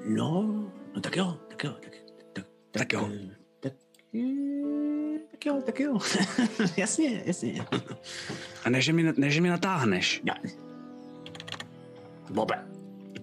No, 0.06 0.44
no 0.96 1.02
tak 1.02 1.16
jo, 1.16 1.38
tak 1.50 1.64
jo, 1.64 1.76
tak, 1.84 1.94
tak, 2.34 2.46
Tak 2.72 2.94
jo. 2.94 3.10
eh, 3.14 3.36
Tak, 3.60 3.74
tak 5.32 5.46
jo, 5.46 5.62
tak 5.66 5.80
jo. 5.80 6.00
jasně, 6.78 7.24
jasně. 7.26 7.66
A 8.64 8.70
ne, 8.70 8.82
že 8.82 8.94
mi, 8.94 9.14
mi 9.42 9.50
natáhneš, 9.50 10.22
Já. 10.24 10.36
Bobe, 12.30 12.75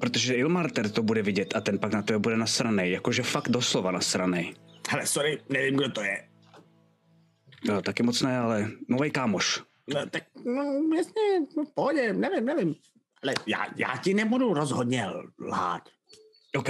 protože 0.02 0.34
Ilmarter 0.34 0.90
to 0.90 1.02
bude 1.02 1.22
vidět 1.22 1.56
a 1.56 1.60
ten 1.60 1.78
pak 1.78 1.92
na 1.92 2.02
to 2.02 2.18
bude 2.18 2.36
nasranej, 2.36 2.92
jakože 2.92 3.22
fakt 3.22 3.48
doslova 3.48 3.90
nasranej. 3.90 4.54
hele, 4.88 5.06
sorry, 5.06 5.38
nevím, 5.48 5.76
kdo 5.76 5.90
to 5.90 6.02
je. 6.02 6.28
No, 7.68 7.82
taky 7.82 8.02
moc 8.02 8.22
ne, 8.22 8.38
ale 8.38 8.70
nový 8.88 9.10
kámoš. 9.10 9.62
No, 9.94 10.06
tak, 10.10 10.22
no, 10.44 10.62
jasně, 10.96 11.22
no, 11.56 11.64
pohodě, 11.74 12.12
nevím, 12.12 12.44
nevím. 12.44 12.74
Ale 13.22 13.34
já, 13.46 13.66
já 13.76 13.96
ti 13.96 14.14
nebudu 14.14 14.54
rozhodně 14.54 15.06
lhát. 15.40 15.82
OK. 16.56 16.68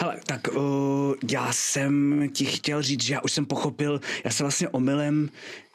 Hele, 0.00 0.20
tak 0.26 0.48
uh, 0.48 1.14
já 1.30 1.52
jsem 1.52 2.24
ti 2.32 2.44
chtěl 2.44 2.82
říct, 2.82 3.02
že 3.02 3.14
já 3.14 3.20
už 3.20 3.32
jsem 3.32 3.46
pochopil, 3.46 4.00
já 4.24 4.30
jsem 4.30 4.44
vlastně 4.44 4.68
omylem, 4.68 5.30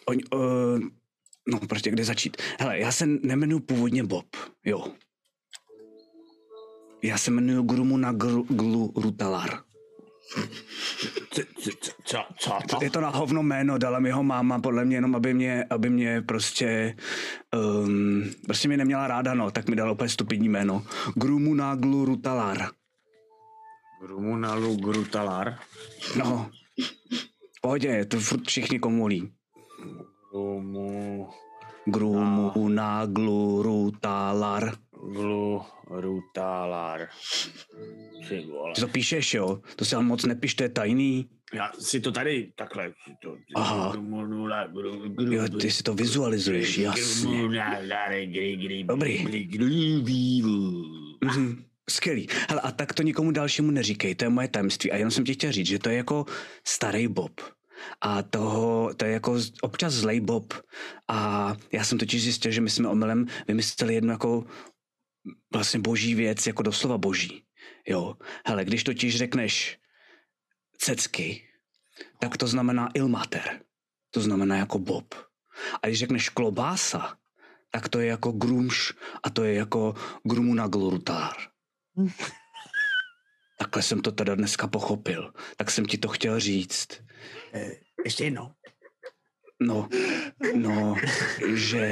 on, 0.05 0.18
uh, 0.34 0.80
no 1.47 1.60
prostě 1.60 1.91
kde 1.91 2.03
začít. 2.03 2.38
Hele, 2.60 2.80
já 2.80 2.91
se 2.91 3.05
nemenuji 3.05 3.60
původně 3.60 4.03
Bob, 4.03 4.27
jo. 4.65 4.91
Já 7.04 7.18
se 7.18 7.32
jmenuji 7.32 7.64
Grumuna 7.64 8.12
Gru, 8.12 8.46
Glu 8.50 8.94
Rutalar. 8.96 9.50
Co, 11.30 11.42
co, 11.60 11.92
co, 12.04 12.20
co 12.38 12.52
to? 12.70 12.84
Je 12.84 12.90
to 12.90 13.02
na 13.02 13.10
hovno 13.10 13.44
jméno, 13.44 13.78
dala 13.78 14.00
mi 14.00 14.12
ho 14.12 14.24
máma, 14.24 14.60
podle 14.60 14.86
mě 14.86 14.98
jenom, 14.98 15.16
aby 15.16 15.34
mě, 15.34 15.66
aby 15.70 15.90
mě 15.90 16.22
prostě, 16.22 16.96
um, 17.86 18.24
prostě 18.46 18.68
mě 18.68 18.78
neměla 18.78 19.08
ráda, 19.08 19.34
no, 19.34 19.52
tak 19.52 19.70
mi 19.70 19.76
dala 19.76 19.92
úplně 19.92 20.10
stupidní 20.10 20.50
jméno. 20.50 20.84
Grumuna 21.16 21.78
Rutalar. 21.82 22.70
Rumunalu 24.02 24.76
Grutalar. 24.76 25.60
No, 26.18 26.52
pohodě, 27.62 28.06
to 28.06 28.20
furt 28.20 28.48
všichni 28.48 28.80
komolí. 28.80 29.32
Rumu... 30.34 31.30
Grumu 31.86 32.70
na 32.70 33.06
gluru 33.06 33.92
talar. 33.92 34.76
Glu... 35.12 35.62
Rutalar. 35.88 37.08
Ty 38.76 38.82
to 38.82 38.88
píšeš, 38.88 39.34
jo? 39.34 39.62
To 39.76 39.86
se 39.86 39.96
ale 39.96 40.06
moc 40.06 40.26
nepiš, 40.26 40.56
to 40.56 40.64
je 40.64 40.70
tajný. 40.70 41.30
Já 41.54 41.72
si 41.80 42.00
to 42.00 42.12
tady 42.12 42.52
takhle. 42.56 42.94
To, 43.22 43.38
Aha. 43.56 43.94
Jo, 45.32 45.44
ty 45.62 45.72
si 45.72 45.84
to 45.84 45.94
vizualizuješ, 45.94 46.78
jasně. 46.78 47.44
Dobrý. 48.84 49.28
Mhm. 51.24 51.64
Skvělý. 51.90 52.28
Hele, 52.50 52.62
a 52.62 52.72
tak 52.72 52.94
to 52.94 53.04
nikomu 53.04 53.32
dalšímu 53.32 53.72
neříkej, 53.72 54.16
to 54.16 54.26
je 54.26 54.30
moje 54.30 54.48
tajemství. 54.48 54.92
A 54.92 54.96
jenom 54.98 55.12
jsem 55.12 55.24
ti 55.24 55.34
chtěl 55.34 55.52
říct, 55.52 55.68
že 55.68 55.80
to 55.80 55.90
je 55.90 55.96
jako 55.96 56.26
starý 56.64 57.08
Bob. 57.08 57.42
A 58.02 58.24
toho, 58.24 58.94
to 58.98 59.06
je 59.06 59.12
jako 59.12 59.40
občas 59.62 59.94
zlej 59.94 60.20
Bob. 60.20 60.54
A 61.08 61.54
já 61.72 61.84
jsem 61.84 61.98
totiž 61.98 62.24
zjistil, 62.24 62.52
že 62.52 62.62
my 62.62 62.70
jsme 62.70 62.88
omylem 62.90 63.28
vymysleli 63.48 63.94
jednu 63.94 64.12
jako 64.12 64.44
vlastně 65.54 65.80
boží 65.80 66.16
věc, 66.16 66.48
jako 66.48 66.64
doslova 66.64 66.98
boží. 66.98 67.44
Jo. 67.88 68.18
Hele, 68.45 68.66
když 68.66 68.84
totiž 68.84 69.18
řekneš 69.18 69.80
cecky, 70.78 71.48
tak 72.20 72.38
to 72.38 72.48
znamená 72.48 72.90
ilmater. 72.94 73.62
To 74.12 74.22
znamená 74.22 74.58
jako 74.58 74.80
Bob. 74.80 75.16
A 75.84 75.88
když 75.88 76.00
řekneš 76.00 76.30
klobása, 76.30 77.18
tak 77.72 77.90
to 77.90 78.00
je 78.00 78.08
jako 78.08 78.32
grumš 78.32 78.94
a 79.24 79.30
to 79.30 79.44
je 79.44 79.54
jako 79.54 79.95
grumuna 80.24 80.68
glurtar. 80.68 81.36
Takhle 83.60 83.84
jsem 83.84 84.02
to 84.02 84.12
teda 84.12 84.36
dneska 84.36 84.68
pochopil. 84.68 85.34
Tak 85.58 85.72
jsem 85.72 85.86
ti 85.86 85.98
to 85.98 86.08
chtěl 86.08 86.40
říct. 86.40 87.02
Ještě 88.06 88.24
jednou. 88.24 88.52
No, 89.62 89.90
no, 90.56 90.96
že 91.54 91.92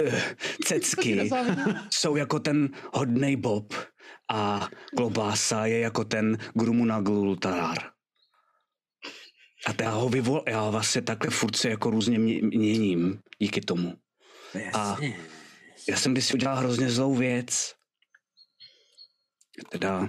eh, 0.00 0.34
cecky 0.64 1.30
jsou 1.90 2.16
jako 2.16 2.40
ten 2.40 2.68
hodnej 2.94 3.36
Bob 3.36 3.74
a 4.32 4.68
klobása 4.96 5.66
je 5.66 5.78
jako 5.78 6.04
ten 6.04 6.38
grumuna 6.54 7.00
glurtar. 7.00 7.78
A 9.66 9.82
já 9.82 9.90
ho 9.90 10.08
vyvol, 10.08 10.42
já 10.48 10.70
vlastně 10.70 11.02
takhle 11.02 11.30
furt 11.30 11.56
se 11.56 11.68
jako 11.70 11.90
různě 11.90 12.18
mě- 12.18 12.42
měním 12.42 13.20
díky 13.38 13.60
tomu. 13.60 13.94
A 14.74 14.96
já 15.88 15.96
jsem 15.96 16.12
kdysi 16.12 16.34
udělal 16.34 16.56
hrozně 16.56 16.90
zlou 16.90 17.14
věc. 17.14 17.74
Teda 19.70 20.08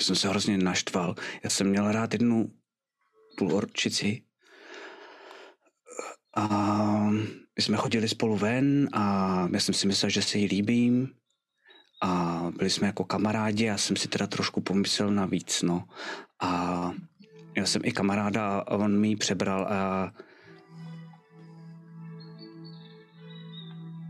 jsem 0.00 0.16
se 0.16 0.28
hrozně 0.28 0.58
naštval. 0.58 1.14
Já 1.44 1.50
jsem 1.50 1.68
měl 1.70 1.92
rád 1.92 2.12
jednu 2.12 2.52
půlorčici 3.36 4.22
a 6.40 7.10
my 7.56 7.62
jsme 7.62 7.76
chodili 7.76 8.08
spolu 8.08 8.36
ven 8.36 8.88
a 8.92 9.48
já 9.52 9.60
jsem 9.60 9.74
si 9.74 9.86
myslel, 9.86 10.10
že 10.10 10.22
se 10.22 10.38
jí 10.38 10.46
líbím 10.46 11.08
a 12.02 12.42
byli 12.56 12.70
jsme 12.70 12.86
jako 12.86 13.04
kamarádi, 13.04 13.64
já 13.64 13.78
jsem 13.78 13.96
si 13.96 14.08
teda 14.08 14.26
trošku 14.26 14.60
pomyslel 14.60 15.10
navíc, 15.10 15.62
no. 15.62 15.84
A 16.42 16.92
já 17.56 17.66
jsem 17.66 17.82
i 17.84 17.92
kamaráda 17.92 18.58
a 18.58 18.70
on 18.70 19.00
mi 19.00 19.08
ji 19.08 19.16
přebral 19.16 19.66
a 19.66 20.12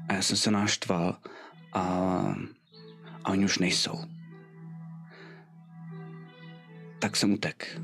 a 0.09 0.13
já 0.13 0.23
jsem 0.23 0.37
se 0.37 0.51
naštval 0.51 1.17
a, 1.73 1.83
a 3.25 3.31
oni 3.31 3.45
už 3.45 3.59
nejsou. 3.59 3.99
Tak 6.99 7.17
jsem 7.17 7.33
utek. 7.33 7.81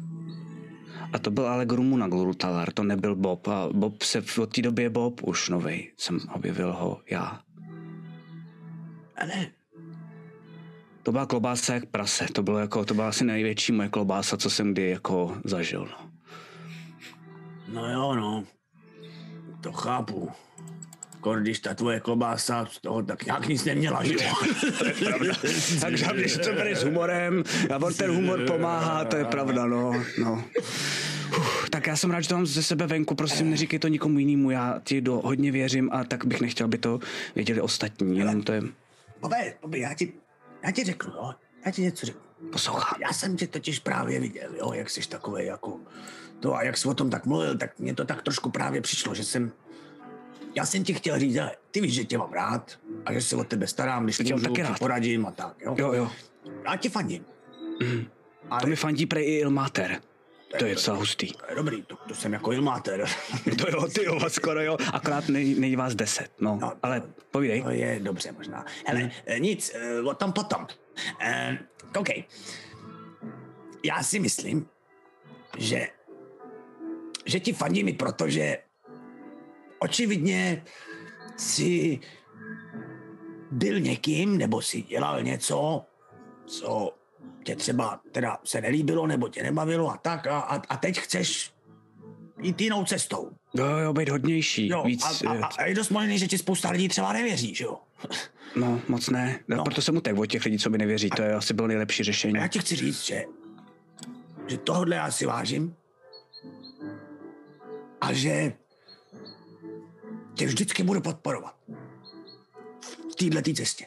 A 1.13 1.19
to 1.19 1.31
byl 1.31 1.47
ale 1.49 1.67
Grumuna 1.67 2.09
Glurutalar, 2.09 2.73
to 2.73 2.83
nebyl 2.83 3.15
Bob. 3.17 3.49
A 3.49 3.69
Bob 3.73 4.03
se 4.03 4.21
v- 4.21 4.39
od 4.39 4.55
té 4.55 4.63
doby 4.63 4.83
je 4.83 4.91
Bob 4.91 5.21
už 5.25 5.49
novej. 5.49 5.93
Jsem 5.99 6.19
objevil 6.35 6.73
ho 6.73 7.01
já. 7.11 7.41
Ale 9.17 9.47
To 11.03 11.13
byla 11.13 11.27
klobása 11.27 11.75
jak 11.75 11.87
prase. 11.87 12.27
To, 12.33 12.43
bylo 12.43 12.59
jako, 12.59 12.85
to 12.85 12.95
byla 12.95 13.09
asi 13.09 13.25
největší 13.25 13.73
moje 13.73 13.89
klobása, 13.89 14.37
co 14.37 14.51
jsem 14.51 14.73
kdy 14.73 14.91
jako 14.91 15.37
zažil. 15.45 15.89
No. 15.89 16.11
No 17.73 17.93
jo, 17.93 18.15
no. 18.15 18.45
To 19.61 19.73
chápu. 19.73 20.31
Kor, 21.27 21.41
když 21.41 21.59
ta 21.59 21.75
tvoje 21.75 22.01
klobása 22.01 22.67
z 22.71 22.81
toho 22.81 23.03
tak 23.03 23.27
nějak 23.27 23.49
nic 23.49 23.65
neměla, 23.65 24.05
že 24.05 24.15
jo? 24.15 24.35
Takže 25.81 26.07
když 26.15 26.37
to 26.37 26.53
bereš 26.53 26.79
s 26.79 26.85
humorem 26.85 27.45
a 27.75 27.77
on 27.77 27.95
ten 27.95 28.11
humor 28.11 28.47
pomáhá, 28.47 29.05
to 29.05 29.17
je 29.17 29.25
pravda, 29.25 29.67
no. 29.67 30.05
no. 30.19 30.45
Uf, 31.39 31.71
tak 31.71 31.87
já 31.87 31.97
jsem 31.97 32.11
rád, 32.11 32.21
že 32.21 32.29
to 32.29 32.35
mám 32.35 32.47
ze 32.47 32.63
sebe 32.63 32.87
venku, 32.87 33.15
prosím 33.15 33.51
neříkej 33.51 33.79
to 33.79 33.89
nikomu 33.89 34.19
jinému, 34.19 34.51
já 34.51 34.81
ti 34.85 35.01
do, 35.01 35.21
hodně 35.25 35.53
věřím 35.53 35.91
a 35.93 36.05
tak 36.05 36.25
bych 36.25 36.41
nechtěl, 36.41 36.65
aby 36.65 36.79
to 36.79 37.01
věděli 37.35 37.61
ostatní, 37.61 38.19
jenom 38.19 38.43
to 38.43 38.53
je, 38.53 38.63
Bobe, 39.21 39.55
Bobe, 39.63 39.79
já 39.79 39.95
ti, 39.95 40.13
já 40.65 40.71
ti 40.71 40.85
řeknu, 40.85 41.13
jo? 41.13 41.35
Já 41.67 41.73
ti 41.73 41.83
něco 41.83 42.07
řeknu. 42.07 42.23
poslouchám. 42.53 43.01
Já 43.03 43.13
jsem 43.13 43.37
tě 43.37 43.47
totiž 43.47 43.79
právě 43.79 44.21
viděl, 44.21 44.51
jo, 44.59 44.73
jak 44.73 44.91
jsi 44.91 45.09
takový 45.09 45.47
jako 45.47 45.81
to 46.41 46.55
a 46.55 46.63
jak 46.63 46.77
jsi 46.77 46.89
o 46.89 46.95
tom 46.95 47.11
tak 47.11 47.27
mluvil, 47.27 47.59
tak 47.59 47.79
mě 47.79 47.95
to 47.95 48.05
tak 48.05 48.23
trošku 48.23 48.51
právě 48.51 48.81
přišlo, 48.81 49.15
že 49.15 49.25
jsem 49.25 49.53
já 50.57 50.67
jsem 50.67 50.85
ti 50.85 50.95
chtěl 50.95 51.19
říct, 51.19 51.37
ale 51.37 51.57
ty 51.71 51.81
víš, 51.81 51.95
že 51.95 52.05
tě 52.05 52.19
mám 52.19 52.33
rád 52.33 52.79
a 53.05 53.13
že 53.13 53.23
se 53.23 53.37
o 53.37 53.45
tebe 53.45 53.67
starám, 53.67 54.05
když 54.05 54.17
tě 54.17 54.33
můžu, 54.33 54.45
taky 54.45 54.55
ti 54.55 54.63
rád. 54.63 54.79
poradím 54.79 55.27
a 55.27 55.31
tak, 55.31 55.55
jo. 55.61 55.75
Jo, 55.79 55.93
jo, 55.93 56.11
Já 56.65 56.77
ti 56.77 56.89
fandím. 56.89 57.25
Ale 58.51 58.61
to 58.61 58.67
mi 58.67 58.77
fandí 58.77 59.07
prej 59.07 59.25
i 59.25 59.39
Ilmater. 59.39 60.01
To 60.59 60.65
je 60.67 60.75
docela 60.75 60.97
hustý. 60.97 61.33
to 61.33 61.45
je 61.49 61.57
dobrý, 61.57 61.83
to, 61.83 61.97
to 62.09 62.15
jsem 62.15 62.33
jako 62.33 62.53
ilmáter. 62.53 63.07
To 63.59 63.71
jo, 63.71 63.89
ty 63.89 64.05
jo, 64.05 64.21
skoro 64.29 64.63
jo, 64.63 64.77
akorát 64.93 65.29
nej, 65.29 65.55
není 65.55 65.77
vás 65.77 65.95
deset, 65.95 66.31
no, 66.41 66.59
No, 66.63 66.73
ale 66.83 67.03
povídej. 67.31 67.63
To 67.63 67.71
je 67.71 67.99
dobře 68.03 68.33
možná. 68.33 68.65
Hele, 68.87 69.01
hmm. 69.01 69.43
nic, 69.43 69.73
eh, 69.75 70.01
o 70.01 70.15
tom 70.15 70.33
potom. 70.33 70.67
Uh, 71.23 71.57
OK. 71.97 72.09
Já 73.85 74.03
si 74.03 74.19
myslím, 74.19 74.67
že, 75.59 75.89
že 77.27 77.41
ti 77.41 77.53
fandím 77.53 77.89
i 77.89 77.93
proto, 77.93 78.29
že 78.29 78.59
očividně 79.79 80.65
si 81.37 82.01
byl 83.51 83.81
někým, 83.81 84.39
nebo 84.39 84.63
si 84.63 84.83
dělal 84.83 85.23
něco, 85.23 85.85
co 86.47 86.93
tě 87.45 87.57
třeba 87.57 88.01
teda 88.13 88.39
se 88.45 88.61
nelíbilo, 88.61 89.07
nebo 89.07 89.29
tě 89.29 89.43
nebavilo 89.43 89.91
a 89.91 89.97
tak, 89.97 90.27
a, 90.27 90.39
a, 90.41 90.63
a 90.69 90.77
teď 90.77 90.99
chceš 90.99 91.53
jít 92.43 92.61
jinou 92.61 92.85
cestou. 92.85 93.31
Jo, 93.55 93.67
jo, 93.67 93.93
být 93.93 94.09
hodnější, 94.09 94.69
Jo, 94.69 94.83
víc, 94.83 95.05
a, 95.05 95.31
a, 95.31 95.35
eh, 95.35 95.41
a, 95.59 95.67
je 95.67 95.75
dost 95.75 95.91
možný, 95.91 96.19
že 96.19 96.27
ti 96.27 96.39
spousta 96.39 96.71
lidí 96.71 96.89
třeba 96.89 97.13
nevěří, 97.13 97.55
že 97.55 97.65
jo? 97.65 97.79
no, 98.57 98.81
moc 98.89 99.09
ne, 99.09 99.41
no. 99.49 99.57
No. 99.57 99.65
proto 99.65 99.83
jsem 99.83 99.97
utek 99.97 100.19
od 100.19 100.27
těch 100.27 100.45
lidí, 100.45 100.59
co 100.59 100.71
mi 100.71 100.79
nevěří, 100.79 101.11
to 101.11 101.23
je 101.23 101.35
asi 101.35 101.55
bylo 101.55 101.69
nejlepší 101.69 102.03
řešení. 102.03 102.39
A 102.39 102.43
já 102.43 102.49
ti 102.49 102.59
chci 102.59 102.77
říct, 102.77 103.05
že, 103.05 103.25
že 104.47 104.59
tohle 104.59 104.97
já 104.97 105.11
si 105.11 105.27
vážím 105.27 105.75
a 108.01 108.13
že 108.13 108.53
tě 110.37 110.47
vždycky 110.47 110.83
budu 110.83 111.01
podporovat 111.01 111.57
v 113.13 113.15
této 113.15 113.53
cestě. 113.55 113.87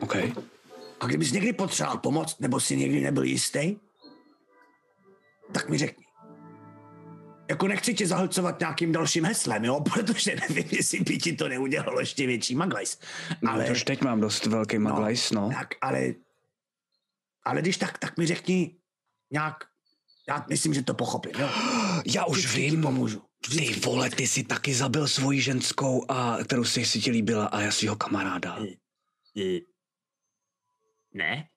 OK, 0.00 0.16
A 1.00 1.06
kdybys 1.06 1.32
někdy 1.32 1.52
potřeboval 1.52 1.98
pomoc, 1.98 2.38
nebo 2.38 2.60
si 2.60 2.76
někdy 2.76 3.00
nebyl 3.00 3.22
jistý, 3.22 3.76
tak 5.52 5.68
mi 5.68 5.78
řekni. 5.78 6.06
Jako 7.48 7.68
nechci 7.68 7.94
tě 7.94 8.06
zahlcovat 8.06 8.60
nějakým 8.60 8.92
dalším 8.92 9.24
heslem, 9.24 9.64
jo, 9.64 9.80
protože 9.94 10.36
nevím, 10.48 10.68
jestli 10.70 11.00
by 11.00 11.18
ti 11.18 11.32
to 11.32 11.48
neudělalo 11.48 12.00
ještě 12.00 12.26
větší 12.26 12.54
maglajs. 12.54 12.98
ale... 13.46 13.52
Ale, 13.52 13.66
No, 13.66 13.72
už 13.72 13.84
teď 13.84 14.02
mám 14.02 14.20
dost 14.20 14.46
velký 14.46 14.78
maglajs, 14.78 15.30
no. 15.30 15.50
Tak, 15.54 15.68
ale, 15.80 16.14
ale 17.44 17.62
když 17.62 17.76
tak, 17.76 17.98
tak 17.98 18.18
mi 18.18 18.26
řekni 18.26 18.76
nějak, 19.32 19.54
já 20.28 20.46
myslím, 20.48 20.74
že 20.74 20.82
to 20.82 20.94
pochopím, 20.94 21.32
jo. 21.38 21.48
Já 22.06 22.24
už 22.24 22.38
Vždycky 22.38 22.70
vím, 22.70 22.82
pomůžu. 22.82 23.22
Ty 23.50 23.80
vole, 23.80 24.10
ty 24.10 24.26
jsi 24.26 24.44
taky 24.44 24.74
zabil 24.74 25.08
svoji 25.08 25.40
ženskou, 25.40 26.10
a 26.10 26.38
kterou 26.44 26.64
si, 26.64 26.84
si 26.84 27.00
ti 27.00 27.10
líbila 27.10 27.46
a 27.46 27.60
já 27.60 27.70
svého 27.70 27.96
kamaráda. 27.96 28.58
Eh, 29.36 29.60
Ne? 31.14 31.48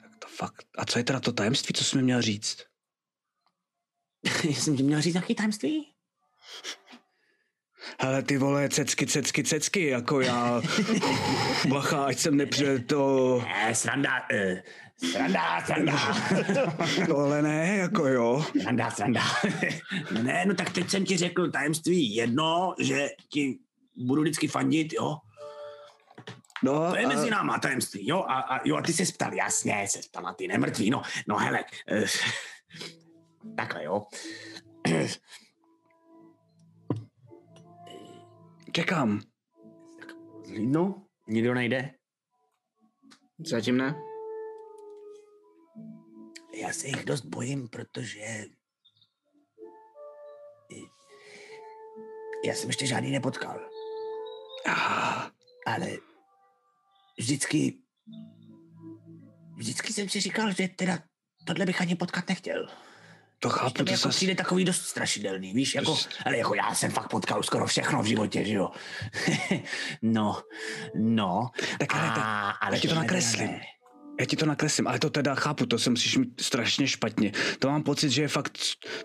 Tak 0.00 0.16
to 0.16 0.28
fakt. 0.28 0.66
A 0.78 0.84
co 0.84 0.98
je 0.98 1.04
teda 1.04 1.20
to 1.20 1.32
tajemství, 1.32 1.72
co 1.74 1.84
jsi 1.84 1.96
mi 1.96 2.02
měl 2.02 2.22
říct? 2.22 2.64
Já 4.44 4.54
jsem 4.54 4.76
ti 4.76 4.82
měl 4.82 5.00
říct 5.00 5.14
nějaký 5.14 5.34
tajemství? 5.34 5.94
Hele, 8.00 8.22
ty 8.22 8.38
vole, 8.38 8.68
cecky, 8.68 9.06
cecky, 9.06 9.44
cecky, 9.44 9.86
jako 9.86 10.20
já. 10.20 10.62
Bacha, 11.68 12.04
ať 12.04 12.18
jsem 12.18 12.36
nepřijel 12.36 12.78
to... 12.78 13.38
Ne, 13.44 13.74
sranda, 13.74 14.28
uh, 14.32 14.58
sranda, 15.10 15.60
sranda. 15.66 15.92
Ale 17.16 17.42
ne, 17.42 17.76
jako 17.76 18.06
jo. 18.06 18.44
Sranda, 18.60 18.90
sranda. 18.90 19.20
ne, 20.22 20.44
no 20.46 20.54
tak 20.54 20.70
teď 20.70 20.90
jsem 20.90 21.04
ti 21.04 21.16
řekl 21.16 21.50
tajemství 21.50 22.14
jedno, 22.14 22.74
že 22.80 23.08
ti 23.32 23.58
budu 23.96 24.22
vždycky 24.22 24.48
fandit, 24.48 24.92
jo. 24.92 25.16
No, 26.64 26.90
To 26.90 26.96
je 26.96 27.04
a- 27.04 27.08
mezi 27.08 27.30
náma 27.30 27.58
tajemství, 27.58 28.08
jo. 28.08 28.24
A, 28.28 28.40
a 28.40 28.60
jo, 28.68 28.76
a 28.76 28.82
ty 28.82 28.92
se 28.92 29.12
ptal, 29.12 29.34
jasně, 29.34 29.86
se 29.88 29.98
ptal 30.10 30.22
na 30.22 30.32
ty 30.34 30.48
nemrtví, 30.48 30.90
no. 30.90 31.02
No 31.28 31.36
hele, 31.36 31.64
uh, 31.92 32.04
takhle, 33.56 33.84
jo. 33.84 34.06
Čekám. 38.72 39.20
No, 40.58 41.02
nikdo 41.28 41.54
nejde. 41.54 41.90
Zatím 43.46 43.76
ne. 43.76 43.94
Já 46.54 46.72
se 46.72 46.86
jich 46.86 47.04
dost 47.04 47.24
bojím, 47.24 47.68
protože 47.68 48.44
já 52.44 52.54
jsem 52.54 52.68
ještě 52.68 52.86
žádný 52.86 53.10
nepotkal, 53.10 53.60
Ah, 54.68 55.30
ale 55.66 55.88
vždycky 57.18 57.78
vždycky 59.56 59.92
jsem 59.92 60.08
si 60.08 60.20
říkal, 60.20 60.52
že 60.52 60.68
teda 60.68 60.98
tohle 61.44 61.66
bych 61.66 61.80
ani 61.80 61.94
potkat 61.96 62.28
nechtěl. 62.28 62.66
to 62.66 62.72
To 63.38 63.48
chápu, 63.48 63.82
mi 63.82 63.84
to 63.84 63.92
jako 63.92 64.02
zase... 64.02 64.16
přijde 64.16 64.34
takový 64.34 64.64
dost 64.64 64.86
strašidelný, 64.86 65.52
víš, 65.52 65.74
jako, 65.74 65.96
ale 66.26 66.38
jako 66.38 66.54
já 66.54 66.74
jsem 66.74 66.90
fakt 66.90 67.08
potkal 67.08 67.42
skoro 67.42 67.66
všechno 67.66 68.02
v 68.02 68.06
životě, 68.06 68.44
že 68.44 68.54
jo. 68.54 68.70
no, 70.02 70.42
no. 70.94 71.50
Tak 71.78 71.94
ale 71.94 72.08
tak, 72.08 72.18
a, 72.18 72.50
ale 72.50 72.76
já 72.76 72.80
ti 72.80 72.88
to 72.88 72.94
nakreslím. 72.94 73.46
ne. 73.50 73.60
Já 74.20 74.26
ti 74.26 74.36
to 74.36 74.46
nakreslím, 74.46 74.86
ale 74.86 74.98
to 74.98 75.10
teda 75.10 75.34
chápu, 75.34 75.66
to 75.66 75.78
se 75.78 75.90
musíš 75.90 76.16
mít 76.16 76.40
strašně 76.40 76.86
špatně. 76.88 77.32
To 77.58 77.68
mám 77.70 77.82
pocit, 77.82 78.10
že 78.10 78.22
je 78.22 78.28
fakt, 78.28 78.58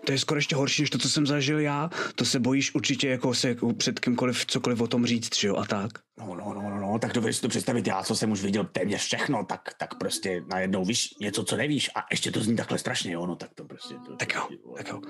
to 0.04 0.12
je 0.12 0.18
skoro 0.18 0.38
ještě 0.38 0.56
horší, 0.56 0.82
než 0.82 0.90
to, 0.90 0.98
co 0.98 1.08
jsem 1.08 1.26
zažil 1.26 1.58
já. 1.60 1.90
To 2.14 2.24
se 2.24 2.40
bojíš 2.40 2.74
určitě 2.74 3.08
jako 3.08 3.34
se 3.34 3.48
jako 3.48 3.72
před 3.74 4.00
kýmkoliv 4.00 4.46
cokoliv 4.46 4.80
o 4.80 4.86
tom 4.86 5.06
říct, 5.06 5.36
že 5.36 5.48
jo, 5.48 5.56
a 5.56 5.64
tak. 5.66 5.90
No, 6.18 6.34
no, 6.34 6.54
no, 6.54 6.70
no, 6.70 6.80
no, 6.80 6.98
tak 6.98 7.12
dovedeš 7.12 7.36
si 7.36 7.42
to 7.42 7.48
představit, 7.48 7.86
já, 7.86 8.02
co 8.02 8.16
jsem 8.16 8.30
už 8.30 8.42
viděl 8.42 8.64
téměř 8.64 9.00
všechno, 9.00 9.44
tak, 9.44 9.60
tak 9.78 9.94
prostě 9.98 10.42
najednou 10.50 10.84
víš 10.84 11.08
něco, 11.20 11.44
co 11.44 11.56
nevíš 11.56 11.90
a 11.94 12.04
ještě 12.10 12.32
to 12.32 12.40
zní 12.40 12.56
takhle 12.56 12.78
strašně, 12.78 13.12
jo, 13.12 13.26
no, 13.26 13.36
tak 13.36 13.50
to 13.54 13.64
prostě... 13.64 13.94
To, 14.06 14.16
Tak 14.16 14.34
jo, 14.34 14.48
tak 14.76 14.88
jo. 14.88 15.00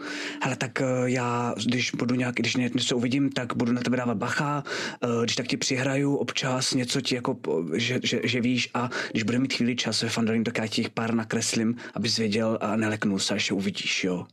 Hele, 0.43 0.57
tak 0.57 0.81
eh, 0.81 0.85
já, 1.05 1.55
když 1.67 1.91
budu 1.91 2.15
nějak, 2.15 2.35
když 2.35 2.57
ně- 2.57 2.71
něco 2.75 2.97
uvidím, 2.97 3.31
tak 3.31 3.57
budu 3.57 3.73
na 3.73 3.81
tebe 3.81 3.97
dávat 3.97 4.17
bacha, 4.17 4.63
eh, 5.05 5.07
když 5.25 5.37
tak 5.37 5.47
ti 5.47 5.57
přihraju 5.57 6.17
občas 6.17 6.75
něco 6.75 7.01
ti 7.01 7.15
jako, 7.15 7.35
po- 7.35 7.65
že, 7.75 8.01
že, 8.03 8.21
že 8.25 8.41
víš 8.41 8.71
a 8.75 8.91
když 9.11 9.23
bude 9.23 9.39
mít 9.39 9.53
chvíli 9.53 9.77
čas 9.77 9.88
ve 10.03 10.09
Fandolím, 10.09 10.45
tak 10.45 10.59
já 10.59 10.67
ti 10.67 10.81
jich 10.81 10.91
pár 10.91 11.15
nakreslím, 11.15 11.77
abys 11.95 12.19
věděl 12.19 12.59
a 12.61 12.77
neleknul 12.77 13.19
se, 13.19 13.35
až 13.35 13.51
je 13.51 13.57
uvidíš, 13.57 14.05
jo. 14.05 14.27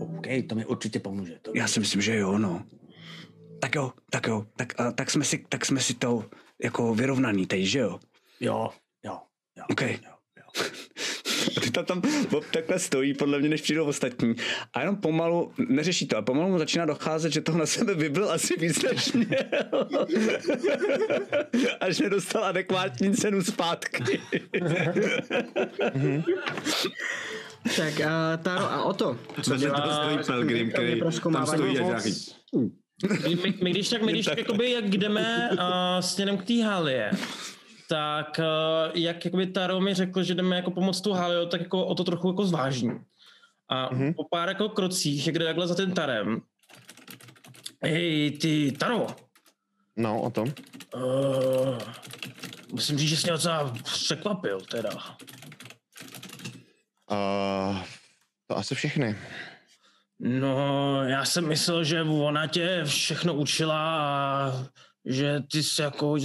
OK, 0.00 0.26
to 0.48 0.54
mi 0.54 0.66
určitě 0.66 1.00
pomůže. 1.00 1.38
To 1.42 1.52
Já 1.54 1.68
si 1.68 1.80
myslím, 1.80 2.02
že 2.02 2.16
jo, 2.16 2.38
no. 2.38 2.64
Tak 3.60 3.74
jo, 3.74 3.92
tak 4.10 4.26
jo, 4.26 4.46
tak, 4.56 4.80
a, 4.80 4.92
tak, 4.92 5.10
jsme 5.10 5.24
si, 5.24 5.44
tak 5.48 5.66
jsme 5.66 5.80
si 5.80 5.94
to 5.94 6.24
jako 6.62 6.94
vyrovnaný 6.94 7.46
teď, 7.46 7.64
že 7.64 7.78
jo? 7.78 8.00
Jo, 8.40 8.70
jo, 9.04 9.18
jo. 9.56 9.64
OK. 9.70 9.80
Jo, 9.80 10.14
jo. 10.36 10.64
A 11.58 11.60
ty 11.60 11.70
tam, 11.70 11.84
tam 11.84 12.02
Bob 12.30 12.44
takhle 12.52 12.78
stojí, 12.78 13.14
podle 13.14 13.38
mě, 13.38 13.48
než 13.48 13.60
přijdou 13.60 13.84
ostatní. 13.84 14.34
A 14.74 14.80
jenom 14.80 14.96
pomalu, 14.96 15.52
neřeší 15.68 16.06
to, 16.06 16.16
a 16.16 16.22
pomalu 16.22 16.48
mu 16.48 16.58
začíná 16.58 16.86
docházet, 16.86 17.32
že 17.32 17.40
toho 17.40 17.58
na 17.58 17.66
sebe 17.66 17.94
vybil 17.94 18.30
asi 18.30 18.54
víc 18.58 18.82
než 18.82 19.12
měl. 19.12 19.88
a 21.80 21.90
že 21.90 22.10
dostal 22.10 22.44
adekvátní 22.44 23.14
cenu 23.14 23.42
zpátky. 23.42 24.20
Tak 27.76 28.00
a 28.00 28.36
Taro 28.36 28.72
a 28.72 28.82
Oto, 28.82 29.18
co 29.42 29.50
Vedle 29.50 29.66
dělá? 29.66 29.80
toho 29.80 29.94
stojí 29.94 30.18
Pelgrim, 30.26 30.70
který 30.70 31.00
tam 31.32 31.46
stojí 31.46 31.74
nějaký... 31.74 32.14
My, 33.28 33.34
my, 33.34 33.54
my 33.62 33.70
když 33.70 33.88
tak, 33.88 34.02
my 34.02 34.12
když 34.12 34.26
tak, 34.26 34.38
jakoby, 34.38 34.70
jak 34.70 34.84
jdeme 34.90 35.50
uh, 35.52 35.58
směrem 36.00 36.36
k 36.38 36.44
té 36.44 36.64
halie, 36.64 37.10
tak 37.88 38.38
uh, 38.38 38.90
jak 38.94 39.24
jakoby 39.24 39.46
Taro 39.46 39.80
mi 39.80 39.94
řekl, 39.94 40.22
že 40.22 40.34
jdeme 40.34 40.56
jako 40.56 40.70
pomoct 40.70 41.00
tu 41.00 41.12
halio, 41.12 41.46
tak 41.46 41.60
jako 41.60 41.86
o 41.86 41.94
to 41.94 42.04
trochu 42.04 42.28
jako 42.28 42.44
zvážní. 42.44 43.00
A 43.68 43.94
mm-hmm. 43.94 44.14
po 44.14 44.24
pár 44.30 44.48
jako 44.48 44.68
krocích, 44.68 45.26
jak 45.26 45.38
jde 45.38 45.44
takhle 45.44 45.66
za 45.66 45.74
tím 45.74 45.92
Tarem, 45.92 46.40
hej, 47.82 48.30
ty 48.30 48.72
Taro, 48.72 49.06
No, 49.96 50.22
o 50.22 50.30
tom. 50.30 50.52
uh, 50.94 51.78
musím 52.72 52.98
říct, 52.98 53.08
že 53.08 53.16
jsi 53.16 53.26
mě 53.26 53.32
docela 53.32 53.74
překvapil 53.84 54.60
teda. 54.60 54.90
Uh, 57.10 57.78
to 58.46 58.56
asi 58.56 58.74
všechny. 58.74 59.18
No, 60.20 61.02
já 61.04 61.24
jsem 61.24 61.48
myslel, 61.48 61.84
že 61.84 62.02
ona 62.02 62.46
tě 62.46 62.84
všechno 62.84 63.34
učila 63.34 63.98
a 63.98 64.52
že 65.04 65.40
ty 65.52 65.62
jsi 65.62 65.82
jako 65.82 66.18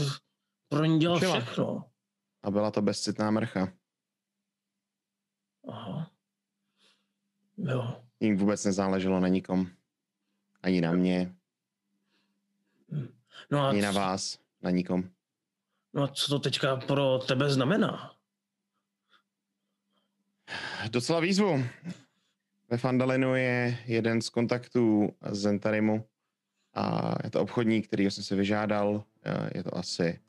pro 0.75 0.85
ní 0.85 0.99
dělal 0.99 1.17
Učila. 1.17 1.39
všechno. 1.39 1.85
A 2.43 2.51
byla 2.51 2.71
to 2.71 2.81
bezcitná 2.81 3.31
mrcha. 3.31 3.73
Aha. 5.67 6.11
Jo. 7.57 8.01
Jim 8.19 8.37
vůbec 8.37 8.65
nezáleželo 8.65 9.19
na 9.19 9.27
nikom. 9.27 9.67
Ani 10.63 10.81
na 10.81 10.91
mě, 10.91 11.35
No 13.51 13.59
a, 13.59 13.69
ani 13.69 13.81
na 13.81 13.91
vás, 13.91 14.39
na 14.61 14.69
nikom. 14.71 15.03
no 15.93 16.03
a 16.03 16.07
co 16.07 16.27
to 16.31 16.39
teďka 16.39 16.75
pro 16.75 17.19
tebe 17.19 17.49
znamená? 17.53 18.13
Docela 20.89 21.19
výzvu. 21.19 21.63
Ve 22.69 22.77
Fandalinu 22.77 23.35
je 23.35 23.77
jeden 23.85 24.21
z 24.21 24.29
kontaktů 24.29 25.15
z 25.31 25.37
Zentarimu 25.39 26.07
a 26.73 27.13
je 27.23 27.29
to 27.29 27.41
obchodník, 27.41 27.87
který 27.87 28.11
jsem 28.11 28.23
si 28.23 28.35
vyžádal. 28.35 29.03
Eh, 29.23 29.49
Je 29.57 29.63
to 29.63 29.77
asi 29.77 30.19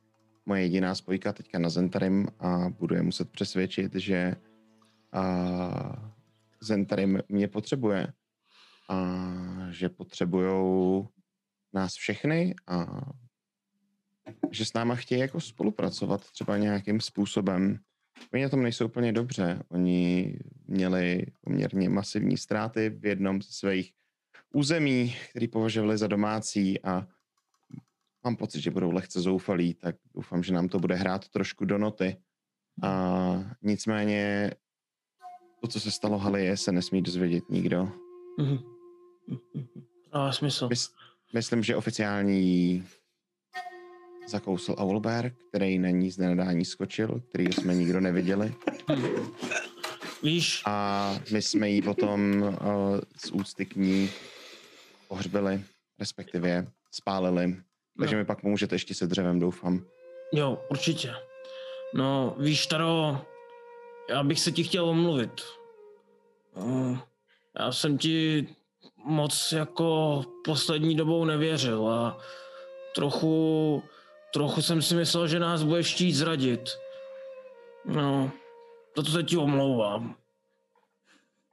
moje 0.47 0.63
jediná 0.63 0.95
spojka 0.95 1.33
teďka 1.33 1.59
na 1.59 1.69
Zentarim 1.69 2.27
a 2.39 2.69
budu 2.69 2.95
je 2.95 3.03
muset 3.03 3.31
přesvědčit, 3.31 3.95
že 3.95 4.37
a, 5.13 6.13
Zentarim 6.61 7.23
mě 7.29 7.49
potřebuje 7.49 8.13
a 8.89 9.17
že 9.71 9.89
potřebujou 9.89 11.09
nás 11.73 11.95
všechny 11.95 12.55
a 12.67 13.01
že 14.51 14.65
s 14.65 14.73
náma 14.73 14.95
chtějí 14.95 15.21
jako 15.21 15.41
spolupracovat 15.41 16.31
třeba 16.31 16.57
nějakým 16.57 17.01
způsobem. 17.01 17.79
Oni 18.33 18.43
na 18.43 18.49
tom 18.49 18.63
nejsou 18.63 18.87
úplně 18.87 19.13
dobře. 19.13 19.63
Oni 19.69 20.39
měli 20.67 21.27
poměrně 21.41 21.89
masivní 21.89 22.37
ztráty 22.37 22.91
v 22.91 23.07
jednom 23.07 23.43
ze 23.43 23.53
svých 23.53 23.93
území, 24.53 25.17
který 25.31 25.49
považovali 25.49 25.99
za 25.99 26.07
domácí 26.07 26.83
a 26.83 27.07
mám 28.25 28.37
pocit, 28.37 28.61
že 28.61 28.71
budou 28.71 28.91
lehce 28.91 29.21
zoufalí, 29.21 29.75
tak 29.75 29.97
doufám, 30.15 30.43
že 30.43 30.53
nám 30.53 30.69
to 30.69 30.79
bude 30.79 30.95
hrát 30.95 31.29
trošku 31.29 31.65
do 31.65 31.79
noty. 31.79 32.17
A 32.83 33.45
nicméně 33.63 34.51
to, 35.61 35.69
co 35.69 35.81
se 35.81 35.91
stalo 35.91 36.19
Halie, 36.19 36.57
se 36.57 36.73
nesmí 36.73 37.03
dozvědět 37.03 37.45
nikdo. 37.51 37.89
Mhm. 38.39 38.59
Má 40.15 40.33
smysl. 40.33 40.69
Mys- 40.69 40.91
myslím, 41.35 41.63
že 41.63 41.77
oficiální 41.77 42.85
zakousl 44.29 44.75
Aulberg, 44.79 45.35
který 45.49 45.79
na 45.79 45.91
ní 45.91 46.11
z 46.11 46.19
nenadání 46.19 46.65
skočil, 46.65 47.21
který 47.29 47.45
jsme 47.53 47.75
nikdo 47.75 48.01
neviděli. 48.01 48.55
Víš, 50.23 50.63
A 50.67 51.19
my 51.33 51.43
jsme 51.43 51.71
ji 51.71 51.83
potom 51.83 52.43
uh, 52.43 52.53
z 53.25 53.31
úcty 53.31 53.67
k 53.67 53.77
ní 53.77 54.11
pohřbili, 55.09 55.65
respektive 55.99 56.67
spálili. 56.91 57.57
Takže 57.99 58.15
No. 58.15 58.19
mi 58.21 58.25
pak 58.25 58.41
pomůžete 58.41 58.75
ještě 58.75 58.95
se 58.95 59.07
dřevem, 59.07 59.39
doufám. 59.41 59.85
jo, 60.33 60.65
určitě. 60.71 61.15
No, 61.95 62.35
víš, 62.39 62.67
Taro, 62.67 63.21
já 64.11 64.23
bych 64.23 64.41
se 64.41 64.53
ti 64.53 64.65
chtěl 64.65 64.85
omluvit. 64.89 65.43
Já 67.59 67.73
jsem 67.73 67.99
ti 67.99 68.49
moc 69.05 69.53
jako 69.53 70.23
poslední 70.45 70.97
dobou 70.97 71.25
nevěřil 71.25 71.89
a 71.89 72.19
trochu, 72.95 73.83
trochu 74.33 74.63
jsem 74.63 74.83
si 74.83 74.95
myslel, 74.95 75.29
že 75.29 75.39
nás 75.39 75.63
budeš 75.63 75.95
chtít 75.95 76.13
zradit. 76.13 76.71
No, 77.85 78.31
to 78.95 79.05
se 79.05 79.23
ti 79.23 79.37
omlouvám. 79.37 80.17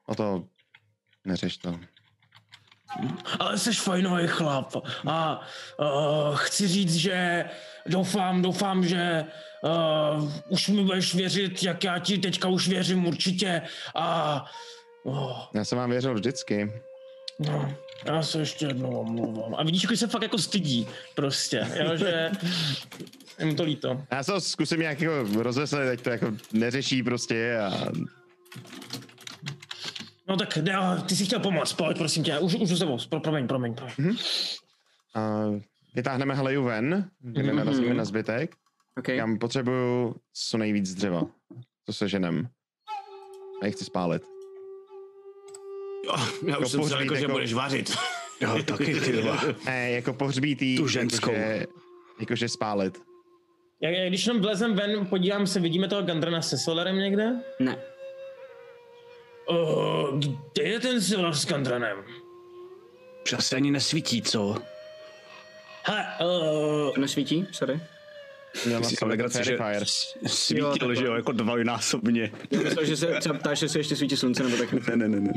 O 0.08 0.16
to 0.16 0.44
neřeš 1.26 1.58
to. 1.58 1.80
Ale 3.40 3.58
jsi 3.58 3.74
fajnový 3.74 4.28
chlap 4.28 4.76
a 5.08 5.42
uh, 5.80 6.36
chci 6.36 6.68
říct, 6.68 6.96
že 6.96 7.46
doufám, 7.86 8.42
doufám, 8.42 8.86
že 8.86 9.26
uh, 10.18 10.32
už 10.50 10.68
mi 10.68 10.84
budeš 10.84 11.16
věřit, 11.16 11.64
jak 11.64 11.84
já 11.84 12.00
ti 12.00 12.18
teďka 12.18 12.48
už 12.48 12.68
věřím 12.68 13.06
určitě 13.06 13.62
a 13.96 14.46
oh, 15.04 15.40
Já 15.54 15.66
jsem 15.66 15.78
vám 15.78 15.90
věřil 15.90 16.14
vždycky. 16.14 16.72
no, 17.40 17.76
já 18.06 18.24
se 18.24 18.40
ještě 18.40 18.66
jednou 18.66 19.00
omlouvám. 19.00 19.56
A 19.56 19.64
vidíš, 19.64 19.84
jak 19.84 19.98
se 19.98 20.08
fakt 20.08 20.22
jako 20.22 20.38
stydí 20.38 20.88
prostě, 21.16 21.68
jo, 21.76 21.96
že 21.98 22.32
je 23.40 23.46
mu 23.46 23.56
to 23.56 23.64
líto. 23.64 24.02
Já 24.12 24.24
se 24.24 24.42
zkusím 24.42 24.80
nějak 24.80 25.02
jako 25.02 25.44
rozveslit, 25.44 25.90
ať 25.90 26.02
to 26.02 26.10
jako 26.10 26.32
neřeší 26.54 27.04
prostě 27.04 27.58
a 27.60 27.88
No 30.32 30.38
tak 30.38 30.58
já, 30.66 30.96
ty 30.96 31.16
jsi 31.16 31.26
chtěl 31.26 31.40
pomoct, 31.40 31.74
pojď 31.74 31.98
prosím 31.98 32.24
tě, 32.24 32.40
už, 32.40 32.56
už 32.56 32.70
za 32.70 32.76
sebou, 32.78 32.98
pro, 33.10 33.20
promiň, 33.20 33.48
promiň, 33.48 33.74
promiň. 33.76 34.18
a 35.16 35.46
vytáhneme 35.96 36.34
Haleju 36.36 36.64
ven, 36.64 37.10
kde 37.20 37.44
Mhm. 37.44 37.56
narazíme 37.56 37.94
na 37.94 38.06
zbytek. 38.06 38.56
Okay. 38.98 39.16
Já 39.16 39.28
potřebuju 39.40 40.16
co 40.34 40.58
nejvíc 40.58 40.94
dřeva. 40.94 41.24
To 41.86 41.94
se 41.94 42.10
ženem. 42.10 42.48
Nechci 43.64 43.86
spálit. 43.86 44.24
Jo, 46.06 46.14
já 46.46 46.50
Jako 46.50 46.62
už 46.64 46.72
jsem 46.72 46.84
si 46.84 46.90
pohřbít 46.90 47.04
jako, 47.06 47.16
že 47.16 47.22
jako- 47.22 47.32
budeš 47.34 47.54
vařit. 47.54 47.96
Jo, 48.42 48.64
taky 48.64 49.00
ty. 49.00 49.24
Ne, 49.66 49.92
jako 49.92 50.14
pohřbítý. 50.14 50.78
Tu 50.78 50.88
ženskou. 50.88 51.32
Jakože, 51.32 51.66
jakože 52.20 52.50
spálit. 52.50 53.02
Jak 53.82 53.94
když 54.10 54.26
jenom 54.26 54.42
vlezem 54.42 54.74
ven, 54.76 55.06
podívám 55.06 55.48
se, 55.48 55.60
vidíme 55.60 55.88
toho 55.88 56.02
Gandrana 56.02 56.42
se 56.42 56.58
Solarem 56.58 56.98
někde? 56.98 57.32
Ne. 57.60 57.78
Uh, 59.50 60.20
kde 60.54 60.64
je 60.64 60.80
ten 60.80 61.02
Solar 61.02 61.34
s 61.34 61.46
Gandranem? 61.46 61.98
Už 63.26 63.34
asi 63.34 63.56
ani 63.56 63.72
nesvítí, 63.72 64.22
co? 64.22 64.56
Hele, 65.84 66.06
uh, 66.22 66.94
To 66.94 67.02
nesvítí? 67.02 67.48
Sorry. 67.52 67.80
Si 68.54 68.96
sobě 68.96 69.10
legraci, 69.10 69.44
že 69.44 69.58
svítil, 70.28 70.96
že 70.96 71.06
jo, 71.06 71.14
jako 71.14 71.32
dvojnásobně. 71.32 72.32
Já 72.52 72.62
myslel, 72.62 72.86
že 72.86 72.98
se 72.98 73.08
třeba 73.08 73.40
ptáš, 73.40 73.62
jestli 73.62 73.80
ještě 73.80 73.96
svítí 73.96 74.18
slunce 74.18 74.44
nebo 74.44 74.58
tak. 74.58 74.74
Ne, 74.74 74.96
ne, 74.96 75.08
ne, 75.08 75.20
ne. 75.20 75.32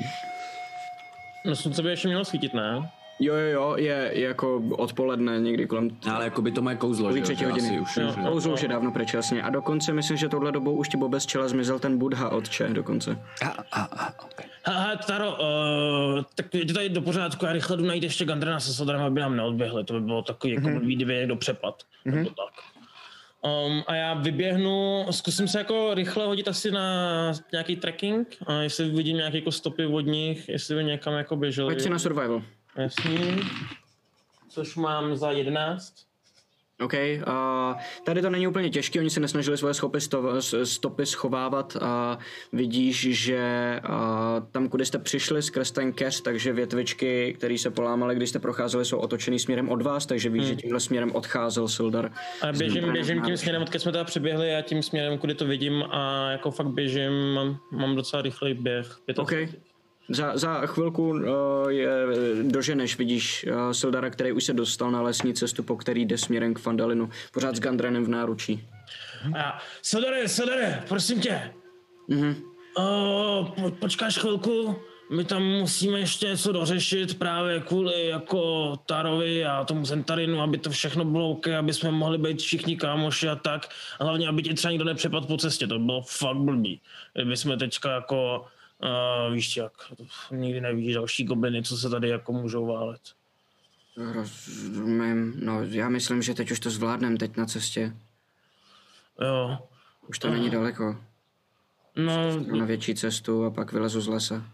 no 1.45 1.57
slunce 1.57 1.83
by 1.83 1.89
ještě 1.91 2.09
mělo 2.09 2.25
svítit, 2.25 2.55
ne? 2.55 2.91
Jo, 3.21 3.35
jo, 3.35 3.49
jo, 3.51 3.75
je, 3.79 4.11
je 4.15 4.21
jako 4.27 4.63
odpoledne 4.71 5.41
někdy 5.41 5.67
kolem 5.67 5.91
Ale 6.13 6.25
jako 6.25 6.43
by 6.43 6.53
to 6.53 6.63
moje 6.63 6.77
kouzlo, 6.77 7.17
že, 7.17 7.23
třetí 7.23 7.45
hodiny. 7.45 7.69
asi 7.69 7.81
už, 7.81 7.97
Jo. 7.97 8.09
už, 8.09 8.15
Kouzlo 8.33 8.55
už 8.55 8.63
je 8.63 8.69
dávno 8.69 8.93
pryč, 8.93 9.15
jasně. 9.15 9.43
A 9.43 9.51
dokonce 9.51 9.93
myslím, 9.93 10.17
že 10.17 10.29
touhle 10.29 10.53
dobou 10.53 10.77
už 10.77 10.89
ti 10.89 10.97
Bobe 10.97 11.21
z 11.21 11.27
čela 11.27 11.49
zmizel 11.49 11.79
ten 11.79 11.99
Budha 11.99 12.29
otče 12.29 12.69
dokonce. 12.69 13.19
A, 13.43 13.49
a, 13.73 13.83
a, 13.83 14.25
okay. 14.25 14.47
Hele, 14.67 14.99
Taro, 15.07 15.31
uh, 15.31 16.23
tak 16.35 16.55
je 16.55 16.65
to 16.67 16.75
tady 16.75 16.89
do 16.89 17.03
pořádku, 17.03 17.45
já 17.45 17.53
rychle 17.53 17.77
jdu 17.77 17.85
najít 17.85 18.03
ještě 18.03 18.25
Gandrana 18.25 18.61
se 18.61 18.75
Solarem, 18.75 19.03
aby 19.03 19.21
nám 19.21 19.37
neodběhli, 19.37 19.85
to 19.85 19.95
by 19.95 20.01
bylo 20.01 20.23
takový 20.23 20.53
jako 20.53 20.69
Mhm. 20.69 20.79
blbý, 20.79 20.97
kdyby 20.97 21.15
někdo 21.15 21.37
přepad, 21.37 21.83
nebo 22.05 22.31
tak. 22.31 22.55
Um, 23.67 23.83
a 23.87 23.95
já 23.95 24.15
vyběhnu, 24.15 25.07
zkusím 25.11 25.49
se 25.49 25.59
jako 25.59 25.95
rychle 25.95 26.27
hodit 26.27 26.49
asi 26.49 26.71
na 26.71 27.33
nějaký 27.53 27.77
trekking, 27.77 28.37
a 28.47 28.53
jestli 28.53 28.89
vidím 28.91 29.17
nějaké 29.17 29.37
jako 29.39 29.53
stopy 29.53 29.87
od 29.87 30.01
nich, 30.01 30.49
jestli 30.49 30.75
by 30.75 30.85
někam 30.85 31.15
jako 31.15 31.37
běželi. 31.37 31.69
Pojď 31.75 31.81
si 31.83 31.91
na 31.91 31.99
survival. 31.99 32.43
Jasný. 32.77 33.41
Což 34.49 34.77
mám 34.77 35.17
za 35.17 35.31
11. 35.31 35.95
OK, 36.81 36.95
a 37.27 37.77
tady 38.05 38.23
to 38.23 38.31
není 38.31 38.47
úplně 38.47 38.71
těžké, 38.71 39.01
oni 39.01 39.11
se 39.11 39.21
nesnažili 39.21 39.57
svoje 39.57 39.75
schopy 39.75 40.01
sto, 40.01 40.43
stopy 40.65 41.07
schovávat 41.07 41.77
a 41.81 42.19
vidíš, 42.53 43.17
že 43.17 43.81
a, 43.85 44.41
tam, 44.53 44.69
kudy 44.69 44.87
jste 44.87 44.99
přišli 44.99 45.43
skrz 45.43 45.71
ten 45.71 45.93
keř, 45.93 46.21
takže 46.21 46.53
větvičky, 46.53 47.35
které 47.39 47.59
se 47.59 47.71
polámaly, 47.71 48.15
když 48.15 48.29
jste 48.29 48.39
procházeli, 48.39 48.85
jsou 48.85 48.99
otočený 48.99 49.39
směrem 49.39 49.69
od 49.69 49.83
vás, 49.83 50.07
takže 50.07 50.29
víš, 50.29 50.45
že 50.45 50.57
tímhle 50.57 50.81
směrem 50.81 51.11
odcházel 51.15 51.69
Sildar. 51.69 52.11
A 52.43 52.53
běžím, 52.53 52.93
běžím 52.93 53.23
tím 53.23 53.37
směrem, 53.37 53.63
odkud 53.63 53.79
jsme 53.79 53.93
teda 53.93 54.05
přeběhli 54.05 54.55
a 54.57 54.63
tím 54.63 54.83
směrem, 54.83 55.19
kudy 55.19 55.35
to 55.35 55.47
vidím 55.47 55.85
a 55.91 56.31
jako 56.31 56.51
fakt 56.51 56.69
běžím, 56.69 57.35
mám, 57.35 57.59
mám 57.71 57.97
docela 57.97 58.23
rychlej 58.23 58.55
běh. 58.55 58.99
OK. 59.17 59.33
Za, 60.09 60.37
za 60.39 60.67
chvilku 60.67 61.09
uh, 61.09 61.19
je, 61.69 61.89
doženeš, 62.43 62.99
vidíš 62.99 63.47
uh, 63.49 63.73
Sildara, 63.73 64.11
který 64.11 64.33
už 64.33 64.45
se 64.45 64.53
dostal 64.53 64.91
na 64.91 65.03
lesní 65.03 65.35
cestu, 65.35 65.63
po 65.63 65.77
který 65.77 66.05
jde 66.05 66.19
směrem 66.19 66.55
k 66.55 66.59
Fandalinu, 66.59 67.11
pořád 67.33 67.57
s 67.57 67.61
Gandranem 67.61 68.05
v 68.05 68.09
náručí. 68.09 68.65
A 69.35 69.39
já, 69.39 69.59
Sodare, 69.83 70.29
Sodare, 70.29 70.83
prosím 70.89 71.21
tě. 71.21 71.53
Mhm. 72.09 72.37
Uh, 72.79 73.49
po, 73.49 73.71
počkáš 73.71 74.19
chvilku, 74.19 74.77
my 75.11 75.25
tam 75.25 75.43
musíme 75.43 75.99
ještě 75.99 76.27
něco 76.27 76.53
dořešit 76.53 77.19
právě 77.19 77.61
kvůli 77.61 78.07
jako 78.07 78.73
Tarovi 78.87 79.45
a 79.45 79.65
tomu 79.65 79.85
Zentarinu, 79.85 80.41
aby 80.41 80.59
to 80.59 80.71
všechno 80.71 81.05
bylo 81.05 81.31
OK, 81.31 81.49
aby 81.49 81.73
jsme 81.73 81.91
mohli 81.91 82.19
být 82.19 82.41
všichni 82.41 82.77
kámoši 82.77 83.29
a 83.29 83.37
tak. 83.37 83.69
A 84.01 84.05
hlavně, 84.05 84.29
aby 84.29 84.43
ti 84.43 84.55
třeba 84.55 84.73
nikdo 84.73 84.85
nepřepadl 84.85 85.27
po 85.27 85.37
cestě, 85.37 85.67
to 85.67 85.79
bylo 85.79 86.03
fakt 86.03 86.37
blbý. 86.37 86.81
Kdyby 87.15 87.37
jsme 87.37 87.57
teďka 87.57 87.91
jako, 87.91 88.45
uh, 88.83 89.35
víš 89.35 89.57
jak, 89.57 89.73
nikdy 90.31 90.61
nevíš 90.61 90.95
další 90.95 91.25
gobliny, 91.25 91.63
co 91.63 91.77
se 91.77 91.91
tady 91.91 92.09
jako 92.09 92.33
můžou 92.33 92.67
válet. 92.67 93.01
Rozumím, 93.97 95.35
no 95.45 95.63
já 95.65 95.89
myslím, 95.89 96.23
že 96.23 96.35
teď 96.35 96.51
už 96.51 96.61
to 96.61 96.71
zvládnem, 96.71 97.17
teď 97.17 97.37
na 97.37 97.47
cestě. 97.47 97.97
Jo, 99.21 99.59
Už 100.09 100.19
to 100.19 100.31
není 100.31 100.51
daleko. 100.51 100.97
no, 101.97 102.39
na 102.59 102.65
větší 102.65 102.95
cestu 102.95 103.45
a 103.45 103.51
pak 103.51 103.73
vylezu 103.73 104.01
z 104.01 104.07
lesa. 104.09 104.45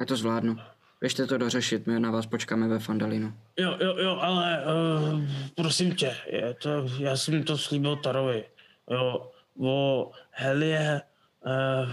Já 0.00 0.06
to 0.06 0.16
zvládnu. 0.16 0.58
Běžte 1.00 1.26
to 1.26 1.38
dořešit, 1.38 1.86
my 1.86 2.00
na 2.00 2.10
vás 2.10 2.26
počkáme 2.26 2.68
ve 2.68 2.78
Fandalinu. 2.78 3.34
Jo, 3.56 3.76
jo, 3.80 3.96
jo, 3.96 4.18
ale 4.20 4.64
uh, 4.64 5.20
prosím 5.54 5.94
tě, 5.94 6.16
je 6.26 6.54
to, 6.54 6.70
já 6.98 7.16
jsem 7.16 7.42
to 7.42 7.58
slíbil 7.58 7.96
Tarovi. 7.96 8.44
Jo, 8.90 9.30
o 9.60 10.10
Helie 10.30 11.02
uh, 11.46 11.90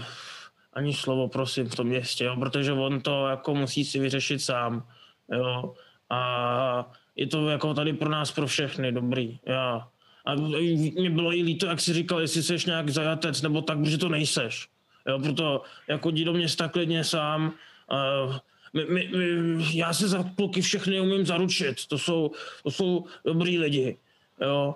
ani 0.72 0.94
slovo 0.94 1.28
prosím 1.28 1.68
v 1.68 1.74
tom 1.74 1.86
městě, 1.86 2.24
jo, 2.24 2.36
protože 2.36 2.72
on 2.72 3.00
to 3.00 3.26
jako 3.26 3.54
musí 3.54 3.84
si 3.84 3.98
vyřešit 3.98 4.38
sám. 4.38 4.86
Jo, 5.32 5.74
a 6.10 6.90
je 7.16 7.26
to 7.26 7.48
jako 7.48 7.74
tady 7.74 7.92
pro 7.92 8.08
nás, 8.08 8.32
pro 8.32 8.46
všechny 8.46 8.92
dobrý. 8.92 9.38
Já. 9.46 9.88
A 10.26 10.34
mě 10.34 11.10
bylo 11.10 11.34
i 11.34 11.42
líto, 11.42 11.66
jak 11.66 11.80
jsi 11.80 11.92
říkal, 11.92 12.20
jestli 12.20 12.42
jsi 12.42 12.56
nějak 12.66 12.90
zajatec 12.90 13.42
nebo 13.42 13.62
tak, 13.62 13.78
protože 13.78 13.98
to 13.98 14.08
nejseš. 14.08 14.68
Jo, 15.08 15.18
proto 15.18 15.62
jako 15.88 16.10
jdi 16.10 16.24
do 16.24 16.32
města 16.32 16.68
klidně 16.68 17.04
sám. 17.04 17.52
Uh, 18.26 18.36
my, 18.72 18.84
my, 18.84 19.08
my, 19.16 19.76
já 19.76 19.92
se 19.92 20.08
za 20.08 20.24
kluky 20.36 20.60
všechny 20.60 21.00
umím 21.00 21.26
zaručit. 21.26 21.86
To 21.86 21.98
jsou, 21.98 22.30
to 22.62 22.70
jsou 22.70 23.04
dobrý 23.24 23.58
lidi. 23.58 23.96
Jo. 24.40 24.74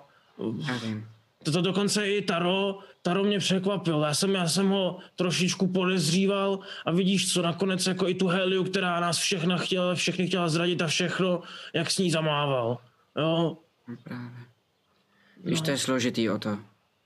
To, 1.45 1.51
to 1.51 1.61
dokonce 1.61 2.09
i 2.09 2.21
Taro, 2.21 2.79
Taro 3.01 3.23
mě 3.23 3.39
překvapil. 3.39 4.01
Já 4.01 4.13
jsem, 4.13 4.35
já 4.35 4.47
jsem 4.47 4.69
ho 4.69 4.99
trošičku 5.15 5.67
podezříval 5.67 6.59
a 6.85 6.91
vidíš 6.91 7.33
co, 7.33 7.41
nakonec 7.41 7.87
jako 7.87 8.07
i 8.07 8.13
tu 8.13 8.27
Heliu, 8.27 8.63
která 8.63 8.99
nás 8.99 9.17
všechna 9.17 9.57
chtěla, 9.57 9.95
všechny 9.95 10.27
chtěla 10.27 10.49
zradit 10.49 10.81
a 10.81 10.87
všechno, 10.87 11.41
jak 11.73 11.91
s 11.91 11.97
ní 11.97 12.11
zamával. 12.11 12.77
Jo, 13.17 13.57
No 13.87 13.95
Právě. 14.03 14.45
Víš, 15.43 15.61
to 15.61 15.71
je 15.71 15.77
složitý 15.77 16.29
o 16.29 16.39
to. 16.39 16.59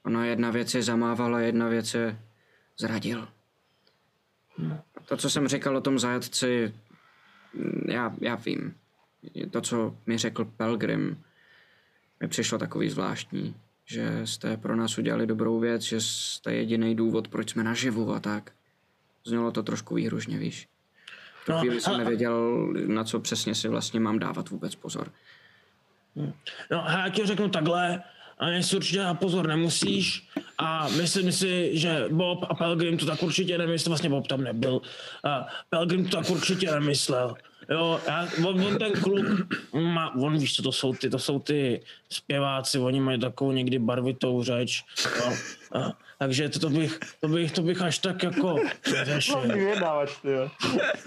Ono 0.06 0.24
jedna 0.24 0.52
věc 0.52 0.74
je 0.74 0.84
zamával 0.84 1.36
a 1.36 1.40
jedna 1.40 1.68
věc 1.68 1.94
je 1.94 2.20
zradil. 2.78 3.28
To, 5.06 5.18
co 5.18 5.30
jsem 5.30 5.48
říkal 5.48 5.78
o 5.78 5.82
tom 5.82 6.00
zajatci, 6.00 6.74
mm, 7.54 7.86
já, 7.90 8.16
já 8.22 8.36
vím. 8.36 8.76
To, 9.52 9.62
co 9.62 9.98
mi 10.06 10.18
řekl 10.18 10.46
Pelgrim, 10.46 11.24
mi 12.20 12.28
přišlo 12.28 12.58
takový 12.58 12.90
zvláštní, 12.90 13.56
že 13.90 14.28
jste 14.28 14.58
pro 14.58 14.76
nás 14.76 14.98
udělali 14.98 15.28
dobrou 15.28 15.60
věc, 15.60 15.82
že 15.82 16.02
jste 16.02 16.54
jediný 16.54 16.96
důvod, 16.96 17.28
proč 17.28 17.50
jsme 17.50 17.64
naživu 17.64 18.14
a 18.14 18.20
tak. 18.20 18.52
Znělo 19.26 19.52
to 19.52 19.64
trošku 19.64 19.96
výhružně, 19.96 20.38
víš. 20.38 20.68
V 21.42 21.46
tu 21.46 21.52
No, 21.52 21.60
chvíli 21.60 21.82
jsem 21.82 21.98
nevěděl, 21.98 22.68
na 22.88 23.04
co 23.04 23.20
přesně 23.20 23.56
si 23.56 23.68
vlastně 23.68 24.00
mám 24.00 24.20
dávat 24.20 24.50
vůbec 24.50 24.76
pozor. 24.76 25.12
No 26.72 26.86
a 26.86 26.92
já 26.92 27.10
ti 27.10 27.26
řeknu 27.26 27.50
takhle, 27.50 28.04
a 28.40 28.62
si 28.62 28.76
určitě 28.76 29.04
na 29.04 29.14
pozor 29.14 29.48
nemusíš 29.48 30.30
a 30.58 30.90
myslím 30.90 31.32
si, 31.32 31.78
že 31.78 32.06
Bob 32.12 32.46
a 32.50 32.56
Pelgrim 32.56 32.98
to 32.98 33.06
tak 33.06 33.24
určitě 33.24 33.58
nemyslel, 33.58 33.90
vlastně 33.92 34.10
Bob 34.10 34.28
tam 34.28 34.44
nebyl, 34.44 34.82
a 35.24 35.48
Pelgrim 35.70 36.06
to 36.06 36.18
tak 36.18 36.30
určitě 36.30 36.72
nemyslel. 36.72 37.36
Jo, 37.72 38.02
já, 38.08 38.28
on, 38.48 38.62
on, 38.66 38.78
ten 38.78 38.92
kluk, 38.92 39.26
on, 39.72 39.84
má, 39.84 40.16
on 40.16 40.38
víš, 40.38 40.56
co 40.56 40.64
to 40.64 40.72
jsou 40.72 40.94
ty, 40.94 41.10
to 41.10 41.20
jsou 41.20 41.40
ty 41.40 41.82
zpěváci, 42.10 42.80
oni 42.80 43.00
mají 43.02 43.20
takovou 43.20 43.52
někdy 43.52 43.80
barvitou 43.80 44.44
řeč, 44.44 44.84
jo. 45.20 45.34
A, 45.74 45.98
takže 46.20 46.50
to, 46.50 46.60
to, 46.60 46.70
bych, 46.70 47.00
to, 47.20 47.28
bych, 47.28 47.52
to 47.52 47.62
bych 47.62 47.82
až 47.82 47.98
tak 48.00 48.24
jako 48.24 48.56
neřešil. 48.94 49.42
Vyjednávač, 49.42 50.12
ty 50.22 50.32
jo. 50.32 50.50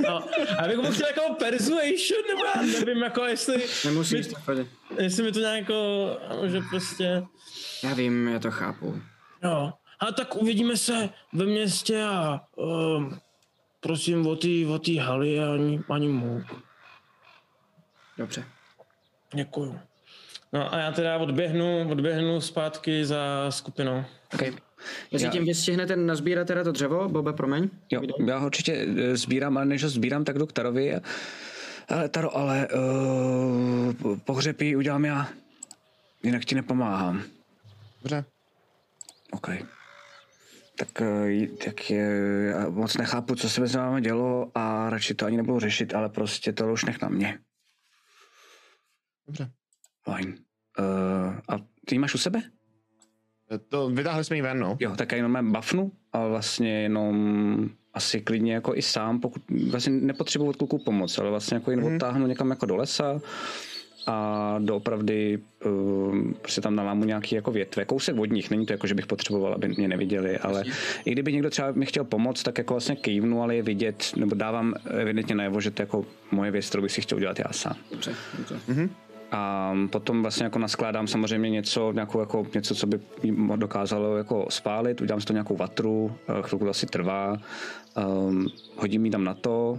No, 0.08 0.24
a 0.58 0.68
bych 0.68 0.76
mu 0.76 0.90
chtěl 0.92 1.06
jako 1.06 1.34
persuasion, 1.34 2.22
nebo 2.28 2.44
já 2.56 2.62
nevím, 2.62 3.02
jako 3.02 3.24
jestli, 3.24 3.64
Nemusíš 3.84 4.26
mi, 4.26 4.32
to 4.34 4.40
chodit. 4.40 4.66
jestli 4.98 5.22
mi 5.22 5.32
to 5.32 5.40
nějak 5.40 5.58
jako, 5.58 6.18
že 6.46 6.60
prostě, 6.70 7.22
Já 7.84 7.94
vím, 7.94 8.28
já 8.28 8.38
to 8.38 8.50
chápu. 8.50 9.00
jo. 9.44 9.72
A 10.00 10.12
tak 10.12 10.36
uvidíme 10.36 10.76
se 10.76 11.08
ve 11.32 11.44
městě 11.44 12.02
a 12.02 12.40
um, 12.56 13.18
prosím 13.82 14.26
o 14.26 14.36
ty, 14.36 14.66
o 14.66 14.78
ty 14.78 14.96
haly 14.96 15.40
ani, 15.40 15.80
ani 15.90 16.08
mu. 16.08 16.42
Dobře. 18.18 18.44
Děkuju. 19.34 19.78
No 20.52 20.74
a 20.74 20.78
já 20.78 20.92
teda 20.92 21.16
odběhnu, 21.18 21.90
odběhnu 21.90 22.40
zpátky 22.40 23.04
za 23.04 23.46
skupinou. 23.50 24.04
Okay. 24.34 24.52
Mezi 25.12 25.28
tím 25.28 25.44
vystihnete 25.44 25.96
nazbírat 25.96 26.46
teda 26.46 26.64
to 26.64 26.72
dřevo, 26.72 27.08
Bobe, 27.08 27.32
promiň. 27.32 27.68
Jo, 27.90 28.02
já 28.26 28.38
ho 28.38 28.46
určitě 28.46 28.86
eh, 28.98 29.16
sbírám, 29.16 29.56
ale 29.56 29.66
než 29.66 29.82
ho 29.82 29.88
sbírám, 29.88 30.24
tak 30.24 30.38
jdu 30.38 30.46
k 30.46 30.52
Tarovi. 30.52 30.94
Ale 31.88 32.08
Taro, 32.08 32.36
ale 32.36 32.68
uh, 32.68 34.18
pohřepí 34.24 34.76
udělám 34.76 35.04
já. 35.04 35.28
Jinak 36.22 36.44
ti 36.44 36.54
nepomáhám. 36.54 37.22
Dobře. 38.02 38.24
OK. 39.30 39.48
Tak, 40.82 41.02
eh, 41.02 41.46
tak 41.64 41.90
je, 41.90 42.08
já 42.50 42.68
moc 42.68 42.96
nechápu, 42.96 43.34
co 43.34 43.48
se 43.48 43.60
mezi 43.60 43.76
námi 43.76 44.00
dělo 44.00 44.50
a 44.54 44.90
radši 44.90 45.14
to 45.14 45.26
ani 45.26 45.36
nebudu 45.36 45.60
řešit, 45.60 45.94
ale 45.94 46.08
prostě 46.08 46.52
to 46.52 46.72
už 46.72 46.84
nech 46.84 47.02
na 47.02 47.08
mě. 47.08 47.38
Dobře. 49.26 49.50
Fajn. 50.04 50.34
Uh, 50.78 51.34
a 51.48 51.58
ty 51.86 51.94
ji 51.94 51.98
máš 51.98 52.14
u 52.14 52.18
sebe? 52.18 52.42
To 53.68 53.90
vytáhli 53.90 54.24
jsme 54.24 54.36
ji 54.36 54.42
ven, 54.42 54.58
no. 54.58 54.76
Jo, 54.80 54.96
tak 54.96 55.12
já 55.12 55.16
jenom 55.16 55.52
bafnu 55.52 55.92
a 56.12 56.26
vlastně 56.26 56.82
jenom 56.82 57.70
asi 57.94 58.20
klidně 58.20 58.54
jako 58.54 58.76
i 58.76 58.82
sám, 58.82 59.20
pokud 59.20 59.42
vlastně 59.70 59.92
nepotřebuji 59.92 60.48
od 60.48 60.56
kluků 60.56 60.78
pomoc, 60.78 61.18
ale 61.18 61.30
vlastně 61.30 61.54
jako 61.54 61.70
jen 61.70 61.80
mm-hmm. 61.80 61.94
odtáhnu 61.94 62.26
někam 62.26 62.50
jako 62.50 62.66
do 62.66 62.76
lesa 62.76 63.20
a 64.06 64.56
doopravdy 64.58 65.38
um, 65.64 66.34
prostě 66.42 66.60
tam 66.60 66.76
nalámu 66.76 67.04
nějaký 67.04 67.34
jako 67.34 67.50
větve, 67.50 67.84
kousek 67.84 68.18
od 68.18 68.30
nich, 68.30 68.50
není 68.50 68.66
to 68.66 68.72
jako, 68.72 68.86
že 68.86 68.94
bych 68.94 69.06
potřeboval, 69.06 69.54
aby 69.54 69.68
mě 69.68 69.88
neviděli, 69.88 70.38
ale 70.38 70.64
i 71.04 71.12
kdyby 71.12 71.32
někdo 71.32 71.50
třeba 71.50 71.72
mi 71.72 71.86
chtěl 71.86 72.04
pomoct, 72.04 72.42
tak 72.42 72.58
jako 72.58 72.74
vlastně 72.74 72.96
kývnu, 72.96 73.42
ale 73.42 73.56
je 73.56 73.62
vidět, 73.62 74.12
nebo 74.16 74.34
dávám 74.34 74.74
evidentně 74.90 75.34
najevo, 75.34 75.60
že 75.60 75.70
to 75.70 75.82
je 75.82 75.84
jako 75.84 76.04
moje 76.30 76.50
věc, 76.50 76.68
kterou 76.68 76.82
bych 76.82 76.92
si 76.92 77.00
chtěl 77.00 77.18
udělat 77.18 77.38
já 77.38 77.52
sám. 77.52 77.76
Dobře, 77.90 78.14
dobře. 78.38 78.88
A 79.32 79.74
potom 79.90 80.22
vlastně 80.22 80.44
jako 80.44 80.58
naskládám 80.58 81.06
samozřejmě 81.06 81.50
něco, 81.50 81.92
nějakou 81.92 82.20
jako 82.20 82.46
něco, 82.54 82.74
co 82.74 82.86
by 82.86 83.00
dokázalo 83.56 84.16
jako 84.16 84.46
spálit, 84.48 85.00
udělám 85.00 85.20
si 85.20 85.26
to 85.26 85.32
nějakou 85.32 85.56
vatru, 85.56 86.12
eh, 86.28 86.42
chvilku 86.42 86.64
to 86.64 86.70
asi 86.70 86.86
trvá, 86.86 87.36
um, 88.06 88.46
hodím 88.76 89.04
ji 89.04 89.10
tam 89.10 89.24
na 89.24 89.34
to, 89.34 89.78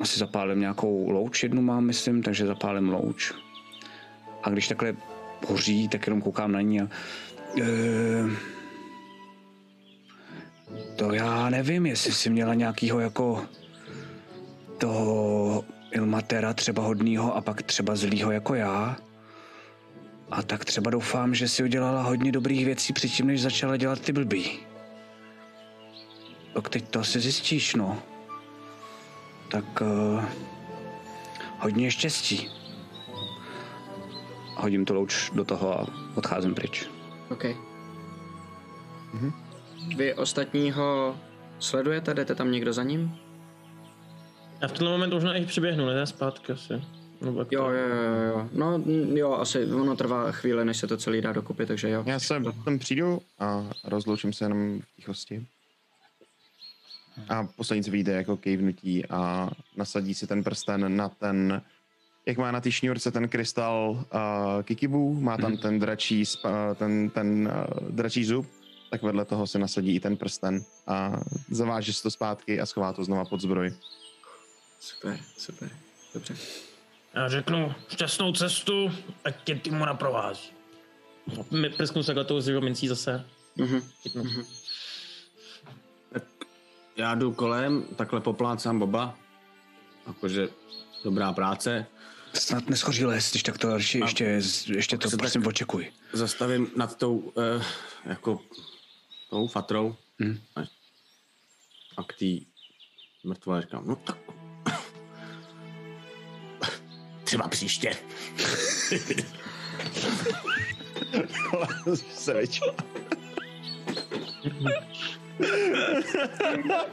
asi 0.00 0.18
zapálím 0.18 0.60
nějakou 0.60 1.10
louč, 1.10 1.42
jednu 1.42 1.62
mám, 1.62 1.84
myslím, 1.84 2.22
takže 2.22 2.46
zapálím 2.46 2.88
louč. 2.88 3.32
A 4.42 4.50
když 4.50 4.68
takhle 4.68 4.96
hoří, 5.46 5.88
tak 5.88 6.06
jenom 6.06 6.22
koukám 6.22 6.52
na 6.52 6.60
ní 6.60 6.80
a 6.80 6.88
e, 7.60 7.66
to 10.96 11.12
já 11.12 11.50
nevím, 11.50 11.86
jestli 11.86 12.12
jsi 12.12 12.30
měla 12.30 12.54
nějakýho 12.54 13.00
jako 13.00 13.46
toho 14.78 15.64
Ilmatera 15.90 16.52
třeba 16.52 16.82
hodnýho 16.82 17.36
a 17.36 17.40
pak 17.40 17.62
třeba 17.62 17.96
zlýho 17.96 18.30
jako 18.30 18.54
já. 18.54 18.96
A 20.30 20.42
tak 20.42 20.64
třeba 20.64 20.90
doufám, 20.90 21.34
že 21.34 21.48
si 21.48 21.62
udělala 21.62 22.02
hodně 22.02 22.32
dobrých 22.32 22.64
věcí 22.64 22.92
předtím, 22.92 23.26
než 23.26 23.42
začala 23.42 23.76
dělat 23.76 24.00
ty 24.00 24.12
blbý. 24.12 24.58
Tak 26.54 26.68
teď 26.68 26.88
to 26.88 27.00
asi 27.00 27.20
zjistíš, 27.20 27.74
no. 27.74 28.02
Tak 29.50 29.80
uh, 29.80 30.24
hodně 31.58 31.90
štěstí. 31.90 32.48
Hodím 34.56 34.84
tu 34.84 34.94
louč 34.94 35.30
do 35.34 35.44
toho 35.44 35.80
a 35.80 35.86
odcházím 36.14 36.54
pryč. 36.54 36.88
OK. 37.30 37.44
Vy 39.96 40.14
ostatního 40.14 41.16
sledujete? 41.58 42.14
Jdete 42.14 42.34
tam 42.34 42.52
někdo 42.52 42.72
za 42.72 42.82
ním? 42.82 43.16
Já 44.62 44.68
v 44.68 44.72
tenhle 44.72 44.90
moment 44.90 45.12
možná 45.12 45.34
i 45.34 45.46
přiběhnu, 45.46 45.86
ne? 45.86 46.06
Zpátky 46.06 46.52
asi. 46.52 46.82
Nebo 47.20 47.38
jak 47.38 47.52
Jo, 47.52 47.70
jo, 47.70 47.88
jo, 47.88 48.22
jo. 48.22 48.48
No, 48.52 48.78
mm, 48.78 49.16
jo, 49.16 49.32
asi 49.32 49.72
ono 49.72 49.96
trvá 49.96 50.32
chvíli, 50.32 50.64
než 50.64 50.76
se 50.76 50.86
to 50.86 50.96
celý 50.96 51.20
dá 51.20 51.32
dokupy, 51.32 51.66
takže 51.66 51.90
jo. 51.90 52.02
Já 52.06 52.18
se 52.18 52.34
tam 52.64 52.78
přijdu 52.78 53.20
a 53.38 53.66
rozloučím 53.84 54.32
se 54.32 54.44
jenom 54.44 54.80
v 54.80 54.96
tichosti. 54.96 55.46
A 57.28 57.44
poslední, 57.56 57.84
co 57.84 57.90
vyjde 57.90 58.12
jako 58.12 58.36
kejvnutí 58.36 59.06
a 59.06 59.50
nasadí 59.76 60.14
si 60.14 60.26
ten 60.26 60.44
prsten 60.44 60.96
na 60.96 61.08
ten, 61.08 61.62
jak 62.26 62.38
má 62.38 62.50
na 62.50 62.60
té 62.60 62.72
šňůrce 62.72 63.10
ten 63.10 63.28
krystal 63.28 63.90
uh, 63.90 64.62
Kikibu, 64.62 65.20
má 65.20 65.36
tam 65.36 65.56
ten 65.56 65.78
dračí, 65.78 66.26
spa, 66.26 66.74
ten, 66.74 67.10
ten 67.10 67.52
uh, 67.52 67.90
dračí 67.90 68.24
zub, 68.24 68.46
tak 68.90 69.02
vedle 69.02 69.24
toho 69.24 69.46
se 69.46 69.58
nasadí 69.58 69.94
i 69.94 70.00
ten 70.00 70.16
prsten 70.16 70.64
a 70.86 71.20
zaváže 71.50 71.92
si 71.92 72.02
to 72.02 72.10
zpátky 72.10 72.60
a 72.60 72.66
schová 72.66 72.92
to 72.92 73.04
znova 73.04 73.24
pod 73.24 73.40
zbroj. 73.40 73.74
Super, 74.80 75.18
super. 75.38 75.70
Dobře. 76.14 76.34
Já 77.14 77.28
řeknu 77.28 77.74
šťastnou 77.88 78.32
cestu, 78.32 78.92
ať 79.24 79.44
tě 79.44 79.54
týmu 79.54 79.84
naprovází. 79.84 80.50
My 81.50 81.70
prsknu 81.70 82.02
se 82.02 82.14
tou 82.24 82.40
zero 82.40 82.60
mincí 82.60 82.88
zase. 82.88 83.24
Mhm. 83.56 83.82
Chytnu. 84.02 84.24
Já 86.96 87.14
jdu 87.14 87.32
kolem, 87.32 87.82
takhle 87.96 88.20
poplácám 88.20 88.78
Boba. 88.78 89.18
Jakože 90.06 90.48
dobrá 91.04 91.32
práce. 91.32 91.86
Snad 92.34 92.68
neschoří 92.68 93.04
les, 93.04 93.30
když 93.30 93.42
tak 93.42 93.58
to 93.58 93.68
ještě, 93.70 93.98
ještě, 93.98 94.24
ještě 94.74 94.98
to 94.98 95.16
prosím 95.16 95.46
očekuj. 95.46 95.92
Zastavím 96.12 96.70
nad 96.76 96.96
tou, 96.96 97.32
eh, 97.38 97.62
jako, 98.04 98.40
tou 99.30 99.46
fatrou. 99.46 99.96
Hm. 100.22 100.38
A, 100.56 100.60
A 101.96 102.02
k 102.02 102.12
té 102.18 102.26
mrtvé 103.24 103.60
říkám, 103.62 103.86
no 103.86 103.96
tak 103.96 104.18
Třeba 107.24 107.48
příště. 107.48 107.96
se 112.14 112.34
vyčla. 112.34 112.74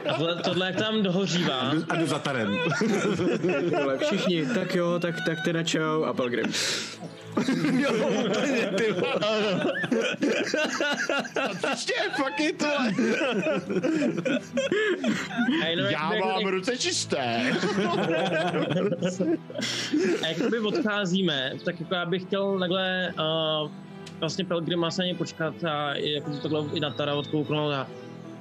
Tohle, 0.08 0.36
tohle 0.42 0.66
jak 0.66 0.76
tam 0.76 1.02
dohořívá. 1.02 1.72
a 1.88 1.96
jdu 1.96 2.06
za 2.06 2.18
tarem. 2.18 2.58
Ale 3.82 3.98
všichni, 3.98 4.46
tak 4.46 4.74
jo, 4.74 4.98
tak, 4.98 5.14
tak 5.26 5.38
teda 5.44 5.62
čau 5.62 6.02
a 6.04 6.12
Pelgrim. 6.12 6.52
Ještě, 11.70 11.92
fucking 12.16 12.56
to. 12.58 12.66
A 15.62 15.66
jenom 15.66 15.86
jak- 15.86 15.92
Já 15.92 16.14
jak- 16.14 16.24
mám 16.24 16.40
jak- 16.40 16.50
ruce 16.50 16.76
čisté. 16.78 17.52
A 20.22 20.26
jak 20.26 20.50
my 20.50 20.58
odcházíme, 20.58 21.52
tak 21.64 21.80
jako 21.80 21.94
já 21.94 22.06
bych 22.06 22.22
chtěl 22.22 22.58
takhle 22.58 23.12
uh, 23.64 23.70
vlastně 24.20 24.44
Pelgrima 24.44 24.90
se 24.90 25.02
na 25.02 25.06
něj 25.06 25.14
počkat 25.14 25.64
a 25.64 25.94
jako 25.94 26.30
to 26.30 26.36
takhle 26.38 26.64
i 26.74 26.80
na 26.80 26.90
Tara 26.90 27.14
odkouknout 27.14 27.72
a 27.72 27.86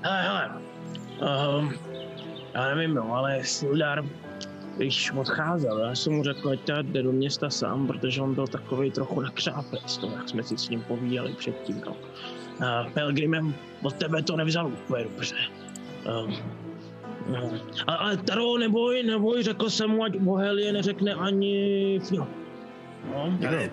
hele, 0.02 0.22
hele, 0.22 0.52
um, 1.60 1.74
já 2.54 2.76
nevím, 2.76 2.94
no, 2.94 3.16
ale 3.16 3.44
Sildar, 3.44 4.06
když 4.78 5.12
odcházel, 5.12 5.80
já 5.80 5.96
jsem 5.96 6.14
mu 6.14 6.24
řekl, 6.24 6.50
ať 6.50 6.60
jde 6.82 7.04
do 7.04 7.12
města 7.12 7.50
sám, 7.50 7.88
protože 7.88 8.22
on 8.22 8.36
byl 8.36 8.48
takový 8.48 8.92
trochu 8.92 9.22
nakřáplý 9.22 9.80
z 9.86 9.98
toho, 9.98 10.16
jak 10.18 10.30
jsme 10.30 10.44
si 10.44 10.58
s 10.58 10.70
ním 10.70 10.82
povídali 10.82 11.34
předtím, 11.34 11.82
no. 11.86 11.96
A 12.68 12.84
Pelgrimem 12.94 13.56
od 13.84 13.94
tebe 13.94 14.24
to 14.24 14.36
nevzal 14.36 14.68
úplně 14.68 15.04
dobře. 15.04 15.36
Um, 16.26 16.36
No. 17.28 17.52
Ale 17.88 18.18
Taro, 18.18 18.58
neboj, 18.58 19.04
neboj, 19.04 19.44
řekl 19.44 19.70
jsem 19.70 19.90
mu, 19.90 20.04
ať 20.04 20.18
Bohelie 20.18 20.74
neřekne 20.74 21.14
ani 21.14 22.00
Fio. 22.04 22.28
No, 23.14 23.38
Ale, 23.48 23.70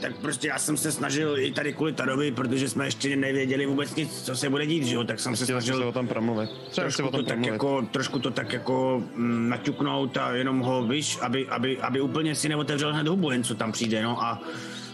tak 0.00 0.16
prostě 0.16 0.48
já 0.48 0.58
jsem 0.58 0.76
se 0.76 0.92
snažil 0.92 1.38
i 1.38 1.50
tady 1.50 1.72
kvůli 1.72 1.92
Tarovi, 1.92 2.30
protože 2.30 2.68
jsme 2.68 2.84
ještě 2.84 3.16
nevěděli 3.16 3.66
vůbec 3.66 3.94
nic, 3.94 4.22
co 4.22 4.36
se 4.36 4.50
bude 4.50 4.66
dít, 4.66 4.84
že 4.84 4.94
jo, 4.94 5.04
tak 5.04 5.20
jsem 5.20 5.36
se 5.36 5.44
Chtěl 5.44 5.60
jsem 5.60 5.66
se 5.66 5.72
o 5.72 5.76
snažil 5.76 5.92
tom 5.92 6.08
promluvit. 6.08 6.50
Třeba 6.50 6.90
si 6.90 6.96
trošku 6.96 7.08
o 7.08 7.10
tom 7.10 7.20
to, 7.20 7.26
tak 7.26 7.38
promluvit. 7.38 7.52
jako, 7.52 7.82
trošku 7.90 8.18
to 8.18 8.30
tak 8.30 8.52
jako 8.52 9.02
mm, 9.14 9.48
naťuknout 9.48 10.16
a 10.16 10.30
jenom 10.30 10.60
ho, 10.60 10.82
víš, 10.82 11.18
aby, 11.20 11.48
aby, 11.48 11.78
aby 11.78 12.00
úplně 12.00 12.34
si 12.34 12.48
neotevřel 12.48 12.92
hned 12.92 13.08
hubu, 13.08 13.30
jen 13.30 13.44
co 13.44 13.54
tam 13.54 13.72
přijde, 13.72 14.02
no 14.02 14.22
a 14.22 14.42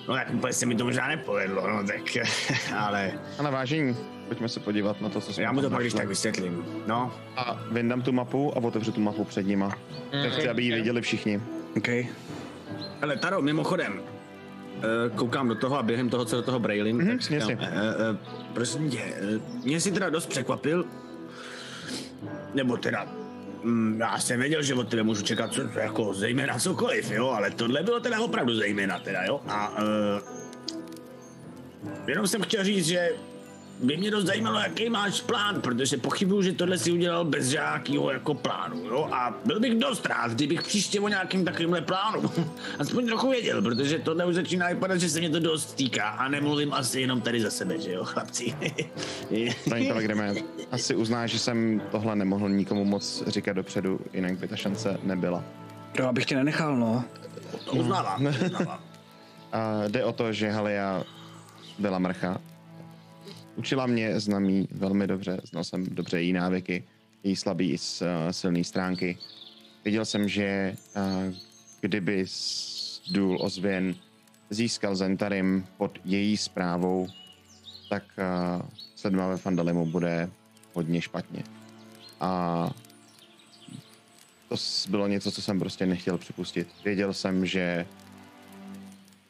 no 0.09 0.15
tak 0.15 0.35
úplně 0.35 0.53
se 0.53 0.67
mi 0.67 0.75
to 0.75 0.85
možná 0.85 1.09
nepovedlo, 1.09 1.69
no 1.71 1.87
tak, 1.87 2.27
ale 2.77 3.13
Ale 3.39 3.51
vážení, 3.51 3.97
pojďme 4.29 4.49
se 4.49 4.61
podívat 4.61 5.01
na 5.01 5.09
to, 5.09 5.21
co 5.21 5.33
jsme 5.33 5.45
já 5.45 5.53
mu 5.53 5.61
to 5.61 5.71
pak 5.71 5.81
když 5.81 5.95
tak 5.95 6.09
vysvětlím, 6.09 6.65
no. 6.87 7.13
A 7.37 7.61
vyndám 7.71 8.03
tu 8.03 8.13
mapu 8.13 8.59
a 8.59 8.61
otevřu 8.65 8.93
tu 8.93 9.01
mapu 9.01 9.25
před 9.25 9.47
nima. 9.47 9.79
Tak 10.11 10.33
chci, 10.33 10.49
aby 10.49 10.63
ji 10.63 10.73
viděli 10.73 11.03
všichni. 11.03 11.41
OK. 11.77 11.89
Hele, 13.01 13.17
Taro, 13.17 13.43
mimochodem, 13.43 14.03
Koukám 15.15 15.48
do 15.48 15.55
toho 15.55 15.78
a 15.78 15.82
během 15.82 16.09
toho, 16.11 16.24
co 16.24 16.36
do 16.36 16.43
toho 16.43 16.59
brailím, 16.59 16.97
Mhm, 16.97 17.19
tak 17.19 17.20
říkám. 17.20 17.51
Eh, 17.61 17.69
eh, 18.12 18.16
prosím 18.55 18.90
tě, 18.90 18.98
eh, 19.01 19.40
mě 19.65 19.81
si 19.81 19.93
teda 19.93 20.11
dost 20.11 20.27
překvapil, 20.27 20.85
nebo 22.55 22.77
teda, 22.77 23.07
mm, 23.62 24.01
já 24.01 24.19
jsem 24.19 24.40
věděl, 24.40 24.62
že 24.62 24.74
od 24.74 24.89
tebe 24.89 25.02
můžu 25.02 25.23
čekat 25.23 25.52
co, 25.52 25.62
jako 25.78 26.15
zejména 26.15 26.59
cokoliv, 26.59 27.11
jo, 27.11 27.28
ale 27.28 27.51
tohle 27.51 27.82
bylo 27.82 28.01
teda 28.01 28.20
opravdu 28.20 28.55
zejména 28.55 28.98
teda, 28.98 29.24
jo, 29.24 29.40
a 29.48 29.69
uh, 29.70 29.78
jenom 32.07 32.27
jsem 32.27 32.43
chtěl 32.43 32.65
říct, 32.65 32.86
že 32.86 33.11
by 33.82 33.97
mě 33.97 34.11
dost 34.11 34.27
zajímalo, 34.27 34.59
jaký 34.59 34.90
máš 34.90 35.20
plán, 35.20 35.61
protože 35.61 35.97
pochybuju, 35.97 36.43
že 36.43 36.52
tohle 36.52 36.78
si 36.78 36.93
udělal 36.93 37.24
bez 37.24 37.47
žádného 37.47 38.11
jako 38.11 38.35
plánu, 38.35 38.85
jo? 38.85 39.09
A 39.12 39.35
byl 39.44 39.61
bych 39.61 39.78
dost 39.78 40.07
rád, 40.07 40.32
kdybych 40.32 40.62
příště 40.62 41.01
o 41.01 41.09
nějakým 41.09 41.44
takovýmhle 41.44 41.81
plánu 41.81 42.31
aspoň 42.78 43.07
trochu 43.07 43.31
věděl, 43.31 43.62
protože 43.62 43.98
tohle 43.98 44.24
už 44.24 44.35
začíná 44.35 44.69
vypadat, 44.69 44.97
že 44.97 45.09
se 45.09 45.19
mě 45.19 45.31
to 45.31 45.40
dost 45.40 45.74
týká 45.74 46.09
a 46.09 46.28
nemluvím 46.28 46.73
asi 46.73 47.01
jenom 47.01 47.20
tady 47.20 47.40
za 47.40 47.51
sebe, 47.51 47.81
že 47.81 47.93
jo, 47.93 48.05
chlapci. 48.05 48.55
Paní 49.69 49.89
Telegrame, 49.89 50.35
asi 50.70 50.94
uznáš, 50.94 51.31
že 51.31 51.39
jsem 51.39 51.82
tohle 51.90 52.16
nemohl 52.16 52.48
nikomu 52.48 52.85
moc 52.85 53.23
říkat 53.27 53.52
dopředu, 53.52 54.01
jinak 54.12 54.39
by 54.39 54.48
ta 54.48 54.57
šance 54.57 54.98
nebyla. 55.02 55.44
Jo, 55.98 56.07
abych 56.07 56.24
tě 56.24 56.36
nenechal, 56.36 56.77
no. 56.77 57.05
To 57.65 57.73
uznávám, 57.73 58.27
uznávám. 58.27 58.81
A 59.52 59.89
jde 59.89 60.05
o 60.05 60.12
to, 60.12 60.32
že 60.32 60.51
Halia 60.51 61.02
byla 61.78 61.98
mrcha. 61.98 62.40
Učila 63.57 63.87
mě 63.87 64.21
znamí 64.21 64.69
velmi 64.71 65.07
dobře, 65.07 65.41
znal 65.51 65.65
jsem 65.65 65.85
dobře 65.87 66.21
její 66.23 66.33
návyky, 66.33 66.85
její 67.25 67.37
slabý 67.37 67.71
i 67.73 67.79
s- 67.79 68.03
eh, 68.03 68.33
silné 68.33 68.65
stránky. 68.65 69.19
Viděl 69.85 70.05
jsem, 70.05 70.29
že 70.29 70.43
eh, 70.45 71.33
kdyby 71.81 72.25
důl 73.11 73.39
ozvěn 73.41 73.95
získal 74.51 74.97
Zentarim 74.97 75.67
pod 75.77 75.99
její 76.05 76.37
zprávou, 76.37 77.09
tak 77.91 78.03
eh, 78.19 78.63
sedma 78.97 79.29
ve 79.29 79.37
Fandalimu 79.37 79.87
bude 79.87 80.31
hodně 80.73 81.01
špatně. 81.01 81.43
A 82.21 82.71
to 84.49 84.57
bylo 84.89 85.07
něco, 85.09 85.31
co 85.31 85.43
jsem 85.43 85.59
prostě 85.59 85.87
nechtěl 85.87 86.19
připustit. 86.19 86.69
Věděl 86.85 87.15
jsem, 87.15 87.47
že 87.47 87.87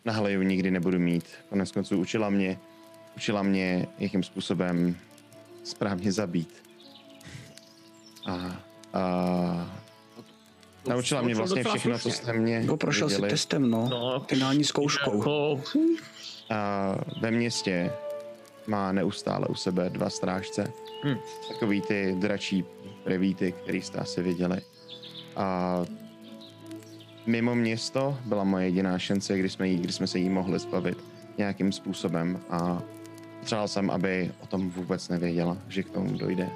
na 0.05 0.13
Haleju 0.13 0.43
nikdy 0.43 0.71
nebudu 0.71 0.99
mít. 0.99 1.25
Konec 1.49 1.73
konců 1.73 1.97
učila 1.99 2.31
mě, 2.31 2.59
učila 3.16 3.43
mě, 3.43 3.87
jakým 3.99 4.23
způsobem 4.23 4.97
správně 5.65 6.12
zabít. 6.12 6.62
A, 8.27 8.62
a 8.93 9.81
naučila 10.89 11.23
mě 11.23 11.35
vlastně 11.35 11.65
všechno, 11.65 11.99
co 11.99 12.11
jste 12.11 12.32
mě 12.32 12.55
Jako 12.55 12.77
prošel 12.77 13.11
si 13.11 13.20
testem, 13.20 13.70
no. 13.70 13.89
No, 13.89 14.20
Finální 14.28 14.65
zkouškou. 14.65 15.16
Jako, 15.16 15.62
A 16.51 16.95
ve 17.20 17.31
městě 17.31 17.93
má 18.66 18.93
neustále 18.93 19.47
u 19.47 19.55
sebe 19.55 19.91
dva 19.91 20.11
strážce. 20.11 20.73
Hm. 21.05 21.16
Takový 21.49 21.81
ty 21.81 22.16
dračí 22.19 22.65
revíty, 23.05 23.53
který 23.53 23.82
jste 23.82 23.99
asi 23.99 24.23
viděli. 24.23 24.61
A 25.37 25.78
mimo 27.27 27.55
město 27.55 28.19
byla 28.24 28.45
moje 28.45 28.65
jediná 28.65 28.99
šance, 28.99 29.39
kdy 29.39 29.49
jsme, 29.49 29.69
jí, 29.69 29.78
kdy 29.78 29.93
jsme 29.93 30.07
se 30.07 30.19
jí 30.19 30.28
mohli 30.28 30.59
zbavit 30.59 30.99
nějakým 31.39 31.73
způsobem 31.73 32.41
a 32.51 32.82
přál 33.45 33.69
jsem, 33.69 33.91
aby 33.91 34.31
o 34.43 34.47
tom 34.47 34.71
vůbec 34.71 35.09
nevěděla, 35.09 35.57
že 35.69 35.83
k 35.83 35.91
tomu 35.91 36.19
dojde. 36.19 36.51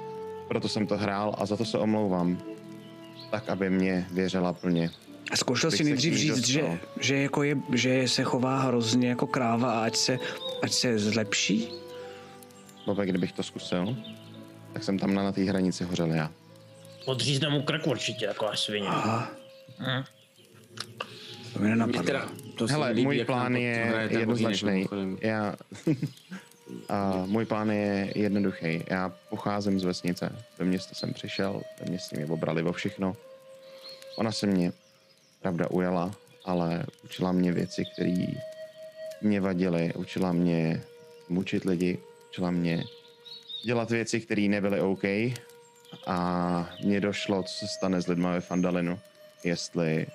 Proto 0.47 0.69
jsem 0.69 0.87
to 0.87 0.97
hrál 0.97 1.35
a 1.37 1.45
za 1.45 1.57
to 1.57 1.65
se 1.65 1.77
omlouvám. 1.77 2.41
Tak, 3.31 3.49
aby 3.49 3.69
mě 3.69 4.07
věřila 4.11 4.53
plně. 4.53 4.89
A 5.31 5.35
zkoušel 5.37 5.71
si 5.71 5.77
se 5.77 5.83
nejdřív 5.83 6.13
říct, 6.13 6.47
že, 6.47 6.61
dostal. 6.61 6.77
že, 6.99 7.15
jako 7.17 7.43
je, 7.43 7.57
že 7.73 8.07
se 8.07 8.23
chová 8.23 8.59
hrozně 8.61 9.09
jako 9.09 9.27
kráva 9.27 9.71
a 9.79 9.85
ať 9.85 9.95
se, 9.95 10.19
ať 10.63 10.71
se 10.71 10.99
zlepší? 10.99 11.69
Bobe, 12.85 13.05
kdybych 13.05 13.31
to 13.31 13.43
zkusil, 13.43 13.97
tak 14.73 14.83
jsem 14.83 14.99
tam 14.99 15.13
na, 15.13 15.23
na 15.23 15.31
té 15.31 15.41
hranici 15.43 15.83
hořel 15.83 16.07
já. 16.13 16.31
Odřízne 17.05 17.49
mu 17.49 17.61
krk 17.61 17.87
určitě, 17.87 18.25
jako 18.25 18.47
až 18.47 18.59
svině. 18.59 18.87
Aha, 18.87 19.31
Hm. 19.79 20.03
to 21.53 21.59
mi 21.59 21.69
nenapadlo. 21.69 22.03
Teda, 22.03 22.29
to 22.57 22.67
Hele, 22.67 22.89
líbí, 22.89 23.03
můj 23.03 23.25
plán 23.25 23.55
je 23.55 24.07
jednoznačný. 24.09 24.85
Já... 25.21 25.55
A 26.89 27.23
můj 27.25 27.45
plán 27.45 27.69
je 27.71 28.11
jednoduchý. 28.15 28.83
Já 28.89 29.13
pocházím 29.29 29.79
z 29.79 29.83
vesnice. 29.83 30.35
Do 30.59 30.65
města 30.65 30.95
jsem 30.95 31.13
přišel, 31.13 31.61
ve 31.79 31.85
městě 31.89 32.15
mě 32.15 32.25
obrali 32.25 32.63
o 32.63 32.73
všechno. 32.73 33.15
Ona 34.15 34.31
se 34.31 34.47
mě, 34.47 34.71
pravda, 35.41 35.67
ujala, 35.69 36.11
ale 36.45 36.85
učila 37.03 37.31
mě 37.31 37.51
věci, 37.51 37.83
které 37.93 38.25
mě 39.21 39.41
vadily. 39.41 39.93
Učila 39.93 40.31
mě 40.31 40.81
mučit 41.29 41.65
lidi, 41.65 41.99
učila 42.29 42.51
mě 42.51 42.83
dělat 43.65 43.89
věci, 43.89 44.21
které 44.21 44.41
nebyly 44.41 44.81
OK. 44.81 45.03
A 46.07 46.69
mně 46.83 47.01
došlo, 47.01 47.43
co 47.43 47.53
se 47.53 47.67
stane 47.67 48.01
s 48.01 48.07
lidmi 48.07 48.27
ve 48.27 48.41
Fandalinu, 48.41 48.99
jestli 49.43 50.07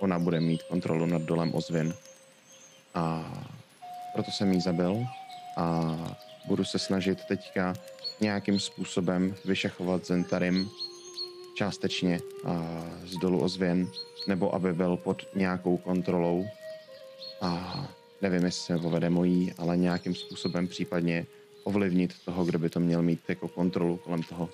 ona 0.00 0.18
bude 0.18 0.40
mít 0.40 0.62
kontrolu 0.62 1.06
nad 1.06 1.22
dolem 1.22 1.54
ozvěn. 1.54 1.94
A 2.94 3.32
proto 4.14 4.30
jsem 4.30 4.52
jí 4.52 4.60
zabil 4.60 5.06
a 5.56 5.96
budu 6.46 6.64
se 6.64 6.78
snažit 6.78 7.24
teďka 7.24 7.74
nějakým 8.20 8.60
způsobem 8.60 9.34
vyšachovat 9.44 10.06
Zentarim 10.06 10.70
částečně 11.54 12.20
a 12.44 12.84
z 13.04 13.16
dolu 13.16 13.42
ozvěn, 13.42 13.88
nebo 14.26 14.54
aby 14.54 14.72
byl 14.72 14.96
pod 14.96 15.22
nějakou 15.34 15.76
kontrolou 15.76 16.46
a 17.40 17.84
nevím, 18.22 18.44
jestli 18.44 18.62
se 18.62 18.78
povede 18.78 19.10
mojí, 19.10 19.52
ale 19.58 19.76
nějakým 19.76 20.14
způsobem 20.14 20.68
případně 20.68 21.26
ovlivnit 21.64 22.14
toho, 22.24 22.44
kdo 22.44 22.58
by 22.58 22.70
to 22.70 22.80
měl 22.80 23.02
mít 23.02 23.20
jako 23.28 23.48
kontrolu 23.48 23.96
kolem 23.96 24.22
toho. 24.22 24.48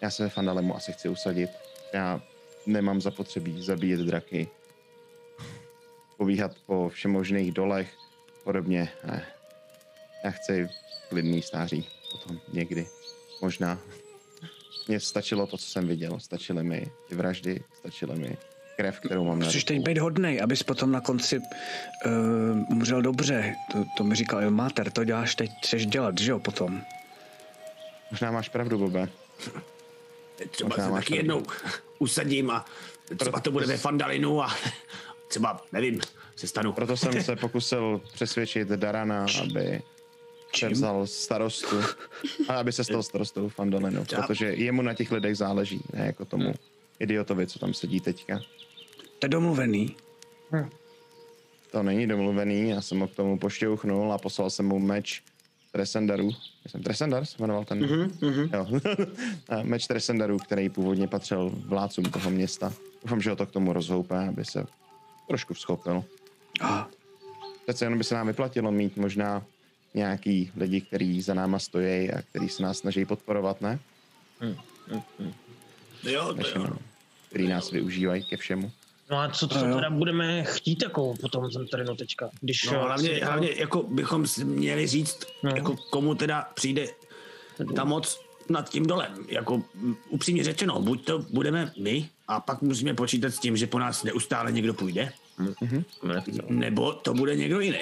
Já 0.00 0.10
se 0.10 0.28
Fandalemu 0.28 0.76
asi 0.76 0.92
chci 0.92 1.08
usadit. 1.08 1.50
Já 1.94 2.20
nemám 2.66 3.00
zapotřebí 3.00 3.62
zabíjet 3.62 4.00
draky, 4.00 4.48
pobíhat 6.16 6.52
po 6.66 6.88
všemožných 6.88 7.52
dolech, 7.52 7.94
podobně. 8.44 8.88
Ne. 9.04 9.26
Já 10.24 10.30
chci 10.30 10.68
klidný 11.08 11.42
stáří 11.42 11.88
potom 12.12 12.40
někdy. 12.52 12.86
Možná 13.42 13.78
Mně 14.88 15.00
stačilo 15.00 15.46
to, 15.46 15.58
co 15.58 15.66
jsem 15.66 15.88
viděl. 15.88 16.20
Stačily 16.20 16.64
mi 16.64 16.86
ty 17.08 17.14
vraždy, 17.14 17.64
stačily 17.78 18.18
mi 18.18 18.36
krev, 18.76 19.00
kterou 19.00 19.24
mám 19.24 19.38
na 19.38 19.46
Musíš 19.46 19.64
teď 19.64 19.78
být 19.80 19.98
hodnej, 19.98 20.42
abys 20.42 20.62
potom 20.62 20.92
na 20.92 21.00
konci 21.00 21.38
uh, 21.38 22.12
umřel 22.70 23.02
dobře. 23.02 23.54
To, 23.72 23.84
to 23.96 24.04
mi 24.04 24.14
říkal 24.14 24.42
Ilmáter, 24.42 24.90
to 24.90 25.04
děláš 25.04 25.34
teď, 25.34 25.50
chceš 25.62 25.86
dělat, 25.86 26.18
že 26.18 26.30
jo, 26.30 26.38
potom. 26.38 26.82
Možná 28.10 28.30
máš 28.30 28.48
pravdu, 28.48 28.78
Bobe. 28.78 29.08
Třeba 30.50 30.68
Možná 30.68 30.86
se 30.86 30.92
taky 30.92 31.06
pravdu. 31.06 31.16
jednou 31.16 31.42
usadím 31.98 32.50
a 32.50 32.64
třeba 33.18 33.40
to 33.40 33.50
bude 33.50 33.66
ve 33.66 33.76
Fandalinu 33.76 34.42
a 34.42 34.56
třeba, 35.28 35.64
nevím, 35.72 36.00
se 36.36 36.46
stanu. 36.46 36.72
Proto 36.72 36.96
jsem 36.96 37.22
se 37.22 37.36
pokusil 37.36 38.00
přesvědčit 38.14 38.68
Darana, 38.68 39.26
aby 39.42 39.82
převzal 40.52 41.06
starostu 41.06 41.76
a 42.48 42.54
aby 42.54 42.72
se 42.72 42.84
stal 42.84 43.02
starostou 43.02 43.48
Fandolinu, 43.48 44.04
protože 44.04 44.46
jemu 44.46 44.82
na 44.82 44.94
těch 44.94 45.12
lidech 45.12 45.36
záleží, 45.36 45.80
ne 45.92 46.06
jako 46.06 46.24
tomu 46.24 46.54
idiotovi, 46.98 47.46
co 47.46 47.58
tam 47.58 47.74
sedí 47.74 48.00
teďka. 48.00 48.40
To 49.18 49.24
je 49.26 49.28
domluvený. 49.28 49.96
To 51.70 51.82
není 51.82 52.06
domluvený, 52.06 52.68
já 52.68 52.80
jsem 52.80 53.00
ho 53.00 53.08
k 53.08 53.14
tomu 53.14 53.38
pošťouchnul 53.38 54.12
a 54.12 54.18
poslal 54.18 54.50
jsem 54.50 54.66
mu 54.66 54.78
meč 54.78 55.22
Tresendarů. 55.72 56.30
Jsem 56.66 56.82
Tresendar 56.82 57.24
se 57.24 57.36
jmenoval 57.38 57.64
ten? 57.64 57.80
Mm-hmm. 57.82 58.50
Jo. 58.52 58.80
Meč 59.62 59.86
Tresendarů, 59.86 60.38
který 60.38 60.68
původně 60.68 61.08
patřil 61.08 61.52
vládcům 61.66 62.04
toho 62.04 62.30
města. 62.30 62.72
Doufám, 63.02 63.20
že 63.20 63.30
ho 63.30 63.36
to 63.36 63.46
k 63.46 63.50
tomu 63.50 63.72
rozhoupe, 63.72 64.28
aby 64.28 64.44
se 64.44 64.66
trošku 65.28 65.54
vzchopil. 65.54 66.04
A 66.60 66.88
Přece 67.64 67.84
jenom 67.84 67.98
by 67.98 68.04
se 68.04 68.14
nám 68.14 68.26
vyplatilo 68.26 68.72
mít 68.72 68.96
možná 68.96 69.42
nějaký 69.94 70.52
lidi, 70.56 70.80
kteří 70.80 71.22
za 71.22 71.34
náma 71.34 71.58
stojí 71.58 72.10
a 72.10 72.22
kteří 72.22 72.48
se 72.48 72.62
nás 72.62 72.78
snaží 72.78 73.04
podporovat, 73.04 73.60
ne? 73.60 73.78
Jo, 76.04 76.32
Než 76.34 76.52
to 76.52 76.58
jo. 76.58 76.62
jenom, 76.64 76.78
který 77.28 77.48
nás 77.48 77.70
využívají 77.70 78.24
ke 78.24 78.36
všemu. 78.36 78.72
No 79.10 79.18
a 79.18 79.28
co, 79.28 79.48
co 79.48 79.54
teda 79.58 79.90
budeme 79.90 80.44
chtít 80.44 80.82
jako 80.82 81.14
potom 81.20 81.50
jsem 81.50 81.66
tady 81.68 81.84
no 81.84 81.96
teďka, 81.96 82.30
když... 82.40 82.64
No, 82.64 82.72
eh, 82.74 82.84
hlavně, 82.86 83.08
si- 83.14 83.20
hlavně 83.20 83.50
jako 83.56 83.82
bychom 83.82 84.26
si 84.26 84.44
měli 84.44 84.86
říct, 84.86 85.18
No. 85.42 85.50
jako 85.56 85.76
komu 85.76 86.14
teda 86.14 86.48
přijde 86.54 86.86
ta 87.76 87.84
moc 87.84 88.20
nad 88.48 88.68
tím 88.70 88.86
dolem. 88.86 89.26
Jako 89.28 89.62
upřímně 90.08 90.44
řečeno, 90.44 90.82
buď 90.82 91.04
to 91.04 91.18
budeme 91.18 91.72
my 91.80 92.08
a 92.28 92.40
pak 92.40 92.62
musíme 92.62 92.94
počítat 92.94 93.30
s 93.30 93.38
tím, 93.38 93.56
že 93.56 93.66
po 93.66 93.78
nás 93.78 94.02
neustále 94.04 94.52
někdo 94.52 94.74
půjde, 94.74 95.12
nebo 96.48 96.92
to 96.92 97.14
bude 97.14 97.36
někdo 97.36 97.60
jiný. 97.60 97.78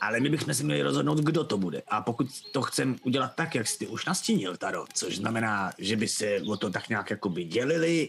Ale 0.00 0.20
my 0.20 0.28
bychom 0.28 0.54
si 0.54 0.64
měli 0.64 0.82
rozhodnout, 0.82 1.18
kdo 1.18 1.44
to 1.44 1.58
bude. 1.58 1.82
A 1.88 2.00
pokud 2.00 2.26
to 2.52 2.62
chcem 2.62 2.96
udělat 3.02 3.34
tak, 3.34 3.54
jak 3.54 3.66
jsi 3.68 3.78
ty 3.78 3.86
už 3.86 4.04
nastínil, 4.04 4.56
Taro, 4.56 4.84
což 4.94 5.16
znamená, 5.16 5.72
že 5.78 5.96
by 5.96 6.08
se 6.08 6.40
o 6.48 6.56
to 6.56 6.70
tak 6.70 6.88
nějak 6.88 7.10
jakoby 7.10 7.44
dělili, 7.44 8.08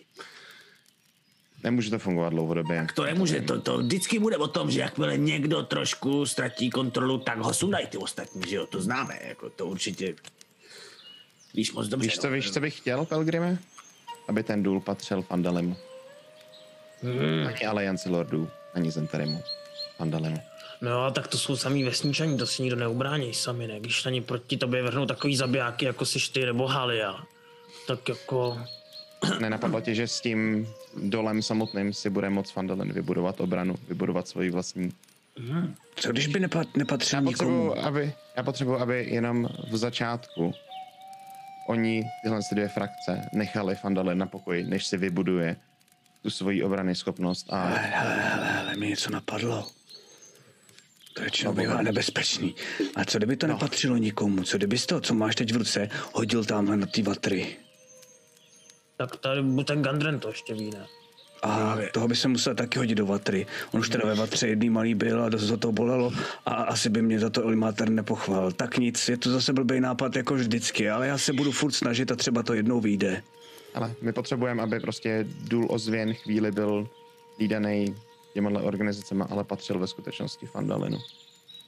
Nemůže 1.63 1.89
to 1.89 1.99
fungovat 1.99 2.29
dlouhodobě. 2.29 2.87
to 2.95 3.03
nemůže, 3.03 3.41
to, 3.41 3.61
to 3.61 3.77
vždycky 3.77 4.19
bude 4.19 4.37
o 4.37 4.47
tom, 4.47 4.71
že 4.71 4.79
jakmile 4.79 5.17
někdo 5.17 5.63
trošku 5.63 6.25
ztratí 6.25 6.69
kontrolu, 6.69 7.17
tak 7.17 7.37
ho 7.39 7.53
sundají 7.53 7.87
ty 7.87 7.97
ostatní, 7.97 8.41
že 8.47 8.55
jo, 8.55 8.65
to 8.65 8.81
známe, 8.81 9.19
jako 9.27 9.49
to 9.49 9.65
určitě 9.65 10.15
víš 11.53 11.73
moc 11.73 11.87
dobře. 11.87 12.07
Víš, 12.07 12.17
co, 12.17 12.27
no. 12.27 12.33
víš, 12.33 12.51
co 12.51 12.59
bych 12.59 12.77
chtěl, 12.77 13.05
Pelgrime? 13.05 13.57
Aby 14.27 14.43
ten 14.43 14.63
důl 14.63 14.79
patřil 14.79 15.21
Fandalemu. 15.21 15.77
Hmm. 17.01 17.47
Ani 17.47 17.65
Alianci 17.65 18.09
Lordů, 18.09 18.49
ani 18.73 18.91
Zentarimu. 18.91 19.41
Fandalemu. 19.97 20.41
No 20.81 21.05
a 21.05 21.11
tak 21.11 21.27
to 21.27 21.37
jsou 21.37 21.55
samý 21.57 21.83
vesničani, 21.83 22.37
to 22.37 22.47
si 22.47 22.61
nikdo 22.61 22.75
neubrání 22.77 23.33
sami, 23.33 23.67
ne? 23.67 23.79
Když 23.79 24.03
na 24.03 24.11
ně 24.11 24.21
proti 24.21 24.57
tobě 24.57 24.83
vrhnou 24.83 25.05
takový 25.05 25.35
zabijáky, 25.35 25.85
jako 25.85 26.05
jsi 26.05 26.19
ty 26.33 26.45
nebo 26.45 26.67
Halia, 26.67 27.23
tak 27.87 28.09
jako... 28.09 28.61
Nenapadlo 29.39 29.81
tě, 29.81 29.95
že 29.95 30.07
s 30.07 30.21
tím 30.21 30.67
dolem 31.03 31.41
samotným 31.41 31.93
si 31.93 32.09
bude 32.09 32.29
moc 32.29 32.51
Fandalen 32.51 32.93
vybudovat 32.93 33.41
obranu, 33.41 33.75
vybudovat 33.87 34.27
svoji 34.27 34.49
vlastní. 34.49 34.91
co 35.95 36.11
když 36.11 36.27
by 36.27 36.39
nepa, 36.39 36.63
nepatřil 36.77 37.17
Já 37.17 37.21
nikomu? 37.21 37.67
potřebuji, 37.67 37.85
aby, 37.87 38.13
já 38.37 38.43
potřebuji, 38.43 38.75
aby 38.79 39.07
jenom 39.09 39.49
v 39.71 39.77
začátku 39.77 40.53
oni 41.67 42.03
tyhle 42.23 42.39
ty 42.49 42.55
dvě 42.55 42.67
frakce 42.67 43.21
nechali 43.33 43.75
Fandalen 43.75 44.17
na 44.17 44.25
pokoji, 44.25 44.63
než 44.63 44.85
si 44.85 44.97
vybuduje 44.97 45.55
tu 46.23 46.29
svoji 46.29 46.63
obrany 46.63 46.95
schopnost 46.95 47.53
a 47.53 47.61
Ale 48.61 48.75
mi 48.77 48.87
něco 48.87 49.09
napadlo. 49.11 49.67
To 51.13 51.23
je 51.23 51.31
čím 51.31 51.51
bývá 51.55 51.81
nebezpečný. 51.81 52.55
A 52.95 53.05
co 53.05 53.17
kdyby 53.17 53.35
to 53.37 53.47
No. 53.47 53.53
nepatřilo 53.53 53.97
nikomu? 53.97 54.43
Co 54.43 54.57
kdyby 54.57 54.77
to, 54.77 55.01
co 55.01 55.13
máš 55.13 55.35
teď 55.35 55.53
v 55.53 55.57
ruce, 55.57 55.89
hodil 56.13 56.45
tamhle 56.45 56.77
na 56.77 56.85
ty 56.87 57.01
vatry? 57.01 57.55
Tak 58.97 59.15
tady 59.15 59.41
ten 59.65 59.81
Gandren 59.81 60.19
to 60.19 60.27
ještě 60.27 60.53
ví, 60.53 60.69
ne? 60.69 60.85
A 61.43 61.77
toho 61.93 62.07
by 62.07 62.15
se 62.15 62.27
musel 62.27 62.55
taky 62.55 62.79
hodit 62.79 62.95
do 62.95 63.05
vatry. 63.05 63.45
On 63.71 63.79
už 63.79 63.89
teda 63.89 64.07
ve 64.07 64.15
vatře 64.15 64.47
jedný 64.47 64.69
malý 64.69 64.95
byl 64.95 65.23
a 65.23 65.29
dost 65.29 65.41
za 65.41 65.57
to 65.57 65.71
bolelo 65.71 66.11
a 66.45 66.53
asi 66.53 66.89
by 66.89 67.01
mě 67.01 67.19
za 67.19 67.29
to 67.29 67.43
Elimáter 67.43 67.89
nepochválil. 67.89 68.51
Tak 68.51 68.77
nic, 68.77 69.09
je 69.09 69.17
to 69.17 69.31
zase 69.31 69.53
blbý 69.53 69.79
nápad 69.79 70.15
jako 70.15 70.33
vždycky, 70.33 70.89
ale 70.89 71.07
já 71.07 71.17
se 71.17 71.33
budu 71.33 71.51
furt 71.51 71.71
snažit 71.71 72.11
a 72.11 72.15
třeba 72.15 72.43
to 72.43 72.53
jednou 72.53 72.81
vyjde. 72.81 73.23
Ale 73.73 73.93
my 74.01 74.13
potřebujeme, 74.13 74.63
aby 74.63 74.79
prostě 74.79 75.25
důl 75.43 75.67
ozvěn 75.69 76.13
chvíli 76.13 76.51
byl 76.51 76.89
lídaný 77.39 77.95
těmahle 78.33 78.61
organizacemi, 78.61 79.23
ale 79.29 79.43
patřil 79.43 79.79
ve 79.79 79.87
skutečnosti 79.87 80.45
Fandalinu. 80.45 80.99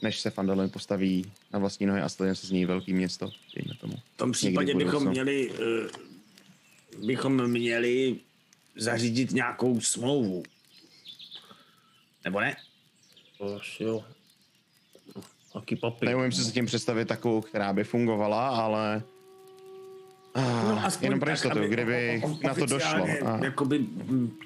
Než 0.01 0.19
se 0.19 0.29
Fandalin 0.29 0.69
postaví 0.69 1.31
na 1.53 1.59
vlastní 1.59 1.85
nohy 1.85 2.01
a 2.01 2.09
stane 2.09 2.35
se 2.35 2.47
z 2.47 2.51
něj 2.51 2.65
velký 2.65 2.93
město, 2.93 3.29
dejme 3.55 3.75
tomu. 3.81 3.93
V 4.13 4.17
tom 4.17 4.31
případě 4.31 4.75
bychom 4.75 5.09
měli, 5.09 5.51
uh, 5.51 7.05
bychom 7.05 7.47
měli 7.47 8.19
zařídit 8.75 9.31
nějakou 9.31 9.81
smlouvu. 9.81 10.43
Nebo 12.25 12.39
ne? 12.39 12.55
Asi 13.55 13.83
jo. 13.83 14.03
Taky 15.53 15.75
papír. 15.75 16.09
Neumím 16.09 16.31
si 16.31 16.43
s 16.43 16.51
tím 16.51 16.65
představit 16.65 17.07
takovou, 17.07 17.41
která 17.41 17.73
by 17.73 17.83
fungovala, 17.83 18.49
ale 18.49 19.03
No, 20.35 20.81
Ah, 20.85 20.91
jenom 21.01 21.19
pro 21.19 21.29
jistotu, 21.31 21.59
kdyby 21.59 22.21
o- 22.23 22.27
o- 22.31 22.37
na 22.43 22.53
to 22.53 22.65
došlo. 22.65 23.07
Jakoby 23.43 23.85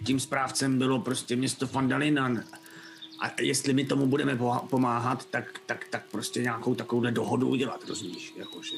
tím 0.05 0.19
správcem 0.19 0.77
bylo 0.77 0.99
prostě 0.99 1.35
město 1.35 1.67
Fandalin 1.67 2.19
a, 2.19 3.31
jestli 3.41 3.73
my 3.73 3.85
tomu 3.85 4.05
budeme 4.07 4.39
pomáhat, 4.69 5.25
tak, 5.25 5.59
tak, 5.65 5.85
tak 5.89 6.05
prostě 6.11 6.41
nějakou 6.41 6.75
takovouhle 6.75 7.11
dohodu 7.11 7.47
udělat, 7.49 7.83
rozumíš? 7.87 8.33
Jakože, 8.37 8.75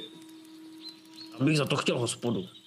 Abych 1.39 1.57
za 1.57 1.65
to 1.65 1.75
chtěl 1.75 1.99
hospodu. 1.99 2.45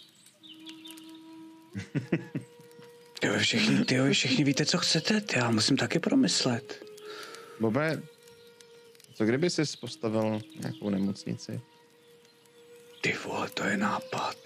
Ty 3.21 3.27
jo, 3.29 3.35
všichni, 3.39 3.85
ty 3.85 3.95
jo, 3.95 4.05
všichni 4.13 4.45
víte, 4.45 4.67
co 4.67 4.79
chcete, 4.79 5.21
ty 5.21 5.39
já 5.39 5.51
musím 5.51 5.77
taky 5.77 5.99
promyslet. 5.99 6.85
Bobe, 7.61 8.03
co 9.15 9.25
kdyby 9.25 9.51
jsi 9.51 9.63
postavil 9.81 10.41
nějakou 10.61 10.91
nemocnici? 10.91 11.61
Ty 13.03 13.15
vole, 13.25 13.49
to 13.55 13.65
je 13.65 13.77
nápad. 13.77 14.37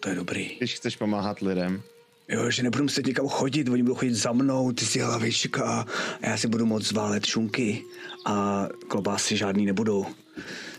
To 0.00 0.08
je 0.08 0.14
dobrý. 0.14 0.56
Když 0.58 0.74
chceš 0.74 0.96
pomáhat 0.96 1.40
lidem, 1.40 1.82
Jo, 2.28 2.50
že 2.50 2.62
nebudu 2.62 2.84
muset 2.84 3.06
někam 3.06 3.28
chodit, 3.28 3.68
oni 3.68 3.82
budou 3.82 3.94
chodit 3.94 4.14
za 4.14 4.32
mnou, 4.32 4.72
ty 4.72 4.86
si 4.86 5.00
hlavička 5.00 5.64
a 5.64 5.86
já 6.28 6.36
si 6.36 6.48
budu 6.48 6.66
moct 6.66 6.86
zválet 6.86 7.26
šunky 7.26 7.82
a 8.26 8.66
klobásy 8.88 9.36
žádný 9.36 9.66
nebudou. 9.66 10.06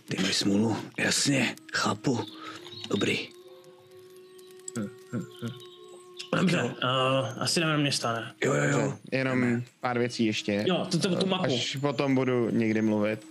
Ty 0.09 0.23
máš 0.23 0.35
smůlu, 0.35 0.77
jasně, 0.97 1.55
chápu. 1.73 2.19
Dobrý. 2.89 3.29
Dobře, 6.39 6.63
uh, 6.63 6.73
asi 7.37 7.59
jdeme 7.59 7.73
do 7.73 7.79
města, 7.79 8.13
ne? 8.13 8.33
Jo, 8.43 8.53
jo, 8.53 8.79
jo. 8.79 8.97
jenom 9.11 9.63
pár 9.79 9.99
věcí 9.99 10.25
ještě. 10.25 10.65
Jo, 10.67 10.87
to, 10.91 10.99
to, 10.99 11.15
tu 11.15 11.25
mapu. 11.25 11.43
Až 11.43 11.75
potom 11.81 12.15
budu 12.15 12.49
někdy 12.49 12.81
mluvit, 12.81 13.27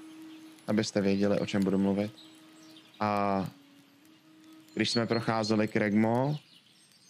abyste 0.66 1.00
věděli, 1.00 1.40
o 1.40 1.46
čem 1.46 1.64
budu 1.64 1.78
mluvit. 1.78 2.10
A 3.00 3.50
když 4.74 4.90
jsme 4.90 5.06
procházeli 5.06 5.68
Kregmo, 5.68 6.38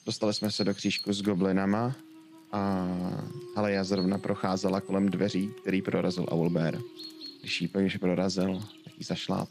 dostali 0.07 0.35
jsme 0.35 0.51
se 0.51 0.65
do 0.65 0.75
křížku 0.75 1.13
s 1.13 1.23
goblinama 1.23 1.95
a 2.53 2.89
Haleja 3.57 3.85
zrovna 3.85 4.19
procházela 4.19 4.81
kolem 4.81 5.09
dveří, 5.09 5.51
který 5.63 5.83
prorazil 5.83 6.27
Owlbear. 6.29 6.79
Když 7.41 7.63
jí 7.63 7.69
pevně 7.69 7.99
prorazil, 8.01 8.63
tak 8.85 8.93
jí 8.99 9.05
zašláp 9.05 9.49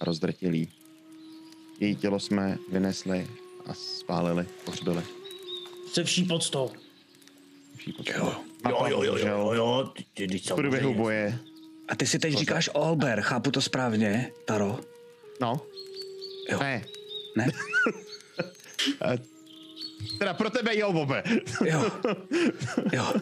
a 0.00 0.04
rozdrtil 0.04 0.54
jí. 0.54 0.68
Její 1.80 1.96
tělo 1.96 2.20
jsme 2.20 2.58
vynesli 2.68 3.28
a 3.66 3.74
spálili, 3.74 4.46
pohřbili. 4.64 5.02
Se 5.92 6.04
vší 6.04 6.24
podstou. 6.24 6.70
Vší 7.76 7.92
potřeba. 7.92 8.42
Jo. 8.68 8.86
jo, 8.88 9.02
jo, 9.02 9.02
jo, 9.02 9.26
jo, 9.26 9.52
jo, 9.52 9.92
ty, 9.96 10.04
ty, 10.14 10.26
ty, 10.26 10.38
V 10.38 10.54
průběhu 10.54 10.94
boje. 10.94 11.38
A 11.88 11.96
ty 11.96 12.06
si 12.06 12.18
teď 12.18 12.34
říkáš 12.34 12.70
Olber, 12.72 13.20
chápu 13.20 13.50
to 13.50 13.60
správně, 13.60 14.30
Taro? 14.44 14.80
No. 15.42 15.60
Jo. 16.50 16.58
Ne. 16.60 16.84
Ne? 17.36 17.46
Teda 20.18 20.34
pro 20.34 20.50
tebe 20.50 20.76
jo, 20.76 20.92
Bobe. 20.92 21.22
Jo. 21.64 21.90
Jo. 22.92 23.14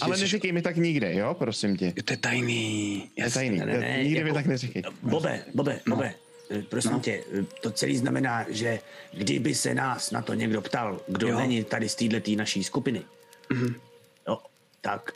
Ale 0.00 0.16
Jsi- 0.16 0.20
neříkej 0.20 0.52
mi 0.52 0.62
tak 0.62 0.76
nikde, 0.76 1.14
jo, 1.14 1.34
prosím 1.34 1.76
tě. 1.76 1.92
To 2.04 2.12
je 2.12 2.16
tajný. 2.16 2.94
Je 3.16 3.24
Jasně. 3.24 3.40
tajný. 3.40 3.58
ne, 3.58 3.66
ne, 3.66 3.98
Nikdy 4.02 4.24
mi 4.24 4.28
jako- 4.28 4.34
tak 4.34 4.46
neříkej. 4.46 4.82
Bobe, 5.02 5.44
Bobe, 5.54 5.80
Bobe, 5.88 6.14
eh, 6.50 6.62
prosím 6.62 6.92
no. 6.92 7.00
tě, 7.00 7.24
eh, 7.38 7.44
to 7.60 7.70
celý 7.70 7.96
znamená, 7.96 8.46
že 8.48 8.78
kdyby 9.12 9.54
se 9.54 9.74
nás 9.74 10.10
na 10.10 10.22
to 10.22 10.34
někdo 10.34 10.62
ptal, 10.62 11.00
kdo 11.08 11.28
jo. 11.28 11.38
není 11.38 11.64
tady 11.64 11.88
z 11.88 11.94
této 11.94 12.30
naší 12.36 12.64
skupiny, 12.64 13.02
mm-hmm. 13.50 13.74
jo, 14.28 14.38
tak 14.80 15.12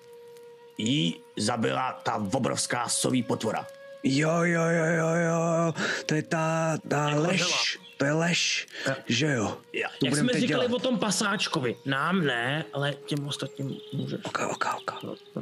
jí 0.78 1.16
zabila 1.36 1.92
ta 1.92 2.14
obrovská 2.32 2.88
soví 2.88 3.22
potvora. 3.22 3.66
Jo, 4.06 4.42
jo, 4.44 4.62
jo, 4.62 4.86
jo, 5.00 5.10
jo, 5.26 5.74
to 6.06 6.14
je 6.14 6.22
ta, 6.22 6.78
ta 6.88 7.06
lež, 7.18 7.78
to 7.96 8.04
je 8.04 8.12
lež, 8.12 8.66
že 9.06 9.26
jo. 9.26 9.58
Ja, 9.74 9.88
to 9.98 10.06
Jak 10.06 10.14
jsme 10.16 10.32
říkali 10.32 10.66
dělat. 10.66 10.72
o 10.72 10.78
tom 10.78 10.98
pasáčkovi, 10.98 11.76
nám 11.84 12.22
ne, 12.26 12.64
ale 12.72 12.94
těm 13.06 13.26
ostatním 13.26 13.76
můžeš. 13.92 14.20
Ok, 14.24 14.38
ok, 14.50 14.64
ok. 14.78 14.90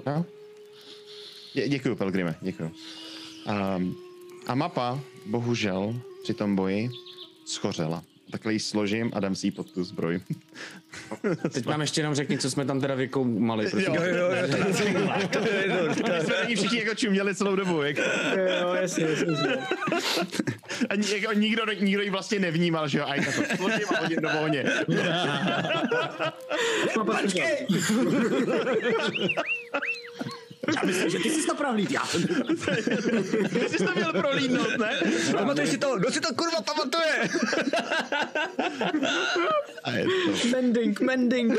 No. 0.07 0.25
Dě, 1.55 1.69
děkuju, 1.69 1.97
Pelgrime, 1.97 2.35
děkuju. 2.41 2.73
Um, 3.77 3.97
a 4.47 4.55
mapa, 4.55 5.01
bohužel, 5.27 5.95
při 6.23 6.35
tom 6.35 6.57
boji 6.57 6.91
schořela. 7.47 8.03
Takhle 8.35 8.53
ji 8.53 8.61
složím 8.61 9.11
a 9.15 9.21
dám 9.21 9.35
si 9.35 9.47
ji 9.47 9.51
pod 9.51 9.71
tu 9.71 9.85
zbroj. 9.85 10.21
Teď 11.53 11.67
nám 11.67 11.81
ještě 11.81 12.01
jenom 12.01 12.15
řekni, 12.15 12.39
co 12.39 12.51
jsme 12.51 12.65
tam 12.65 12.81
teda 12.81 12.95
vykoumali. 12.95 13.65
Jo, 13.65 13.95
jo, 13.95 14.05
jo. 14.05 14.29
To 15.31 15.39
jsme 16.25 16.37
ani 16.37 16.57
všichni 16.57 16.79
jako 16.79 16.95
čuměli 16.95 17.35
celou 17.35 17.57
dobu. 17.57 17.83
Jak... 17.83 17.97
Jo, 17.97 18.75
jasně, 18.75 19.05
jasně. 19.05 19.57
A 20.89 20.95
jako 20.95 21.33
nikdo, 21.33 21.63
nikdo 21.81 22.03
ji 22.03 22.11
vlastně 22.11 22.39
nevnímal, 22.39 22.89
že 22.89 22.99
jo? 22.99 23.05
A 23.09 23.15
já 23.15 23.25
to 23.25 23.57
složím 23.57 23.87
a 23.97 24.01
hodím 24.01 24.19
do 24.21 24.29
ohně. 24.41 24.65
Počkej! 26.95 27.67
Já 30.77 30.83
myslím, 30.85 31.11
že 31.11 31.19
ty 31.19 31.31
jsi 31.31 31.47
to 31.47 31.55
prohlíd, 31.55 31.91
já. 31.91 32.03
Ty 33.61 33.69
jsi 33.69 33.85
to 33.85 33.93
měl 33.95 34.13
prolídnout, 34.13 34.79
ne? 34.79 35.01
Pamatuješ 35.33 35.71
si 35.71 35.79
to, 35.79 35.99
kdo 35.99 36.11
si 36.11 36.21
to 36.21 36.35
kurva 36.35 36.61
pamatuje? 36.63 37.29
A 39.85 39.91
je 39.91 40.05
to. 40.05 40.49
Mending, 40.53 41.01
mending. 41.01 41.53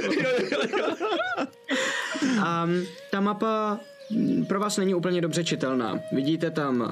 A 2.43 2.69
ta 3.11 3.19
mapa 3.19 3.79
pro 4.47 4.59
vás 4.59 4.77
není 4.77 4.95
úplně 4.95 5.21
dobře 5.21 5.43
čitelná. 5.43 5.99
Vidíte 6.11 6.51
tam 6.51 6.81
uh, 6.81 6.87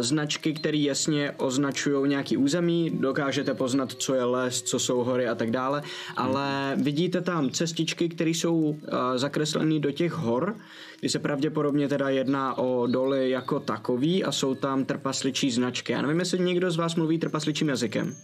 značky, 0.00 0.52
které 0.52 0.78
jasně 0.78 1.34
označují 1.36 2.08
nějaký 2.08 2.36
území, 2.36 2.90
dokážete 2.90 3.54
poznat, 3.54 3.92
co 3.92 4.14
je 4.14 4.24
les, 4.24 4.62
co 4.62 4.78
jsou 4.78 5.04
hory 5.04 5.28
a 5.28 5.34
tak 5.34 5.50
dále, 5.50 5.82
ale 6.16 6.72
vidíte 6.76 7.20
tam 7.20 7.50
cestičky, 7.50 8.08
které 8.08 8.30
jsou 8.30 8.54
uh, 8.56 8.76
zakreslené 9.16 9.80
do 9.80 9.90
těch 9.90 10.12
hor, 10.12 10.56
kdy 11.04 11.10
se 11.10 11.18
pravděpodobně 11.18 11.88
teda 11.88 12.08
jedná 12.08 12.58
o 12.58 12.86
doly 12.86 13.30
jako 13.30 13.60
takový 13.60 14.24
a 14.24 14.32
jsou 14.32 14.54
tam 14.54 14.84
trpasličí 14.84 15.50
značky. 15.50 15.92
Já 15.92 16.02
nevím, 16.02 16.18
jestli 16.18 16.38
někdo 16.38 16.70
z 16.70 16.76
vás 16.76 16.94
mluví 16.94 17.18
trpasličím 17.18 17.68
jazykem. 17.68 18.16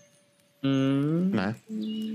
Ne. 1.30 1.56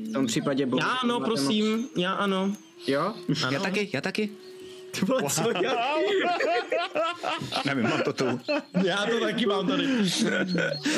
V 0.10 0.14
tom 0.14 0.26
případě... 0.26 0.68
Já 0.80 0.86
ano, 0.86 1.20
prosím, 1.20 1.88
já 1.98 2.14
ano. 2.14 2.54
Jo? 2.88 3.14
Já 3.52 3.60
taky, 3.60 3.90
já 3.94 4.02
taky. 4.02 4.30
To 5.00 5.06
bylo 5.06 5.30
co 5.30 5.50
já? 5.64 5.76
Nevím, 7.66 7.84
mám 7.84 8.02
to 8.02 8.14
tu. 8.14 8.26
Já 8.84 9.06
to 9.06 9.20
taky 9.20 9.46
mám 9.46 9.68
tady. 9.68 9.88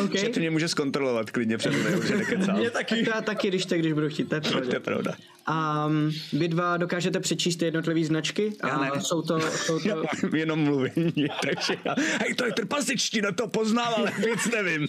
Okay. 0.03 0.21
Že 0.21 0.29
ty 0.29 0.39
mě 0.39 0.49
může 0.49 0.67
zkontrolovat 0.67 1.31
klidně 1.31 1.57
před 1.57 1.71
mnou, 1.71 2.01
že 2.01 2.17
nekecám. 2.17 2.57
Mě 2.57 2.69
taky. 2.71 3.09
Já 3.09 3.21
taky, 3.21 3.47
když 3.47 3.65
tak, 3.65 3.79
když 3.79 3.93
budu 3.93 4.09
chtít, 4.09 4.29
to 4.29 4.35
je 4.35 4.41
To 4.41 4.73
je 4.73 4.79
pravda. 4.79 5.15
A 5.47 5.85
um, 5.85 6.11
vy 6.33 6.47
dva 6.47 6.77
dokážete 6.77 7.19
přečíst 7.19 7.61
jednotlivé 7.61 8.03
značky? 8.03 8.53
Já 8.63 8.69
A 8.69 8.95
ne. 8.95 9.01
jsou 9.01 9.21
to, 9.21 9.39
jsou 9.39 9.79
Já 9.85 9.95
to, 9.95 10.01
mám 10.23 10.35
jenom 10.35 10.59
mluvení, 10.59 11.13
takže 11.43 11.75
já, 11.85 11.95
hej, 12.19 12.33
to 12.33 12.45
je 12.45 12.51
trpasičtina, 12.51 13.31
to 13.31 13.47
poznám, 13.47 13.93
ale 13.97 14.11
víc 14.25 14.51
nevím. 14.53 14.87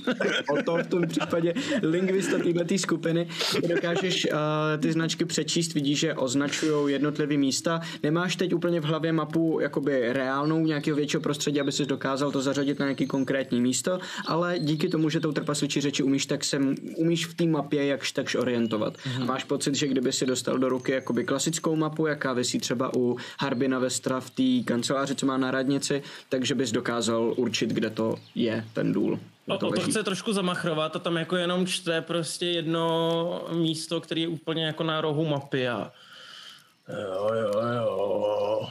o 0.50 0.62
to 0.62 0.76
v 0.76 0.86
tom 0.86 1.06
případě 1.06 1.54
lingvista 1.82 2.38
této 2.38 2.78
skupiny. 2.78 3.28
Dokážeš 3.68 4.26
uh, 4.32 4.38
ty 4.80 4.92
značky 4.92 5.24
přečíst, 5.24 5.74
vidíš, 5.74 5.98
že 5.98 6.14
označují 6.14 6.92
jednotlivé 6.92 7.36
místa. 7.36 7.80
Nemáš 8.02 8.36
teď 8.36 8.54
úplně 8.54 8.80
v 8.80 8.84
hlavě 8.84 9.12
mapu 9.12 9.58
jakoby 9.62 10.12
reálnou 10.12 10.66
nějakého 10.66 10.96
většího 10.96 11.20
prostředí, 11.20 11.60
aby 11.60 11.72
si 11.72 11.86
dokázal 11.86 12.30
to 12.30 12.42
zařadit 12.42 12.78
na 12.78 12.86
nějaký 12.86 13.06
konkrétní 13.06 13.60
místo, 13.60 13.98
ale 14.26 14.58
díky 14.58 14.88
tomu, 14.88 15.10
že 15.10 15.20
tou 15.20 15.32
trpasličí 15.32 15.80
řeči 15.80 16.02
umíš, 16.02 16.26
tak 16.26 16.44
se 16.44 16.58
umíš 16.96 17.26
v 17.26 17.34
té 17.34 17.46
mapě 17.46 17.86
jakž 17.86 18.12
takž 18.12 18.34
orientovat. 18.34 18.96
Mm-hmm. 18.96 19.26
Máš 19.26 19.44
pocit, 19.44 19.74
že 19.74 19.86
kdyby 19.86 20.12
si 20.12 20.26
dostal 20.26 20.47
do 20.56 20.68
ruky 20.68 20.92
jakoby 20.92 21.24
klasickou 21.24 21.76
mapu, 21.76 22.06
jaká 22.06 22.32
vysí 22.32 22.58
třeba 22.58 22.90
u 22.96 23.16
Harbina 23.40 23.78
Vestra 23.78 24.20
v 24.20 24.30
té 24.30 24.64
kanceláři, 24.64 25.14
co 25.14 25.26
má 25.26 25.36
na 25.36 25.50
radnici, 25.50 26.02
takže 26.28 26.54
bys 26.54 26.72
dokázal 26.72 27.34
určit, 27.36 27.70
kde 27.70 27.90
to 27.90 28.14
je, 28.34 28.64
ten 28.72 28.92
důl. 28.92 29.18
O, 29.48 29.54
o 29.54 29.58
to 29.58 29.80
chce 29.80 30.02
trošku 30.02 30.32
zamachrovat 30.32 30.96
a 30.96 30.98
tam 30.98 31.16
jako 31.16 31.36
jenom 31.36 31.66
čte 31.66 32.02
prostě 32.02 32.46
jedno 32.46 33.44
místo, 33.52 34.00
který 34.00 34.22
je 34.22 34.28
úplně 34.28 34.66
jako 34.66 34.82
na 34.82 35.00
rohu 35.00 35.26
mapy 35.26 35.68
a 35.68 35.92
jo, 36.88 37.28
jo, 37.34 37.62
jo. 37.76 38.68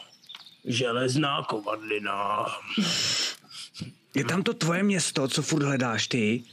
Železná 0.65 1.43
kovadlina. 1.43 2.45
Je 4.15 4.25
tam 4.25 4.43
to 4.43 4.53
tvoje 4.53 4.83
město, 4.83 5.27
co 5.27 5.41
furt 5.41 5.63
hledáš 5.63 6.07
ty? 6.07 6.43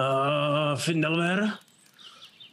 Uh, 0.00 0.78
Findelver? 0.78 1.52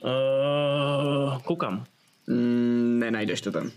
Uh, 0.04 1.42
koukám. 1.42 1.86
Mm, 2.28 3.00
nenajdeš 3.00 3.42
to 3.42 3.52
tam. 3.52 3.72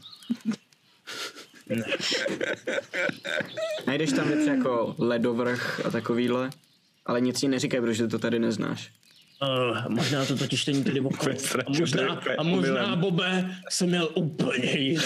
Najdeš 3.87 4.13
tam 4.13 4.29
věci 4.29 4.49
jako 4.49 4.95
ledovrch 4.99 5.87
a 5.87 5.91
takovýhle, 5.91 6.51
ale 7.07 7.21
nic 7.21 7.41
ti 7.41 7.49
neříkají, 7.49 7.81
protože 7.83 8.07
to 8.09 8.19
tady 8.19 8.39
neznáš. 8.39 8.91
Uh, 9.43 9.89
možná 9.89 10.25
to 10.25 10.37
totiž 10.37 10.67
není 10.67 10.85
tady 10.85 11.01
okolo. 11.01 11.35
A 11.67 11.71
možná, 11.79 12.21
a 12.39 12.43
možná. 12.43 12.97
Bobe, 12.97 13.57
jsem 13.69 13.89
měl 13.89 14.09
úplně 14.15 14.97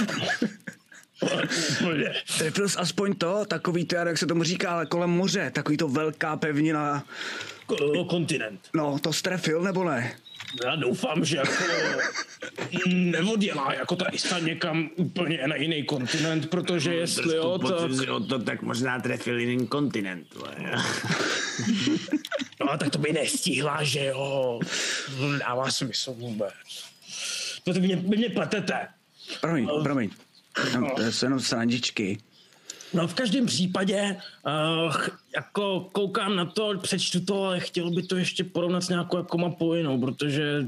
úplně. 1.80 2.14
Trefil 2.38 2.68
jsi 2.68 2.78
aspoň 2.78 3.14
to, 3.14 3.44
takový 3.44 3.84
to, 3.84 3.96
jak 3.96 4.18
se 4.18 4.26
tomu 4.26 4.42
říká, 4.42 4.70
ale 4.70 4.86
kolem 4.86 5.10
moře, 5.10 5.50
takový 5.54 5.76
to 5.76 5.88
velká 5.88 6.36
pevnina. 6.36 7.04
Ko- 7.66 8.06
Kontinent. 8.06 8.60
No, 8.74 8.98
to 8.98 9.12
strefil 9.12 9.62
nebo 9.62 9.84
ne? 9.84 10.12
Já 10.64 10.76
doufám, 10.76 11.24
že 11.24 11.36
jako 11.36 11.52
neoddělá 12.86 13.74
jako 13.74 13.96
ta 13.96 14.06
Isa 14.12 14.38
někam 14.38 14.90
úplně 14.96 15.48
na 15.48 15.56
jiný 15.56 15.84
kontinent, 15.84 16.50
protože 16.50 16.94
jestli 16.94 17.36
jo, 17.36 17.58
tak, 17.58 18.10
o 18.10 18.20
to 18.20 18.38
tak 18.38 18.62
možná 18.62 19.00
trefil 19.00 19.38
jiný 19.38 19.66
kontinent. 19.66 20.26
no, 22.60 22.78
tak 22.78 22.90
to 22.90 22.98
by 22.98 23.12
nestihla, 23.12 23.82
že 23.82 24.04
jo. 24.04 24.60
Dává 25.38 25.70
smysl 25.70 26.12
vůbec. 26.12 26.54
No 27.66 27.74
to 27.74 27.80
vy 27.80 27.86
mě, 27.86 27.96
vy 27.96 28.16
mě 28.16 28.28
pletete. 28.28 28.88
Promiň, 29.40 29.68
promiň. 29.82 30.10
No, 30.74 30.90
to 30.96 31.12
jsou 31.12 31.26
jenom 31.26 31.40
srandičky. 31.40 32.18
No 32.94 33.08
v 33.08 33.14
každém 33.14 33.46
případě 33.46 34.16
uh, 34.86 34.94
jako 35.36 35.88
koukám 35.92 36.36
na 36.36 36.44
to, 36.44 36.78
přečtu 36.82 37.20
to, 37.20 37.44
ale 37.44 37.60
chtěl 37.60 37.90
by 37.90 38.02
to 38.02 38.16
ještě 38.16 38.44
porovnat 38.44 38.80
s 38.80 38.88
nějakou 38.88 39.16
jako 39.16 39.38
mapou 39.38 39.74
jinou, 39.74 40.00
protože 40.00 40.66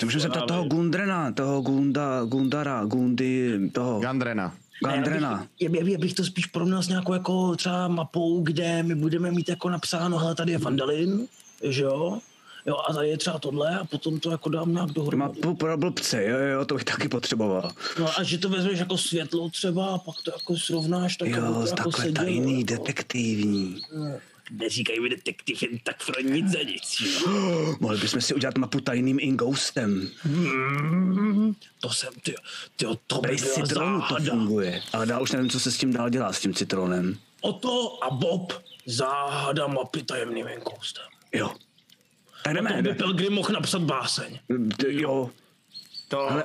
To 0.00 0.06
můžeme 0.06 0.22
se 0.22 0.28
ptát 0.28 0.46
toho 0.46 0.64
Gundrena, 0.64 1.32
toho 1.32 1.60
Gunda, 1.60 2.24
Gundara, 2.24 2.84
Gundy, 2.84 3.70
toho 3.72 4.00
Gandrena. 4.00 4.54
Gandrena. 4.84 5.46
Já 5.60 5.70
bych, 5.70 5.88
já 5.88 5.98
bych 5.98 6.14
to 6.14 6.24
spíš 6.24 6.46
porovnal 6.46 6.82
s 6.82 6.88
nějakou 6.88 7.12
jako 7.12 7.56
třeba 7.56 7.88
mapou, 7.88 8.42
kde 8.42 8.82
my 8.82 8.94
budeme 8.94 9.30
mít 9.30 9.48
jako 9.48 9.70
napsáno, 9.70 10.18
hele, 10.18 10.34
tady 10.34 10.52
je 10.52 10.58
Vandalin, 10.58 11.26
že 11.62 11.82
jo? 11.82 12.18
Jo, 12.66 12.76
a 12.88 12.92
tady 12.92 13.08
je 13.08 13.18
třeba 13.18 13.38
tohle 13.38 13.78
a 13.78 13.84
potom 13.84 14.20
to 14.20 14.30
jako 14.30 14.48
dám 14.48 14.72
nějak 14.72 14.90
dohromady. 14.90 15.40
Mapu 15.40 15.54
pro 15.54 15.76
blbce, 15.78 16.24
jo, 16.24 16.38
jo, 16.38 16.64
to 16.64 16.74
bych 16.74 16.84
taky 16.84 17.08
potřeboval. 17.08 17.70
No 17.98 18.18
a 18.18 18.22
že 18.22 18.38
to 18.38 18.48
vezmeš 18.48 18.78
jako 18.78 18.98
světlo 18.98 19.48
třeba 19.50 19.86
a 19.94 19.98
pak 19.98 20.14
to 20.24 20.30
jako 20.30 20.56
srovnáš, 20.56 21.16
tak 21.16 21.28
aby 21.28 21.36
to 21.40 21.46
Jo, 21.46 21.60
jako 21.60 21.76
takhle 21.76 21.92
sedělo, 21.92 22.14
tajný, 22.26 22.60
jako. 22.60 22.72
detektivní. 22.74 23.82
Neříkej 24.50 25.00
mi 25.00 25.08
detektiv 25.08 25.62
jen 25.62 25.78
tak 25.84 26.06
pro 26.06 26.20
nic 26.22 26.48
za 26.50 26.58
nic, 26.62 26.96
jo? 27.00 27.76
Mohli 27.80 27.98
bychom 27.98 28.20
si 28.20 28.34
udělat 28.34 28.58
mapu 28.58 28.80
tajným 28.80 29.18
ingoustem. 29.20 30.08
To 31.80 31.90
jsem, 31.90 32.12
ty, 32.22 32.34
ty 32.76 32.86
to 33.06 33.20
by 33.20 33.28
Bez 33.28 33.54
to 33.74 34.16
funguje. 34.30 34.82
Ale 34.92 35.06
dál 35.06 35.22
už 35.22 35.32
nevím, 35.32 35.50
co 35.50 35.60
se 35.60 35.72
s 35.72 35.78
tím 35.78 35.92
dál 35.92 36.10
dělá, 36.10 36.32
s 36.32 36.40
tím 36.40 36.54
citronem. 36.54 37.16
Oto 37.40 38.04
a 38.04 38.10
Bob 38.10 38.52
záhada 38.86 39.66
mapy 39.66 40.02
tajemným 40.02 40.46
enkoustem. 40.48 41.04
Jo. 41.32 41.50
Tak 42.44 42.54
jdeme. 42.54 42.70
To 42.76 42.82
by 42.82 42.94
Pilgrim 42.94 43.32
mohl 43.32 43.52
napsat 43.52 43.82
báseň. 43.82 44.38
D- 44.58 44.92
Jo, 44.92 45.30
To 46.08 46.30
Ale- 46.30 46.44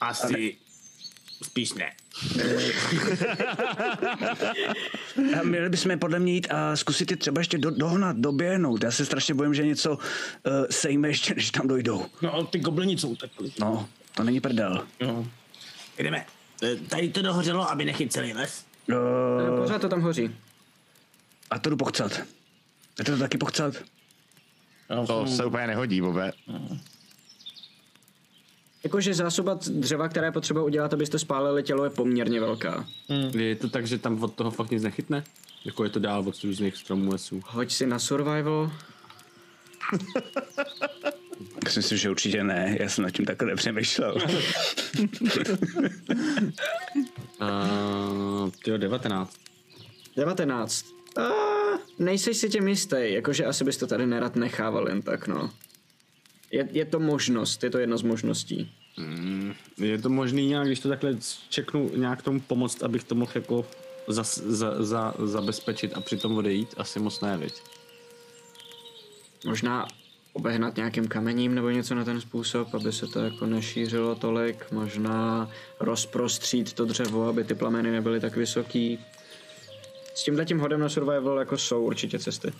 asi 0.00 0.56
spíš 1.42 1.72
ne. 1.74 1.92
a 5.40 5.42
měli 5.42 5.68
bychom 5.68 5.98
podle 5.98 6.18
mě 6.18 6.32
jít 6.32 6.46
a 6.50 6.76
zkusit 6.76 7.10
je 7.10 7.16
třeba 7.16 7.40
ještě 7.40 7.58
do, 7.58 7.70
dohnat, 7.70 8.16
doběhnout. 8.16 8.84
Já 8.84 8.90
se 8.90 9.04
strašně 9.06 9.34
bojím, 9.34 9.54
že 9.54 9.66
něco 9.66 9.90
uh, 9.90 9.98
sejme 10.70 11.08
ještě, 11.08 11.34
než 11.34 11.50
tam 11.50 11.68
dojdou. 11.68 12.06
No 12.22 12.34
a 12.34 12.44
ty 12.44 12.58
goblini 12.58 12.98
jsou 12.98 13.08
utekli. 13.08 13.52
No, 13.60 13.88
to 14.14 14.22
není 14.24 14.40
prdel. 14.40 14.86
No. 15.00 15.26
Jdeme. 15.98 16.26
E, 16.62 16.76
Tady 16.76 17.08
to 17.08 17.22
dohořelo, 17.22 17.70
aby 17.70 17.84
nechyt 17.84 18.12
celý 18.12 18.32
les. 18.32 18.64
Uh, 18.88 19.62
Pořád 19.62 19.80
to 19.80 19.88
tam 19.88 20.00
hoří. 20.00 20.30
a 21.50 21.58
to 21.58 21.70
jdu 21.70 21.76
pochcat. 21.76 22.20
Já 22.98 23.04
to 23.04 23.18
taky 23.18 23.38
pochcat. 23.38 23.74
To 25.06 25.26
se 25.26 25.44
úplně 25.44 25.66
nehodí, 25.66 26.00
Bobe. 26.00 26.32
Jakože 28.84 29.14
zásoba 29.14 29.58
dřeva, 29.68 30.08
které 30.08 30.26
je 30.26 30.32
potřeba 30.32 30.62
udělat, 30.62 30.94
abyste 30.94 31.18
spálili 31.18 31.62
tělo, 31.62 31.84
je 31.84 31.90
poměrně 31.90 32.40
velká. 32.40 32.86
Je 33.38 33.56
to 33.56 33.68
tak, 33.68 33.86
že 33.86 33.98
tam 33.98 34.22
od 34.22 34.34
toho 34.34 34.50
fakt 34.50 34.70
nic 34.70 34.82
nechytne? 34.82 35.24
Jako 35.64 35.84
je 35.84 35.90
to 35.90 35.98
dál 35.98 36.24
od 36.28 36.44
různých 36.44 36.76
stromů 36.76 37.12
lesů. 37.12 37.42
Hoď 37.46 37.72
si 37.72 37.86
na 37.86 37.98
survival. 37.98 38.72
Já 41.64 41.70
si 41.70 41.78
myslím, 41.78 41.98
že 41.98 42.10
určitě 42.10 42.44
ne, 42.44 42.76
já 42.80 42.88
jsem 42.88 43.04
nad 43.04 43.10
tím 43.10 43.24
takhle 43.24 43.48
nepřemýšlel. 43.48 44.16
Uh, 47.40 48.50
tyjo, 48.64 48.78
19. 48.78 49.36
19. 50.16 50.86
A 51.16 51.55
nejseš 51.98 52.36
si 52.36 52.48
tím 52.48 52.68
jistý, 52.68 52.96
jakože 53.00 53.44
asi 53.44 53.64
bys 53.64 53.76
to 53.76 53.86
tady 53.86 54.06
nerad 54.06 54.36
nechával 54.36 54.88
jen 54.88 55.02
tak, 55.02 55.26
no. 55.26 55.50
Je, 56.50 56.68
je 56.72 56.84
to 56.84 57.00
možnost, 57.00 57.64
je 57.64 57.70
to 57.70 57.78
jedna 57.78 57.96
z 57.96 58.02
možností. 58.02 58.72
Je 59.78 59.98
to 59.98 60.08
možný 60.08 60.46
nějak, 60.46 60.66
když 60.66 60.80
to 60.80 60.88
takhle 60.88 61.16
čeknu, 61.48 61.90
nějak 61.96 62.22
tomu 62.22 62.40
pomoct, 62.40 62.82
abych 62.82 63.04
to 63.04 63.14
mohl 63.14 63.32
jako 63.34 63.66
za, 64.08 64.22
za, 64.22 64.84
za, 64.84 65.14
zabezpečit 65.24 65.92
a 65.94 66.00
přitom 66.00 66.36
odejít? 66.36 66.74
Asi 66.76 66.98
moc 66.98 67.20
ne, 67.20 67.36
viď? 67.36 67.54
Možná 69.46 69.86
obehnat 70.32 70.76
nějakým 70.76 71.08
kamením 71.08 71.54
nebo 71.54 71.70
něco 71.70 71.94
na 71.94 72.04
ten 72.04 72.20
způsob, 72.20 72.74
aby 72.74 72.92
se 72.92 73.06
to 73.06 73.20
jako 73.20 73.46
nešířilo 73.46 74.14
tolik. 74.14 74.72
Možná 74.72 75.50
rozprostřít 75.80 76.72
to 76.72 76.84
dřevo, 76.84 77.28
aby 77.28 77.44
ty 77.44 77.54
plameny 77.54 77.90
nebyly 77.90 78.20
tak 78.20 78.36
vysoký. 78.36 78.98
S 80.16 80.24
tímhle 80.24 80.44
tím 80.44 80.58
hodem 80.58 80.80
na 80.80 80.88
survival 80.88 81.38
jako 81.38 81.58
jsou 81.58 81.82
určitě 81.82 82.18
cesty. 82.18 82.52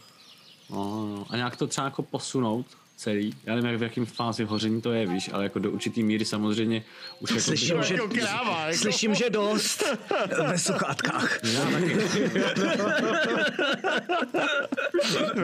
No, 0.71 1.27
a 1.31 1.37
nějak 1.37 1.57
to 1.57 1.67
třeba 1.67 1.85
jako 1.85 2.03
posunout 2.03 2.67
celý. 2.97 3.35
Já 3.45 3.55
nevím, 3.55 3.71
jak 3.71 3.81
v 3.81 3.83
jakém 3.83 4.07
fázi 4.07 4.45
hoření 4.45 4.83
to 4.83 4.93
je, 4.93 5.07
víš, 5.07 5.31
ale 5.33 5.43
jako 5.45 5.59
do 5.59 5.71
určitý 5.71 6.03
míry 6.03 6.25
samozřejmě 6.25 6.85
už 7.21 7.31
jako... 7.31 7.43
Slyším, 7.43 7.83
že, 7.83 7.95
Jako 7.95 8.09
kráva, 8.09 8.67
jako. 8.67 8.79
slyším, 8.79 9.15
že 9.15 9.31
dost 9.31 9.85
ve 10.49 10.59
sluchátkách. 10.59 11.41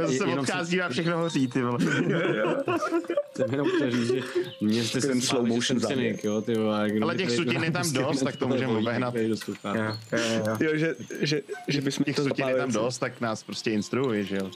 Se 0.08 0.24
jenom 0.24 0.38
obchází 0.38 0.80
a 0.82 0.88
všechno 0.88 1.18
hoří, 1.18 1.48
ty 1.48 1.62
vole. 1.62 1.78
Jsem 3.36 3.50
jenom 3.50 3.68
chtěl 3.68 3.90
říct, 3.90 4.06
že 4.06 4.20
mě 4.60 4.84
jste 4.84 5.00
Ten 5.00 5.20
slow 5.20 5.46
motion 5.46 5.80
záběr. 5.80 6.16
jo, 6.24 6.42
ty 6.42 6.54
vole. 6.54 6.90
Ale 7.02 7.14
těch 7.16 7.30
sutin 7.30 7.64
je 7.64 7.70
tam 7.70 7.92
dost, 7.92 8.22
tak 8.22 8.36
to 8.36 8.48
můžeme 8.48 8.72
obehnat. 8.78 9.14
Jo, 10.60 10.70
že, 10.74 10.94
že, 11.20 11.42
že 11.68 11.80
bychom 11.80 12.04
Těch 12.04 12.16
to 12.16 12.22
sutin 12.22 12.48
je 12.48 12.54
tam 12.54 12.72
dost, 12.72 12.98
tak 12.98 13.20
nás 13.20 13.42
prostě 13.42 13.70
instruuj, 13.70 14.24
že 14.24 14.36
jo. 14.36 14.50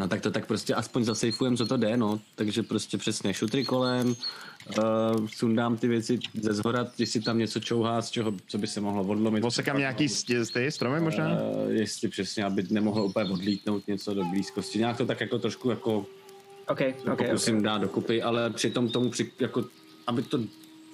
No 0.00 0.08
tak 0.08 0.20
to 0.20 0.30
tak 0.30 0.46
prostě 0.46 0.74
aspoň 0.74 1.04
zasejfujeme, 1.04 1.56
co 1.56 1.66
to 1.66 1.76
jde, 1.76 1.96
no. 1.96 2.20
Takže 2.34 2.62
prostě 2.62 2.98
přesně 2.98 3.34
šutry 3.34 3.64
kolem, 3.64 4.08
uh, 4.08 5.26
sundám 5.26 5.76
ty 5.76 5.88
věci 5.88 6.18
ze 6.40 6.54
zhora, 6.54 6.86
jestli 6.98 7.20
tam 7.20 7.38
něco 7.38 7.60
čouhá, 7.60 8.02
z 8.02 8.10
čeho, 8.10 8.32
co 8.46 8.58
by 8.58 8.66
se 8.66 8.80
mohlo 8.80 9.04
odlomit. 9.04 9.42
Posekám 9.42 9.78
nějaký 9.78 10.08
z 10.08 10.24
ty 10.52 10.70
stromy 10.70 11.00
možná? 11.00 11.28
Uh, 11.32 11.70
jestli 11.70 12.08
přesně, 12.08 12.44
aby 12.44 12.66
nemohlo 12.70 13.04
úplně 13.04 13.30
odlítnout 13.30 13.86
něco 13.86 14.14
do 14.14 14.24
blízkosti. 14.24 14.78
Nějak 14.78 14.96
to 14.96 15.06
tak 15.06 15.20
jako 15.20 15.38
trošku 15.38 15.70
jako 15.70 16.06
OK, 16.68 16.80
OK, 17.12 17.18
pokusím 17.18 17.56
OK. 17.56 17.62
dát 17.62 17.78
dokupy, 17.78 18.22
ale 18.22 18.50
přitom 18.50 18.88
tomu, 18.88 19.10
při, 19.10 19.30
jako, 19.40 19.64
aby 20.06 20.22
to 20.22 20.40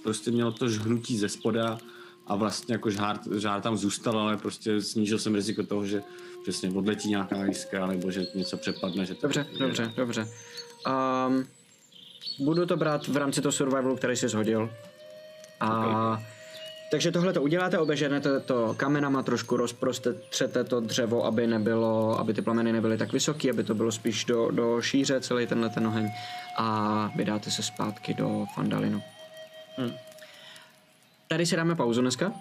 prostě 0.03 0.31
mělo 0.31 0.53
to 0.53 0.69
žhnutí 0.69 1.19
ze 1.19 1.29
spoda 1.29 1.79
a 2.27 2.37
vlastně 2.37 2.75
jako 2.75 2.91
žár, 2.91 3.19
žár 3.39 3.61
tam 3.61 3.77
zůstal, 3.77 4.19
ale 4.19 4.37
prostě 4.37 4.83
snížil 4.83 5.19
jsem 5.19 5.35
riziko 5.35 5.63
toho, 5.63 5.87
že 5.87 6.03
přesně 6.43 6.71
odletí 6.71 7.09
nějaká 7.09 7.45
jiskra, 7.45 7.87
nebo 7.87 8.11
že 8.11 8.27
něco 8.35 8.57
přepadne. 8.57 9.07
Že 9.07 9.15
to 9.15 9.21
Dobře, 9.23 9.47
dobře, 9.59 9.93
dobře. 9.97 10.29
Um, 11.29 11.47
budu 12.39 12.67
to 12.67 12.77
brát 12.77 13.09
v 13.09 13.17
rámci 13.17 13.43
toho 13.43 13.53
survivalu, 13.53 13.97
který 13.97 14.17
jsi 14.17 14.29
shodil. 14.29 14.71
A 15.61 16.23
takže 16.91 17.13
tohle 17.13 17.33
to 17.33 17.43
uděláte, 17.43 17.79
obeženete 17.79 18.41
to 18.41 18.75
kamenama, 18.77 19.23
trošku 19.23 19.57
rozprostřete 19.57 20.65
to 20.65 20.81
dřevo, 20.81 21.25
aby 21.25 21.47
nebylo, 21.47 22.19
aby 22.19 22.35
ty 22.35 22.43
plameny 22.43 22.73
nebyly 22.73 22.99
tak 22.99 23.13
vysoké, 23.13 23.51
aby 23.51 23.65
to 23.65 23.75
bylo 23.75 23.93
spíš 23.93 24.25
do, 24.25 24.51
do 24.51 24.83
šíře 24.83 25.21
celý 25.21 25.47
tenhle 25.47 25.71
ten 25.71 25.87
oheň 25.87 26.11
a 26.57 27.11
vydáte 27.17 27.51
se 27.51 27.63
zpátky 27.63 28.15
do 28.15 28.45
Fandalinu. 28.55 29.03
Tady 31.29 31.47
si 31.47 31.57
dáme 31.57 31.75
pauzu 31.75 32.01
dneska. 32.01 32.33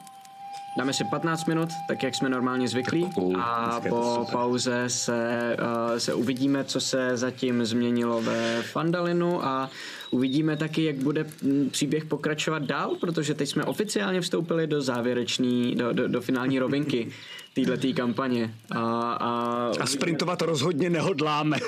Dáme 0.78 0.94
si 0.94 1.04
15 1.04 1.46
minut, 1.46 1.70
tak 1.88 2.04
jak 2.04 2.16
jsme 2.16 2.30
normálně 2.30 2.68
zvyklí. 2.68 3.10
A 3.42 3.82
po 3.90 4.28
pauze 4.32 4.84
se, 4.88 5.58
uh, 5.60 5.98
se 5.98 6.14
uvidíme, 6.14 6.64
co 6.64 6.82
se 6.82 7.18
zatím 7.18 7.66
změnilo 7.66 8.22
ve 8.22 8.62
Fandalinu 8.64 9.46
a 9.46 9.70
uvidíme 10.12 10.58
taky, 10.58 10.84
jak 10.84 10.96
bude 10.96 11.26
mm, 11.42 11.70
příběh 11.70 12.06
pokračovat 12.06 12.64
dál, 12.64 12.96
protože 13.02 13.34
teď 13.34 13.50
jsme 13.50 13.64
oficiálně 13.64 14.22
vstoupili 14.22 14.68
do 14.68 14.82
závěrečný, 14.82 15.76
do, 15.76 15.94
do, 15.94 16.08
do 16.08 16.22
finální 16.22 16.60
rovinky 16.60 17.12
této 17.64 17.88
kampaně. 17.96 18.56
A, 18.72 19.12
a, 19.12 19.72
A 19.80 19.86
sprintovat 19.86 20.42
rozhodně 20.42 20.90
nehodláme. 20.90 21.58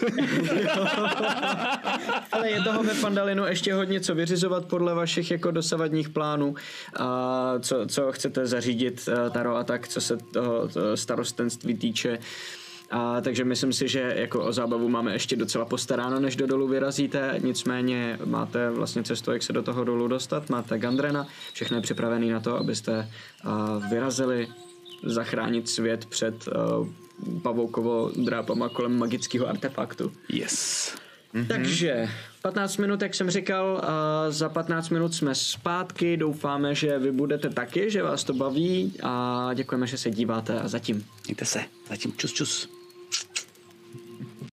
ale 2.31 2.49
je 2.49 2.61
toho 2.61 2.84
ve 2.84 2.93
Fandalinu 2.93 3.45
ještě 3.45 3.73
hodně 3.73 3.99
co 3.99 4.15
vyřizovat 4.15 4.65
podle 4.65 4.93
vašich 4.93 5.31
jako 5.31 5.51
dosavadních 5.51 6.09
plánů, 6.09 6.55
a 6.99 7.53
co, 7.59 7.85
co 7.88 8.11
chcete 8.11 8.45
zařídit 8.45 9.09
eh, 9.11 9.30
Taro 9.30 9.55
a 9.55 9.64
tak, 9.64 9.88
co 9.88 10.01
se 10.01 10.18
toho 10.18 10.68
to 10.68 10.97
starostenství 10.97 11.77
týče. 11.77 12.19
A, 12.91 13.22
takže 13.22 13.43
myslím 13.43 13.73
si, 13.73 13.88
že 13.88 14.14
jako 14.15 14.43
o 14.43 14.53
zábavu 14.53 14.89
máme 14.89 15.14
ještě 15.14 15.35
docela 15.35 15.65
postaráno, 15.65 16.19
než 16.19 16.35
do 16.35 16.47
dolu 16.47 16.68
vyrazíte, 16.68 17.39
nicméně 17.43 18.19
máte 18.26 18.69
vlastně 18.69 19.03
cestu, 19.03 19.31
jak 19.31 19.43
se 19.43 19.53
do 19.53 19.64
toho 19.64 19.84
dolu 19.84 20.07
dostat, 20.07 20.49
máte 20.49 20.80
Gandrena, 20.80 21.27
všechno 21.53 21.77
je 21.77 21.81
připravené 21.81 22.26
na 22.34 22.39
to, 22.39 22.57
abyste 22.57 23.11
a, 23.43 23.81
vyrazili 23.89 24.47
zachránit 25.03 25.69
svět 25.69 26.06
před 26.06 26.48
uh, 26.48 26.88
pavoukovo 27.41 28.11
drápama 28.15 28.69
kolem 28.69 28.98
magického 28.98 29.48
artefaktu. 29.48 30.11
Yes. 30.30 30.95
Mm-hmm. 31.34 31.48
Takže 31.48 32.10
15 32.41 32.78
minut, 32.78 33.02
jak 33.02 33.15
jsem 33.15 33.30
říkal, 33.30 33.82
a 33.84 34.26
za 34.32 34.49
15 34.49 34.90
minut 34.90 35.14
jsme 35.14 35.36
zpátky. 35.36 36.18
Doufáme, 36.18 36.76
že 36.76 36.99
vy 36.99 37.11
budete 37.11 37.49
taky, 37.49 37.91
že 37.91 38.03
vás 38.03 38.24
to 38.24 38.34
baví 38.34 38.94
a 39.03 39.49
děkujeme, 39.53 39.88
že 39.88 39.98
se 39.98 40.11
díváte 40.11 40.60
a 40.60 40.68
zatím. 40.68 41.06
Mějte 41.28 41.45
se. 41.45 41.60
Zatím 41.90 42.14
čus 42.18 42.34
čus. 42.34 42.77